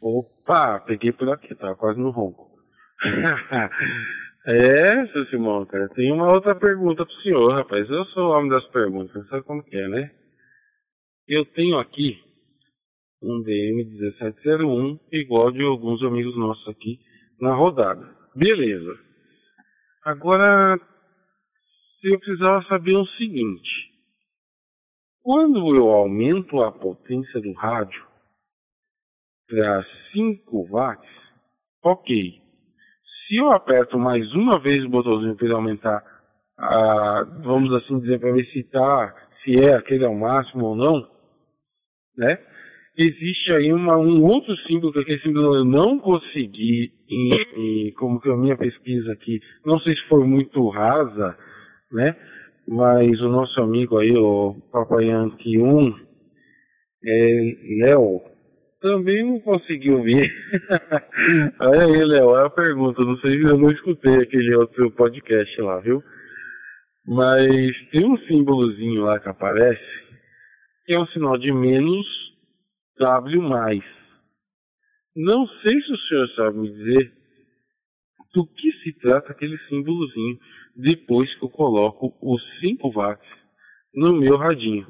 Opa, 0.00 0.80
peguei 0.80 1.12
por 1.12 1.30
aqui, 1.30 1.54
tá 1.54 1.74
quase 1.74 2.00
no 2.00 2.10
ronco. 2.10 2.50
é, 4.46 5.06
seu 5.08 5.26
Simão, 5.26 5.64
cara, 5.66 5.88
tem 5.90 6.12
uma 6.12 6.30
outra 6.32 6.54
pergunta 6.54 7.04
pro 7.04 7.22
senhor, 7.22 7.52
rapaz. 7.54 7.88
Eu 7.88 8.04
sou 8.06 8.28
o 8.28 8.30
homem 8.30 8.50
das 8.50 8.66
perguntas, 8.68 9.26
sabe 9.28 9.42
como 9.44 9.62
que 9.62 9.76
é, 9.76 9.88
né? 9.88 10.10
Eu 11.26 11.44
tenho 11.46 11.78
aqui 11.78 12.22
um 13.22 13.42
DM1701, 13.42 15.00
igual 15.12 15.50
de 15.50 15.62
alguns 15.62 16.02
amigos 16.02 16.36
nossos 16.36 16.68
aqui 16.68 17.00
na 17.40 17.54
rodada. 17.54 18.14
Beleza. 18.36 18.98
Agora, 20.04 20.78
eu 22.02 22.18
precisava 22.18 22.62
saber 22.64 22.96
o 22.96 23.06
seguinte. 23.16 23.94
Quando 25.22 25.74
eu 25.74 25.88
aumento 25.88 26.62
a 26.62 26.70
potência 26.70 27.40
do 27.40 27.52
rádio 27.54 28.04
para 29.48 29.82
5 30.12 30.68
watts, 30.68 31.08
ok. 31.82 32.43
Se 33.26 33.36
eu 33.36 33.50
aperto 33.52 33.98
mais 33.98 34.32
uma 34.34 34.58
vez 34.58 34.84
o 34.84 34.88
botãozinho 34.88 35.36
para 35.36 35.46
ele 35.46 35.54
aumentar, 35.54 36.02
a, 36.58 37.24
vamos 37.42 37.72
assim 37.74 37.98
dizer, 38.00 38.20
para 38.20 38.32
ver 38.32 38.44
se 38.46 38.62
tá, 38.64 39.14
se 39.42 39.58
é 39.58 39.74
aquele 39.74 40.04
ao 40.04 40.14
máximo 40.14 40.66
ou 40.66 40.76
não, 40.76 41.08
né? 42.16 42.38
Existe 42.96 43.52
aí 43.52 43.72
uma, 43.72 43.96
um 43.96 44.22
outro 44.22 44.56
símbolo 44.68 44.92
que 44.92 45.00
aquele 45.00 45.20
símbolo 45.20 45.56
eu 45.56 45.64
não 45.64 45.98
consegui, 45.98 46.92
em, 47.10 47.88
em, 47.88 47.92
como 47.94 48.20
que 48.20 48.30
a 48.30 48.36
minha 48.36 48.56
pesquisa 48.56 49.12
aqui, 49.12 49.40
não 49.66 49.80
sei 49.80 49.96
se 49.96 50.08
foi 50.08 50.24
muito 50.24 50.68
rasa, 50.68 51.36
né? 51.90 52.16
mas 52.66 53.20
o 53.20 53.28
nosso 53.28 53.60
amigo 53.60 53.98
aí, 53.98 54.16
o 54.16 54.56
Papai 54.72 55.06
1, 55.14 55.94
é, 57.06 57.56
Léo, 57.80 58.22
também 58.84 59.24
não 59.24 59.40
conseguiu 59.40 60.02
vir. 60.02 60.30
Olha 61.58 61.86
aí, 61.86 62.04
Léo, 62.04 62.36
é 62.36 62.44
a 62.44 62.50
pergunta, 62.50 63.02
não 63.02 63.16
sei 63.16 63.38
se 63.38 63.42
eu 63.42 63.56
não 63.56 63.70
escutei 63.70 64.16
aquele 64.16 64.54
outro 64.56 64.90
podcast 64.90 65.58
lá, 65.62 65.80
viu? 65.80 66.02
Mas 67.06 67.90
tem 67.90 68.04
um 68.04 68.18
símbolozinho 68.26 69.04
lá 69.04 69.18
que 69.18 69.28
aparece, 69.30 69.82
que 70.84 70.92
é 70.92 70.98
um 70.98 71.06
sinal 71.06 71.38
de 71.38 71.50
menos 71.50 72.06
W+. 72.98 73.82
Não 75.16 75.46
sei 75.62 75.80
se 75.80 75.90
o 75.90 75.98
senhor 76.00 76.28
sabe 76.36 76.58
me 76.58 76.70
dizer 76.70 77.10
do 78.34 78.46
que 78.46 78.70
se 78.82 78.92
trata 79.00 79.32
aquele 79.32 79.56
símbolozinho 79.66 80.38
depois 80.76 81.34
que 81.38 81.44
eu 81.46 81.48
coloco 81.48 82.14
os 82.20 82.42
5 82.60 82.90
watts 82.90 83.30
no 83.94 84.12
meu 84.12 84.36
radinho. 84.36 84.86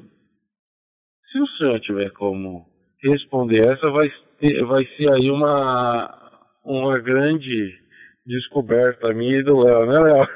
Se 1.31 1.39
o 1.39 1.47
senhor 1.47 1.79
tiver 1.79 2.11
como 2.11 2.74
responder 3.09 3.67
essa, 3.67 3.89
vai, 3.89 4.11
vai 4.67 4.85
ser 4.97 5.11
aí 5.11 5.29
uma, 5.29 6.41
uma 6.63 6.99
grande 6.99 7.77
descoberta 8.25 9.13
minha 9.13 9.39
e 9.39 9.43
do 9.43 9.59
Léo, 9.59 9.85
né, 9.85 9.99
Léo? 9.99 10.27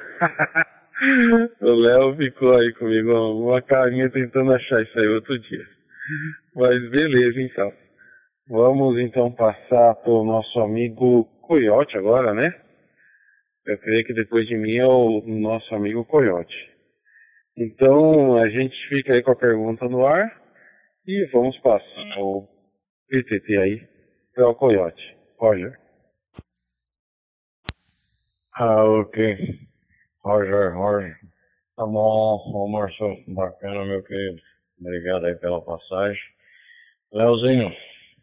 o 1.61 1.75
Léo 1.75 2.15
ficou 2.15 2.55
aí 2.55 2.73
comigo, 2.73 3.11
uma 3.11 3.61
carinha 3.61 4.09
tentando 4.09 4.53
achar 4.53 4.81
isso 4.81 4.99
aí 4.99 5.07
outro 5.07 5.37
dia. 5.39 5.65
Mas 6.55 6.89
beleza, 6.89 7.41
então. 7.41 7.71
Vamos 8.47 8.99
então 8.99 9.31
passar 9.31 9.95
para 9.95 10.11
o 10.11 10.25
nosso 10.25 10.59
amigo 10.59 11.25
Coyote 11.41 11.97
agora, 11.97 12.33
né? 12.33 12.51
Eu 13.65 13.77
creio 13.77 14.05
que 14.05 14.13
depois 14.13 14.47
de 14.47 14.55
mim 14.55 14.77
é 14.77 14.87
o 14.87 15.21
nosso 15.27 15.73
amigo 15.75 16.03
Coyote. 16.05 16.55
Então 17.57 18.37
a 18.37 18.49
gente 18.49 18.75
fica 18.87 19.13
aí 19.13 19.21
com 19.21 19.31
a 19.31 19.35
pergunta 19.35 19.87
no 19.87 20.05
ar 20.05 20.31
e 21.05 21.25
vamos 21.31 21.57
passar 21.59 22.17
PTT 23.09 23.57
aí 23.57 23.87
para 24.35 24.49
o 24.49 24.55
Coyote. 24.55 25.17
Roger. 25.37 25.79
Ah, 28.53 28.83
ok. 28.83 29.37
Roger, 30.23 30.75
Roger. 30.75 31.17
Tá 31.75 31.85
bom, 31.85 32.69
Márcio, 32.71 33.23
bacana, 33.27 33.85
meu 33.85 34.03
querido. 34.03 34.41
Obrigado 34.79 35.25
aí 35.25 35.35
pela 35.35 35.61
passagem. 35.61 36.21
Leozinho, 37.11 37.71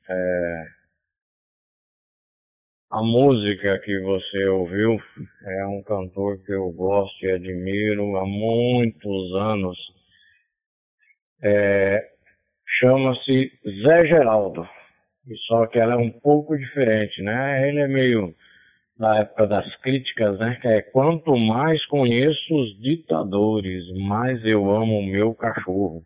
é, 0.08 0.64
a 2.90 3.02
música 3.02 3.78
que 3.80 3.98
você 4.00 4.44
ouviu 4.46 5.00
é 5.46 5.66
um 5.66 5.82
cantor 5.82 6.38
que 6.44 6.52
eu 6.52 6.70
gosto 6.70 7.24
e 7.24 7.32
admiro 7.32 8.16
há 8.18 8.24
muitos 8.24 9.34
anos. 9.34 9.78
É, 11.42 12.16
Chama-se 12.78 13.52
Zé 13.82 14.06
Geraldo. 14.06 14.68
Só 15.46 15.66
que 15.66 15.78
ela 15.78 15.94
é 15.94 15.96
um 15.96 16.10
pouco 16.10 16.56
diferente, 16.56 17.22
né? 17.22 17.68
Ele 17.68 17.80
é 17.80 17.88
meio 17.88 18.34
na 18.98 19.20
época 19.20 19.46
das 19.46 19.76
críticas, 19.76 20.38
né? 20.38 20.58
Que 20.60 20.68
é 20.68 20.82
quanto 20.82 21.36
mais 21.36 21.84
conheço 21.86 22.54
os 22.54 22.80
ditadores, 22.80 23.84
mais 23.98 24.44
eu 24.44 24.70
amo 24.70 24.98
o 24.98 25.06
meu 25.06 25.34
cachorro, 25.34 26.02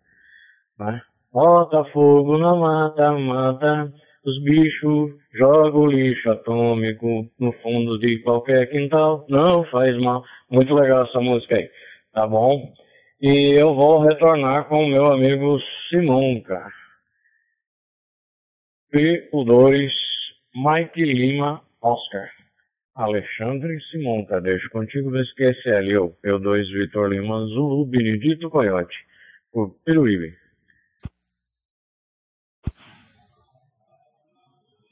né? 0.79 1.01
Bota 1.33 1.85
fogo 1.93 2.39
na 2.39 2.55
mata, 2.57 3.13
mata 3.13 3.93
os 4.25 4.43
bichos, 4.43 5.13
joga 5.33 5.79
o 5.79 5.87
lixo 5.87 6.31
atômico 6.31 7.27
no 7.39 7.53
fundo 7.63 7.99
de 7.99 8.19
qualquer 8.19 8.69
quintal, 8.69 9.25
não 9.29 9.65
faz 9.65 9.97
mal. 9.99 10.25
Muito 10.51 10.75
legal 10.75 11.05
essa 11.05 11.21
música 11.21 11.57
aí, 11.57 11.71
tá 12.13 12.27
bom? 12.27 12.73
E 13.21 13.55
eu 13.59 13.75
vou 13.75 14.01
retornar 14.01 14.65
com 14.65 14.85
o 14.85 14.89
meu 14.89 15.07
amigo 15.13 15.59
Simonca. 15.89 16.80
P2, 18.93 19.89
Mike 20.55 21.05
Lima, 21.05 21.63
Oscar. 21.81 22.29
Alexandre 22.97 23.81
Simonca, 23.91 24.41
deixo 24.41 24.69
contigo 24.71 25.17
SQSL, 25.17 25.91
eu, 25.91 26.17
P2 26.25 26.73
Vitor 26.73 27.09
Lima, 27.09 27.47
Zulu, 27.47 27.87
Benedito 27.87 28.51
Coyote, 28.51 28.97
por 29.53 29.75
Peruíbe. 29.85 30.35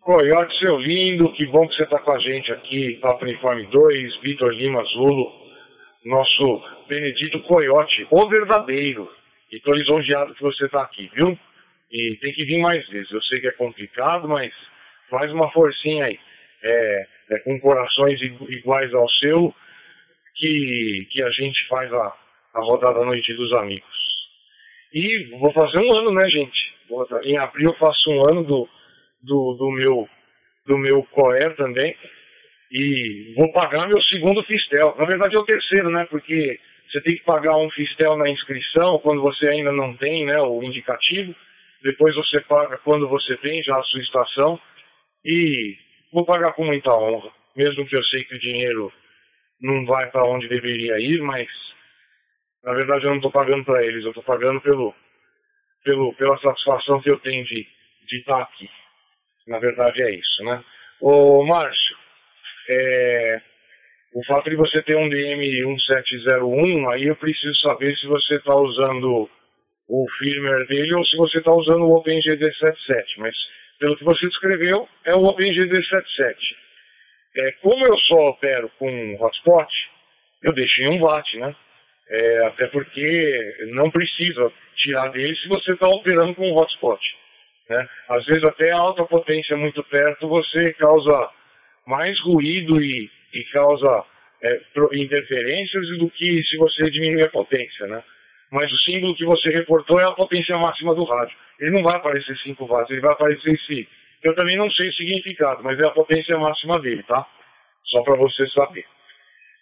Coyote, 0.00 0.58
seu 0.60 0.78
lindo, 0.78 1.32
que 1.32 1.44
bom 1.46 1.68
que 1.68 1.74
você 1.74 1.82
está 1.82 1.98
com 1.98 2.12
a 2.12 2.18
gente 2.20 2.50
aqui, 2.52 2.98
Papo 3.02 3.24
Uniforme 3.24 3.66
2, 3.66 4.20
Vitor 4.22 4.54
Lima 4.54 4.82
Zulo, 4.84 5.30
nosso 6.04 6.62
Benedito 6.88 7.42
Coyote, 7.42 8.06
o 8.10 8.28
verdadeiro. 8.28 9.10
E 9.50 9.56
estou 9.56 9.74
lisonjeado 9.74 10.34
que 10.34 10.42
você 10.42 10.66
está 10.66 10.82
aqui, 10.82 11.10
viu? 11.14 11.38
E 11.90 12.16
tem 12.20 12.32
que 12.32 12.44
vir 12.44 12.58
mais 12.58 12.86
vezes. 12.88 13.10
Eu 13.10 13.22
sei 13.22 13.40
que 13.40 13.48
é 13.48 13.52
complicado, 13.52 14.28
mas 14.28 14.52
faz 15.08 15.32
uma 15.32 15.50
forcinha 15.50 16.06
aí. 16.06 16.18
É, 16.62 17.06
é 17.30 17.38
com 17.40 17.58
corações 17.60 18.20
iguais 18.20 18.92
ao 18.92 19.08
seu 19.10 19.54
que, 20.34 21.08
que 21.10 21.22
a 21.22 21.30
gente 21.30 21.66
faz 21.68 21.92
a, 21.92 22.16
a 22.54 22.60
rodada 22.60 23.04
Noite 23.04 23.32
dos 23.34 23.52
Amigos. 23.54 23.88
E 24.92 25.24
vou 25.38 25.52
fazer 25.52 25.78
um 25.78 25.92
ano, 25.92 26.12
né, 26.12 26.28
gente? 26.28 26.74
Em 27.24 27.36
abril 27.36 27.70
eu 27.70 27.76
faço 27.76 28.10
um 28.10 28.28
ano 28.28 28.44
do 28.44 28.68
do, 29.22 29.54
do 29.54 29.70
meu 29.70 30.08
do 30.66 30.78
meu 30.78 31.02
COER 31.04 31.54
também 31.56 31.96
e 32.70 33.32
vou 33.36 33.50
pagar 33.52 33.88
meu 33.88 34.00
segundo 34.02 34.42
fistel. 34.44 34.94
Na 34.98 35.04
verdade 35.04 35.34
é 35.34 35.38
o 35.38 35.44
terceiro, 35.44 35.90
né? 35.90 36.06
Porque 36.10 36.58
você 36.90 37.00
tem 37.00 37.16
que 37.16 37.24
pagar 37.24 37.56
um 37.56 37.70
fistel 37.70 38.16
na 38.16 38.28
inscrição 38.28 38.98
quando 38.98 39.22
você 39.22 39.48
ainda 39.48 39.72
não 39.72 39.94
tem, 39.96 40.24
né, 40.24 40.40
o 40.40 40.62
indicativo. 40.62 41.34
Depois 41.82 42.14
você 42.14 42.40
paga 42.40 42.78
quando 42.78 43.08
você 43.08 43.36
tem 43.38 43.62
já 43.62 43.76
a 43.78 43.82
sua 43.84 44.00
estação 44.00 44.60
e 45.24 45.76
vou 46.12 46.24
pagar 46.24 46.52
com 46.52 46.64
muita 46.64 46.92
honra, 46.92 47.30
mesmo 47.56 47.86
que 47.86 47.96
eu 47.96 48.04
sei 48.04 48.24
que 48.24 48.34
o 48.34 48.40
dinheiro 48.40 48.92
não 49.60 49.84
vai 49.84 50.10
para 50.10 50.24
onde 50.24 50.48
deveria 50.48 50.98
ir, 50.98 51.20
mas 51.20 51.48
na 52.64 52.72
verdade 52.74 53.04
eu 53.04 53.10
não 53.10 53.16
estou 53.16 53.30
pagando 53.30 53.64
para 53.64 53.84
eles, 53.84 54.04
eu 54.04 54.10
estou 54.10 54.22
pagando 54.22 54.60
pelo, 54.60 54.94
pelo, 55.84 56.14
pela 56.14 56.38
satisfação 56.38 57.00
que 57.00 57.10
eu 57.10 57.18
tenho 57.20 57.44
de, 57.44 57.66
de 58.06 58.18
estar 58.18 58.36
tá 58.36 58.42
aqui. 58.42 58.68
Na 59.46 59.58
verdade 59.58 60.02
é 60.02 60.14
isso, 60.14 60.44
né? 60.44 60.62
Ô, 61.00 61.44
Márcio, 61.44 61.96
é, 62.68 63.40
o 64.14 64.24
fato 64.24 64.50
de 64.50 64.56
você 64.56 64.82
ter 64.82 64.96
um 64.96 65.08
DM1701, 65.08 66.92
aí 66.92 67.04
eu 67.04 67.16
preciso 67.16 67.58
saber 67.60 67.96
se 67.96 68.06
você 68.06 68.36
está 68.36 68.54
usando 68.54 69.30
o 69.88 70.06
firmware 70.18 70.66
dele 70.66 70.94
ou 70.94 71.04
se 71.04 71.16
você 71.16 71.38
está 71.38 71.52
usando 71.52 71.84
o 71.84 72.02
OpenGD77, 72.02 73.04
mas 73.18 73.34
pelo 73.78 73.96
que 73.96 74.04
você 74.04 74.26
descreveu, 74.26 74.88
é 75.04 75.14
o 75.14 75.22
OpenGD77. 75.22 76.36
É, 77.36 77.52
como 77.62 77.86
eu 77.86 77.96
só 78.00 78.30
opero 78.30 78.70
com 78.78 79.16
hotspot, 79.20 79.72
eu 80.42 80.52
deixo 80.52 80.82
em 80.82 80.88
1 80.88 81.00
watt, 81.00 81.38
né? 81.38 81.54
É, 82.10 82.46
até 82.46 82.66
porque 82.68 83.56
não 83.68 83.90
precisa 83.90 84.52
tirar 84.76 85.08
dele 85.08 85.36
se 85.36 85.48
você 85.48 85.72
está 85.72 85.86
operando 85.88 86.34
com 86.34 86.52
hotspot. 86.52 87.00
Né? 87.68 87.88
Às 88.08 88.24
vezes 88.24 88.44
até 88.44 88.70
a 88.72 88.78
alta 88.78 89.04
potência 89.04 89.56
muito 89.56 89.82
perto 89.84 90.28
você 90.28 90.72
causa 90.74 91.30
mais 91.86 92.18
ruído 92.20 92.80
e, 92.82 93.10
e 93.34 93.44
causa 93.52 94.04
é, 94.42 94.60
interferências 94.94 95.86
do 95.98 96.10
que 96.10 96.42
se 96.44 96.56
você 96.56 96.90
diminuir 96.90 97.24
a 97.24 97.30
potência, 97.30 97.86
né? 97.86 98.02
Mas 98.50 98.72
o 98.72 98.78
símbolo 98.78 99.14
que 99.14 99.24
você 99.24 99.50
reportou 99.50 100.00
é 100.00 100.04
a 100.04 100.12
potência 100.12 100.56
máxima 100.56 100.94
do 100.94 101.04
rádio. 101.04 101.36
Ele 101.60 101.72
não 101.72 101.82
vai 101.82 101.96
aparecer 101.96 102.36
5 102.38 102.66
watts, 102.66 102.90
ele 102.90 103.00
vai 103.00 103.12
aparecer 103.12 103.52
esse. 103.52 103.88
Eu 104.22 104.34
também 104.34 104.56
não 104.56 104.70
sei 104.70 104.88
o 104.88 104.94
significado, 104.94 105.62
mas 105.62 105.78
é 105.78 105.86
a 105.86 105.90
potência 105.90 106.36
máxima 106.38 106.80
dele, 106.80 107.02
tá? 107.02 107.26
Só 107.84 108.02
para 108.02 108.16
você 108.16 108.46
saber. 108.48 108.86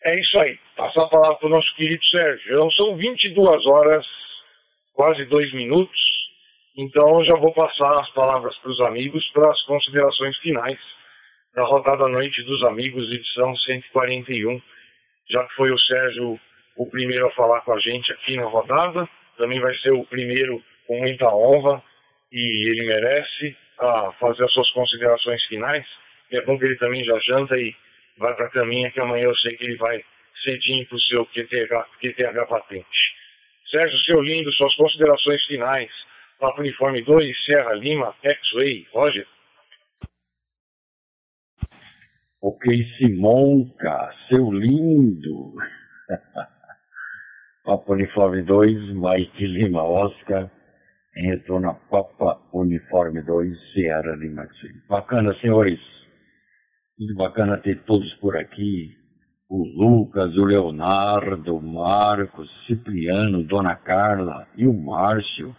É 0.05 0.19
isso 0.21 0.39
aí. 0.39 0.59
Passar 0.77 1.03
a 1.03 1.09
palavra 1.09 1.37
para 1.37 1.47
o 1.47 1.51
nosso 1.51 1.75
querido 1.75 2.05
Sérgio. 2.07 2.53
Então, 2.53 2.71
são 2.73 2.97
22 2.97 3.67
horas, 3.67 4.07
quase 4.95 5.25
2 5.25 5.53
minutos. 5.53 6.01
Então, 6.77 7.25
já 7.25 7.35
vou 7.35 7.53
passar 7.53 7.99
as 8.01 8.11
palavras 8.11 8.57
para 8.59 8.71
os 8.71 8.81
amigos 8.83 9.27
para 9.33 9.51
as 9.51 9.61
considerações 9.63 10.37
finais 10.39 10.79
da 11.55 11.65
rodada 11.65 12.07
Noite 12.07 12.43
dos 12.43 12.63
Amigos, 12.65 13.11
edição 13.11 13.57
141, 13.57 14.61
já 15.31 15.43
que 15.45 15.55
foi 15.55 15.71
o 15.71 15.79
Sérgio 15.79 16.39
o 16.77 16.87
primeiro 16.89 17.27
a 17.27 17.31
falar 17.33 17.61
com 17.63 17.73
a 17.73 17.81
gente 17.81 18.13
aqui 18.13 18.37
na 18.37 18.45
rodada, 18.45 19.09
também 19.37 19.61
vai 19.61 19.75
ser 19.79 19.93
o 19.93 20.05
primeiro 20.05 20.63
com 20.87 20.99
muita 20.99 21.29
honra 21.29 21.83
e 22.33 22.71
ele 22.71 22.87
merece 22.87 23.57
a 23.79 24.13
fazer 24.13 24.45
as 24.45 24.53
suas 24.53 24.71
considerações 24.71 25.43
finais. 25.47 25.87
E 26.31 26.37
é 26.37 26.43
bom 26.43 26.59
que 26.59 26.65
ele 26.65 26.77
também 26.77 27.05
já 27.05 27.19
janta 27.21 27.57
e 27.57 27.75
vai 28.19 28.35
para 28.35 28.47
a 28.47 28.51
caminha, 28.51 28.91
que 28.91 29.01
amanhã 29.01 29.25
eu 29.25 29.37
sei 29.37 29.57
que 29.57 29.65
ele 29.65 29.77
vai 29.77 30.05
cedinho 30.43 30.87
para 30.87 30.97
o 30.97 31.01
seu 31.01 31.27
QTH, 31.27 31.89
QTH 32.01 32.49
patente. 32.49 33.17
Sérgio, 33.71 33.99
seu 34.01 34.21
lindo, 34.21 34.53
suas 34.53 34.75
considerações 34.77 35.45
finais 35.47 35.91
Papo 36.39 36.61
Uniforme 36.61 37.03
2, 37.03 37.45
Serra 37.47 37.73
Lima, 37.73 38.15
X-Way, 38.23 38.87
Roger. 38.93 39.27
Ok, 42.43 42.85
Simonca, 42.99 44.15
seu 44.29 44.53
lindo. 44.53 45.55
Papo 47.67 47.95
Uniforme 47.95 48.43
2, 48.43 48.95
Mike 48.95 49.45
Lima, 49.45 49.83
Oscar. 49.83 50.49
Em 51.17 51.31
retorno 51.31 51.71
a 51.71 51.75
Papa 51.75 52.41
Uniforme 52.53 53.21
2, 53.23 53.73
Sierra 53.73 54.15
Lima. 54.15 54.47
Bacana, 54.89 55.35
senhores. 55.41 55.81
Muito 56.97 57.17
bacana 57.17 57.59
ter 57.59 57.83
todos 57.83 58.15
por 58.21 58.37
aqui. 58.37 58.95
O 59.51 59.65
Lucas, 59.65 60.37
o 60.37 60.45
Leonardo, 60.45 61.57
o 61.57 61.61
Marcos, 61.61 62.49
Cipriano, 62.69 63.43
Dona 63.43 63.75
Carla 63.75 64.47
e 64.57 64.65
o 64.65 64.73
Márcio 64.73 65.55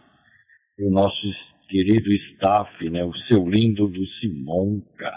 e 0.79 0.85
o 0.85 0.89
nosso 0.89 1.27
querido 1.67 2.09
staff, 2.09 2.89
né? 2.89 3.03
O 3.03 3.13
seu 3.27 3.49
lindo 3.49 3.85
do 3.85 4.05
Simonca. 4.21 5.11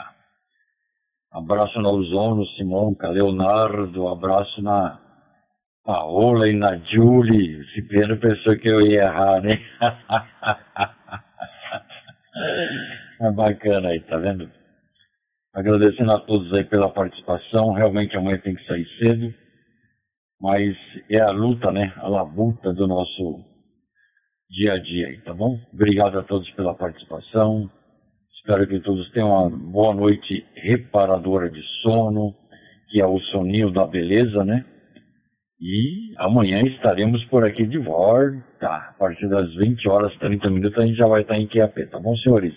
Abraço 1.30 1.80
na 1.80 1.88
Ozono, 1.88 2.44
Simonca, 2.56 3.08
Leonardo, 3.10 4.08
abraço 4.08 4.60
na 4.60 5.09
Paola 5.84 6.48
e 6.48 6.52
na 6.52 6.76
Julie. 6.76 7.64
Cipriano 7.72 8.16
pensou 8.18 8.56
que 8.56 8.68
eu 8.68 8.80
ia 8.82 9.02
errar, 9.02 9.42
né? 9.42 9.58
é 13.20 13.30
bacana 13.32 13.88
aí, 13.88 14.00
tá 14.00 14.16
vendo? 14.18 14.50
Agradecendo 15.54 16.12
a 16.12 16.20
todos 16.20 16.52
aí 16.52 16.64
pela 16.64 16.90
participação. 16.90 17.72
Realmente 17.72 18.16
amanhã 18.16 18.38
tem 18.38 18.54
que 18.54 18.64
sair 18.66 18.86
cedo. 18.98 19.34
Mas 20.40 20.76
é 21.10 21.20
a 21.20 21.30
luta, 21.30 21.72
né? 21.72 21.92
A 21.96 22.08
labuta 22.08 22.72
do 22.72 22.86
nosso 22.86 23.44
dia 24.50 24.74
a 24.74 24.78
dia 24.78 25.08
aí, 25.08 25.20
tá 25.22 25.34
bom? 25.34 25.58
Obrigado 25.72 26.18
a 26.18 26.22
todos 26.22 26.48
pela 26.52 26.74
participação. 26.74 27.70
Espero 28.36 28.66
que 28.66 28.80
todos 28.80 29.10
tenham 29.12 29.28
uma 29.28 29.50
boa 29.50 29.94
noite 29.94 30.46
reparadora 30.54 31.50
de 31.50 31.62
sono, 31.82 32.34
que 32.88 33.00
é 33.00 33.06
o 33.06 33.18
soninho 33.20 33.70
da 33.70 33.86
beleza, 33.86 34.44
né? 34.44 34.64
E 35.60 36.14
amanhã 36.16 36.62
estaremos 36.62 37.22
por 37.26 37.44
aqui 37.44 37.66
de 37.66 37.76
volta. 37.76 38.66
A 38.66 38.94
partir 38.98 39.28
das 39.28 39.54
20 39.56 39.86
horas 39.90 40.16
30 40.16 40.48
minutos 40.48 40.78
a 40.78 40.86
gente 40.86 40.96
já 40.96 41.06
vai 41.06 41.20
estar 41.20 41.36
em 41.36 41.46
QAP, 41.46 41.86
tá 41.90 41.98
bom, 41.98 42.16
senhores? 42.16 42.54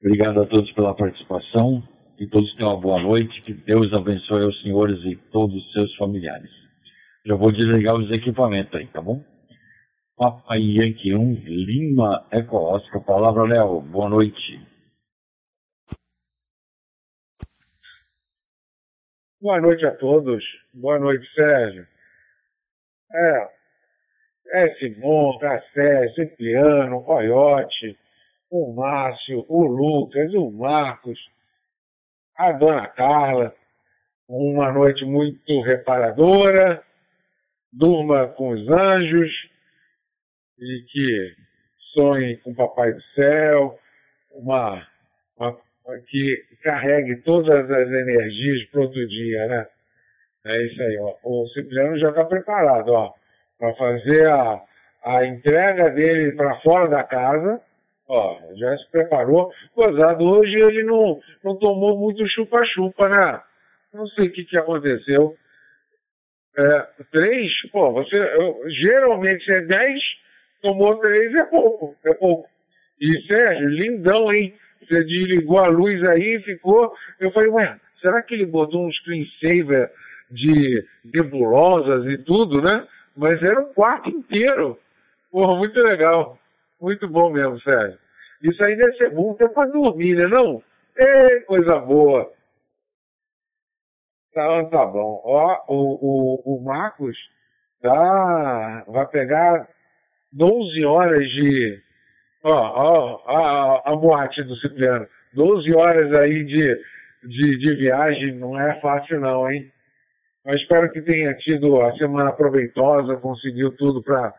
Obrigado 0.00 0.40
a 0.42 0.46
todos 0.46 0.70
pela 0.72 0.94
participação. 0.94 1.82
Que 2.16 2.28
todos 2.28 2.54
tenham 2.54 2.70
uma 2.70 2.80
boa 2.80 3.02
noite. 3.02 3.42
Que 3.42 3.52
Deus 3.52 3.92
abençoe 3.92 4.44
os 4.44 4.62
senhores 4.62 5.02
e 5.04 5.16
todos 5.32 5.56
os 5.56 5.72
seus 5.72 5.92
familiares. 5.96 6.50
Já 7.26 7.34
vou 7.34 7.50
desligar 7.50 7.96
os 7.96 8.08
equipamentos 8.12 8.72
aí, 8.74 8.86
tá 8.86 9.02
bom? 9.02 9.20
Papai 10.16 10.60
Yankee 10.60 11.16
1, 11.16 11.34
Lima 11.44 12.24
Eco 12.30 12.56
Oscar. 12.56 13.04
Palavra, 13.04 13.42
Léo. 13.42 13.80
Boa 13.80 14.08
noite. 14.08 14.60
Boa 19.40 19.60
noite 19.60 19.84
a 19.84 19.90
todos. 19.96 20.44
Boa 20.72 21.00
noite, 21.00 21.26
Sérgio. 21.34 21.93
É, 23.14 23.48
é 24.52 24.74
Simon, 24.74 25.38
Cassé, 25.38 26.08
Cipriano, 26.14 27.04
Coyote, 27.04 27.96
o 28.50 28.72
Márcio, 28.74 29.44
o 29.48 29.64
Lucas, 29.66 30.34
o 30.34 30.50
Marcos, 30.50 31.18
a 32.36 32.52
Dona 32.52 32.88
Carla. 32.88 33.54
Uma 34.28 34.72
noite 34.72 35.04
muito 35.04 35.60
reparadora. 35.62 36.82
Durma 37.72 38.28
com 38.28 38.50
os 38.50 38.68
anjos 38.68 39.30
e 40.58 40.84
que 40.90 41.34
sonhe 41.92 42.36
com 42.38 42.50
o 42.50 42.54
Papai 42.54 42.92
do 42.92 43.02
Céu, 43.14 43.78
uma, 44.30 44.86
uma 45.36 45.58
que 46.06 46.44
carregue 46.62 47.16
todas 47.22 47.70
as 47.70 47.88
energias 47.88 48.64
para 48.70 48.80
outro 48.82 49.06
dia, 49.08 49.46
né? 49.46 49.66
É 50.46 50.62
isso 50.62 50.82
aí, 50.82 50.98
ó. 50.98 51.14
O 51.24 51.48
Cipriano 51.48 51.98
já 51.98 52.10
está 52.10 52.24
preparado, 52.24 52.88
ó, 52.92 53.12
para 53.58 53.74
fazer 53.74 54.28
a, 54.28 54.60
a 55.04 55.26
entrega 55.26 55.90
dele 55.90 56.32
para 56.32 56.60
fora 56.60 56.88
da 56.88 57.02
casa. 57.02 57.60
Ó, 58.06 58.38
já 58.54 58.76
se 58.76 58.90
preparou. 58.90 59.50
Gozado, 59.74 60.24
hoje 60.24 60.54
ele 60.56 60.82
não, 60.82 61.18
não 61.42 61.56
tomou 61.56 61.98
muito 61.98 62.26
chupa-chupa, 62.28 63.08
né? 63.08 63.40
Não 63.94 64.06
sei 64.08 64.26
o 64.26 64.32
que, 64.32 64.44
que 64.44 64.58
aconteceu. 64.58 65.34
É, 66.56 66.86
três, 67.10 67.50
pô, 67.72 67.92
você 67.92 68.16
eu, 68.16 68.62
geralmente 68.68 69.50
é 69.50 69.62
dez, 69.62 70.00
tomou 70.60 70.98
três 70.98 71.34
é 71.34 71.44
pouco, 71.46 71.96
é 72.04 72.12
pouco. 72.12 72.48
E 73.00 73.26
Sérgio, 73.26 73.68
lindão, 73.68 74.32
hein? 74.32 74.54
Você 74.80 75.02
desligou 75.04 75.58
a 75.58 75.68
luz 75.68 76.04
aí 76.04 76.36
e 76.36 76.42
ficou. 76.42 76.92
Eu 77.18 77.32
falei, 77.32 77.48
ué, 77.48 77.80
será 78.00 78.22
que 78.22 78.34
ele 78.34 78.46
botou 78.46 78.86
um 78.86 78.92
screensaver 78.92 79.90
de 80.34 80.84
nebulosas 81.04 82.06
e 82.06 82.18
tudo, 82.18 82.60
né? 82.60 82.86
Mas 83.16 83.42
era 83.42 83.60
um 83.60 83.72
quarto 83.72 84.10
inteiro. 84.10 84.78
Porra, 85.30 85.56
muito 85.56 85.78
legal. 85.80 86.38
Muito 86.80 87.08
bom 87.08 87.30
mesmo, 87.30 87.60
Sérgio. 87.60 87.98
Isso 88.42 88.62
aí 88.62 88.76
deve 88.76 88.92
ser 88.96 89.10
bom 89.10 89.32
até 89.32 89.48
pra 89.48 89.66
dormir, 89.66 90.16
né? 90.16 90.26
Não? 90.26 90.62
É 90.96 91.40
coisa 91.40 91.78
boa. 91.78 92.30
Tá, 94.34 94.64
tá 94.64 94.86
bom. 94.86 95.22
Ó, 95.24 95.64
o, 95.68 96.54
o, 96.54 96.56
o 96.56 96.64
Marcos 96.64 97.16
tá, 97.80 98.84
vai 98.88 99.06
pegar 99.06 99.68
12 100.32 100.84
horas 100.84 101.22
de. 101.30 101.80
Ó, 102.42 102.52
ó, 102.52 103.22
a, 103.26 103.92
a 103.92 103.96
boate 103.96 104.42
do 104.42 104.56
Cipriano. 104.56 105.06
12 105.34 105.74
horas 105.74 106.12
aí 106.12 106.44
de, 106.44 106.80
de, 107.24 107.58
de 107.58 107.74
viagem 107.76 108.34
não 108.34 108.60
é 108.60 108.80
fácil, 108.80 109.20
não, 109.20 109.50
hein? 109.50 109.70
Mas 110.44 110.60
espero 110.60 110.90
que 110.92 111.00
tenha 111.00 111.34
tido 111.34 111.80
a 111.80 111.96
semana 111.96 112.32
proveitosa, 112.32 113.16
conseguiu 113.16 113.72
tudo 113.76 114.02
para 114.02 114.34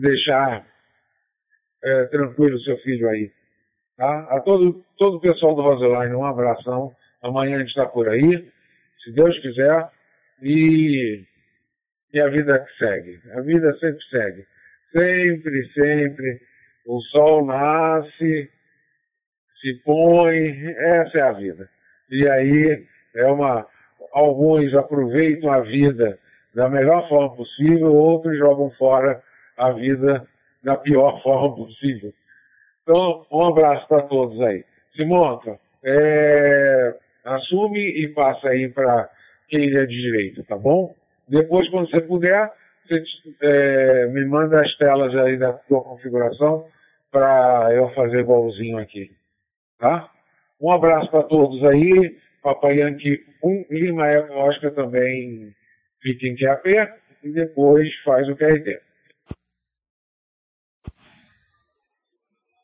deixar 0.00 0.66
é, 1.82 2.04
tranquilo 2.06 2.56
o 2.56 2.60
seu 2.60 2.76
filho 2.78 3.08
aí. 3.08 3.30
Tá? 3.96 4.20
A 4.30 4.40
todo, 4.40 4.84
todo 4.96 5.16
o 5.16 5.20
pessoal 5.20 5.54
do 5.54 5.62
Vaseline, 5.62 6.14
um 6.14 6.24
abração. 6.24 6.92
Amanhã 7.22 7.56
a 7.56 7.58
gente 7.60 7.68
está 7.68 7.86
por 7.86 8.08
aí, 8.08 8.48
se 9.04 9.12
Deus 9.12 9.38
quiser. 9.40 9.88
E, 10.42 11.24
e 12.12 12.20
a 12.20 12.28
vida 12.28 12.64
segue. 12.78 13.20
A 13.32 13.40
vida 13.40 13.72
sempre 13.78 14.04
segue. 14.10 14.46
Sempre, 14.92 15.68
sempre. 15.72 16.40
O 16.86 17.00
sol 17.02 17.44
nasce, 17.44 18.50
se 19.60 19.74
põe, 19.84 20.66
essa 20.66 21.18
é 21.18 21.22
a 21.22 21.32
vida. 21.32 21.68
E 22.10 22.28
aí 22.28 22.86
é 23.16 23.26
uma 23.26 23.66
alguns 24.12 24.74
aproveitam 24.74 25.50
a 25.52 25.60
vida 25.60 26.18
da 26.54 26.68
melhor 26.68 27.08
forma 27.08 27.36
possível, 27.36 27.94
outros 27.94 28.36
jogam 28.38 28.70
fora 28.72 29.22
a 29.56 29.70
vida 29.72 30.26
da 30.62 30.76
pior 30.76 31.20
forma 31.22 31.54
possível. 31.54 32.12
Então, 32.82 33.26
um 33.30 33.44
abraço 33.46 33.86
para 33.86 34.02
todos 34.02 34.40
aí. 34.40 34.64
Simonca, 34.96 35.58
é, 35.84 36.94
assume 37.24 37.78
e 37.78 38.08
passa 38.08 38.48
aí 38.48 38.68
para 38.68 39.08
quem 39.48 39.64
é 39.76 39.86
de 39.86 40.00
direito, 40.00 40.44
tá 40.44 40.56
bom? 40.56 40.94
Depois, 41.28 41.68
quando 41.70 41.90
você 41.90 42.00
puder, 42.00 42.50
você 42.86 43.02
é, 43.42 44.06
me 44.06 44.24
manda 44.24 44.60
as 44.60 44.76
telas 44.78 45.14
aí 45.16 45.36
da 45.36 45.52
tua 45.52 45.82
configuração 45.82 46.66
para 47.10 47.68
eu 47.72 47.90
fazer 47.90 48.20
igualzinho 48.20 48.78
aqui, 48.78 49.10
tá? 49.78 50.10
Um 50.60 50.72
abraço 50.72 51.10
para 51.10 51.22
todos 51.22 51.62
aí. 51.64 52.16
Papai 52.48 52.78
Yankee 52.78 53.20
1 53.44 53.66
Lima 53.70 54.06
Eco 54.06 54.32
Oscar 54.32 54.72
também 54.72 55.52
fica 56.00 56.26
em 56.26 56.34
QAP 56.34 56.66
e 57.22 57.28
depois 57.28 57.94
faz 58.02 58.26
o 58.26 58.34
QRT. 58.34 58.80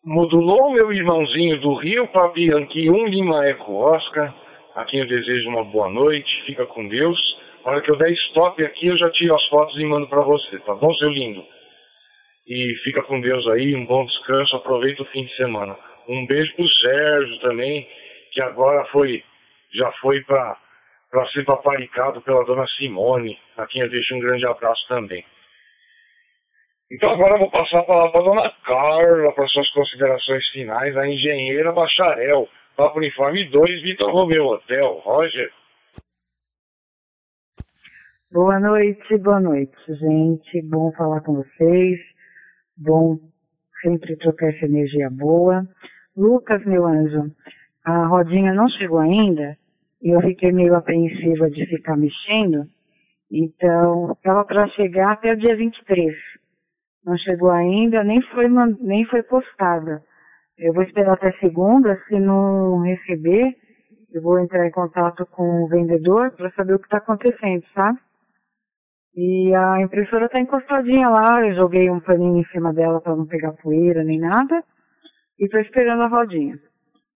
Modulou 0.02 0.72
meu 0.72 0.90
irmãozinho 0.90 1.60
do 1.60 1.74
Rio, 1.74 2.08
Papi 2.08 2.46
Yankee 2.46 2.88
1 2.88 3.06
Lima 3.08 3.46
Eco 3.46 3.74
Oscar. 3.74 4.34
A 4.74 4.86
quem 4.86 5.00
eu 5.00 5.06
desejo 5.06 5.50
uma 5.50 5.64
boa 5.64 5.90
noite, 5.90 6.30
fica 6.46 6.64
com 6.64 6.88
Deus. 6.88 7.18
Na 7.62 7.72
hora 7.72 7.82
que 7.82 7.90
eu 7.90 7.98
der 7.98 8.10
stop 8.12 8.64
aqui, 8.64 8.86
eu 8.86 8.96
já 8.96 9.10
tiro 9.10 9.34
as 9.34 9.46
fotos 9.48 9.78
e 9.78 9.84
mando 9.84 10.08
para 10.08 10.22
você, 10.22 10.58
tá 10.60 10.74
bom, 10.74 10.94
seu 10.94 11.10
lindo? 11.10 11.44
E 12.46 12.74
fica 12.84 13.02
com 13.02 13.20
Deus 13.20 13.46
aí, 13.48 13.74
um 13.74 13.84
bom 13.84 14.06
descanso, 14.06 14.56
aproveita 14.56 15.02
o 15.02 15.06
fim 15.06 15.26
de 15.26 15.36
semana. 15.36 15.76
Um 16.08 16.26
beijo 16.26 16.54
pro 16.56 16.68
Sérgio 16.68 17.38
também, 17.40 17.86
que 18.32 18.40
agora 18.40 18.82
foi 18.86 19.22
já 19.74 19.90
foi 20.00 20.22
para 20.22 20.56
ser 21.32 21.44
paparicado 21.44 22.20
pela 22.22 22.44
dona 22.44 22.66
Simone, 22.76 23.38
a 23.56 23.66
quem 23.66 23.82
eu 23.82 23.90
deixo 23.90 24.14
um 24.14 24.20
grande 24.20 24.46
abraço 24.46 24.86
também. 24.88 25.24
Então 26.90 27.10
agora 27.10 27.34
eu 27.34 27.38
vou 27.38 27.50
passar 27.50 27.80
a 27.80 27.84
palavra 27.84 28.12
para 28.12 28.20
a 28.20 28.24
dona 28.24 28.50
Carla 28.64 29.32
para 29.34 29.46
suas 29.48 29.68
considerações 29.70 30.46
finais, 30.50 30.96
a 30.96 31.08
engenheira 31.08 31.72
bacharel, 31.72 32.48
Papo 32.76 32.98
Uniforme 32.98 33.44
2, 33.48 33.82
Vitor 33.82 34.12
Romeu 34.12 34.46
Hotel, 34.46 35.00
Roger. 35.04 35.52
Boa 38.30 38.58
noite, 38.58 39.16
boa 39.18 39.40
noite, 39.40 39.76
gente. 39.88 40.62
Bom 40.62 40.92
falar 40.92 41.20
com 41.20 41.34
vocês. 41.34 42.00
Bom 42.76 43.18
sempre 43.80 44.16
trocar 44.16 44.48
essa 44.48 44.64
energia 44.64 45.08
boa. 45.10 45.64
Lucas, 46.16 46.64
meu 46.64 46.84
anjo, 46.84 47.30
a 47.84 48.06
rodinha 48.06 48.52
não 48.52 48.68
chegou 48.68 48.98
ainda, 48.98 49.56
e 50.04 50.10
eu 50.10 50.20
fiquei 50.20 50.52
meio 50.52 50.76
apreensiva 50.76 51.50
de 51.50 51.66
ficar 51.66 51.96
mexendo. 51.96 52.66
Então, 53.32 54.12
estava 54.12 54.44
para 54.44 54.68
chegar 54.68 55.12
até 55.12 55.32
o 55.32 55.36
dia 55.36 55.56
23. 55.56 56.14
Não 57.06 57.16
chegou 57.16 57.50
ainda, 57.50 58.04
nem 58.04 58.20
foi, 58.20 58.46
nem 58.80 59.06
foi 59.06 59.22
postada. 59.22 60.02
Eu 60.58 60.74
vou 60.74 60.82
esperar 60.82 61.14
até 61.14 61.32
segunda, 61.38 61.98
se 62.06 62.20
não 62.20 62.82
receber, 62.82 63.56
eu 64.12 64.22
vou 64.22 64.38
entrar 64.38 64.66
em 64.66 64.70
contato 64.70 65.26
com 65.26 65.64
o 65.64 65.68
vendedor 65.68 66.32
para 66.32 66.50
saber 66.52 66.74
o 66.74 66.78
que 66.78 66.86
está 66.86 66.98
acontecendo, 66.98 67.64
sabe? 67.74 67.98
E 69.16 69.54
a 69.54 69.80
impressora 69.80 70.26
está 70.26 70.38
encostadinha 70.38 71.08
lá, 71.08 71.40
eu 71.46 71.54
joguei 71.54 71.90
um 71.90 72.00
paninho 72.00 72.38
em 72.38 72.44
cima 72.46 72.74
dela 72.74 73.00
para 73.00 73.16
não 73.16 73.26
pegar 73.26 73.52
poeira 73.52 74.04
nem 74.04 74.20
nada. 74.20 74.62
e 75.38 75.46
estou 75.46 75.60
esperando 75.60 76.02
a 76.02 76.08
rodinha. 76.08 76.58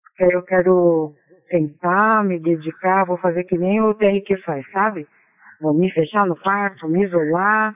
Porque 0.04 0.36
eu 0.36 0.44
quero 0.44 1.16
tentar, 1.48 2.24
me 2.24 2.40
dedicar, 2.40 3.06
vou 3.06 3.18
fazer 3.18 3.44
que 3.44 3.58
nem 3.58 3.82
o 3.82 3.94
TRQ 3.94 4.38
faz, 4.38 4.70
sabe? 4.72 5.08
Vou 5.60 5.74
me 5.74 5.92
fechar 5.92 6.26
no 6.26 6.36
quarto, 6.36 6.88
me 6.88 7.04
isolar, 7.04 7.76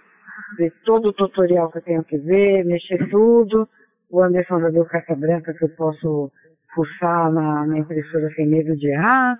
ver 0.57 0.71
todo 0.85 1.09
o 1.09 1.13
tutorial 1.13 1.71
que 1.71 1.79
eu 1.79 1.81
tenho 1.81 2.03
que 2.03 2.17
ver, 2.17 2.63
mexer 2.65 3.09
tudo. 3.09 3.67
O 4.09 4.21
Anderson 4.21 4.59
já 4.59 4.69
deu 4.69 4.85
carta 4.85 5.15
branca 5.15 5.53
que 5.53 5.63
eu 5.63 5.69
posso 5.69 6.31
fuçar 6.73 7.31
na, 7.31 7.65
na 7.65 7.79
impressora 7.79 8.29
sem 8.35 8.47
medo 8.47 8.75
de 8.75 8.87
errar. 8.89 9.39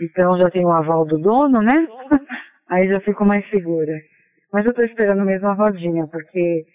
Então 0.00 0.36
já 0.38 0.50
tenho 0.50 0.68
o 0.68 0.72
aval 0.72 1.04
do 1.04 1.18
dono, 1.18 1.62
né? 1.62 1.86
Aí 2.68 2.88
já 2.88 3.00
fico 3.00 3.24
mais 3.24 3.48
segura. 3.50 3.92
Mas 4.52 4.64
eu 4.64 4.70
estou 4.70 4.84
esperando 4.84 5.24
mesmo 5.24 5.48
a 5.48 5.54
rodinha, 5.54 6.06
porque 6.08 6.66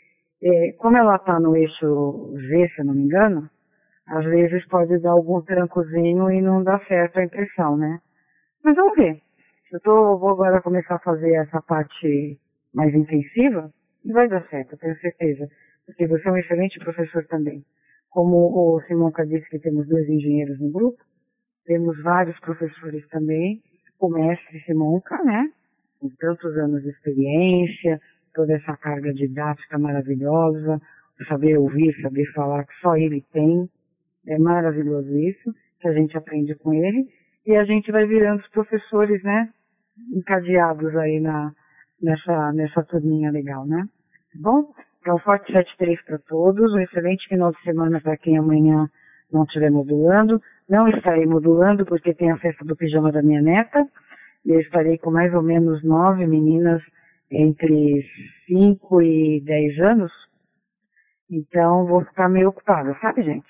é, 0.41 0.71
como 0.77 0.97
ela 0.97 1.15
está 1.15 1.39
no 1.39 1.55
eixo 1.55 2.33
V, 2.33 2.69
se 2.69 2.81
eu 2.81 2.85
não 2.85 2.93
me 2.93 3.03
engano, 3.03 3.49
às 4.07 4.25
vezes 4.25 4.65
pode 4.67 4.97
dar 4.99 5.11
algum 5.11 5.41
trancozinho 5.41 6.31
e 6.31 6.41
não 6.41 6.63
dá 6.63 6.79
certo 6.87 7.19
a 7.19 7.23
impressão, 7.23 7.77
né? 7.77 7.99
Mas 8.63 8.75
vamos 8.75 8.95
ver. 8.95 9.21
Eu 9.71 9.79
tô, 9.81 10.17
vou 10.17 10.29
agora 10.29 10.61
começar 10.61 10.95
a 10.95 10.99
fazer 10.99 11.33
essa 11.33 11.61
parte 11.61 12.39
mais 12.73 12.93
intensiva 12.93 13.71
e 14.05 14.11
vai 14.13 14.27
dar 14.27 14.47
certo, 14.47 14.77
tenho 14.77 14.97
certeza. 14.99 15.47
Porque 15.85 16.07
você 16.07 16.27
é 16.27 16.31
um 16.31 16.37
excelente 16.37 16.79
professor 16.79 17.25
também. 17.27 17.63
Como 18.09 18.35
o 18.37 18.81
Simonca 18.87 19.25
disse 19.25 19.49
que 19.49 19.59
temos 19.59 19.87
dois 19.87 20.07
engenheiros 20.07 20.59
no 20.59 20.71
grupo, 20.71 20.97
temos 21.65 22.01
vários 22.01 22.39
professores 22.39 23.07
também, 23.09 23.61
o 23.99 24.09
mestre 24.09 24.59
Simonca, 24.61 25.21
né? 25.23 25.51
Com 25.99 26.09
tantos 26.17 26.57
anos 26.57 26.81
de 26.83 26.89
experiência, 26.89 27.99
toda 28.33 28.53
essa 28.53 28.77
carga 28.77 29.13
didática 29.13 29.77
maravilhosa, 29.77 30.81
saber 31.27 31.57
ouvir, 31.57 31.93
saber 32.01 32.25
falar 32.33 32.65
que 32.65 32.73
só 32.81 32.95
ele 32.95 33.21
tem. 33.33 33.69
É 34.27 34.37
maravilhoso 34.37 35.17
isso, 35.17 35.53
que 35.79 35.87
a 35.87 35.93
gente 35.93 36.17
aprende 36.17 36.53
com 36.55 36.73
ele. 36.73 37.07
E 37.45 37.55
a 37.55 37.63
gente 37.63 37.91
vai 37.91 38.05
virando 38.05 38.41
os 38.41 38.49
professores, 38.49 39.23
né? 39.23 39.49
Encadeados 40.13 40.95
aí 40.97 41.19
na, 41.19 41.53
nessa, 42.01 42.51
nessa 42.51 42.83
turminha 42.83 43.31
legal, 43.31 43.65
né? 43.65 43.87
Tá 44.33 44.39
bom? 44.41 44.73
Então, 44.99 45.17
forte 45.19 45.47
73 45.53 46.01
para 46.03 46.17
todos. 46.19 46.73
Um 46.73 46.79
excelente 46.79 47.27
final 47.29 47.51
de 47.51 47.61
semana 47.61 48.01
para 48.01 48.17
quem 48.17 48.37
amanhã 48.37 48.89
não 49.31 49.43
estiver 49.43 49.71
modulando. 49.71 50.41
Não 50.67 50.89
estarei 50.89 51.25
modulando 51.25 51.85
porque 51.85 52.13
tem 52.13 52.29
a 52.29 52.37
festa 52.37 52.65
do 52.65 52.75
pijama 52.75 53.11
da 53.11 53.21
minha 53.21 53.41
neta. 53.41 53.87
E 54.45 54.51
eu 54.51 54.59
estarei 54.59 54.97
com 54.97 55.09
mais 55.09 55.33
ou 55.33 55.41
menos 55.41 55.81
nove 55.83 56.27
meninas 56.27 56.83
entre 57.31 58.05
5 58.47 59.01
e 59.01 59.41
10 59.41 59.79
anos. 59.79 60.11
Então, 61.29 61.85
vou 61.85 62.03
ficar 62.03 62.27
meio 62.29 62.49
ocupada, 62.49 62.97
sabe, 62.99 63.23
gente? 63.23 63.47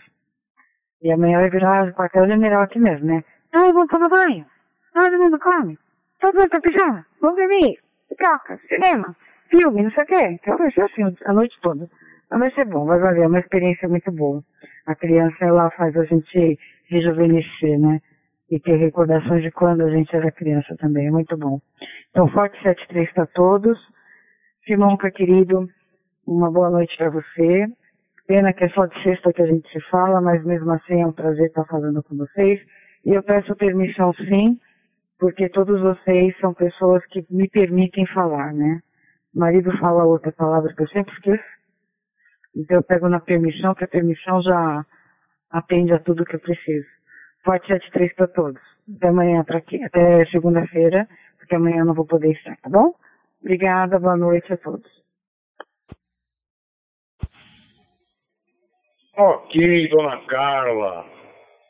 E 1.01 1.11
amanhã 1.11 1.39
vai 1.39 1.49
virar 1.49 1.93
quartel-general 1.93 2.63
aqui 2.63 2.79
mesmo, 2.79 3.05
né? 3.05 3.23
Todo 3.51 3.73
mundo 3.73 3.87
toma 3.87 4.09
banho, 4.09 4.45
todo 4.93 5.17
mundo 5.17 5.39
come, 5.39 5.77
todo 6.19 6.35
mundo 6.35 6.49
tá 6.49 6.59
pijama, 6.59 7.05
vamos 7.21 7.37
dormir, 7.37 7.79
pipoca, 8.09 8.59
cinema, 8.67 9.15
filme, 9.49 9.83
não 9.83 9.91
sei 9.91 10.03
o 10.03 10.07
quê. 10.07 10.23
Então 10.31 10.57
vai 10.57 10.71
ser 10.71 10.81
assim 10.81 11.03
a 11.25 11.33
noite 11.33 11.57
toda. 11.61 11.89
Mas 12.29 12.39
vai 12.39 12.51
ser 12.51 12.65
bom, 12.65 12.85
vai 12.85 12.99
valer, 12.99 13.23
é 13.23 13.27
uma 13.27 13.39
experiência 13.39 13.87
muito 13.87 14.11
boa. 14.11 14.43
A 14.85 14.95
criança, 14.95 15.45
ela 15.45 15.69
faz 15.71 15.95
a 15.95 16.03
gente 16.03 16.59
rejuvenescer, 16.89 17.79
né? 17.79 18.01
E 18.49 18.59
ter 18.59 18.77
recordações 18.77 19.43
de 19.43 19.51
quando 19.51 19.81
a 19.81 19.89
gente 19.89 20.13
era 20.15 20.31
criança 20.31 20.75
também, 20.77 21.07
é 21.07 21.11
muito 21.11 21.37
bom. 21.37 21.59
Então, 22.11 22.27
forte 22.29 22.57
73 22.61 23.11
para 23.13 23.25
todos. 23.27 23.77
Simonca, 24.65 25.11
querido, 25.11 25.67
uma 26.25 26.51
boa 26.51 26.69
noite 26.69 26.95
para 26.97 27.09
você. 27.09 27.65
Pena 28.27 28.51
que 28.51 28.65
é 28.65 28.69
só 28.69 28.85
de 28.85 29.03
sexta 29.03 29.31
que 29.31 29.41
a 29.41 29.45
gente 29.47 29.69
se 29.71 29.79
fala, 29.89 30.19
mas 30.19 30.43
mesmo 30.43 30.69
assim 30.73 31.01
é 31.01 31.07
um 31.07 31.13
prazer 31.13 31.47
estar 31.47 31.63
falando 31.65 32.03
com 32.03 32.17
vocês. 32.17 32.61
E 33.05 33.13
eu 33.13 33.23
peço 33.23 33.55
permissão 33.55 34.13
sim, 34.13 34.59
porque 35.17 35.47
todos 35.49 35.79
vocês 35.81 36.37
são 36.39 36.53
pessoas 36.53 37.05
que 37.07 37.25
me 37.29 37.47
permitem 37.49 38.05
falar, 38.07 38.53
né? 38.53 38.81
Marido 39.33 39.71
fala 39.77 40.03
outra 40.03 40.31
palavra 40.33 40.73
que 40.73 40.83
eu 40.83 40.87
sempre 40.89 41.13
esqueço. 41.13 41.43
Então 42.55 42.77
eu 42.77 42.83
pego 42.83 43.07
na 43.07 43.21
permissão, 43.21 43.73
que 43.73 43.85
a 43.85 43.87
permissão 43.87 44.41
já 44.41 44.85
atende 45.51 45.93
a 45.93 45.99
tudo 45.99 46.25
que 46.25 46.35
eu 46.35 46.39
preciso. 46.39 46.87
Forte 47.45 47.67
73 47.67 48.13
para 48.15 48.27
todos. 48.27 48.61
Até 48.97 49.07
amanhã, 49.07 49.43
para 49.45 49.59
aqui, 49.59 49.81
até 49.83 50.25
segunda-feira, 50.25 51.07
porque 51.37 51.55
amanhã 51.55 51.79
eu 51.79 51.85
não 51.85 51.93
vou 51.93 52.05
poder 52.05 52.31
estar, 52.31 52.57
tá 52.57 52.69
bom? 52.69 52.93
Obrigada, 53.41 53.99
boa 53.99 54.17
noite 54.17 54.51
a 54.51 54.57
todos. 54.57 54.96
Ok, 59.19 59.87
dona 59.89 60.21
Carla. 60.27 61.03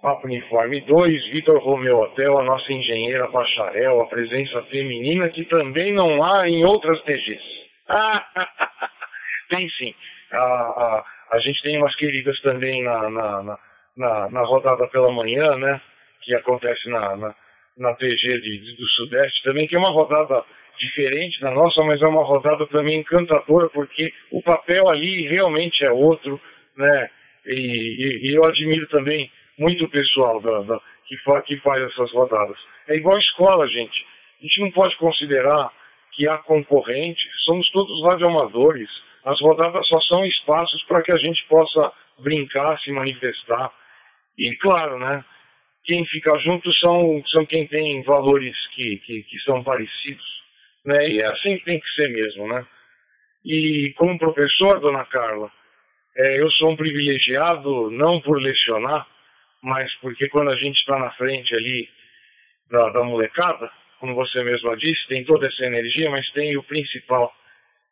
Papo 0.01 0.27
Uniforme 0.27 0.81
2, 0.81 1.31
Vitor 1.31 1.57
Romeu 1.63 1.99
Hotel, 1.99 2.37
a 2.37 2.43
nossa 2.43 2.73
engenheira 2.73 3.25
bacharel, 3.29 4.01
a 4.01 4.07
presença 4.07 4.61
feminina 4.63 5.29
que 5.29 5.45
também 5.45 5.93
não 5.93 6.21
há 6.21 6.47
em 6.49 6.65
outras 6.65 7.01
TGs. 7.03 7.41
tem 9.49 9.69
sim. 9.69 9.95
A, 10.33 10.37
a, 10.37 11.05
a, 11.31 11.39
gente 11.39 11.61
tem 11.61 11.77
umas 11.77 11.95
queridas 11.95 12.37
também 12.41 12.83
na, 12.83 13.09
na, 13.09 13.57
na, 13.95 14.29
na, 14.29 14.41
rodada 14.41 14.85
pela 14.89 15.09
manhã, 15.09 15.55
né? 15.55 15.79
Que 16.23 16.35
acontece 16.35 16.89
na, 16.89 17.15
na, 17.15 17.35
na 17.77 17.93
TG 17.93 18.41
de, 18.41 18.59
de, 18.59 18.75
do 18.75 18.85
Sudeste 18.89 19.41
também, 19.43 19.69
que 19.69 19.75
é 19.77 19.79
uma 19.79 19.91
rodada 19.91 20.43
diferente 20.77 21.39
da 21.39 21.51
nossa, 21.51 21.81
mas 21.85 22.01
é 22.01 22.07
uma 22.07 22.25
rodada 22.25 22.67
também 22.67 22.99
encantadora, 22.99 23.69
porque 23.69 24.11
o 24.31 24.43
papel 24.43 24.89
ali 24.89 25.29
realmente 25.29 25.85
é 25.85 25.91
outro, 25.91 26.41
né? 26.75 27.09
E, 27.47 27.53
e, 27.53 28.29
e 28.29 28.35
eu 28.35 28.43
admiro 28.45 28.87
também 28.87 29.31
muito 29.57 29.85
o 29.85 29.89
pessoal 29.89 30.39
da, 30.41 30.61
da, 30.61 30.81
que, 31.07 31.17
fa, 31.17 31.41
que 31.41 31.57
faz 31.57 31.83
essas 31.83 32.11
rodadas. 32.11 32.57
É 32.87 32.95
igual 32.95 33.17
escola, 33.17 33.67
gente. 33.67 34.05
A 34.39 34.43
gente 34.43 34.61
não 34.61 34.71
pode 34.71 34.95
considerar 34.97 35.71
que 36.13 36.27
há 36.27 36.37
concorrente, 36.39 37.21
somos 37.45 37.69
todos 37.71 38.03
radioamadores. 38.03 38.89
As 39.23 39.39
rodadas 39.41 39.87
só 39.87 39.99
são 40.01 40.25
espaços 40.25 40.83
para 40.83 41.01
que 41.01 41.11
a 41.11 41.17
gente 41.17 41.45
possa 41.47 41.91
brincar, 42.19 42.79
se 42.79 42.91
manifestar. 42.91 43.71
E 44.37 44.55
claro, 44.57 44.99
né? 44.99 45.23
Quem 45.83 46.05
fica 46.05 46.37
junto 46.39 46.71
são, 46.73 47.23
são 47.27 47.45
quem 47.45 47.65
tem 47.67 48.03
valores 48.03 48.55
que, 48.75 48.97
que, 48.97 49.23
que 49.23 49.39
são 49.39 49.63
parecidos. 49.63 50.25
Né? 50.85 51.09
E 51.09 51.21
é 51.21 51.25
assim 51.27 51.57
que 51.57 51.65
tem 51.65 51.79
que 51.79 51.89
ser 51.91 52.09
mesmo, 52.09 52.47
né? 52.47 52.65
E 53.45 53.93
como 53.97 54.19
professor, 54.19 54.79
dona 54.79 55.05
Carla, 55.05 55.51
é, 56.17 56.41
eu 56.41 56.49
sou 56.51 56.71
um 56.71 56.75
privilegiado 56.75 57.91
não 57.91 58.19
por 58.19 58.41
lecionar, 58.41 59.05
mas 59.61 59.93
porque 60.01 60.27
quando 60.29 60.49
a 60.49 60.55
gente 60.55 60.77
está 60.77 60.97
na 60.97 61.11
frente 61.11 61.53
ali 61.55 61.87
da, 62.71 62.89
da, 62.89 63.03
molecada, 63.03 63.71
como 63.99 64.15
você 64.15 64.43
mesma 64.43 64.75
disse, 64.75 65.07
tem 65.07 65.23
toda 65.23 65.45
essa 65.45 65.63
energia, 65.63 66.09
mas 66.09 66.27
tem 66.31 66.57
o 66.57 66.63
principal. 66.63 67.31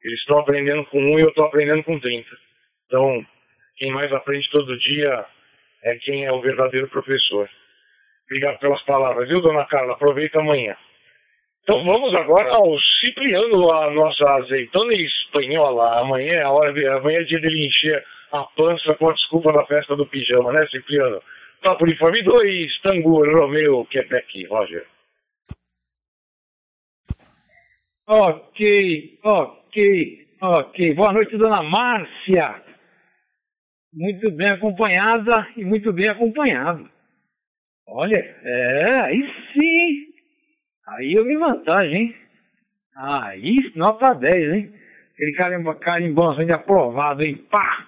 Eles 0.04 0.20
estão 0.20 0.40
aprendendo 0.40 0.86
com 0.86 1.00
um 1.00 1.20
e 1.20 1.22
eu 1.22 1.30
estou 1.30 1.46
aprendendo 1.46 1.84
com 1.84 2.00
30. 2.00 2.28
Então, 2.88 3.26
quem 3.78 3.92
mais 3.92 4.12
aprende 4.12 4.50
todo 4.50 4.78
dia 4.80 5.26
é 5.84 5.96
quem 5.98 6.26
é 6.26 6.32
o 6.32 6.42
verdadeiro 6.42 6.88
professor. 6.88 7.48
Obrigado 8.26 8.58
pelas 8.58 8.82
palavras, 8.84 9.28
viu, 9.28 9.40
dona 9.40 9.66
Carla? 9.66 9.94
Aproveita 9.94 10.40
amanhã. 10.40 10.76
Então 11.62 11.84
vamos 11.84 12.14
agora 12.16 12.54
ao 12.54 12.80
Cipriano, 12.80 13.72
a 13.72 13.90
nossa 13.92 14.24
azeitona 14.36 14.94
espanhola. 14.94 16.00
Amanhã 16.00 16.34
é 16.34 16.44
a 16.44 16.52
hora 16.52 16.98
amanhã 16.98 17.20
é 17.20 17.24
dia 17.24 17.40
dele 17.40 17.66
encher 17.66 18.04
a 18.36 18.44
pança 18.56 18.94
com 18.96 19.10
a 19.10 19.14
desculpa 19.14 19.52
da 19.54 19.66
festa 19.66 19.96
do 19.96 20.06
pijama, 20.08 20.52
né, 20.54 20.68
Cipriano? 20.68 21.22
Papo 21.62 21.84
Uniforme 21.84 22.22
2, 22.24 22.82
Tango 22.82 23.26
Romeu, 23.26 23.86
Quebec, 23.86 24.46
Roger. 24.48 24.86
Ok, 28.08 29.20
ok, 29.24 30.28
ok. 30.42 30.94
Boa 30.94 31.12
noite, 31.14 31.38
dona 31.38 31.64
Márcia. 31.64 32.62
Muito 33.92 34.30
bem 34.32 34.50
acompanhada 34.50 35.48
e 35.58 35.66
muito 35.66 35.92
bem 35.92 36.10
acompanhado. 36.10 36.88
Olha, 37.88 38.18
é, 38.18 39.00
aí 39.02 39.34
sim. 39.54 40.14
Aí 40.88 41.14
eu 41.14 41.26
me 41.26 41.36
vantagem, 41.38 41.96
hein? 41.96 42.16
Aí, 42.96 43.72
nota 43.76 44.14
10, 44.14 44.54
hein? 44.54 44.74
Aquele 45.14 45.34
carimbo, 45.34 45.76
carimbão 45.76 46.46
de 46.46 46.52
aprovado, 46.52 47.24
hein? 47.24 47.36
Pá! 47.50 47.88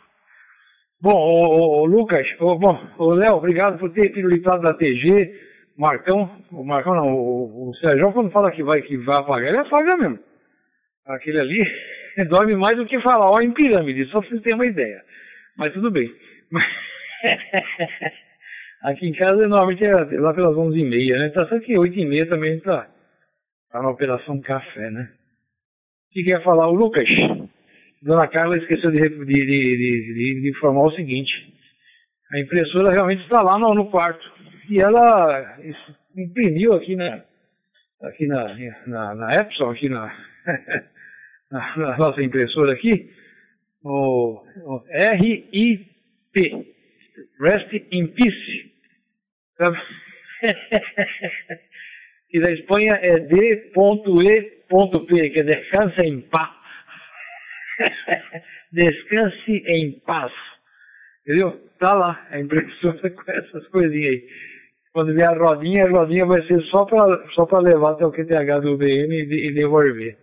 Bom, 0.99 1.13
o, 1.13 1.85
Lucas, 1.85 2.27
bom, 2.39 2.79
o 2.97 3.11
Léo, 3.11 3.35
obrigado 3.35 3.77
por 3.77 3.91
ter 3.91 4.11
pirulitado 4.11 4.63
da 4.63 4.73
TG. 4.73 5.31
Marcão, 5.77 6.27
o 6.51 6.63
Marcão 6.63 6.95
não, 6.95 7.13
o, 7.13 7.69
o 7.69 7.75
Sérgio 7.75 8.11
quando 8.11 8.31
fala 8.31 8.51
que 8.51 8.63
vai, 8.63 8.81
que 8.81 8.97
vai 8.97 9.17
apagar, 9.17 9.49
ele 9.49 9.59
apaga 9.59 9.95
mesmo. 9.95 10.17
Aquele 11.05 11.39
ali 11.39 11.63
dorme 12.29 12.55
mais 12.55 12.77
do 12.77 12.85
que 12.87 12.99
falar, 13.01 13.29
ó, 13.29 13.39
em 13.39 13.51
pirâmide, 13.51 14.05
só 14.05 14.21
pra 14.21 14.29
você 14.29 14.39
ter 14.39 14.55
uma 14.55 14.65
ideia. 14.65 15.03
Mas 15.55 15.71
tudo 15.73 15.91
bem. 15.91 16.11
Aqui 18.81 19.07
em 19.07 19.13
casa 19.13 19.47
normalmente 19.47 19.85
é 19.85 19.93
lá 20.19 20.33
pelas 20.33 20.55
11h30, 20.55 21.17
né? 21.17 21.29
Tá 21.29 21.47
só 21.47 21.59
que 21.59 21.73
8h30 21.73 22.29
também 22.29 22.59
tá, 22.59 22.87
tá 23.71 23.81
na 23.81 23.89
operação 23.89 24.41
café, 24.41 24.89
né? 24.89 25.11
O 26.09 26.13
que 26.13 26.23
quer 26.23 26.43
falar? 26.43 26.67
O 26.67 26.73
Lucas, 26.73 27.07
Dona 28.01 28.27
Carla 28.27 28.57
esqueceu 28.57 28.91
de, 28.91 29.09
de, 29.09 29.25
de, 29.25 30.41
de, 30.41 30.49
informar 30.49 30.85
o 30.85 30.95
seguinte. 30.95 31.31
A 32.31 32.39
impressora 32.39 32.91
realmente 32.91 33.23
está 33.23 33.41
lá 33.41 33.57
no, 33.57 33.73
no 33.73 33.89
quarto. 33.89 34.31
E 34.69 34.79
ela 34.79 35.57
imprimiu 36.15 36.73
aqui 36.73 36.95
na, 36.95 37.23
aqui 38.03 38.27
na, 38.27 38.55
na, 38.85 39.15
na 39.15 39.41
Epson, 39.41 39.71
aqui 39.71 39.89
na, 39.89 40.05
na, 41.51 41.77
na, 41.77 41.97
nossa 41.97 42.21
impressora 42.21 42.73
aqui, 42.73 43.09
o, 43.83 44.43
o 44.65 44.83
R-I-P, 44.89 46.65
Rest 47.39 47.73
in 47.91 48.07
Peace. 48.07 48.71
e 52.31 52.39
da 52.39 52.51
Espanha 52.55 52.99
é 53.01 53.19
D.E.P, 53.19 55.29
que 55.29 55.39
é 55.39 55.43
descansa 55.43 56.03
em 56.03 56.21
paz. 56.21 56.66
Descanse 58.71 59.63
em 59.67 59.99
paz. 60.05 60.31
Entendeu? 61.21 61.59
Tá 61.79 61.93
lá 61.93 62.27
a 62.31 62.39
impressora 62.39 63.09
com 63.09 63.31
essas 63.31 63.67
coisinhas 63.67 64.13
aí. 64.13 64.27
Quando 64.93 65.13
vier 65.13 65.27
a 65.27 65.37
rodinha, 65.37 65.85
a 65.85 65.89
rodinha 65.89 66.25
vai 66.25 66.41
ser 66.47 66.59
só 66.63 66.85
para 66.85 67.27
só 67.33 67.45
pra 67.45 67.59
levar 67.59 67.91
até 67.91 68.05
o 68.05 68.11
QTH 68.11 68.61
do 68.61 68.73
UBM 68.73 69.13
e, 69.13 69.49
e 69.49 69.53
devolver. 69.53 70.17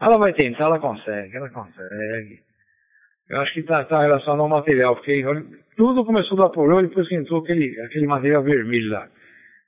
Ela 0.00 0.18
vai 0.18 0.32
tentar, 0.32 0.64
ela 0.64 0.78
consegue, 0.78 1.36
ela 1.36 1.48
consegue. 1.50 2.40
Eu 3.30 3.40
acho 3.40 3.52
que 3.54 3.60
está 3.60 3.84
tá 3.84 4.02
relacionado 4.02 4.42
ao 4.42 4.48
material, 4.48 4.94
porque 4.94 5.24
tudo 5.76 6.04
começou 6.04 6.38
a 6.38 6.44
dar 6.44 6.50
problema 6.50 6.82
depois 6.82 7.08
que 7.08 7.14
entrou 7.14 7.40
aquele, 7.40 7.80
aquele 7.80 8.06
material 8.06 8.42
vermelho 8.42 8.90
lá. 8.90 9.08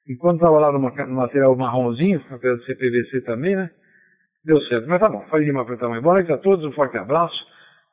Enquanto 0.09 0.36
estava 0.36 0.59
lá 0.59 0.70
no, 0.70 0.81
material 0.81 1.56
marronzinho, 1.56 2.23
apesar 2.31 2.56
de 2.56 2.66
ser 2.66 2.74
PVC 2.74 3.23
também, 3.23 3.56
né? 3.56 3.70
Deu 4.45 4.61
certo. 4.62 4.87
Mas 4.89 5.01
tá 5.01 5.09
bom, 5.09 5.25
falei 5.31 5.47
demais 5.47 5.66
para 5.66 5.79
tamanho. 5.79 6.03
Boa 6.03 6.16
noite 6.16 6.31
a 6.31 6.37
todos, 6.37 6.65
um 6.66 6.73
forte 6.73 6.99
abraço. 6.99 7.35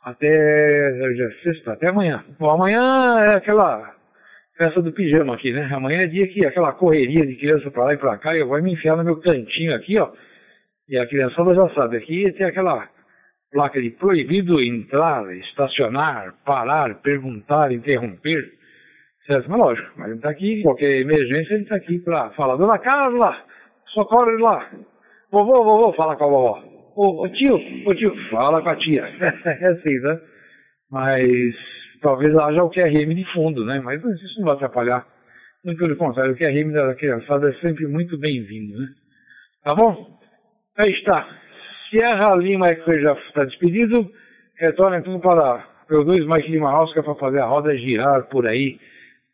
Até 0.04 1.14
já 1.16 1.26
é 1.26 1.32
sexta, 1.44 1.74
até 1.74 1.88
amanhã. 1.88 2.26
Bom, 2.38 2.50
amanhã 2.50 3.20
é 3.22 3.36
aquela 3.36 3.96
festa 4.58 4.82
do 4.82 4.92
pijama 4.92 5.36
aqui, 5.36 5.54
né? 5.54 5.70
Amanhã 5.72 6.02
é 6.02 6.08
dia 6.08 6.28
que 6.28 6.46
aquela 6.46 6.74
correria 6.74 7.26
de 7.26 7.38
criança 7.38 7.72
para 7.72 7.86
lá 7.86 7.94
e 7.94 7.98
para 7.98 8.18
cá, 8.18 8.36
eu 8.36 8.48
vou 8.48 8.62
me 8.62 8.74
enfiar 8.74 8.98
no 8.98 9.04
meu 9.04 9.22
cantinho 9.22 9.74
aqui, 9.74 9.98
ó. 9.98 10.12
E 10.90 10.98
a 10.98 11.08
criançada 11.08 11.56
já 11.56 11.70
sabe, 11.70 11.98
aqui 11.98 12.30
tem 12.34 12.46
aquela 12.46 12.90
placa 13.50 13.82
de 13.82 13.92
proibido 13.92 14.62
entrar, 14.62 15.34
estacionar, 15.38 16.34
parar, 16.44 16.96
perguntar, 16.96 17.72
interromper. 17.72 18.52
Certo? 19.26 19.50
Mas 19.50 19.60
lógico, 19.60 19.92
mas 19.96 20.08
ele 20.08 20.18
está 20.18 20.30
aqui, 20.30 20.62
qualquer 20.64 21.00
emergência 21.00 21.54
ele 21.54 21.64
está 21.64 21.76
aqui 21.76 22.00
para 22.00 22.32
falar, 22.32 22.58
dona 22.58 22.78
Carla, 22.80 23.38
socorre 23.94 24.38
lá. 24.38 24.70
Vovô, 25.32 25.64
vovô, 25.64 25.94
fala 25.94 26.18
com 26.18 26.26
a 26.26 26.28
vovó. 26.28 26.64
Ô, 26.94 27.24
ô 27.24 27.30
tio, 27.30 27.56
ô 27.86 27.96
tio, 27.96 28.14
fala 28.30 28.62
com 28.62 28.70
a 28.70 28.76
tia. 28.76 29.06
é 29.46 29.68
assim, 29.68 29.98
né? 30.00 30.20
Mas 30.92 31.56
talvez 32.02 32.36
haja 32.36 32.62
o 32.62 32.70
QRM 32.70 33.16
de 33.16 33.24
fundo, 33.34 33.64
né? 33.66 33.80
Mas 33.80 34.04
isso 34.04 34.40
não 34.40 34.48
vai 34.48 34.56
atrapalhar. 34.56 35.08
Muito 35.64 35.78
pelo 35.78 35.96
contrário, 35.96 36.34
o 36.34 36.38
QRM 36.38 36.74
da 36.74 36.94
criançada 36.96 37.50
é 37.50 37.54
sempre 37.62 37.88
muito 37.88 38.18
bem-vindo, 38.20 38.78
né? 38.78 38.88
Tá 39.64 39.74
bom? 39.74 40.20
Aí 40.78 40.92
está. 40.92 41.26
Sierra 41.90 42.36
Lima 42.36 42.76
que 42.76 43.02
já 43.02 43.14
está 43.14 43.46
despedido. 43.46 44.12
Retorna 44.58 44.98
então 44.98 45.18
para 45.22 45.66
o 45.92 46.04
2 46.04 46.28
Mike 46.28 46.52
Lima 46.52 46.78
Oscar 46.82 47.04
para 47.04 47.16
fazer 47.16 47.40
a 47.40 47.46
roda 47.46 47.78
girar 47.78 48.28
por 48.28 48.46
aí. 48.46 48.78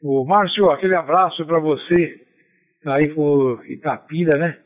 O 0.04 0.24
Márcio, 0.26 0.70
aquele 0.70 0.96
abraço 0.96 1.44
para 1.46 1.60
você 1.60 2.22
aí 2.86 3.08
por 3.16 3.66
Itapira, 3.68 4.38
né? 4.38 4.58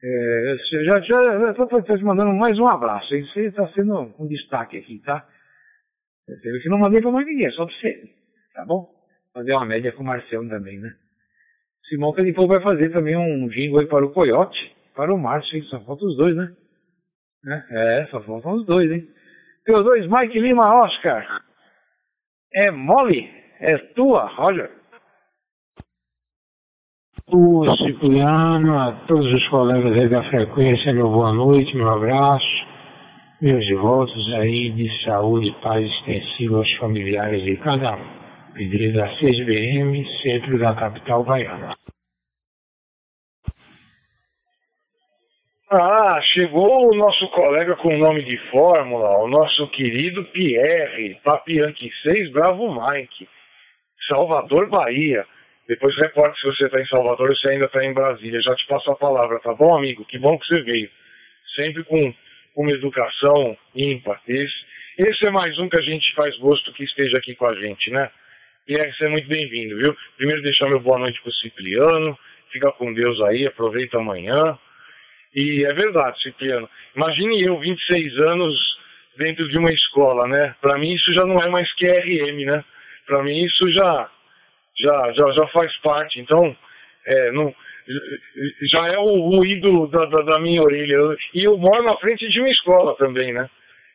É, 0.00 0.56
já 0.84 1.00
já 1.00 1.82
te 1.82 2.04
mandando 2.04 2.32
mais 2.32 2.58
um 2.58 2.68
abraço. 2.68 3.12
Hein? 3.14 3.24
Você 3.26 3.46
está 3.46 3.66
sendo 3.72 4.14
um 4.18 4.26
destaque 4.28 4.78
aqui, 4.78 5.00
tá? 5.00 5.26
Você 6.26 6.52
viu 6.52 6.62
que 6.62 6.68
não 6.68 6.78
mandei 6.78 7.00
para 7.00 7.10
mais 7.10 7.26
ninguém, 7.26 7.50
só 7.50 7.66
para 7.66 7.74
você. 7.74 8.10
Tá 8.54 8.64
bom? 8.64 8.88
Fazer 9.34 9.52
uma 9.52 9.66
média 9.66 9.92
com 9.92 10.02
o 10.02 10.06
Marcelo 10.06 10.48
também, 10.48 10.78
né? 10.78 10.94
Simão 11.88 12.12
Calipou 12.12 12.46
vai 12.46 12.60
fazer 12.60 12.90
também 12.90 13.16
um 13.16 13.48
jingle 13.48 13.80
aí 13.80 13.86
para 13.86 14.04
o 14.04 14.12
Coyote, 14.12 14.76
para 14.94 15.12
o 15.12 15.18
Márcio, 15.18 15.56
hein? 15.56 15.62
Só 15.64 15.80
faltam 15.80 16.08
os 16.08 16.16
dois, 16.16 16.36
né? 16.36 16.54
É, 17.70 18.06
só 18.10 18.20
faltam 18.22 18.52
os 18.52 18.66
dois, 18.66 18.90
hein? 18.90 19.08
Teus 19.64 19.84
dois, 19.84 20.06
Mike 20.06 20.38
Lima 20.38 20.82
Oscar. 20.82 21.44
É 22.52 22.70
mole? 22.70 23.28
É 23.60 23.76
tua, 23.78 24.26
Roger? 24.26 24.70
O 27.30 27.76
Cipriano, 27.76 28.78
a 28.78 28.92
todos 29.06 29.30
os 29.30 29.48
colegas 29.48 29.92
aí 29.92 30.08
da 30.08 30.22
frequência, 30.30 30.94
meu 30.94 31.10
boa 31.10 31.30
noite, 31.30 31.76
meu 31.76 31.90
abraço, 31.90 32.66
meus 33.42 33.68
votos 33.78 34.32
aí 34.32 34.70
de 34.70 35.04
saúde 35.04 35.48
e 35.48 35.60
paz 35.60 35.84
extensiva 35.84 36.56
aos 36.56 36.72
familiares 36.76 37.44
de 37.44 37.54
cada 37.58 37.96
um. 37.96 38.18
Pedido 38.54 38.96
da 38.96 39.10
6BM, 39.18 40.06
centro 40.22 40.58
da 40.58 40.74
capital 40.74 41.22
baiana. 41.22 41.74
Ah, 45.70 46.18
chegou 46.32 46.90
o 46.90 46.96
nosso 46.96 47.28
colega 47.32 47.76
com 47.76 47.94
o 47.94 47.98
nome 47.98 48.22
de 48.22 48.38
fórmula, 48.50 49.18
o 49.18 49.28
nosso 49.28 49.68
querido 49.68 50.24
Pierre, 50.32 51.20
Papianque 51.22 51.90
6, 52.04 52.32
Bravo 52.32 52.72
Mike, 52.72 53.28
Salvador, 54.08 54.70
Bahia. 54.70 55.26
Depois 55.68 55.94
reporte 55.96 56.40
se 56.40 56.46
você 56.46 56.64
está 56.64 56.80
em 56.80 56.86
Salvador 56.86 57.28
ou 57.28 57.36
se 57.36 57.48
ainda 57.48 57.66
está 57.66 57.84
em 57.84 57.92
Brasília. 57.92 58.40
Já 58.40 58.54
te 58.54 58.66
passo 58.66 58.90
a 58.90 58.96
palavra, 58.96 59.38
tá 59.40 59.52
bom, 59.54 59.76
amigo? 59.76 60.04
Que 60.06 60.18
bom 60.18 60.38
que 60.38 60.46
você 60.46 60.62
veio. 60.62 60.90
Sempre 61.54 61.84
com, 61.84 62.14
uma 62.58 62.72
educação 62.72 63.56
ímpar. 63.74 64.20
Esse, 64.26 64.54
esse 64.98 65.26
é 65.26 65.30
mais 65.30 65.56
um 65.58 65.68
que 65.68 65.76
a 65.76 65.82
gente 65.82 66.12
faz 66.14 66.36
gosto 66.38 66.72
que 66.72 66.82
esteja 66.82 67.18
aqui 67.18 67.34
com 67.36 67.46
a 67.46 67.54
gente, 67.54 67.90
né? 67.90 68.10
Pierre, 68.66 68.92
você 68.92 69.04
é 69.04 69.08
muito 69.08 69.28
bem-vindo, 69.28 69.76
viu? 69.76 69.96
Primeiro 70.16 70.42
deixar 70.42 70.68
meu 70.68 70.80
boa 70.80 70.98
noite 70.98 71.22
para 71.22 71.30
o 71.30 71.34
Cipriano. 71.34 72.18
Fica 72.50 72.72
com 72.72 72.92
Deus 72.92 73.20
aí, 73.22 73.46
aproveita 73.46 73.98
amanhã. 73.98 74.58
E 75.34 75.64
é 75.64 75.72
verdade, 75.72 76.20
Cipriano. 76.20 76.68
Imagine 76.96 77.44
eu, 77.44 77.58
26 77.60 78.18
anos, 78.18 78.78
dentro 79.16 79.48
de 79.48 79.56
uma 79.56 79.72
escola, 79.72 80.26
né? 80.26 80.54
Para 80.60 80.76
mim 80.78 80.92
isso 80.92 81.12
já 81.14 81.24
não 81.24 81.40
é 81.40 81.48
mais 81.48 81.72
QRM, 81.74 82.44
né? 82.44 82.64
Para 83.06 83.22
mim 83.22 83.44
isso 83.44 83.70
já, 83.72 84.10
já, 84.80 85.12
já, 85.12 85.32
já 85.32 85.46
faz 85.48 85.76
parte. 85.78 86.20
Então, 86.20 86.56
é, 87.06 87.32
não, 87.32 87.54
já 88.70 88.86
é 88.88 88.98
o, 88.98 89.38
o 89.38 89.44
ídolo 89.44 89.88
da, 89.88 90.04
da, 90.06 90.22
da, 90.22 90.38
minha 90.38 90.62
orelha. 90.62 91.16
E 91.34 91.44
eu 91.44 91.56
moro 91.56 91.82
na 91.82 91.96
frente 91.96 92.28
de 92.28 92.40
uma 92.40 92.50
escola 92.50 92.96
também, 92.96 93.32
né? 93.32 93.48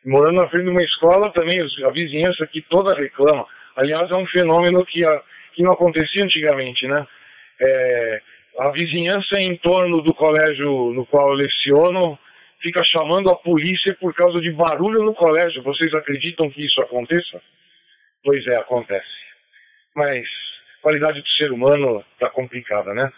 Morando 0.04 0.40
na 0.40 0.48
frente 0.48 0.64
de 0.64 0.70
uma 0.70 0.82
escola 0.82 1.32
também, 1.32 1.60
a 1.60 1.90
vizinhança 1.90 2.44
aqui 2.44 2.60
toda 2.68 2.94
reclama. 2.94 3.46
Aliás, 3.76 4.10
é 4.10 4.14
um 4.14 4.26
fenômeno 4.26 4.84
que, 4.84 5.04
a, 5.04 5.22
que 5.54 5.62
não 5.62 5.72
acontecia 5.72 6.24
antigamente, 6.24 6.86
né? 6.86 7.06
É, 7.60 8.20
a 8.58 8.70
vizinhança 8.70 9.40
em 9.40 9.56
torno 9.56 10.02
do 10.02 10.12
colégio 10.14 10.92
no 10.92 11.06
qual 11.06 11.30
eu 11.30 11.34
leciono 11.34 12.18
fica 12.60 12.82
chamando 12.84 13.30
a 13.30 13.36
polícia 13.36 13.94
por 14.00 14.14
causa 14.14 14.40
de 14.40 14.50
barulho 14.50 15.02
no 15.02 15.14
colégio. 15.14 15.62
Vocês 15.62 15.92
acreditam 15.94 16.50
que 16.50 16.64
isso 16.64 16.80
aconteça? 16.80 17.40
Pois 18.22 18.46
é, 18.46 18.56
acontece. 18.56 19.06
Mas 19.94 20.26
qualidade 20.84 21.22
do 21.22 21.28
ser 21.30 21.50
humano 21.50 22.04
está 22.12 22.28
complicada, 22.28 22.92
né? 22.92 23.10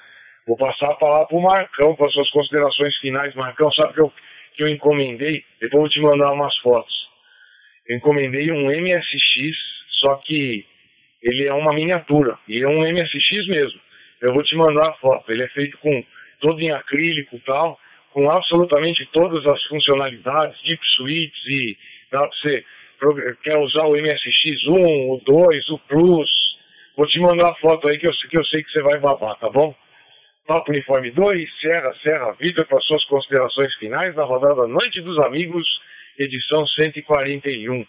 Vou 0.46 0.56
passar 0.56 0.92
a 0.92 0.94
palavra 0.94 1.26
para 1.26 1.36
o 1.36 1.42
Marcão, 1.42 1.96
para 1.96 2.08
suas 2.10 2.30
considerações 2.30 2.96
finais. 2.98 3.34
Marcão, 3.34 3.70
sabe 3.72 3.94
que 3.94 4.00
eu, 4.00 4.12
que 4.54 4.62
eu 4.62 4.68
encomendei? 4.68 5.44
Depois 5.60 5.80
vou 5.80 5.88
te 5.88 6.00
mandar 6.00 6.32
umas 6.32 6.56
fotos. 6.58 6.94
Eu 7.88 7.96
encomendei 7.96 8.52
um 8.52 8.66
MSX, 8.70 9.56
só 10.00 10.14
que 10.24 10.64
ele 11.20 11.46
é 11.46 11.52
uma 11.52 11.74
miniatura. 11.74 12.38
E 12.46 12.62
é 12.62 12.68
um 12.68 12.80
MSX 12.80 13.48
mesmo. 13.48 13.80
Eu 14.20 14.32
vou 14.32 14.44
te 14.44 14.54
mandar 14.54 14.90
a 14.90 14.92
foto. 14.94 15.32
Ele 15.32 15.42
é 15.42 15.48
feito 15.48 15.76
com 15.78 16.04
todo 16.40 16.60
em 16.60 16.70
acrílico 16.70 17.34
e 17.34 17.40
tal, 17.40 17.78
com 18.12 18.30
absolutamente 18.30 19.04
todas 19.12 19.44
as 19.44 19.62
funcionalidades, 19.64 20.62
deep 20.62 20.80
suites 20.94 21.46
e 21.48 21.76
dá 22.12 22.20
pra 22.20 22.28
você 22.28 22.64
quer 23.42 23.58
usar 23.58 23.84
o 23.86 23.92
MSX1, 23.92 25.08
o 25.10 25.20
2, 25.24 25.68
o 25.70 25.78
Plus. 25.80 26.45
Vou 26.96 27.06
te 27.06 27.20
mandar 27.20 27.50
a 27.50 27.54
foto 27.56 27.88
aí 27.88 27.98
que 27.98 28.06
eu, 28.06 28.12
que 28.30 28.38
eu 28.38 28.44
sei 28.46 28.62
que 28.62 28.70
você 28.70 28.80
vai 28.80 28.98
babar, 28.98 29.38
tá 29.38 29.50
bom? 29.50 29.74
Papo 30.46 30.70
Uniforme 30.70 31.10
2, 31.10 31.60
Serra, 31.60 31.92
Serra 32.02 32.32
Vida, 32.32 32.64
para 32.64 32.80
suas 32.80 33.04
considerações 33.04 33.74
finais 33.74 34.14
da 34.14 34.24
rodada 34.24 34.66
Noite 34.66 35.02
dos 35.02 35.18
Amigos, 35.18 35.66
edição 36.18 36.66
141. 36.66 37.84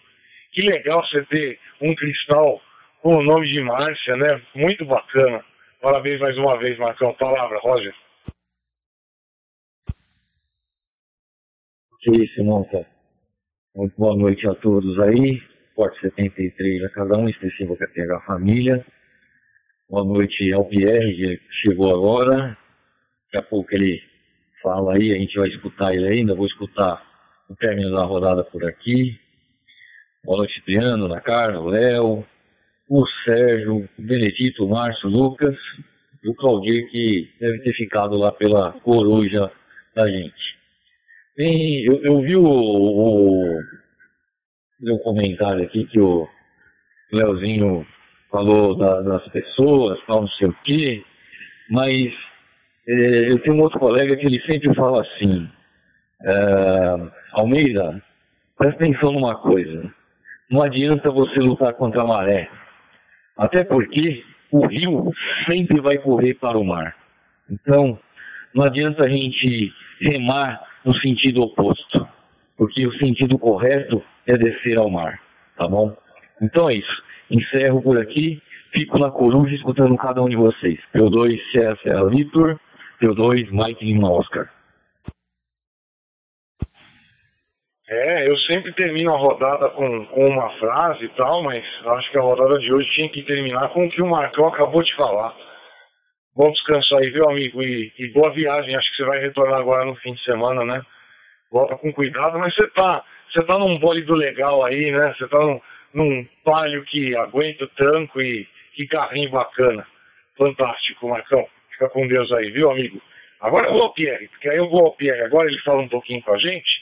Que 0.51 0.61
legal 0.61 1.05
você 1.07 1.23
ter 1.25 1.59
um 1.79 1.95
cristal 1.95 2.61
com 3.01 3.17
o 3.17 3.23
nome 3.23 3.47
de 3.47 3.61
Márcia, 3.61 4.17
né? 4.17 4.41
Muito 4.55 4.83
bacana. 4.85 5.45
Parabéns 5.81 6.19
mais 6.19 6.37
uma 6.37 6.57
vez, 6.57 6.77
Marcão. 6.77 7.13
Palavra, 7.13 7.59
Roger. 7.59 7.93
Ok, 11.93 12.27
Simonca. 12.35 12.85
Muito 13.75 13.95
boa 13.97 14.17
noite 14.17 14.47
a 14.47 14.55
todos 14.55 14.99
aí. 14.99 15.41
Porte 15.75 15.99
73 16.01 16.83
a 16.85 16.89
cada 16.89 17.15
um, 17.17 17.29
extensivo 17.29 17.77
que 17.77 18.01
a 18.01 18.21
família. 18.21 18.83
Boa 19.89 20.03
noite 20.03 20.51
ao 20.51 20.65
Pierre, 20.65 21.15
que 21.15 21.39
chegou 21.61 21.95
agora. 21.95 22.57
Daqui 23.31 23.37
a 23.37 23.41
pouco 23.41 23.73
ele 23.73 24.03
fala 24.61 24.95
aí, 24.95 25.13
a 25.13 25.17
gente 25.17 25.39
vai 25.39 25.47
escutar 25.47 25.95
ele 25.95 26.09
ainda. 26.09 26.35
Vou 26.35 26.45
escutar 26.45 27.01
o 27.49 27.55
término 27.55 27.91
da 27.91 28.03
rodada 28.03 28.43
por 28.43 28.65
aqui. 28.65 29.17
Boa 30.25 30.39
noite, 30.39 30.59
Adriano, 30.59 31.05
Ana 31.05 31.21
Carla, 31.21 31.71
Léo, 31.71 32.25
o 32.89 33.07
Sérgio, 33.23 33.87
o 33.97 34.01
Benedito, 34.01 34.65
o 34.65 34.69
Márcio, 34.69 35.07
o 35.07 35.11
Lucas 35.11 35.55
e 36.21 36.29
o 36.29 36.35
Claudir, 36.35 36.91
que 36.91 37.31
deve 37.39 37.59
ter 37.59 37.71
ficado 37.71 38.17
lá 38.17 38.33
pela 38.33 38.73
coruja 38.81 39.49
da 39.95 40.05
gente. 40.05 40.57
Bem, 41.37 41.85
eu, 41.85 42.03
eu 42.03 42.21
vi 42.23 42.35
o, 42.35 42.45
o, 42.45 43.61
o 44.81 44.99
comentário 44.99 45.63
aqui 45.63 45.85
que 45.85 46.01
o 46.01 46.27
Leozinho 47.09 47.87
falou 48.37 48.75
da, 48.75 49.01
das 49.01 49.27
pessoas, 49.29 49.99
tal, 50.05 50.21
não 50.21 50.27
sei 50.29 50.47
o 50.47 50.55
quê, 50.63 51.03
mas 51.71 52.13
é, 52.87 53.31
eu 53.31 53.39
tenho 53.39 53.55
um 53.55 53.61
outro 53.61 53.79
colega 53.79 54.15
que 54.15 54.27
ele 54.27 54.39
sempre 54.41 54.73
fala 54.75 55.01
assim, 55.01 55.49
é, 56.23 56.95
Almeida, 57.33 57.99
presta 58.55 58.83
atenção 58.83 59.11
numa 59.11 59.35
coisa, 59.37 59.91
não 60.51 60.61
adianta 60.61 61.09
você 61.09 61.39
lutar 61.39 61.73
contra 61.73 62.01
a 62.01 62.07
maré, 62.07 62.47
até 63.35 63.63
porque 63.63 64.23
o 64.51 64.67
rio 64.67 65.11
sempre 65.47 65.81
vai 65.81 65.97
correr 65.97 66.35
para 66.35 66.59
o 66.59 66.63
mar. 66.63 66.95
Então, 67.49 67.99
não 68.53 68.63
adianta 68.65 69.03
a 69.03 69.09
gente 69.09 69.73
remar 69.99 70.61
no 70.85 70.95
sentido 70.99 71.41
oposto, 71.41 72.07
porque 72.55 72.85
o 72.85 72.93
sentido 72.99 73.39
correto 73.39 74.03
é 74.27 74.37
descer 74.37 74.77
ao 74.77 74.91
mar, 74.91 75.19
tá 75.57 75.67
bom? 75.67 75.95
Então 76.39 76.69
é 76.69 76.75
isso. 76.75 77.06
Encerro 77.29 77.81
por 77.81 77.99
aqui, 77.99 78.41
fico 78.71 78.97
na 78.97 79.11
coruja 79.11 79.53
escutando 79.55 79.97
cada 79.97 80.21
um 80.21 80.29
de 80.29 80.35
vocês. 80.35 80.79
P2 80.93 81.39
César 81.51 82.09
Vitor, 82.09 82.59
P2 83.01 83.49
Mike 83.51 83.85
Lima 83.85 84.11
Oscar. 84.11 84.49
É, 87.89 88.27
eu 88.27 88.37
sempre 88.39 88.73
termino 88.73 89.13
a 89.13 89.17
rodada 89.17 89.69
com, 89.69 90.05
com 90.07 90.27
uma 90.27 90.49
frase 90.59 91.05
e 91.05 91.09
tal, 91.09 91.41
mas 91.41 91.63
acho 91.85 92.11
que 92.11 92.17
a 92.17 92.21
rodada 92.21 92.59
de 92.59 92.73
hoje 92.73 92.89
tinha 92.91 93.09
que 93.09 93.23
terminar 93.23 93.69
com 93.69 93.85
o 93.85 93.89
que 93.89 94.01
o 94.01 94.07
Marcão 94.07 94.47
acabou 94.47 94.83
de 94.83 94.93
falar. 94.95 95.33
Bom 96.35 96.51
descansar 96.51 96.99
aí, 96.99 97.09
viu, 97.09 97.27
amigo? 97.29 97.63
E, 97.63 97.91
e, 97.97 98.09
boa 98.09 98.29
viagem. 98.31 98.75
Acho 98.75 98.91
que 98.91 98.97
você 98.97 99.05
vai 99.05 99.19
retornar 99.19 99.59
agora 99.59 99.85
no 99.85 99.95
fim 99.95 100.13
de 100.13 100.23
semana, 100.23 100.65
né? 100.65 100.81
Volta 101.49 101.77
com 101.77 101.91
cuidado, 101.93 102.37
mas 102.37 102.53
você 102.53 102.67
tá, 102.71 103.03
você 103.31 103.41
tá 103.43 103.57
num 103.57 103.79
bólido 103.79 104.13
legal 104.13 104.63
aí, 104.65 104.91
né? 104.91 105.15
Você 105.17 105.27
tá 105.29 105.39
num, 105.39 105.59
num 105.93 106.27
palio 106.43 106.83
que 106.85 107.15
aguenta 107.15 107.65
o 107.65 107.69
tranco 107.69 108.21
e 108.21 108.47
que 108.73 108.87
carrinho 108.87 109.29
bacana. 109.31 109.85
Fantástico, 110.37 111.09
Marcão. 111.09 111.47
Fica 111.71 111.89
com 111.89 112.07
Deus 112.07 112.31
aí, 112.31 112.51
viu, 112.51 112.69
amigo? 112.69 113.01
Agora 113.41 113.67
eu 113.67 113.73
vou 113.73 113.83
ao 113.83 113.93
Pierre, 113.93 114.27
porque 114.29 114.49
aí 114.49 114.57
eu 114.57 114.69
vou 114.69 114.85
ao 114.85 114.93
Pierre. 114.93 115.21
Agora 115.21 115.47
ele 115.47 115.59
fala 115.59 115.81
um 115.81 115.89
pouquinho 115.89 116.21
com 116.21 116.33
a 116.33 116.37
gente. 116.37 116.81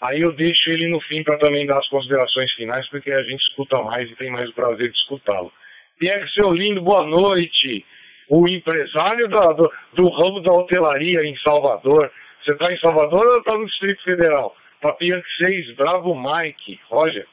Aí 0.00 0.20
eu 0.20 0.32
deixo 0.32 0.70
ele 0.70 0.88
no 0.88 1.00
fim 1.00 1.22
para 1.22 1.38
também 1.38 1.66
dar 1.66 1.78
as 1.78 1.88
considerações 1.88 2.52
finais, 2.52 2.86
porque 2.90 3.10
a 3.10 3.22
gente 3.22 3.40
escuta 3.40 3.80
mais 3.82 4.10
e 4.10 4.16
tem 4.16 4.30
mais 4.30 4.48
o 4.50 4.54
prazer 4.54 4.90
de 4.90 4.96
escutá-lo. 4.96 5.50
Pierre, 5.98 6.28
seu 6.32 6.52
lindo, 6.52 6.82
boa 6.82 7.04
noite. 7.06 7.84
O 8.28 8.46
empresário 8.46 9.28
do, 9.28 9.72
do, 9.94 10.08
ramo 10.10 10.40
da 10.40 10.52
hotelaria 10.52 11.24
em 11.24 11.36
Salvador. 11.38 12.10
Você 12.44 12.52
está 12.52 12.70
em 12.70 12.78
Salvador 12.78 13.24
ou 13.26 13.38
está 13.38 13.56
no 13.56 13.66
Distrito 13.66 14.02
Federal? 14.02 14.54
Papianque 14.82 15.28
6, 15.38 15.76
Bravo 15.76 16.14
Mike. 16.14 16.78
Roger. 16.90 17.26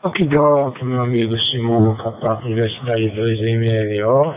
Que 0.00 0.24
droga, 0.26 0.84
meu 0.84 1.02
amigo 1.02 1.36
Simão, 1.36 1.96
Papaco 1.96 2.44
Universidade 2.44 3.10
2 3.10 3.40
MLO 3.40 4.32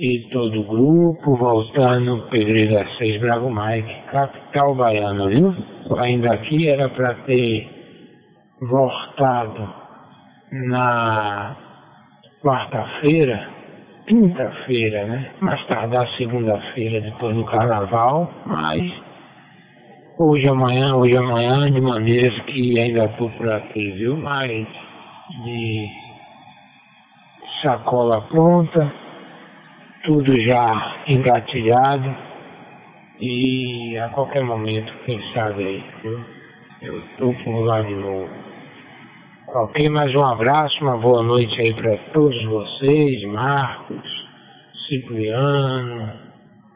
e 0.00 0.28
todo 0.32 0.62
o 0.62 0.64
grupo 0.64 1.36
voltando 1.36 2.28
Pedreira 2.28 2.84
6 2.98 3.20
Bravo 3.20 3.48
Mike, 3.54 4.02
capital 4.10 4.74
baiana, 4.74 5.28
viu? 5.28 5.54
Ainda 5.96 6.32
aqui 6.32 6.68
era 6.68 6.88
para 6.88 7.14
ter 7.24 7.70
voltado 8.62 9.72
na 10.50 11.56
quarta-feira, 12.42 13.48
quinta-feira, 14.08 15.04
né? 15.04 15.30
Mais 15.38 15.64
tardar 15.68 16.08
segunda-feira, 16.16 17.00
depois 17.00 17.36
do 17.36 17.44
carnaval, 17.44 18.28
mas 18.44 18.82
hoje 20.18 20.48
amanhã, 20.48 20.94
hoje 20.96 21.16
amanhã, 21.16 21.70
de 21.70 21.80
maneira 21.80 22.30
que 22.44 22.78
ainda 22.78 23.04
estou 23.06 23.30
por 23.30 23.50
aqui, 23.50 23.90
viu? 23.92 24.16
Mas 24.16 24.66
de 25.44 25.88
sacola 27.62 28.20
pronta 28.22 28.92
tudo 30.04 30.38
já 30.42 30.96
engatilhado 31.06 32.14
e 33.20 33.96
a 33.98 34.08
qualquer 34.10 34.44
momento, 34.44 34.92
quem 35.04 35.20
sabe 35.32 35.64
aí, 35.64 35.84
viu? 36.02 36.20
eu 36.82 36.98
estou 36.98 37.34
por 37.42 37.64
lá 37.64 37.80
de 37.80 37.94
novo. 37.94 38.28
Ok, 39.48 39.88
mais 39.88 40.14
um 40.14 40.24
abraço, 40.24 40.76
uma 40.82 40.98
boa 40.98 41.22
noite 41.22 41.58
aí 41.60 41.72
para 41.74 41.96
todos 42.12 42.44
vocês, 42.44 43.24
Marcos, 43.24 44.26
Cipriano, 44.88 46.12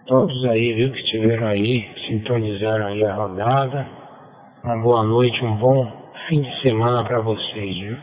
todos 0.08 0.44
aí, 0.46 0.72
viu, 0.72 0.90
que 0.90 1.00
estiveram 1.00 1.46
aí, 1.46 1.86
sintonizaram 2.08 2.86
aí 2.86 3.04
a 3.04 3.14
rodada. 3.14 3.86
Uma 4.64 4.78
boa 4.78 5.04
noite, 5.04 5.44
um 5.44 5.56
bom 5.56 5.86
fim 6.26 6.40
de 6.40 6.62
semana 6.62 7.04
para 7.04 7.20
vocês, 7.20 7.78
viu? 7.78 7.96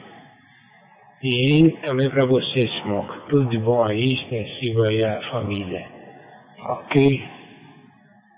E 1.23 1.71
também 1.81 2.09
para 2.11 2.25
você, 2.25 2.67
Smoke. 2.81 3.29
Tudo 3.29 3.49
de 3.49 3.57
bom 3.57 3.83
aí, 3.83 4.13
extensivo 4.13 4.83
aí 4.83 5.03
à 5.03 5.19
família. 5.31 5.83
Ok? 6.69 7.23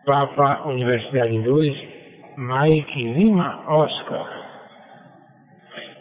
Papa 0.05 0.63
Universidade 0.67 1.37
2, 1.39 1.77
Mike 2.37 3.03
Lima 3.03 3.63
Oscar. 3.67 4.47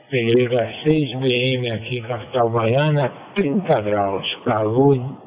Pereira 0.09 0.73
6 0.85 1.19
BM 1.19 1.71
aqui, 1.73 2.01
capital 2.03 2.49
baiana, 2.49 3.13
30 3.35 3.81
graus. 3.81 4.35
Calor 4.45 5.26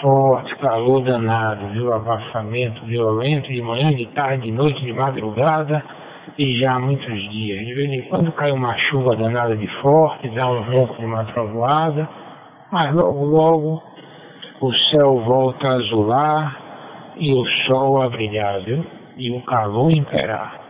forte, 0.00 0.54
calor 0.56 1.02
danado, 1.02 1.68
viu? 1.68 1.92
Abafamento 1.92 2.84
violento 2.84 3.48
de 3.48 3.62
manhã, 3.62 3.94
de 3.94 4.06
tarde, 4.08 4.44
de 4.44 4.52
noite, 4.52 4.84
de 4.84 4.92
madrugada 4.92 5.82
e 6.38 6.58
já 6.58 6.74
há 6.74 6.78
muitos 6.78 7.30
dias. 7.30 7.64
De 7.64 7.74
vez 7.74 7.90
em 7.92 8.02
quando 8.08 8.32
cai 8.32 8.50
uma 8.50 8.76
chuva 8.76 9.16
danada 9.16 9.56
de 9.56 9.66
forte, 9.80 10.28
dá 10.30 10.50
um 10.50 10.62
ronco 10.62 10.96
de 10.98 11.04
uma 11.04 11.24
trovoada, 11.24 12.08
mas 12.70 12.94
logo, 12.94 13.24
logo 13.24 13.82
o 14.60 14.72
céu 14.90 15.20
volta 15.20 15.68
a 15.68 15.74
azular 15.74 16.56
e 17.16 17.32
o 17.32 17.44
sol 17.66 18.02
a 18.02 18.08
brilhar, 18.08 18.60
viu? 18.60 18.84
E 19.16 19.30
o 19.30 19.40
calor 19.42 19.90
imperar. 19.90 20.60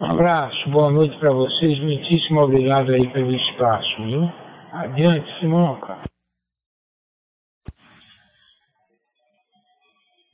Um 0.00 0.06
abraço, 0.06 0.70
boa 0.70 0.90
noite 0.90 1.16
para 1.18 1.30
vocês, 1.30 1.78
muitíssimo 1.80 2.40
obrigado 2.42 2.90
aí 2.90 3.06
pelo 3.08 3.32
espaço, 3.32 4.02
viu? 4.02 4.30
Adiante, 4.72 5.38
Simonca. 5.38 6.09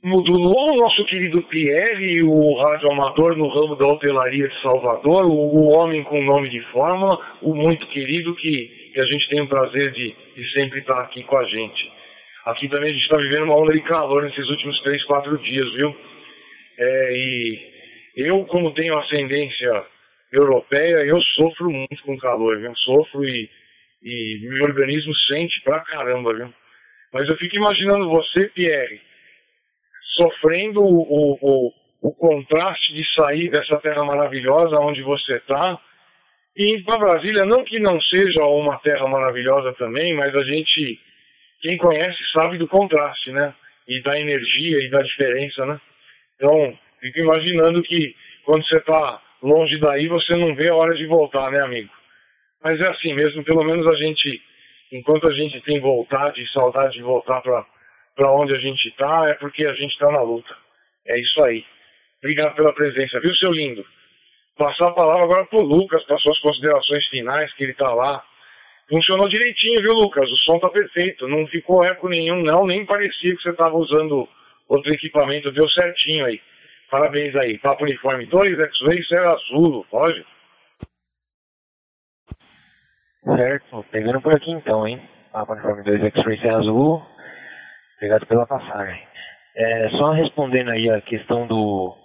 Modulou 0.07 0.71
o 0.71 0.77
nosso 0.77 1.03
querido 1.05 1.41
Pierre, 1.43 2.23
o 2.23 2.53
rádio 2.55 2.91
amador 2.91 3.35
no 3.35 3.47
ramo 3.49 3.75
da 3.75 3.85
hotelaria 3.85 4.47
de 4.47 4.61
Salvador, 4.61 5.25
o, 5.25 5.31
o, 5.31 5.67
homem 5.69 6.03
com 6.03 6.23
nome 6.23 6.49
de 6.49 6.61
fórmula, 6.71 7.19
o 7.41 7.53
muito 7.53 7.85
querido 7.87 8.33
que, 8.35 8.91
que 8.93 8.99
a 8.99 9.05
gente 9.05 9.29
tem 9.29 9.41
o 9.41 9.47
prazer 9.47 9.91
de, 9.91 10.15
de 10.35 10.51
sempre 10.53 10.79
estar 10.79 10.99
aqui 11.01 11.23
com 11.23 11.37
a 11.37 11.43
gente. 11.43 11.91
Aqui 12.45 12.69
também 12.69 12.89
a 12.89 12.93
gente 12.93 13.03
está 13.03 13.17
vivendo 13.17 13.43
uma 13.43 13.57
onda 13.57 13.73
de 13.73 13.81
calor 13.81 14.23
nesses 14.23 14.49
últimos 14.49 14.81
três, 14.81 15.03
quatro 15.03 15.37
dias, 15.39 15.69
viu? 15.73 15.95
É, 16.79 17.11
e 17.13 17.59
eu, 18.15 18.45
como 18.45 18.73
tenho 18.73 18.97
ascendência 18.97 19.83
europeia, 20.31 21.05
eu 21.05 21.21
sofro 21.35 21.69
muito 21.69 22.01
com 22.03 22.17
calor, 22.17 22.57
viu? 22.59 22.73
Sofro 22.77 23.25
e, 23.25 23.49
e 24.01 24.39
meu 24.49 24.63
organismo 24.63 25.13
sente 25.27 25.61
pra 25.63 25.81
caramba, 25.81 26.33
viu? 26.33 26.53
Mas 27.13 27.27
eu 27.27 27.35
fico 27.35 27.57
imaginando 27.57 28.09
você, 28.09 28.47
Pierre, 28.49 29.01
sofrendo 30.17 30.81
o, 30.81 31.37
o, 31.41 31.73
o 32.01 32.11
contraste 32.13 32.93
de 32.93 33.03
sair 33.13 33.49
dessa 33.49 33.77
terra 33.77 34.03
maravilhosa 34.03 34.79
onde 34.79 35.01
você 35.01 35.37
está 35.37 35.79
e 36.57 36.75
ir 36.75 36.83
para 36.83 36.97
Brasília, 36.97 37.45
não 37.45 37.63
que 37.63 37.79
não 37.79 38.01
seja 38.01 38.43
uma 38.45 38.79
terra 38.79 39.07
maravilhosa 39.07 39.73
também, 39.73 40.15
mas 40.15 40.35
a 40.35 40.43
gente, 40.43 40.99
quem 41.61 41.77
conhece 41.77 42.17
sabe 42.33 42.57
do 42.57 42.67
contraste, 42.67 43.31
né? 43.31 43.53
E 43.87 44.01
da 44.01 44.19
energia 44.19 44.79
e 44.83 44.89
da 44.89 45.01
diferença, 45.03 45.65
né? 45.67 45.79
Então, 46.35 46.77
fico 46.99 47.19
imaginando 47.19 47.83
que 47.83 48.15
quando 48.43 48.67
você 48.67 48.77
está 48.77 49.21
longe 49.43 49.77
daí, 49.77 50.07
você 50.07 50.35
não 50.35 50.55
vê 50.55 50.69
a 50.69 50.75
hora 50.75 50.95
de 50.95 51.05
voltar, 51.05 51.51
né, 51.51 51.61
amigo? 51.61 51.91
Mas 52.63 52.81
é 52.81 52.87
assim 52.87 53.13
mesmo, 53.13 53.43
pelo 53.43 53.63
menos 53.63 53.85
a 53.85 53.95
gente, 53.95 54.41
enquanto 54.91 55.27
a 55.27 55.33
gente 55.33 55.61
tem 55.61 55.79
vontade 55.79 56.41
e 56.41 56.47
saudade 56.47 56.93
de 56.93 57.03
voltar 57.03 57.39
para 57.41 57.63
para 58.17 58.31
onde 58.31 58.53
a 58.53 58.59
gente 58.59 58.83
está, 58.89 59.29
é 59.29 59.35
porque 59.35 59.63
a 59.65 59.73
gente 59.73 59.91
está 59.91 60.11
na 60.11 60.21
luta. 60.21 60.53
É 61.05 61.17
isso 61.19 61.41
aí. 61.43 61.63
Obrigado 62.17 62.55
pela 62.55 62.73
presença, 62.73 63.19
viu, 63.19 63.33
seu 63.35 63.51
lindo? 63.51 63.85
Passar 64.57 64.87
a 64.87 64.93
palavra 64.93 65.23
agora 65.23 65.45
para 65.45 65.59
o 65.59 65.61
Lucas, 65.61 66.03
para 66.05 66.17
suas 66.17 66.39
considerações 66.39 67.05
finais, 67.09 67.53
que 67.53 67.63
ele 67.63 67.73
está 67.73 67.93
lá. 67.93 68.23
Funcionou 68.89 69.29
direitinho, 69.29 69.81
viu, 69.81 69.93
Lucas? 69.93 70.27
O 70.31 70.37
som 70.37 70.55
está 70.55 70.67
perfeito. 70.69 71.27
Não 71.27 71.45
ficou 71.47 71.85
eco 71.85 72.09
nenhum, 72.09 72.41
não. 72.41 72.65
Nem 72.65 72.85
parecia 72.85 73.35
que 73.35 73.41
você 73.41 73.51
estava 73.51 73.75
usando 73.75 74.27
outro 74.67 74.91
equipamento. 74.91 75.51
Deu 75.51 75.69
certinho 75.69 76.25
aí. 76.25 76.41
Parabéns 76.89 77.35
aí. 77.35 77.59
Papo 77.59 77.83
Uniforme 77.83 78.25
2, 78.25 78.59
X-Ray, 78.59 79.03
Serra 79.03 79.33
Azul. 79.33 79.85
Pode? 79.91 80.25
Certo, 83.23 83.85
pegando 83.91 84.21
por 84.21 84.33
aqui 84.33 84.49
então, 84.49 84.87
hein? 84.87 85.01
Papa 85.31 85.53
Uniforme 85.53 85.83
2 85.83 86.03
X-Ray 86.05 86.39
Serra 86.39 86.57
Azul. 86.57 87.05
Obrigado 87.97 88.25
pela 88.27 88.45
passagem. 88.45 89.01
É, 89.55 89.89
só 89.89 90.11
respondendo 90.11 90.69
aí 90.69 90.89
a 90.89 91.01
questão 91.01 91.47
do. 91.47 91.95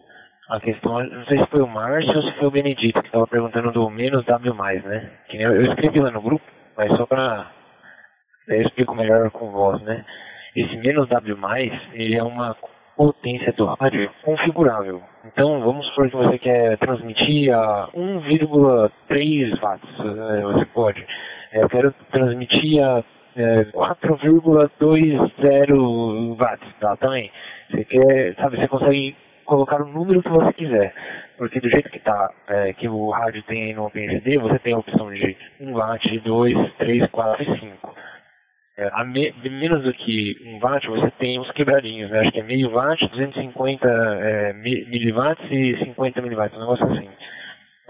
A 0.48 0.58
questão, 0.60 1.02
não 1.04 1.24
sei 1.26 1.38
se 1.38 1.46
foi 1.46 1.60
o 1.60 1.68
Márcio 1.68 2.16
ou 2.16 2.22
se 2.22 2.32
foi 2.32 2.48
o 2.48 2.50
Benedito 2.50 3.00
que 3.00 3.06
estava 3.06 3.26
perguntando 3.26 3.70
do 3.72 3.88
menos 3.90 4.24
W, 4.24 4.54
né? 4.84 5.10
Que 5.28 5.40
eu, 5.40 5.54
eu 5.54 5.62
escrevi 5.66 6.00
lá 6.00 6.10
no 6.10 6.20
grupo, 6.20 6.44
mas 6.76 6.94
só 6.96 7.06
para. 7.06 7.50
Eu 8.48 8.62
explico 8.62 8.94
melhor 8.94 9.30
com 9.30 9.50
voz, 9.50 9.80
né? 9.82 10.04
Esse 10.56 10.76
menos 10.78 11.08
W, 11.08 11.38
ele 11.94 12.16
é 12.16 12.22
uma 12.22 12.56
potência 12.96 13.52
do 13.52 13.66
rádio 13.66 14.10
configurável. 14.22 15.02
Então, 15.24 15.60
vamos 15.60 15.86
supor 15.88 16.10
que 16.10 16.16
você 16.16 16.38
quer 16.38 16.78
transmitir 16.78 17.54
a 17.54 17.88
1,3 17.94 19.60
watts, 19.60 19.90
eh, 20.00 20.42
você 20.42 20.64
pode. 20.66 21.06
Eh, 21.52 21.62
eu 21.62 21.68
quero 21.68 21.94
transmitir 22.10 22.82
a 22.82 23.02
é, 23.36 23.64
4,20 23.64 26.36
watts, 26.36 26.74
tá? 26.80 26.96
Também. 26.96 27.30
Você 27.70 27.84
quer, 27.84 28.34
sabe, 28.36 28.56
você 28.58 28.68
consegue 28.68 29.16
colocar 29.44 29.82
o 29.82 29.86
número 29.86 30.22
que 30.22 30.28
você 30.28 30.52
quiser. 30.52 30.94
Porque 31.38 31.58
do 31.60 31.70
jeito 31.70 31.90
que 31.90 31.98
tá, 31.98 32.30
é, 32.48 32.72
que 32.74 32.88
o 32.88 33.10
rádio 33.10 33.42
tem 33.44 33.64
aí 33.64 33.74
no 33.74 33.86
OpenGD, 33.86 34.38
você 34.38 34.58
tem 34.58 34.74
a 34.74 34.78
opção 34.78 35.12
de 35.12 35.36
1 35.60 35.72
watt, 35.72 36.18
2, 36.20 36.72
3, 36.78 37.10
4 37.10 37.42
e 37.42 37.60
5. 37.60 37.94
É, 38.78 38.88
a 38.92 39.04
me, 39.04 39.34
menos 39.50 39.82
do 39.82 39.92
que 39.92 40.36
1 40.44 40.58
watt, 40.60 40.86
você 40.86 41.10
tem 41.18 41.38
os 41.38 41.50
quebradinhos, 41.52 42.10
né? 42.10 42.20
Acho 42.20 42.32
que 42.32 42.40
é 42.40 42.42
meio 42.42 42.70
watt, 42.70 43.06
250 43.08 43.88
é, 43.88 44.52
miliwatts 44.52 45.50
e 45.50 45.76
50 45.84 46.22
miliwatts, 46.22 46.56
um 46.56 46.60
negócio 46.60 46.86
assim. 46.86 47.08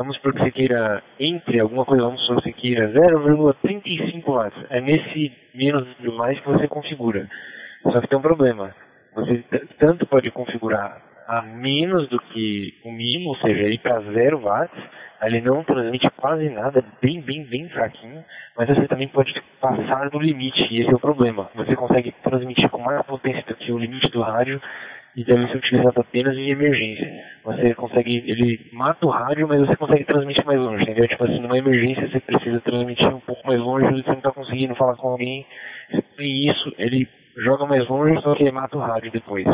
Vamos 0.03 0.17
supor 0.17 0.33
que 0.35 0.41
você 0.41 0.51
queira, 0.51 1.01
entre 1.21 1.61
alguma 1.61 1.85
coisa, 1.85 2.03
vamos 2.03 2.21
supor 2.23 2.43
que 2.43 2.51
você 2.51 2.53
queira 2.55 2.93
0,35 2.93 4.25
watts. 4.27 4.67
É 4.69 4.81
nesse 4.81 5.31
menos 5.55 5.87
do 6.01 6.13
mais 6.15 6.41
que 6.41 6.49
você 6.49 6.67
configura. 6.67 7.29
Só 7.85 8.01
que 8.01 8.09
tem 8.09 8.19
um 8.19 8.23
problema. 8.23 8.75
Você 9.15 9.45
tanto 9.79 10.05
pode 10.07 10.29
configurar 10.33 11.01
a 11.29 11.43
menos 11.43 12.09
do 12.09 12.19
que 12.19 12.75
o 12.85 12.91
mínimo, 12.91 13.29
ou 13.29 13.37
seja, 13.37 13.69
ir 13.69 13.79
para 13.79 14.01
0 14.01 14.41
watts, 14.41 14.77
ele 15.23 15.41
não 15.41 15.63
transmite 15.63 16.11
quase 16.17 16.51
nada, 16.51 16.85
bem, 17.01 17.21
bem, 17.21 17.45
bem 17.45 17.69
fraquinho, 17.69 18.25
mas 18.59 18.69
você 18.69 18.89
também 18.89 19.07
pode 19.07 19.33
passar 19.61 20.11
do 20.11 20.19
limite, 20.19 20.67
e 20.69 20.81
esse 20.81 20.91
é 20.91 20.97
o 20.97 20.99
problema. 20.99 21.49
Você 21.55 21.77
consegue 21.77 22.13
transmitir 22.25 22.69
com 22.71 22.83
mais 22.83 23.07
potência 23.07 23.45
do 23.47 23.55
que 23.55 23.71
o 23.71 23.79
limite 23.79 24.11
do 24.11 24.21
rádio, 24.21 24.61
e 25.15 25.25
deve 25.25 25.47
ser 25.49 25.59
utilizado 25.59 26.01
apenas 26.01 26.37
em 26.37 26.51
emergência. 26.51 27.11
Você 27.45 27.75
consegue, 27.75 28.25
ele 28.27 28.71
mata 28.73 29.07
o 29.07 29.11
rádio, 29.11 29.47
mas 29.47 29.61
você 29.61 29.77
consegue 29.77 30.05
transmitir 30.05 30.45
mais 30.47 30.59
longe, 30.59 30.83
entendeu? 30.83 31.07
Tipo 31.07 31.25
assim, 31.25 31.41
numa 31.41 31.59
emergência 31.59 32.09
você 32.09 32.21
precisa 32.21 32.61
transmitir 32.61 33.09
um 33.09 33.21
pouco 33.21 33.47
mais 33.47 33.61
longe, 33.61 34.03
você 34.03 34.09
não 34.09 34.19
está 34.19 34.33
conseguindo 34.33 34.75
falar 34.75 34.97
com 34.97 35.09
alguém, 35.09 35.47
e 36.19 36.51
isso, 36.51 36.75
ele 36.79 37.09
joga 37.37 37.67
mais 37.67 37.87
longe, 37.89 38.21
só 38.23 38.35
que 38.35 38.43
ele 38.43 38.53
mata 38.53 38.77
o 38.77 38.81
rádio 38.81 39.11
depois. 39.11 39.47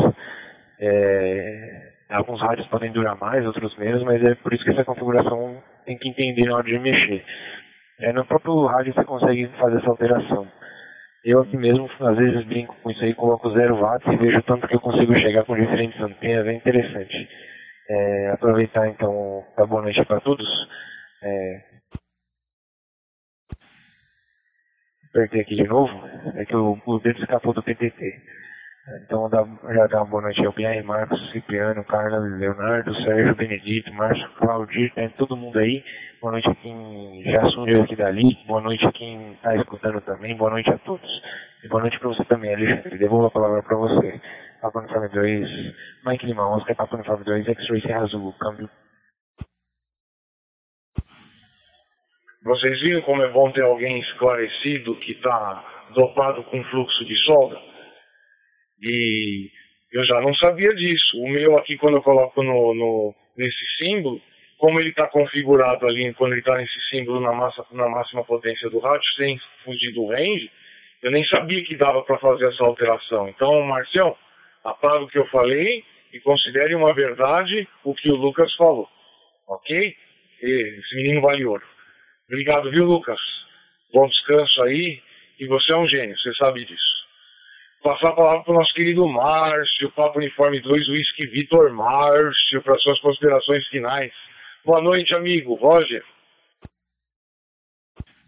É, 0.79 1.89
alguns 2.09 2.41
rádios 2.41 2.67
podem 2.67 2.91
durar 2.91 3.17
mais, 3.17 3.45
outros 3.45 3.75
menos, 3.77 4.01
mas 4.03 4.23
é 4.23 4.35
por 4.35 4.53
isso 4.53 4.63
que 4.63 4.71
essa 4.71 4.85
configuração 4.85 5.61
tem 5.85 5.97
que 5.97 6.07
entender 6.07 6.45
na 6.45 6.55
hora 6.55 6.63
de 6.65 6.79
mexer. 6.79 7.23
É, 7.99 8.13
no 8.13 8.23
próprio 8.25 8.65
rádio 8.65 8.93
você 8.93 9.03
consegue 9.03 9.47
fazer 9.59 9.77
essa 9.77 9.89
alteração. 9.89 10.47
Eu 11.23 11.41
aqui 11.41 11.57
mesmo, 11.57 11.89
às 11.99 12.17
vezes, 12.17 12.45
brinco 12.45 12.75
com 12.81 12.91
isso 12.91 13.03
aí, 13.03 13.13
coloco 13.13 13.49
0 13.51 13.75
watts 13.77 14.07
e 14.07 14.17
vejo 14.17 14.41
tanto 14.43 14.67
que 14.67 14.75
eu 14.75 14.79
consigo 14.79 15.13
chegar 15.19 15.43
com 15.45 15.55
diferentes 15.55 15.99
antenas, 15.99 16.47
é 16.47 16.53
interessante. 16.53 17.29
É, 17.89 18.31
aproveitar 18.31 18.87
então, 18.87 19.43
a 19.57 19.65
boa 19.65 19.81
noite 19.81 20.03
para 20.05 20.21
todos. 20.21 20.47
É... 21.21 21.61
Apertei 25.09 25.41
aqui 25.41 25.55
de 25.55 25.67
novo, 25.67 25.91
é 26.35 26.45
que 26.45 26.55
o, 26.55 26.79
o 26.85 26.99
dedo 26.99 27.19
escapou 27.19 27.53
do 27.53 27.63
PTT. 27.63 28.21
Então 28.97 29.29
dá, 29.29 29.45
já 29.73 29.87
dá 29.87 29.97
uma 29.97 30.05
boa 30.09 30.23
noite 30.23 30.43
ao 30.43 30.51
BR 30.51 30.83
Marcos, 30.83 31.31
Cipriano, 31.31 31.83
Carla, 31.83 32.17
Leonardo, 32.17 32.93
Sérgio, 33.03 33.35
Benedito, 33.35 33.93
Márcio, 33.93 34.27
Claudir, 34.37 34.91
né, 34.95 35.11
todo 35.15 35.37
mundo 35.37 35.59
aí. 35.59 35.83
Boa 36.19 36.31
noite 36.31 36.49
a 36.49 36.55
quem 36.55 37.23
já 37.23 37.45
sumiu 37.49 37.83
aqui 37.83 37.95
dali, 37.95 38.35
boa 38.47 38.61
noite 38.61 38.83
a 38.85 38.91
quem 38.91 39.33
está 39.33 39.55
escutando 39.55 40.01
também, 40.01 40.35
boa 40.35 40.49
noite 40.49 40.71
a 40.71 40.77
todos. 40.79 41.09
E 41.63 41.67
boa 41.67 41.81
noite 41.81 41.99
para 41.99 42.09
você 42.09 42.25
também, 42.25 42.53
Alexandre. 42.53 42.97
Devolvo 42.97 43.27
a 43.27 43.31
palavra 43.31 43.61
para 43.61 43.77
você. 43.77 44.19
Papo 44.59 44.79
Uniforme 44.79 45.09
2, 45.09 45.49
Mike 46.05 46.25
Lima, 46.25 46.49
Oscar, 46.49 46.75
Papo 46.75 46.95
Uniforme 46.95 47.23
2, 47.25 47.47
X-Ray 47.47 47.81
Serra 47.81 48.01
Azul, 48.01 48.33
câmbio. 48.39 48.69
Vocês 52.43 52.79
viram 52.81 53.01
como 53.03 53.21
é 53.21 53.31
bom 53.31 53.51
ter 53.51 53.63
alguém 53.63 53.99
esclarecido 53.99 54.95
que 54.95 55.11
está 55.11 55.63
dopado 55.93 56.43
com 56.45 56.63
fluxo 56.63 57.05
de 57.05 57.15
solda? 57.25 57.68
E 58.81 59.49
eu 59.91 60.05
já 60.05 60.21
não 60.21 60.33
sabia 60.35 60.73
disso. 60.75 61.19
O 61.21 61.27
meu 61.27 61.57
aqui, 61.57 61.77
quando 61.77 61.97
eu 61.97 62.01
coloco 62.01 62.41
no, 62.43 62.73
no 62.73 63.15
nesse 63.37 63.65
símbolo, 63.77 64.21
como 64.57 64.79
ele 64.79 64.89
está 64.89 65.07
configurado 65.07 65.87
ali, 65.87 66.13
quando 66.13 66.33
ele 66.33 66.41
está 66.41 66.57
nesse 66.57 66.79
símbolo 66.89 67.19
na, 67.21 67.31
massa, 67.31 67.65
na 67.71 67.87
máxima 67.87 68.23
potência 68.23 68.69
do 68.69 68.79
rádio, 68.79 69.07
sem 69.15 69.39
fugir 69.63 69.93
do 69.93 70.07
range, 70.07 70.51
eu 71.01 71.11
nem 71.11 71.25
sabia 71.25 71.63
que 71.63 71.77
dava 71.77 72.03
para 72.03 72.17
fazer 72.17 72.47
essa 72.47 72.63
alteração. 72.63 73.29
Então, 73.29 73.61
Marcião, 73.61 74.15
apaga 74.63 75.03
o 75.03 75.07
que 75.07 75.17
eu 75.17 75.25
falei 75.27 75.83
e 76.11 76.19
considere 76.19 76.75
uma 76.75 76.93
verdade 76.93 77.67
o 77.83 77.93
que 77.93 78.11
o 78.11 78.15
Lucas 78.15 78.53
falou. 78.55 78.87
Ok? 79.47 79.95
Esse 80.41 80.95
menino 80.95 81.21
vale 81.21 81.45
ouro. 81.45 81.65
Obrigado, 82.27 82.69
viu, 82.69 82.85
Lucas? 82.85 83.19
Bom 83.93 84.07
descanso 84.07 84.61
aí. 84.63 85.01
E 85.39 85.47
você 85.47 85.71
é 85.71 85.77
um 85.77 85.87
gênio, 85.87 86.17
você 86.17 86.33
sabe 86.33 86.65
disso 86.65 86.98
passar 87.83 88.09
a 88.09 88.15
palavra 88.15 88.43
para 88.43 88.51
o 88.51 88.57
nosso 88.57 88.73
querido 88.73 89.07
Márcio, 89.07 89.91
Papo 89.91 90.19
Uniforme 90.19 90.59
2, 90.61 90.89
Whisky 90.89 91.25
Vitor 91.27 91.71
Márcio, 91.73 92.61
para 92.63 92.77
suas 92.79 92.99
considerações 92.99 93.65
finais. 93.67 94.11
Boa 94.65 94.81
noite, 94.81 95.13
amigo. 95.15 95.55
Roger. 95.55 96.03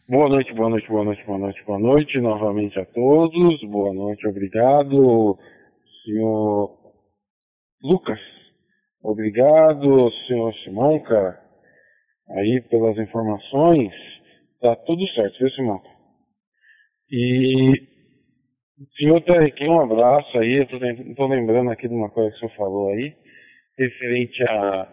Boa 0.08 0.28
noite, 0.28 0.54
boa 0.54 0.70
noite, 0.70 0.88
boa 0.88 1.04
noite, 1.06 1.24
boa 1.26 1.38
noite, 1.38 1.64
boa 1.64 1.80
noite 1.80 2.20
novamente 2.20 2.80
a 2.80 2.86
todos. 2.86 3.62
Boa 3.70 3.94
noite, 3.94 4.28
obrigado, 4.28 5.38
senhor 6.04 6.78
Lucas. 7.82 8.20
Obrigado, 9.04 10.12
senhor 10.28 10.54
Simonca, 10.64 11.40
aí 12.30 12.62
pelas 12.70 12.98
informações. 12.98 13.92
Tá 14.60 14.76
tudo 14.76 15.08
certo, 15.10 15.40
viu, 15.40 15.50
Simonca? 15.52 15.90
E 17.10 17.91
Senhor 18.98 19.22
Tarek, 19.22 19.64
um 19.68 19.80
abraço 19.80 20.38
aí. 20.40 20.58
Eu 20.58 21.16
tô, 21.16 21.28
lembrando 21.28 21.70
aqui 21.70 21.88
de 21.88 21.94
uma 21.94 22.10
coisa 22.10 22.32
que 22.32 22.38
o 22.38 22.40
senhor 22.40 22.56
falou 22.56 22.90
aí, 22.90 23.14
referente 23.78 24.44
a 24.44 24.88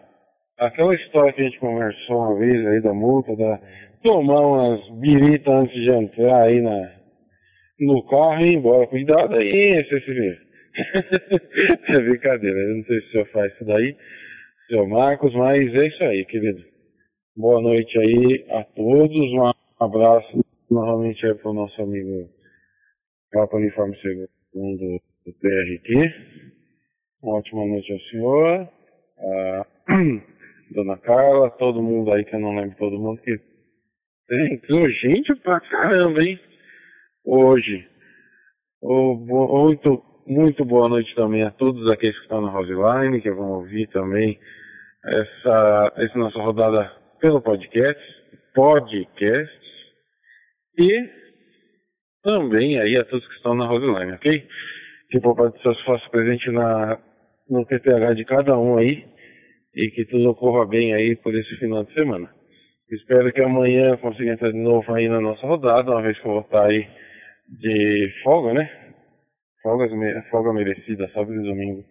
aquela 0.59 0.93
história 0.93 1.33
que 1.33 1.41
a 1.41 1.45
gente 1.45 1.59
conversou 1.59 2.17
uma 2.17 2.37
vez 2.37 2.67
aí 2.67 2.81
da 2.81 2.93
multa, 2.93 3.35
da 3.35 3.59
tomar 4.03 4.41
umas 4.41 4.89
biritas 4.99 5.51
antes 5.51 5.73
de 5.73 5.89
entrar 5.89 6.43
aí 6.43 6.61
na, 6.61 6.91
no 7.79 8.05
carro 8.05 8.45
e 8.45 8.51
ir 8.51 8.55
embora. 8.57 8.85
Cuidado 8.85 9.35
aí, 9.35 9.83
CCV. 9.85 10.37
é 11.89 11.99
brincadeira, 11.99 12.59
eu 12.59 12.75
não 12.77 12.83
sei 12.83 12.99
se 13.01 13.07
o 13.07 13.11
senhor 13.11 13.27
faz 13.29 13.53
isso 13.53 13.65
daí, 13.65 13.95
senhor 14.67 14.87
Marcos, 14.87 15.33
mas 15.33 15.73
é 15.73 15.87
isso 15.87 16.03
aí, 16.03 16.25
querido. 16.25 16.63
Boa 17.35 17.59
noite 17.59 17.97
aí 17.97 18.45
a 18.51 18.63
todos, 18.63 19.31
um 19.33 19.51
abraço 19.79 20.45
novamente 20.69 21.25
aí 21.25 21.33
para 21.33 21.49
o 21.49 21.53
nosso 21.53 21.81
amigo 21.81 22.29
Papa 23.31 23.57
Uniforme 23.57 23.95
Segundo 23.97 25.01
do 25.25 25.33
TRT. 25.33 26.13
Uma 27.21 27.37
ótima 27.37 27.65
noite 27.65 27.91
ao 27.91 27.99
senhor, 27.99 28.69
a 29.19 29.65
Dona 30.73 30.97
Carla, 30.97 31.51
todo 31.51 31.81
mundo 31.81 32.11
aí 32.11 32.23
que 32.23 32.35
eu 32.35 32.39
não 32.39 32.55
lembro 32.55 32.77
todo 32.77 32.99
mundo 32.99 33.21
que 33.21 33.37
tem. 34.27 34.53
Entrou 34.53 34.89
gente 34.89 35.35
pra 35.41 35.59
caramba, 35.59 36.23
hein? 36.23 36.39
Hoje. 37.25 37.87
muito, 38.81 40.03
muito 40.25 40.65
boa 40.65 40.87
noite 40.87 41.13
também 41.13 41.43
a 41.43 41.51
todos 41.51 41.91
aqueles 41.91 42.15
que 42.15 42.23
estão 42.23 42.41
na 42.41 42.49
Roseline, 42.49 43.21
que 43.21 43.31
vão 43.31 43.51
ouvir 43.51 43.87
também 43.89 44.39
essa, 45.05 45.93
essa 45.97 46.17
nossa 46.17 46.39
rodada 46.39 46.91
pelo 47.19 47.41
podcast, 47.41 48.01
podcast. 48.55 49.59
E 50.77 51.18
também 52.23 52.79
aí 52.79 52.97
a 52.97 53.05
todos 53.05 53.27
que 53.27 53.35
estão 53.35 53.55
na 53.55 53.65
Roseline, 53.65 54.13
ok? 54.13 54.47
Que 55.09 55.17
o 55.17 55.21
Papai 55.21 55.49
do 55.49 55.61
Céu 55.61 55.73
se 55.75 55.85
faça 55.85 56.09
presente 56.09 56.49
na, 56.51 56.99
no 57.49 57.65
PPH 57.65 58.13
de 58.13 58.25
cada 58.25 58.57
um 58.57 58.77
aí 58.77 59.05
e 59.75 59.89
que 59.91 60.05
tudo 60.05 60.29
ocorra 60.29 60.65
bem 60.65 60.93
aí 60.93 61.15
por 61.15 61.33
esse 61.35 61.55
final 61.57 61.83
de 61.83 61.93
semana. 61.93 62.29
Espero 62.91 63.31
que 63.31 63.41
amanhã 63.41 63.97
consiga 63.97 64.33
entrar 64.33 64.51
de 64.51 64.57
novo 64.57 64.93
aí 64.93 65.07
na 65.07 65.21
nossa 65.21 65.45
rodada, 65.45 65.91
uma 65.91 66.01
vez 66.01 66.19
que 66.19 66.27
eu 66.27 66.31
vou 66.31 66.41
estar 66.41 66.65
aí 66.65 66.87
de 67.47 68.13
folga, 68.23 68.53
né? 68.53 68.69
Folgas, 69.61 69.91
folga 70.29 70.53
merecida, 70.53 71.07
sábado 71.09 71.33
e 71.33 71.43
domingo. 71.43 71.83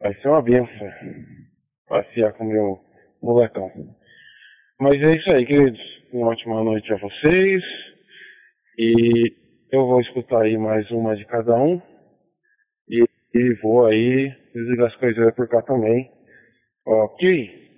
Vai 0.00 0.14
ser 0.14 0.28
uma 0.28 0.42
benção 0.42 0.90
passear 1.88 2.32
com 2.32 2.44
meu 2.44 2.80
molecão. 3.22 3.70
Mas 4.80 5.00
é 5.02 5.16
isso 5.16 5.30
aí, 5.30 5.46
queridos. 5.46 5.80
uma 6.12 6.28
ótima 6.28 6.62
noite 6.62 6.92
a 6.92 6.96
vocês. 6.96 7.62
E 8.78 9.34
eu 9.72 9.86
vou 9.86 10.00
escutar 10.00 10.42
aí 10.42 10.56
mais 10.56 10.88
uma 10.92 11.16
de 11.16 11.24
cada 11.24 11.56
um. 11.56 11.82
E, 12.88 13.04
e 13.34 13.54
vou 13.60 13.86
aí 13.86 14.32
desligar 14.54 14.86
as 14.86 14.94
coisas 14.96 15.34
por 15.34 15.48
cá 15.48 15.60
também. 15.62 16.08
Ok? 16.86 17.68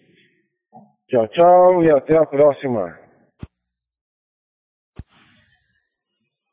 Tchau, 1.09 1.27
tchau 1.29 1.85
e 1.85 1.91
até 1.91 2.19
a 2.19 2.27
próxima. 2.27 2.99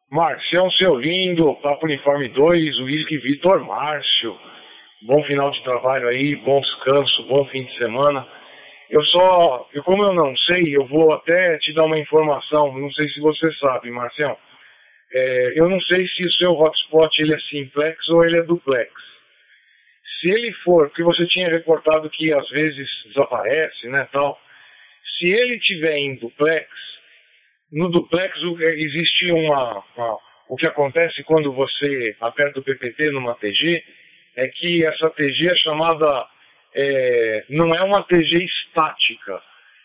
Marcião, 0.09 0.71
seu 0.71 0.95
lindo, 0.95 1.53
Papo 1.61 1.85
Uniforme 1.85 2.29
2, 2.29 2.79
Whisky 2.79 3.17
Vitor 3.17 3.59
Márcio. 3.65 4.33
Bom 5.05 5.21
final 5.25 5.51
de 5.51 5.61
trabalho 5.63 6.07
aí, 6.07 6.37
bom 6.37 6.61
descanso, 6.61 7.27
bom 7.27 7.45
fim 7.47 7.65
de 7.65 7.77
semana. 7.77 8.25
Eu 8.89 9.03
só, 9.05 9.69
eu, 9.73 9.83
como 9.83 10.03
eu 10.03 10.13
não 10.13 10.35
sei, 10.37 10.75
eu 10.75 10.85
vou 10.85 11.13
até 11.13 11.57
te 11.57 11.73
dar 11.73 11.85
uma 11.85 11.99
informação, 11.99 12.77
não 12.77 12.91
sei 12.91 13.09
se 13.09 13.19
você 13.19 13.51
sabe, 13.53 13.91
Marcião. 13.91 14.37
É, 15.13 15.53
eu 15.55 15.69
não 15.69 15.79
sei 15.81 16.07
se 16.07 16.25
o 16.25 16.31
seu 16.33 16.51
hotspot 16.51 17.21
ele 17.21 17.33
é 17.33 17.39
simplex 17.39 18.07
ou 18.09 18.23
ele 18.23 18.37
é 18.37 18.43
duplex. 18.43 18.91
Se 20.19 20.29
ele 20.29 20.51
for, 20.63 20.87
porque 20.87 21.03
você 21.03 21.25
tinha 21.27 21.49
reportado 21.49 22.09
que 22.09 22.33
às 22.33 22.49
vezes 22.49 22.87
desaparece, 23.05 23.87
né, 23.87 24.07
tal. 24.11 24.39
Se 25.17 25.27
ele 25.27 25.59
tiver 25.59 25.97
em 25.97 26.15
duplex, 26.15 26.67
no 27.71 27.89
duplex 27.89 28.33
existe 28.77 29.31
uma, 29.31 29.83
uma, 29.95 30.17
o 30.49 30.55
que 30.55 30.65
acontece 30.65 31.23
quando 31.23 31.51
você 31.51 32.15
aperta 32.21 32.59
o 32.59 32.63
PPT 32.63 33.11
numa 33.11 33.35
TG 33.35 33.83
é 34.37 34.47
que 34.47 34.85
essa 34.85 35.09
TG 35.09 35.49
é 35.49 35.55
chamada 35.55 36.25
é, 36.79 37.43
não 37.49 37.73
é 37.73 37.81
uma 37.81 38.03
TG 38.03 38.45
estática, 38.45 39.41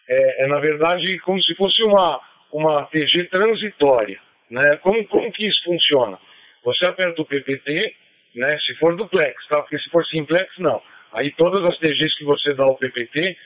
é, 0.06 0.44
é, 0.44 0.46
na 0.46 0.60
verdade 0.60 1.18
como 1.20 1.42
se 1.42 1.54
fosse 1.54 1.82
uma 1.82 2.20
uma 2.52 2.84
TG 2.84 3.24
transitória, 3.30 4.20
né? 4.50 4.76
Como 4.82 5.02
como 5.06 5.32
que 5.32 5.46
isso 5.46 5.64
funciona? 5.64 6.18
Você 6.64 6.84
aperta 6.84 7.22
o 7.22 7.24
PPT, 7.24 7.94
né? 8.36 8.58
Se 8.58 8.74
for 8.74 8.94
duplex, 8.94 9.34
tá? 9.48 9.62
Porque 9.62 9.78
se 9.78 9.88
for 9.88 10.04
simplex 10.06 10.50
não. 10.58 10.82
Aí 11.14 11.30
todas 11.32 11.64
as 11.64 11.78
TGs 11.78 12.18
que 12.18 12.24
você 12.24 12.52
dá 12.52 12.64
ao 12.64 12.76
PPT, 12.76 13.36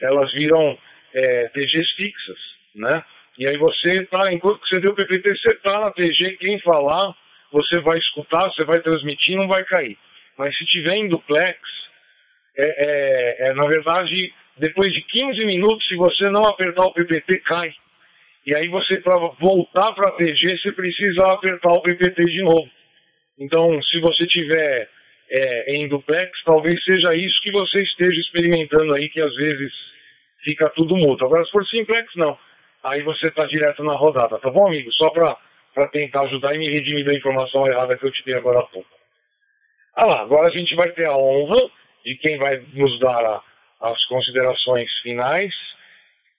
elas 0.00 0.32
viram 0.32 0.76
é, 1.14 1.48
TGs 1.48 1.92
fixas, 1.92 2.38
né? 2.74 3.04
E 3.38 3.46
aí 3.46 3.56
você 3.56 4.04
tá, 4.06 4.32
enquanto 4.32 4.66
você 4.66 4.80
deu 4.80 4.92
o 4.92 4.94
PPT, 4.94 5.36
você 5.36 5.54
tá 5.56 5.80
na 5.80 5.90
TG, 5.92 6.38
quem 6.38 6.58
falar, 6.60 7.14
você 7.52 7.78
vai 7.80 7.98
escutar, 7.98 8.48
você 8.50 8.64
vai 8.64 8.80
transmitir, 8.80 9.36
não 9.36 9.46
vai 9.46 9.62
cair. 9.64 9.96
Mas 10.38 10.56
se 10.56 10.64
tiver 10.66 10.96
em 10.96 11.08
duplex, 11.08 11.58
é, 12.56 13.46
é, 13.46 13.48
é, 13.48 13.54
na 13.54 13.66
verdade, 13.66 14.32
depois 14.56 14.92
de 14.92 15.02
15 15.02 15.44
minutos, 15.44 15.86
se 15.88 15.96
você 15.96 16.30
não 16.30 16.44
apertar 16.44 16.84
o 16.86 16.92
PPT, 16.92 17.40
cai. 17.40 17.72
E 18.46 18.54
aí 18.54 18.68
você, 18.68 19.00
para 19.00 19.16
voltar 19.16 19.92
para 19.92 20.08
a 20.08 20.12
TG, 20.12 20.58
você 20.58 20.72
precisa 20.72 21.32
apertar 21.32 21.72
o 21.72 21.82
PPT 21.82 22.24
de 22.24 22.42
novo. 22.42 22.70
Então, 23.38 23.82
se 23.82 24.00
você 24.00 24.26
tiver 24.26 24.88
é, 25.30 25.76
em 25.76 25.88
duplex, 25.88 26.30
talvez 26.44 26.82
seja 26.84 27.14
isso 27.14 27.40
que 27.42 27.50
você 27.50 27.82
esteja 27.82 28.20
experimentando 28.20 28.94
aí, 28.94 29.08
que 29.08 29.20
às 29.20 29.34
vezes 29.34 29.72
fica 30.44 30.70
tudo 30.70 30.96
mudo. 30.96 31.24
Agora, 31.24 31.44
se 31.44 31.50
for 31.50 31.66
simplex, 31.66 32.14
não 32.14 32.38
aí 32.86 33.02
você 33.02 33.26
está 33.28 33.44
direto 33.46 33.82
na 33.82 33.94
rodada, 33.94 34.38
tá 34.38 34.50
bom, 34.50 34.68
amigo? 34.68 34.90
Só 34.92 35.10
para 35.10 35.88
tentar 35.90 36.22
ajudar 36.22 36.54
e 36.54 36.58
me 36.58 36.68
redimir 36.68 37.04
da 37.04 37.14
informação 37.14 37.66
errada 37.66 37.96
que 37.96 38.04
eu 38.04 38.12
te 38.12 38.24
dei 38.24 38.34
agora 38.34 38.60
há 38.60 38.62
pouco. 38.62 38.88
Ah 39.94 40.06
lá, 40.06 40.20
agora 40.20 40.48
a 40.48 40.50
gente 40.50 40.74
vai 40.74 40.90
ter 40.90 41.06
a 41.06 41.16
honra 41.16 41.70
de 42.06 42.16
quem 42.18 42.38
vai 42.38 42.64
nos 42.72 42.98
dar 43.00 43.24
a, 43.24 43.42
as 43.80 44.04
considerações 44.06 44.88
finais. 45.02 45.52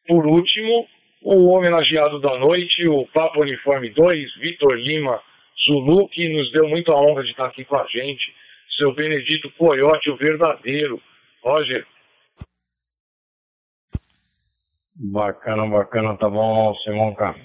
Por 0.07 0.25
último, 0.25 0.87
o 1.21 1.49
homenageado 1.49 2.19
da 2.21 2.37
noite, 2.39 2.87
o 2.87 3.05
Papo 3.07 3.41
Uniforme 3.41 3.89
2, 3.89 4.35
Vitor 4.37 4.73
Lima 4.77 5.21
Zulu, 5.65 6.07
que 6.07 6.29
nos 6.29 6.49
deu 6.53 6.69
muita 6.69 6.93
honra 6.93 7.23
de 7.23 7.31
estar 7.31 7.47
aqui 7.47 7.65
com 7.65 7.75
a 7.75 7.85
gente. 7.87 8.33
Seu 8.77 8.93
Benedito 8.93 9.51
Coyote, 9.57 10.09
o 10.09 10.15
verdadeiro. 10.15 11.01
Roger, 11.43 11.85
Bacana, 14.99 15.67
bacana, 15.67 16.17
tá 16.17 16.27
bom, 16.27 16.73
Simonca? 16.77 17.35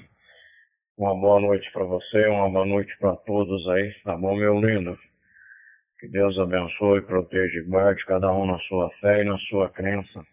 Uma 0.97 1.15
boa 1.15 1.39
noite 1.39 1.71
para 1.71 1.85
você, 1.85 2.27
uma 2.29 2.49
boa 2.49 2.65
noite 2.65 2.97
para 2.99 3.15
todos 3.15 3.69
aí, 3.69 3.93
tá 4.05 4.17
bom, 4.17 4.35
meu 4.35 4.59
lindo? 4.59 4.99
Que 6.03 6.09
Deus 6.09 6.37
abençoe, 6.37 7.01
proteja 7.03 7.61
e 7.61 7.63
guarde 7.63 8.05
cada 8.07 8.33
um 8.33 8.45
na 8.45 8.59
sua 8.63 8.91
fé 8.95 9.21
e 9.21 9.25
na 9.25 9.39
sua 9.39 9.71
crença. 9.71 10.27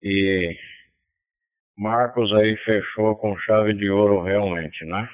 E 0.00 0.56
Marcos 1.76 2.32
aí 2.32 2.56
fechou 2.58 3.16
com 3.16 3.36
chave 3.38 3.74
de 3.74 3.90
ouro 3.90 4.22
realmente, 4.22 4.84
né? 4.84 5.10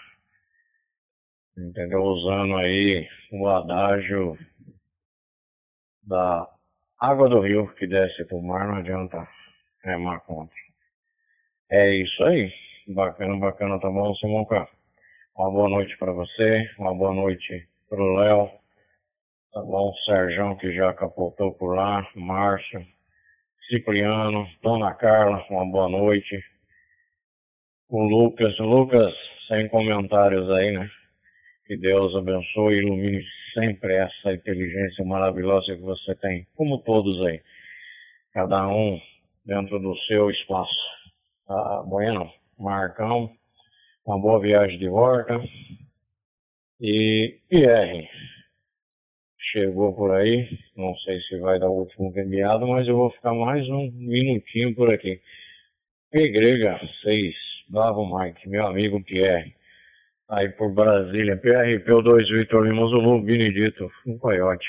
Entendeu? 1.57 2.03
Usando 2.03 2.59
aí 2.59 3.09
o 3.33 3.49
adágio 3.49 4.37
da 6.03 6.47
água 7.01 7.31
do 7.31 7.41
rio 7.41 7.67
que 7.77 7.87
desce 7.87 8.27
pro 8.27 8.43
mar, 8.43 8.69
não 8.69 8.75
adianta 8.75 9.27
remar 9.83 10.21
contra. 10.21 10.55
É 11.71 11.95
isso 11.95 12.23
aí. 12.25 12.53
Bacana, 12.89 13.39
bacana, 13.39 13.81
tá 13.81 13.89
bom, 13.89 14.15
Simonca? 14.17 14.69
Uma 15.35 15.51
boa 15.51 15.71
noite 15.71 15.97
para 15.97 16.13
você, 16.13 16.71
uma 16.79 16.95
boa 16.95 17.15
noite 17.15 17.67
pro 17.89 18.17
Léo, 18.17 18.62
tá 19.53 19.61
bom? 19.61 19.93
Sérgio 20.07 20.57
que 20.57 20.73
já 20.75 20.93
capotou 20.95 21.53
por 21.55 21.75
lá, 21.75 22.07
Márcio, 22.17 22.85
Cipriano, 23.69 24.47
Dona 24.63 24.95
Carla, 24.95 25.45
uma 25.51 25.71
boa 25.71 25.89
noite. 25.89 26.43
O 27.89 28.03
Lucas, 28.03 28.59
Lucas, 28.59 29.13
sem 29.49 29.69
comentários 29.69 30.51
aí, 30.51 30.73
né? 30.73 30.91
Que 31.67 31.77
Deus 31.77 32.15
abençoe 32.17 32.75
e 32.75 32.79
ilumine 32.79 33.23
sempre 33.53 33.95
essa 33.95 34.33
inteligência 34.33 35.05
maravilhosa 35.05 35.77
que 35.77 35.83
você 35.83 36.15
tem, 36.17 36.47
como 36.57 36.79
todos 36.79 37.25
aí. 37.27 37.41
Cada 38.33 38.67
um 38.67 38.99
dentro 39.45 39.79
do 39.79 39.95
seu 40.07 40.31
espaço. 40.31 40.75
Ah, 41.49 41.83
bueno, 41.87 42.33
Marcão, 42.59 43.31
uma 44.07 44.19
boa 44.19 44.41
viagem 44.41 44.79
de 44.79 44.89
volta. 44.89 45.39
E 46.81 47.39
Pierre, 47.49 48.09
chegou 49.53 49.95
por 49.95 50.11
aí, 50.13 50.49
não 50.75 50.97
sei 50.97 51.21
se 51.21 51.39
vai 51.39 51.59
dar 51.59 51.69
o 51.69 51.81
último 51.81 52.11
enviado, 52.17 52.67
mas 52.67 52.89
eu 52.89 52.97
vou 52.97 53.11
ficar 53.11 53.35
mais 53.35 53.69
um 53.69 53.91
minutinho 53.93 54.75
por 54.75 54.93
aqui. 54.93 55.21
Igreja 56.13 56.81
6, 57.03 57.35
Bravo 57.69 58.19
Mike, 58.19 58.49
meu 58.49 58.67
amigo 58.67 59.03
Pierre, 59.05 59.55
aí 60.31 60.49
por 60.49 60.73
Brasília, 60.73 61.37
PRP2 61.37 62.39
Vitor 62.39 62.65
Lima 62.65 62.87
Zulu, 62.87 63.23
Benedito, 63.23 63.91
um 64.07 64.17
coiote. 64.17 64.67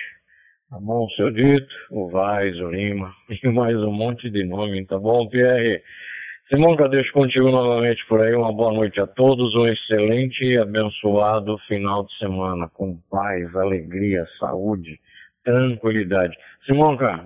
Tá 0.70 0.78
bom, 0.80 1.08
seu 1.12 1.32
Dito, 1.32 1.74
o 1.92 2.10
Vaz, 2.10 2.60
o 2.60 2.70
Lima, 2.70 3.14
e 3.42 3.48
mais 3.48 3.78
um 3.78 3.92
monte 3.92 4.30
de 4.30 4.44
nome, 4.44 4.86
tá 4.86 5.00
bom, 5.00 5.30
Pierre? 5.30 5.82
Eu 6.56 6.88
deixo 6.88 7.12
contigo 7.14 7.50
novamente 7.50 8.06
por 8.06 8.22
aí. 8.22 8.36
Uma 8.36 8.54
boa 8.54 8.72
noite 8.72 9.02
a 9.02 9.08
todos, 9.08 9.56
um 9.56 9.66
excelente 9.66 10.46
e 10.46 10.56
abençoado 10.56 11.58
final 11.68 12.06
de 12.06 12.16
semana, 12.20 12.70
com 12.70 12.96
paz, 13.10 13.56
alegria, 13.56 14.24
saúde, 14.38 15.00
tranquilidade. 15.44 16.38
Simonca, 16.64 17.26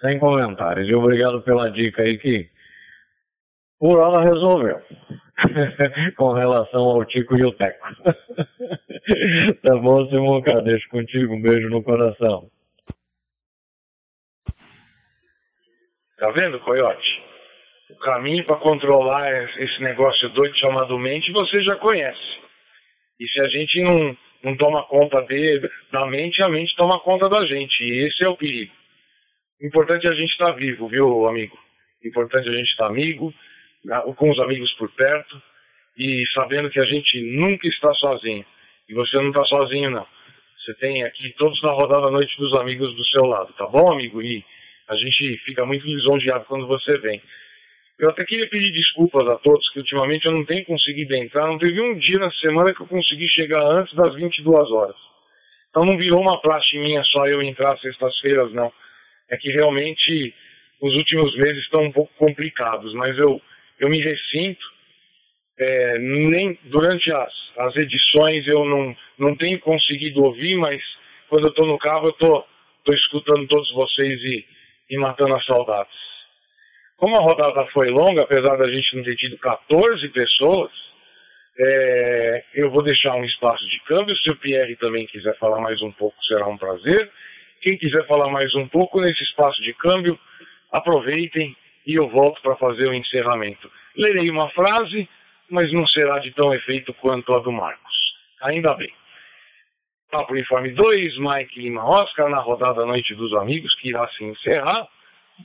sem 0.00 0.18
comentários, 0.18 0.88
e 0.88 0.94
obrigado 0.94 1.40
pela 1.42 1.70
dica 1.70 2.02
aí 2.02 2.18
que 2.18 2.50
por 3.78 4.00
hora 4.00 4.24
resolveu. 4.24 4.82
com 6.18 6.32
relação 6.32 6.82
ao 6.82 7.04
Tico 7.04 7.36
e 7.36 7.44
o 7.44 7.52
Teco. 7.52 7.86
tá 9.62 9.76
bom, 9.76 10.04
Simonca? 10.08 10.60
Deixo 10.62 10.88
contigo, 10.88 11.32
um 11.32 11.40
beijo 11.40 11.68
no 11.70 11.80
coração. 11.80 12.50
Tá 16.18 16.28
vendo, 16.32 16.58
Coyote? 16.58 17.23
O 17.90 17.96
caminho 17.96 18.44
para 18.44 18.56
controlar 18.56 19.30
esse 19.60 19.82
negócio 19.82 20.28
doido 20.30 20.56
chamado 20.58 20.98
mente 20.98 21.30
você 21.32 21.62
já 21.62 21.76
conhece. 21.76 22.38
E 23.20 23.28
se 23.28 23.40
a 23.40 23.48
gente 23.48 23.80
não, 23.82 24.16
não 24.42 24.56
toma 24.56 24.84
conta 24.84 25.20
dele, 25.22 25.68
da 25.92 26.06
mente, 26.06 26.42
a 26.42 26.48
mente 26.48 26.74
toma 26.76 26.98
conta 27.00 27.28
da 27.28 27.44
gente. 27.44 27.84
E 27.84 28.06
esse 28.06 28.24
é 28.24 28.28
o 28.28 28.36
perigo. 28.36 28.72
Importante 29.62 30.06
é 30.06 30.10
a 30.10 30.14
gente 30.14 30.30
estar 30.30 30.46
tá 30.46 30.52
vivo, 30.52 30.88
viu, 30.88 31.26
amigo? 31.28 31.58
Importante 32.04 32.48
é 32.48 32.52
a 32.52 32.56
gente 32.56 32.70
estar 32.70 32.84
tá 32.84 32.90
amigo, 32.90 33.32
com 34.16 34.30
os 34.30 34.38
amigos 34.40 34.72
por 34.74 34.90
perto 34.92 35.40
e 35.96 36.24
sabendo 36.34 36.70
que 36.70 36.80
a 36.80 36.84
gente 36.84 37.20
nunca 37.36 37.68
está 37.68 37.92
sozinho. 37.94 38.44
E 38.88 38.94
você 38.94 39.16
não 39.16 39.28
está 39.28 39.44
sozinho, 39.44 39.90
não. 39.90 40.06
Você 40.58 40.74
tem 40.74 41.04
aqui 41.04 41.34
todos 41.36 41.60
na 41.62 41.70
rodada 41.70 42.06
da 42.06 42.10
noite 42.10 42.36
dos 42.38 42.54
amigos 42.54 42.94
do 42.96 43.04
seu 43.06 43.24
lado, 43.26 43.52
tá 43.52 43.66
bom, 43.66 43.92
amigo? 43.92 44.22
E 44.22 44.42
a 44.88 44.96
gente 44.96 45.36
fica 45.44 45.64
muito 45.64 45.86
lisonjeado 45.86 46.46
quando 46.46 46.66
você 46.66 46.96
vem. 46.98 47.22
Eu 47.98 48.10
até 48.10 48.24
queria 48.24 48.48
pedir 48.48 48.72
desculpas 48.72 49.26
a 49.28 49.36
todos, 49.36 49.70
que 49.70 49.78
ultimamente 49.78 50.26
eu 50.26 50.32
não 50.32 50.44
tenho 50.44 50.64
conseguido 50.64 51.14
entrar. 51.14 51.46
Não 51.46 51.58
teve 51.58 51.80
um 51.80 51.96
dia 51.96 52.18
na 52.18 52.30
semana 52.32 52.74
que 52.74 52.80
eu 52.80 52.86
consegui 52.86 53.28
chegar 53.28 53.62
antes 53.62 53.94
das 53.94 54.14
22 54.14 54.70
horas. 54.70 54.96
Então 55.70 55.84
não 55.84 55.96
virou 55.96 56.20
uma 56.20 56.40
praxe 56.40 56.76
minha 56.78 57.02
só 57.04 57.26
eu 57.26 57.42
entrar 57.42 57.78
sextas-feiras, 57.78 58.52
não. 58.52 58.72
É 59.30 59.36
que 59.36 59.50
realmente 59.50 60.34
os 60.80 60.94
últimos 60.94 61.36
meses 61.36 61.62
estão 61.64 61.84
um 61.84 61.92
pouco 61.92 62.12
complicados, 62.16 62.92
mas 62.94 63.16
eu, 63.18 63.40
eu 63.78 63.88
me 63.88 64.00
ressinto 64.00 64.74
é, 65.58 65.98
nem 65.98 66.58
durante 66.64 67.12
as, 67.12 67.32
as 67.58 67.76
edições 67.76 68.46
eu 68.46 68.64
não, 68.64 68.96
não 69.18 69.36
tenho 69.36 69.58
conseguido 69.60 70.24
ouvir, 70.24 70.56
mas 70.56 70.82
quando 71.28 71.44
eu 71.44 71.50
estou 71.50 71.66
no 71.66 71.78
carro 71.78 72.06
eu 72.06 72.10
estou 72.10 72.46
escutando 72.88 73.46
todos 73.46 73.72
vocês 73.72 74.20
e, 74.20 74.44
e 74.90 74.98
matando 74.98 75.34
as 75.34 75.44
saudades. 75.44 76.13
Como 76.96 77.16
a 77.16 77.20
rodada 77.20 77.66
foi 77.66 77.90
longa, 77.90 78.22
apesar 78.22 78.56
da 78.56 78.70
gente 78.70 78.96
não 78.96 79.02
ter 79.02 79.16
tido 79.16 79.36
14 79.38 80.08
pessoas, 80.10 80.70
é, 81.58 82.44
eu 82.54 82.70
vou 82.70 82.82
deixar 82.82 83.14
um 83.14 83.24
espaço 83.24 83.66
de 83.68 83.80
câmbio. 83.80 84.16
Se 84.16 84.30
o 84.30 84.36
Pierre 84.36 84.76
também 84.76 85.06
quiser 85.06 85.36
falar 85.38 85.60
mais 85.60 85.80
um 85.82 85.92
pouco, 85.92 86.16
será 86.24 86.46
um 86.46 86.56
prazer. 86.56 87.10
Quem 87.60 87.76
quiser 87.78 88.06
falar 88.06 88.30
mais 88.30 88.54
um 88.54 88.68
pouco 88.68 89.00
nesse 89.00 89.22
espaço 89.24 89.60
de 89.62 89.72
câmbio, 89.74 90.18
aproveitem 90.70 91.56
e 91.86 91.94
eu 91.94 92.08
volto 92.08 92.40
para 92.42 92.56
fazer 92.56 92.88
o 92.88 92.94
encerramento. 92.94 93.70
Lerei 93.96 94.30
uma 94.30 94.48
frase, 94.50 95.08
mas 95.50 95.72
não 95.72 95.86
será 95.86 96.18
de 96.18 96.30
tão 96.32 96.54
efeito 96.54 96.92
quanto 96.94 97.32
a 97.34 97.38
do 97.38 97.52
Marcos. 97.52 98.14
Ainda 98.42 98.74
bem. 98.74 98.92
Papo 100.10 100.36
Informe 100.36 100.70
2, 100.70 101.18
Mike 101.18 101.60
Lima 101.60 101.84
Oscar, 101.84 102.28
na 102.28 102.38
rodada 102.38 102.84
Noite 102.86 103.14
dos 103.14 103.32
Amigos, 103.34 103.74
que 103.76 103.88
irá 103.88 104.06
se 104.08 104.24
encerrar, 104.24 104.88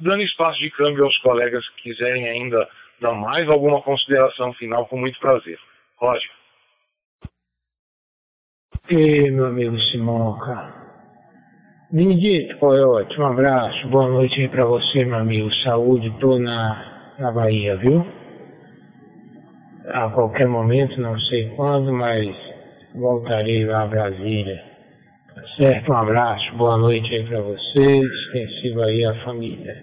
dando 0.02 0.24
espaço 0.24 0.60
de 0.60 0.70
câmbio 0.72 1.06
aos 1.06 1.18
colegas 1.20 1.68
que 1.70 1.84
quiserem 1.84 2.28
ainda 2.28 2.68
dar 3.02 3.14
mais 3.14 3.48
alguma 3.50 3.82
consideração 3.82 4.54
final, 4.54 4.86
com 4.88 4.98
muito 4.98 5.20
prazer. 5.20 5.60
Roger. 5.98 6.32
E 8.90 9.32
meu 9.32 9.48
amigo 9.48 9.78
Simonca. 9.92 10.74
Benedito, 11.92 12.58
foi 12.60 12.80
ótimo. 12.84 13.24
Um 13.24 13.28
abraço, 13.28 13.88
boa 13.88 14.08
noite 14.08 14.40
aí 14.40 14.48
pra 14.48 14.66
você, 14.66 15.06
meu 15.06 15.18
amigo. 15.18 15.52
Saúde, 15.64 16.14
tô 16.20 16.38
na, 16.38 17.16
na 17.18 17.32
Bahia, 17.32 17.76
viu? 17.78 18.06
A 19.88 20.10
qualquer 20.10 20.48
momento, 20.48 21.02
não 21.02 21.20
sei 21.20 21.50
quando, 21.56 21.92
mas 21.92 22.36
voltarei 22.94 23.66
lá 23.66 23.84
a 23.84 23.88
Brasília. 23.88 24.69
Tá 25.40 25.48
certo? 25.56 25.90
Um 25.90 25.96
abraço, 25.96 26.54
boa 26.58 26.78
noite 26.78 27.16
aí 27.16 27.24
pra 27.26 27.40
você, 27.40 27.80
extensivo 27.80 28.82
aí 28.82 29.06
à 29.06 29.24
família. 29.24 29.74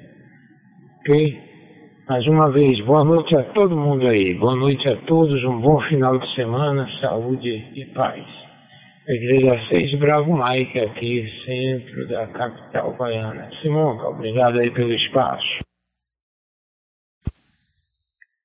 Ok? 1.01 1.41
Mais 2.07 2.27
uma 2.27 2.51
vez, 2.51 2.79
boa 2.85 3.03
noite 3.03 3.35
a 3.35 3.43
todo 3.55 3.75
mundo 3.75 4.07
aí. 4.07 4.35
Boa 4.35 4.55
noite 4.55 4.87
a 4.87 4.97
todos, 5.07 5.43
um 5.45 5.59
bom 5.63 5.81
final 5.89 6.19
de 6.19 6.35
semana, 6.35 6.87
saúde 7.01 7.49
e 7.75 7.87
paz. 7.95 8.23
Igreja 9.09 9.59
6 9.71 9.99
Bravo 9.99 10.37
Mike, 10.37 10.79
aqui, 10.79 11.27
centro 11.47 12.07
da 12.09 12.27
capital 12.27 12.95
baiana. 12.99 13.49
Simonca, 13.63 14.09
obrigado 14.09 14.59
aí 14.59 14.71
pelo 14.73 14.93
espaço. 14.93 15.61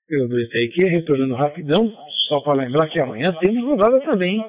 Eu 0.10 0.28
aqui, 0.66 0.86
retornando 0.86 1.36
rapidão, 1.36 1.92
só 2.30 2.40
para 2.40 2.64
lembrar 2.64 2.88
que 2.88 3.02
amanhã 3.02 3.34
temos 3.34 3.66
rodada 3.66 4.00
também. 4.00 4.42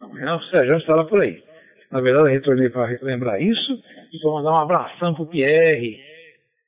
Amanhã 0.00 0.36
o 0.36 0.42
Sérgio 0.44 0.76
estará 0.78 1.04
por 1.04 1.20
aí. 1.20 1.42
Na 1.90 2.00
verdade, 2.00 2.26
eu 2.26 2.32
retornei 2.32 2.70
para 2.70 2.98
lembrar 3.02 3.40
isso 3.40 3.72
e 4.12 4.20
para 4.20 4.30
mandar 4.30 4.52
um 4.52 4.60
abração 4.60 5.14
pro 5.14 5.26
Pierre, 5.26 6.00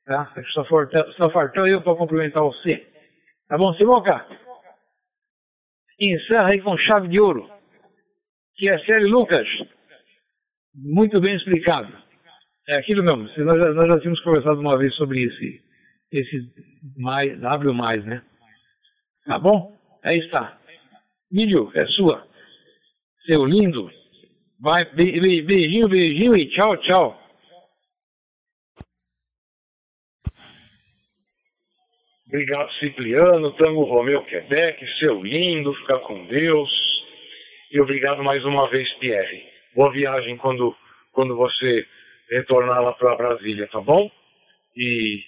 Tá? 0.05 0.33
Só, 0.53 0.65
faltou, 0.65 1.13
só 1.13 1.29
faltou 1.29 1.67
eu 1.67 1.81
para 1.81 1.95
complementar 1.95 2.43
você. 2.43 2.85
Tá 3.47 3.57
bom, 3.57 3.73
Simoca? 3.75 4.25
Encerra 5.99 6.49
aí 6.49 6.61
com 6.61 6.77
chave 6.77 7.07
de 7.07 7.19
ouro. 7.19 7.49
Que 8.55 8.69
é 8.69 8.77
Célio 8.79 9.07
Lucas. 9.07 9.47
Muito 10.75 11.21
bem 11.21 11.35
explicado. 11.35 11.91
É 12.67 12.77
aquilo 12.77 13.03
mesmo. 13.03 13.29
Nós 13.45 13.59
já, 13.59 13.73
nós 13.73 13.87
já 13.87 13.99
tínhamos 13.99 14.21
conversado 14.21 14.59
uma 14.59 14.77
vez 14.77 14.93
sobre 14.95 15.23
esse, 15.23 15.61
esse 16.11 16.53
mais, 16.97 17.39
W 17.39 17.73
mais, 17.73 18.03
né? 18.05 18.21
Tá 19.25 19.39
bom? 19.39 19.73
Aí 20.03 20.19
está. 20.19 20.57
Milho, 21.31 21.71
é 21.75 21.85
sua. 21.87 22.27
Seu 23.25 23.45
lindo. 23.45 23.89
Vai, 24.59 24.83
be, 24.93 25.19
be, 25.19 25.41
beijinho, 25.41 25.87
beijinho 25.87 26.35
e 26.35 26.49
tchau, 26.49 26.77
tchau. 26.77 27.19
Obrigado, 32.27 32.71
Cipriano, 32.79 33.51
Tango 33.53 33.83
Romeu 33.83 34.23
Quebec, 34.25 34.83
seu 34.97 35.21
lindo, 35.21 35.73
fica 35.75 35.99
com 35.99 36.25
Deus. 36.25 36.69
E 37.71 37.79
obrigado 37.79 38.23
mais 38.23 38.43
uma 38.43 38.67
vez, 38.69 38.91
Pierre. 38.95 39.43
Boa 39.75 39.91
viagem 39.91 40.35
quando, 40.37 40.75
quando 41.11 41.35
você 41.37 41.85
retornar 42.29 42.81
lá 42.81 42.93
para 42.93 43.15
Brasília, 43.15 43.67
tá 43.67 43.79
bom? 43.79 44.11
E 44.75 45.23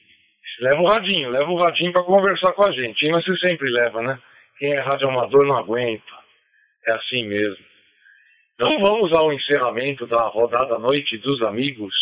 leva 0.60 0.82
o 0.82 0.88
radinho, 0.88 1.30
leva 1.30 1.50
o 1.50 1.60
radinho 1.60 1.94
para 1.94 2.04
conversar 2.04 2.54
com 2.54 2.64
a 2.64 2.72
gente. 2.72 3.06
E 3.06 3.12
você 3.12 3.38
sempre 3.38 3.70
leva, 3.70 4.02
né? 4.02 4.20
Quem 4.58 4.74
é 4.74 4.80
rádio 4.80 5.08
amador 5.08 5.46
não 5.46 5.58
aguenta. 5.58 6.04
É 6.88 6.92
assim 6.92 7.26
mesmo. 7.28 7.75
Então 8.56 8.80
vamos 8.80 9.12
ao 9.12 9.34
encerramento 9.34 10.08
da 10.08 10.22
rodada 10.30 10.80
Noite 10.80 11.18
dos 11.18 11.42
Amigos, 11.42 11.94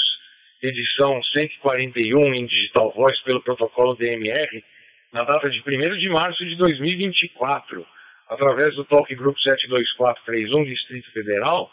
edição 0.61 1.19
141 1.23 2.31
em 2.31 2.45
Digital 2.45 2.91
Voice 2.91 3.23
pelo 3.23 3.41
protocolo 3.41 3.95
DMR 3.95 4.63
na 5.11 5.23
data 5.23 5.49
de 5.49 5.59
1 5.61 5.97
de 5.97 6.09
março 6.09 6.45
de 6.45 6.55
2024, 6.57 7.83
através 8.29 8.75
do 8.75 8.85
Talk 8.85 9.15
Group 9.15 9.35
72431 9.39 10.63
Distrito 10.65 11.11
Federal, 11.11 11.71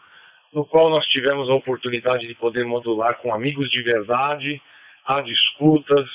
no 0.51 0.65
qual 0.65 0.89
nós 0.89 1.05
tivemos 1.09 1.51
a 1.51 1.55
oportunidade 1.57 2.27
de 2.27 2.35
poder 2.37 2.65
modular 2.65 3.19
com 3.19 3.35
amigos 3.35 3.71
de 3.71 3.83
verdade, 3.83 4.63
rádio 5.05 5.35
escutas, 5.35 6.09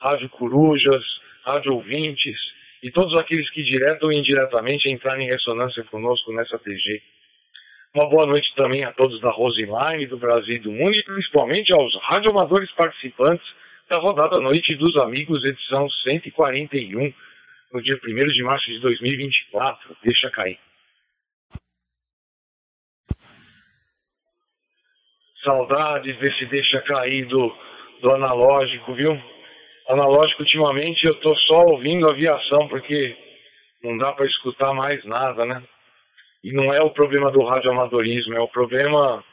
rádio 0.00 0.28
corujas, 0.30 1.04
rádio 1.44 1.72
ouvintes 1.72 2.36
e 2.82 2.90
todos 2.90 3.16
aqueles 3.16 3.48
que 3.50 3.62
direto 3.62 4.06
ou 4.06 4.12
indiretamente 4.12 4.90
entraram 4.90 5.20
em 5.20 5.28
ressonância 5.28 5.84
conosco 5.84 6.32
nessa 6.32 6.58
TG. 6.58 7.00
Uma 7.94 8.06
boa 8.06 8.26
noite 8.26 8.54
também 8.54 8.84
a 8.84 8.92
todos 8.92 9.18
da 9.20 9.30
Roseline, 9.30 10.06
do 10.06 10.18
Brasil 10.18 10.56
e 10.56 10.58
do 10.58 10.70
mundo 10.70 10.94
e 10.94 11.02
principalmente 11.02 11.72
aos 11.72 11.94
radioamadores 12.02 12.70
participantes 12.72 13.46
da 13.88 13.96
rodada 13.96 14.38
Noite 14.40 14.74
dos 14.74 14.94
Amigos, 14.98 15.42
edição 15.42 15.88
141, 15.88 17.14
no 17.72 17.82
dia 17.82 17.98
1 18.06 18.26
de 18.28 18.42
março 18.42 18.66
de 18.66 18.78
2024. 18.80 19.96
Deixa 20.04 20.30
cair. 20.30 20.58
Saudades 25.42 26.18
desse 26.18 26.44
deixa 26.44 26.82
cair 26.82 27.24
do, 27.24 27.56
do 28.02 28.12
analógico, 28.12 28.92
viu? 28.92 29.18
Analógico, 29.88 30.42
ultimamente 30.42 31.06
eu 31.06 31.14
tô 31.20 31.34
só 31.36 31.64
ouvindo 31.64 32.10
aviação, 32.10 32.68
porque 32.68 33.16
não 33.82 33.96
dá 33.96 34.12
para 34.12 34.26
escutar 34.26 34.74
mais 34.74 35.02
nada, 35.06 35.46
né? 35.46 35.62
E 36.42 36.52
não 36.52 36.72
é 36.72 36.80
o 36.80 36.90
problema 36.90 37.30
do 37.30 37.44
radioamadorismo, 37.44 38.34
é 38.34 38.40
o 38.40 38.48
problema 38.48 39.24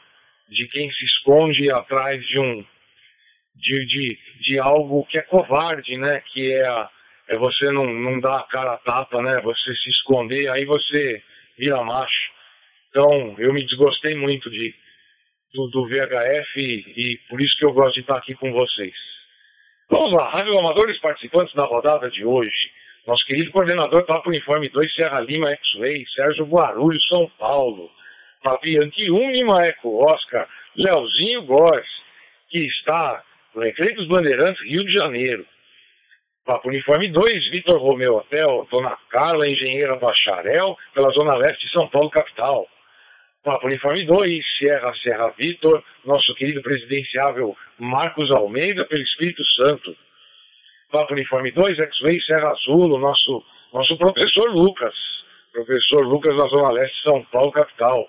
de 0.48 0.66
quem 0.68 0.90
se 0.92 1.04
esconde 1.04 1.70
atrás 1.70 2.24
de 2.26 2.38
um 2.38 2.64
de, 3.56 3.86
de, 3.86 4.18
de 4.40 4.58
algo 4.58 5.06
que 5.06 5.18
é 5.18 5.22
covarde, 5.22 5.96
né? 5.96 6.22
Que 6.32 6.52
é, 6.52 6.66
a, 6.66 6.90
é 7.28 7.36
você 7.36 7.70
não, 7.70 7.86
não 7.86 8.20
dar 8.20 8.38
a 8.38 8.42
cara 8.44 8.74
a 8.74 8.78
tapa, 8.78 9.22
né? 9.22 9.40
Você 9.40 9.74
se 9.76 9.90
esconder, 9.90 10.50
aí 10.50 10.64
você 10.64 11.22
vira 11.58 11.82
macho. 11.82 12.32
Então, 12.90 13.34
eu 13.38 13.52
me 13.52 13.64
desgostei 13.64 14.14
muito 14.14 14.50
de, 14.50 14.74
do, 15.54 15.68
do 15.68 15.88
VHF 15.88 16.60
e, 16.60 17.12
e, 17.12 17.18
por 17.28 17.40
isso 17.40 17.56
que 17.58 17.64
eu 17.64 17.72
gosto 17.72 17.94
de 17.94 18.00
estar 18.00 18.16
aqui 18.16 18.34
com 18.34 18.52
vocês. 18.52 18.94
Vamos 19.90 20.12
lá, 20.12 20.30
Rádio 20.30 20.58
Amadores 20.58 20.98
participantes 21.00 21.54
da 21.54 21.64
rodada 21.64 22.10
de 22.10 22.24
hoje. 22.24 22.75
Nosso 23.06 23.24
querido 23.24 23.52
coordenador 23.52 24.04
Papo 24.04 24.34
Informe 24.34 24.68
2, 24.68 24.94
Serra 24.96 25.20
Lima 25.20 25.52
X-Way, 25.52 26.04
Sérgio 26.12 26.44
Guarulhos, 26.44 27.06
São 27.06 27.30
Paulo. 27.38 27.88
Fabianque 28.42 29.08
1, 29.08 29.30
Lima 29.30 29.64
Eco, 29.64 30.04
Oscar, 30.04 30.48
Leozinho 30.74 31.42
Góes, 31.42 31.86
que 32.48 32.58
está 32.66 33.22
no 33.54 33.62
Recreio 33.62 33.94
dos 33.94 34.08
Bandeirantes, 34.08 34.60
Rio 34.64 34.84
de 34.84 34.92
Janeiro. 34.92 35.46
Papo 36.44 36.68
Uniforme 36.68 37.08
2, 37.08 37.50
Vitor 37.50 37.80
Romeu 37.80 38.16
Hotel, 38.16 38.66
Dona 38.72 38.98
Carla, 39.08 39.48
engenheira 39.48 39.94
bacharel, 39.94 40.76
pela 40.92 41.10
Zona 41.10 41.36
Leste 41.36 41.64
de 41.64 41.72
São 41.72 41.86
Paulo, 41.86 42.10
capital. 42.10 42.66
Papo 43.44 43.68
Uniforme 43.68 44.04
2, 44.04 44.44
Sierra 44.58 44.92
Serra 45.04 45.28
Vitor, 45.38 45.80
nosso 46.04 46.34
querido 46.34 46.60
presidenciável 46.60 47.56
Marcos 47.78 48.32
Almeida, 48.32 48.84
pelo 48.84 49.02
Espírito 49.02 49.44
Santo. 49.54 49.96
Papo 50.90 51.14
Uniforme 51.14 51.50
2, 51.50 51.78
X-Way 51.78 52.20
Serra 52.22 52.50
Azul, 52.50 52.94
o 52.94 52.98
nosso, 52.98 53.44
nosso 53.72 53.96
professor 53.98 54.50
Lucas, 54.50 54.94
professor 55.52 56.06
Lucas 56.06 56.36
da 56.36 56.46
Zona 56.46 56.70
Leste 56.70 57.02
São 57.02 57.24
Paulo, 57.24 57.50
capital. 57.50 58.08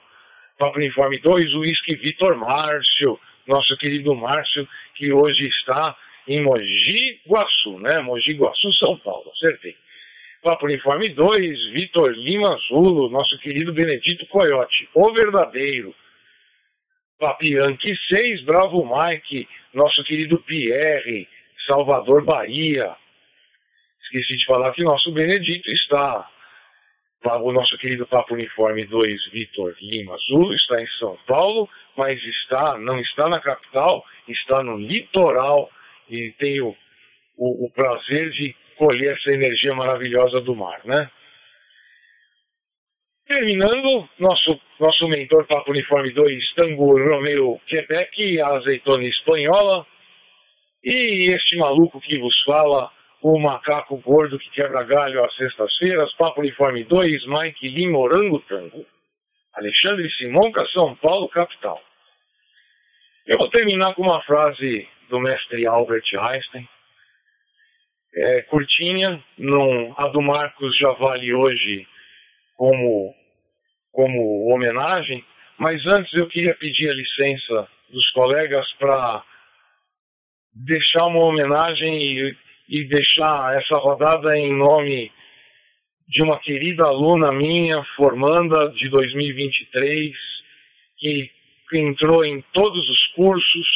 Papo 0.59 0.77
Uniforme 0.77 1.19
2, 1.19 1.53
Whisky 1.55 1.95
Vitor 1.95 2.35
Márcio, 2.35 3.19
nosso 3.47 3.75
querido 3.77 4.13
Márcio, 4.15 4.67
que 4.95 5.11
hoje 5.11 5.47
está 5.47 5.95
em 6.27 6.41
Mogi 6.41 7.19
Guaçu, 7.27 7.79
né? 7.79 7.99
Mogi 8.01 8.33
Guaçu, 8.33 8.71
São 8.73 8.97
Paulo, 8.97 9.31
acertei. 9.31 9.75
Papo 10.43 10.65
Uniforme 10.65 11.09
2, 11.09 11.71
Vitor 11.71 12.11
Lima 12.11 12.57
Zulo, 12.67 13.09
nosso 13.09 13.37
querido 13.39 13.73
Benedito 13.73 14.25
Coyote, 14.27 14.87
o 14.93 15.11
verdadeiro. 15.11 15.95
Papianque 17.19 17.95
6, 18.07 18.43
Bravo 18.43 18.85
Mike, 18.85 19.47
nosso 19.73 20.03
querido 20.03 20.37
Pierre, 20.39 21.27
Salvador, 21.67 22.23
Bahia. 22.23 22.95
esqueci 24.03 24.37
de 24.37 24.45
falar 24.45 24.71
que 24.71 24.83
nosso 24.83 25.11
Benedito 25.11 25.69
está, 25.69 26.27
o 27.25 27.51
nosso 27.51 27.77
querido 27.77 28.07
Papo 28.07 28.33
Uniforme 28.33 28.85
2, 28.85 29.31
Vitor 29.31 29.75
Lima 29.81 30.15
Azul, 30.15 30.53
está 30.53 30.81
em 30.81 30.87
São 30.97 31.17
Paulo, 31.27 31.69
mas 31.97 32.23
está, 32.23 32.77
não 32.77 32.99
está 33.01 33.27
na 33.27 33.41
capital, 33.41 34.03
está 34.29 34.63
no 34.63 34.77
litoral 34.77 35.69
e 36.09 36.31
tem 36.39 36.61
o, 36.61 36.73
o, 37.37 37.69
prazer 37.71 38.31
de 38.31 38.55
colher 38.77 39.17
essa 39.17 39.31
energia 39.31 39.75
maravilhosa 39.75 40.39
do 40.39 40.55
mar, 40.55 40.79
né? 40.85 41.09
Terminando, 43.27 44.07
nosso, 44.17 44.57
nosso 44.79 45.05
mentor 45.09 45.45
Papo 45.47 45.71
Uniforme 45.71 46.11
2, 46.11 46.53
Tango 46.53 46.97
Romeo 46.97 47.59
Quebec, 47.67 48.39
a 48.39 48.47
azeitona 48.55 49.03
espanhola, 49.03 49.85
e 50.89 51.31
este 51.31 51.57
maluco 51.57 51.99
que 51.99 52.17
vos 52.17 52.33
fala, 52.45 52.89
o 53.21 53.37
macaco 53.37 53.97
gordo 53.97 54.39
que 54.39 54.49
quebra 54.51 54.83
galho 54.83 55.21
às 55.25 55.35
sextas-feiras, 55.35 56.13
Papo 56.13 56.39
Uniforme 56.39 56.85
2, 56.85 57.27
Mike 57.27 57.67
Lima, 57.67 57.97
Orango 57.97 58.39
Tango, 58.47 58.85
Alexandre 59.53 60.09
Simonca, 60.11 60.65
São 60.67 60.95
Paulo, 60.95 61.27
capital. 61.27 61.81
Eu 63.25 63.37
vou 63.37 63.49
terminar 63.49 63.95
com 63.95 64.03
uma 64.03 64.21
frase 64.21 64.87
do 65.09 65.19
mestre 65.19 65.67
Albert 65.67 66.05
Einstein, 66.17 66.65
é, 68.15 68.41
curtinha, 68.43 69.21
não, 69.37 69.93
a 69.97 70.07
do 70.07 70.21
Marcos 70.21 70.77
já 70.77 70.91
vale 70.93 71.33
hoje 71.33 71.85
como, 72.55 73.13
como 73.91 74.53
homenagem, 74.53 75.23
mas 75.57 75.85
antes 75.85 76.13
eu 76.13 76.27
queria 76.27 76.55
pedir 76.55 76.89
a 76.89 76.93
licença 76.93 77.67
dos 77.89 78.09
colegas 78.11 78.65
para 78.79 79.23
deixar 80.65 81.05
uma 81.05 81.23
homenagem 81.25 82.01
e, 82.01 82.37
e 82.69 82.83
deixar 82.85 83.55
essa 83.61 83.77
rodada 83.77 84.37
em 84.37 84.53
nome 84.53 85.11
de 86.07 86.23
uma 86.23 86.39
querida 86.39 86.85
aluna 86.85 87.31
minha, 87.31 87.83
formanda 87.95 88.69
de 88.69 88.89
2023, 88.89 90.15
que, 90.97 91.29
que 91.69 91.77
entrou 91.77 92.25
em 92.25 92.41
todos 92.53 92.89
os 92.89 93.07
cursos, 93.07 93.67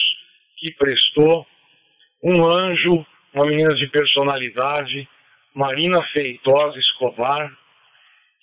que 0.58 0.72
prestou, 0.72 1.46
um 2.24 2.46
anjo, 2.46 3.06
uma 3.34 3.46
menina 3.46 3.74
de 3.76 3.88
personalidade, 3.88 5.08
Marina 5.54 6.02
Feitosa 6.14 6.78
Escobar, 6.80 7.52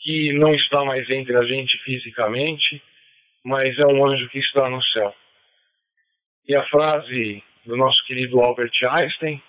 que 0.01 0.33
não 0.35 0.55
está 0.55 0.85
mais 0.85 1.09
entre 1.11 1.37
a 1.37 1.43
gente 1.45 1.79
fisicamente, 1.79 2.83
mas 3.45 3.79
é 3.79 3.87
um 3.87 4.05
anjo 4.05 4.29
que 4.29 4.39
está 4.39 4.69
no 4.69 4.83
céu. 4.83 5.15
E 6.47 6.55
a 6.55 6.65
frase 6.67 7.43
do 7.69 7.77
nosso 7.77 8.03
querido 8.07 8.41
Albert 8.41 8.73
Einstein 8.83 9.41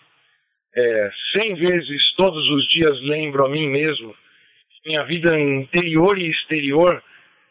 é: 0.76 1.12
cem 1.32 1.56
vezes 1.56 2.14
todos 2.18 2.48
os 2.50 2.68
dias 2.68 3.02
lembro 3.02 3.46
a 3.46 3.50
mim 3.50 3.68
mesmo 3.68 4.14
que 4.14 4.90
minha 4.90 5.04
vida 5.04 5.40
interior 5.40 6.18
e 6.18 6.30
exterior 6.30 7.02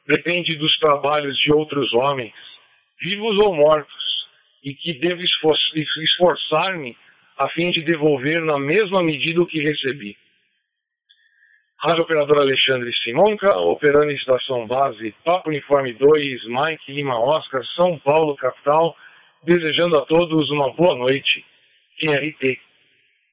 depende 0.07 0.55
dos 0.57 0.79
trabalhos 0.79 1.37
de 1.39 1.53
outros 1.53 1.93
homens, 1.95 2.35
vivos 3.01 3.39
ou 3.39 3.55
mortos, 3.55 4.29
e 4.63 4.75
que 4.75 4.93
devo 4.95 5.23
esforçar-me 5.23 6.97
a 7.39 7.49
fim 7.49 7.71
de 7.71 7.83
devolver 7.83 8.43
na 8.43 8.59
mesma 8.59 9.03
medida 9.03 9.41
o 9.41 9.47
que 9.47 9.61
recebi. 9.61 10.17
Rádio 11.79 12.03
Operador 12.03 12.39
Alexandre 12.39 12.93
Simonca, 13.05 13.57
operando 13.57 14.11
em 14.11 14.17
estação 14.17 14.67
base 14.67 15.15
Papo 15.25 15.49
Uniforme 15.49 15.93
2, 15.95 16.45
Mike 16.47 16.93
Lima 16.93 17.19
Oscar, 17.19 17.65
São 17.77 17.99
Paulo, 17.99 18.35
capital, 18.37 18.97
desejando 19.43 19.99
a 19.99 20.07
todos 20.07 20.51
uma 20.51 20.73
boa 20.73 20.97
noite. 20.97 21.45
QRT 22.01 22.68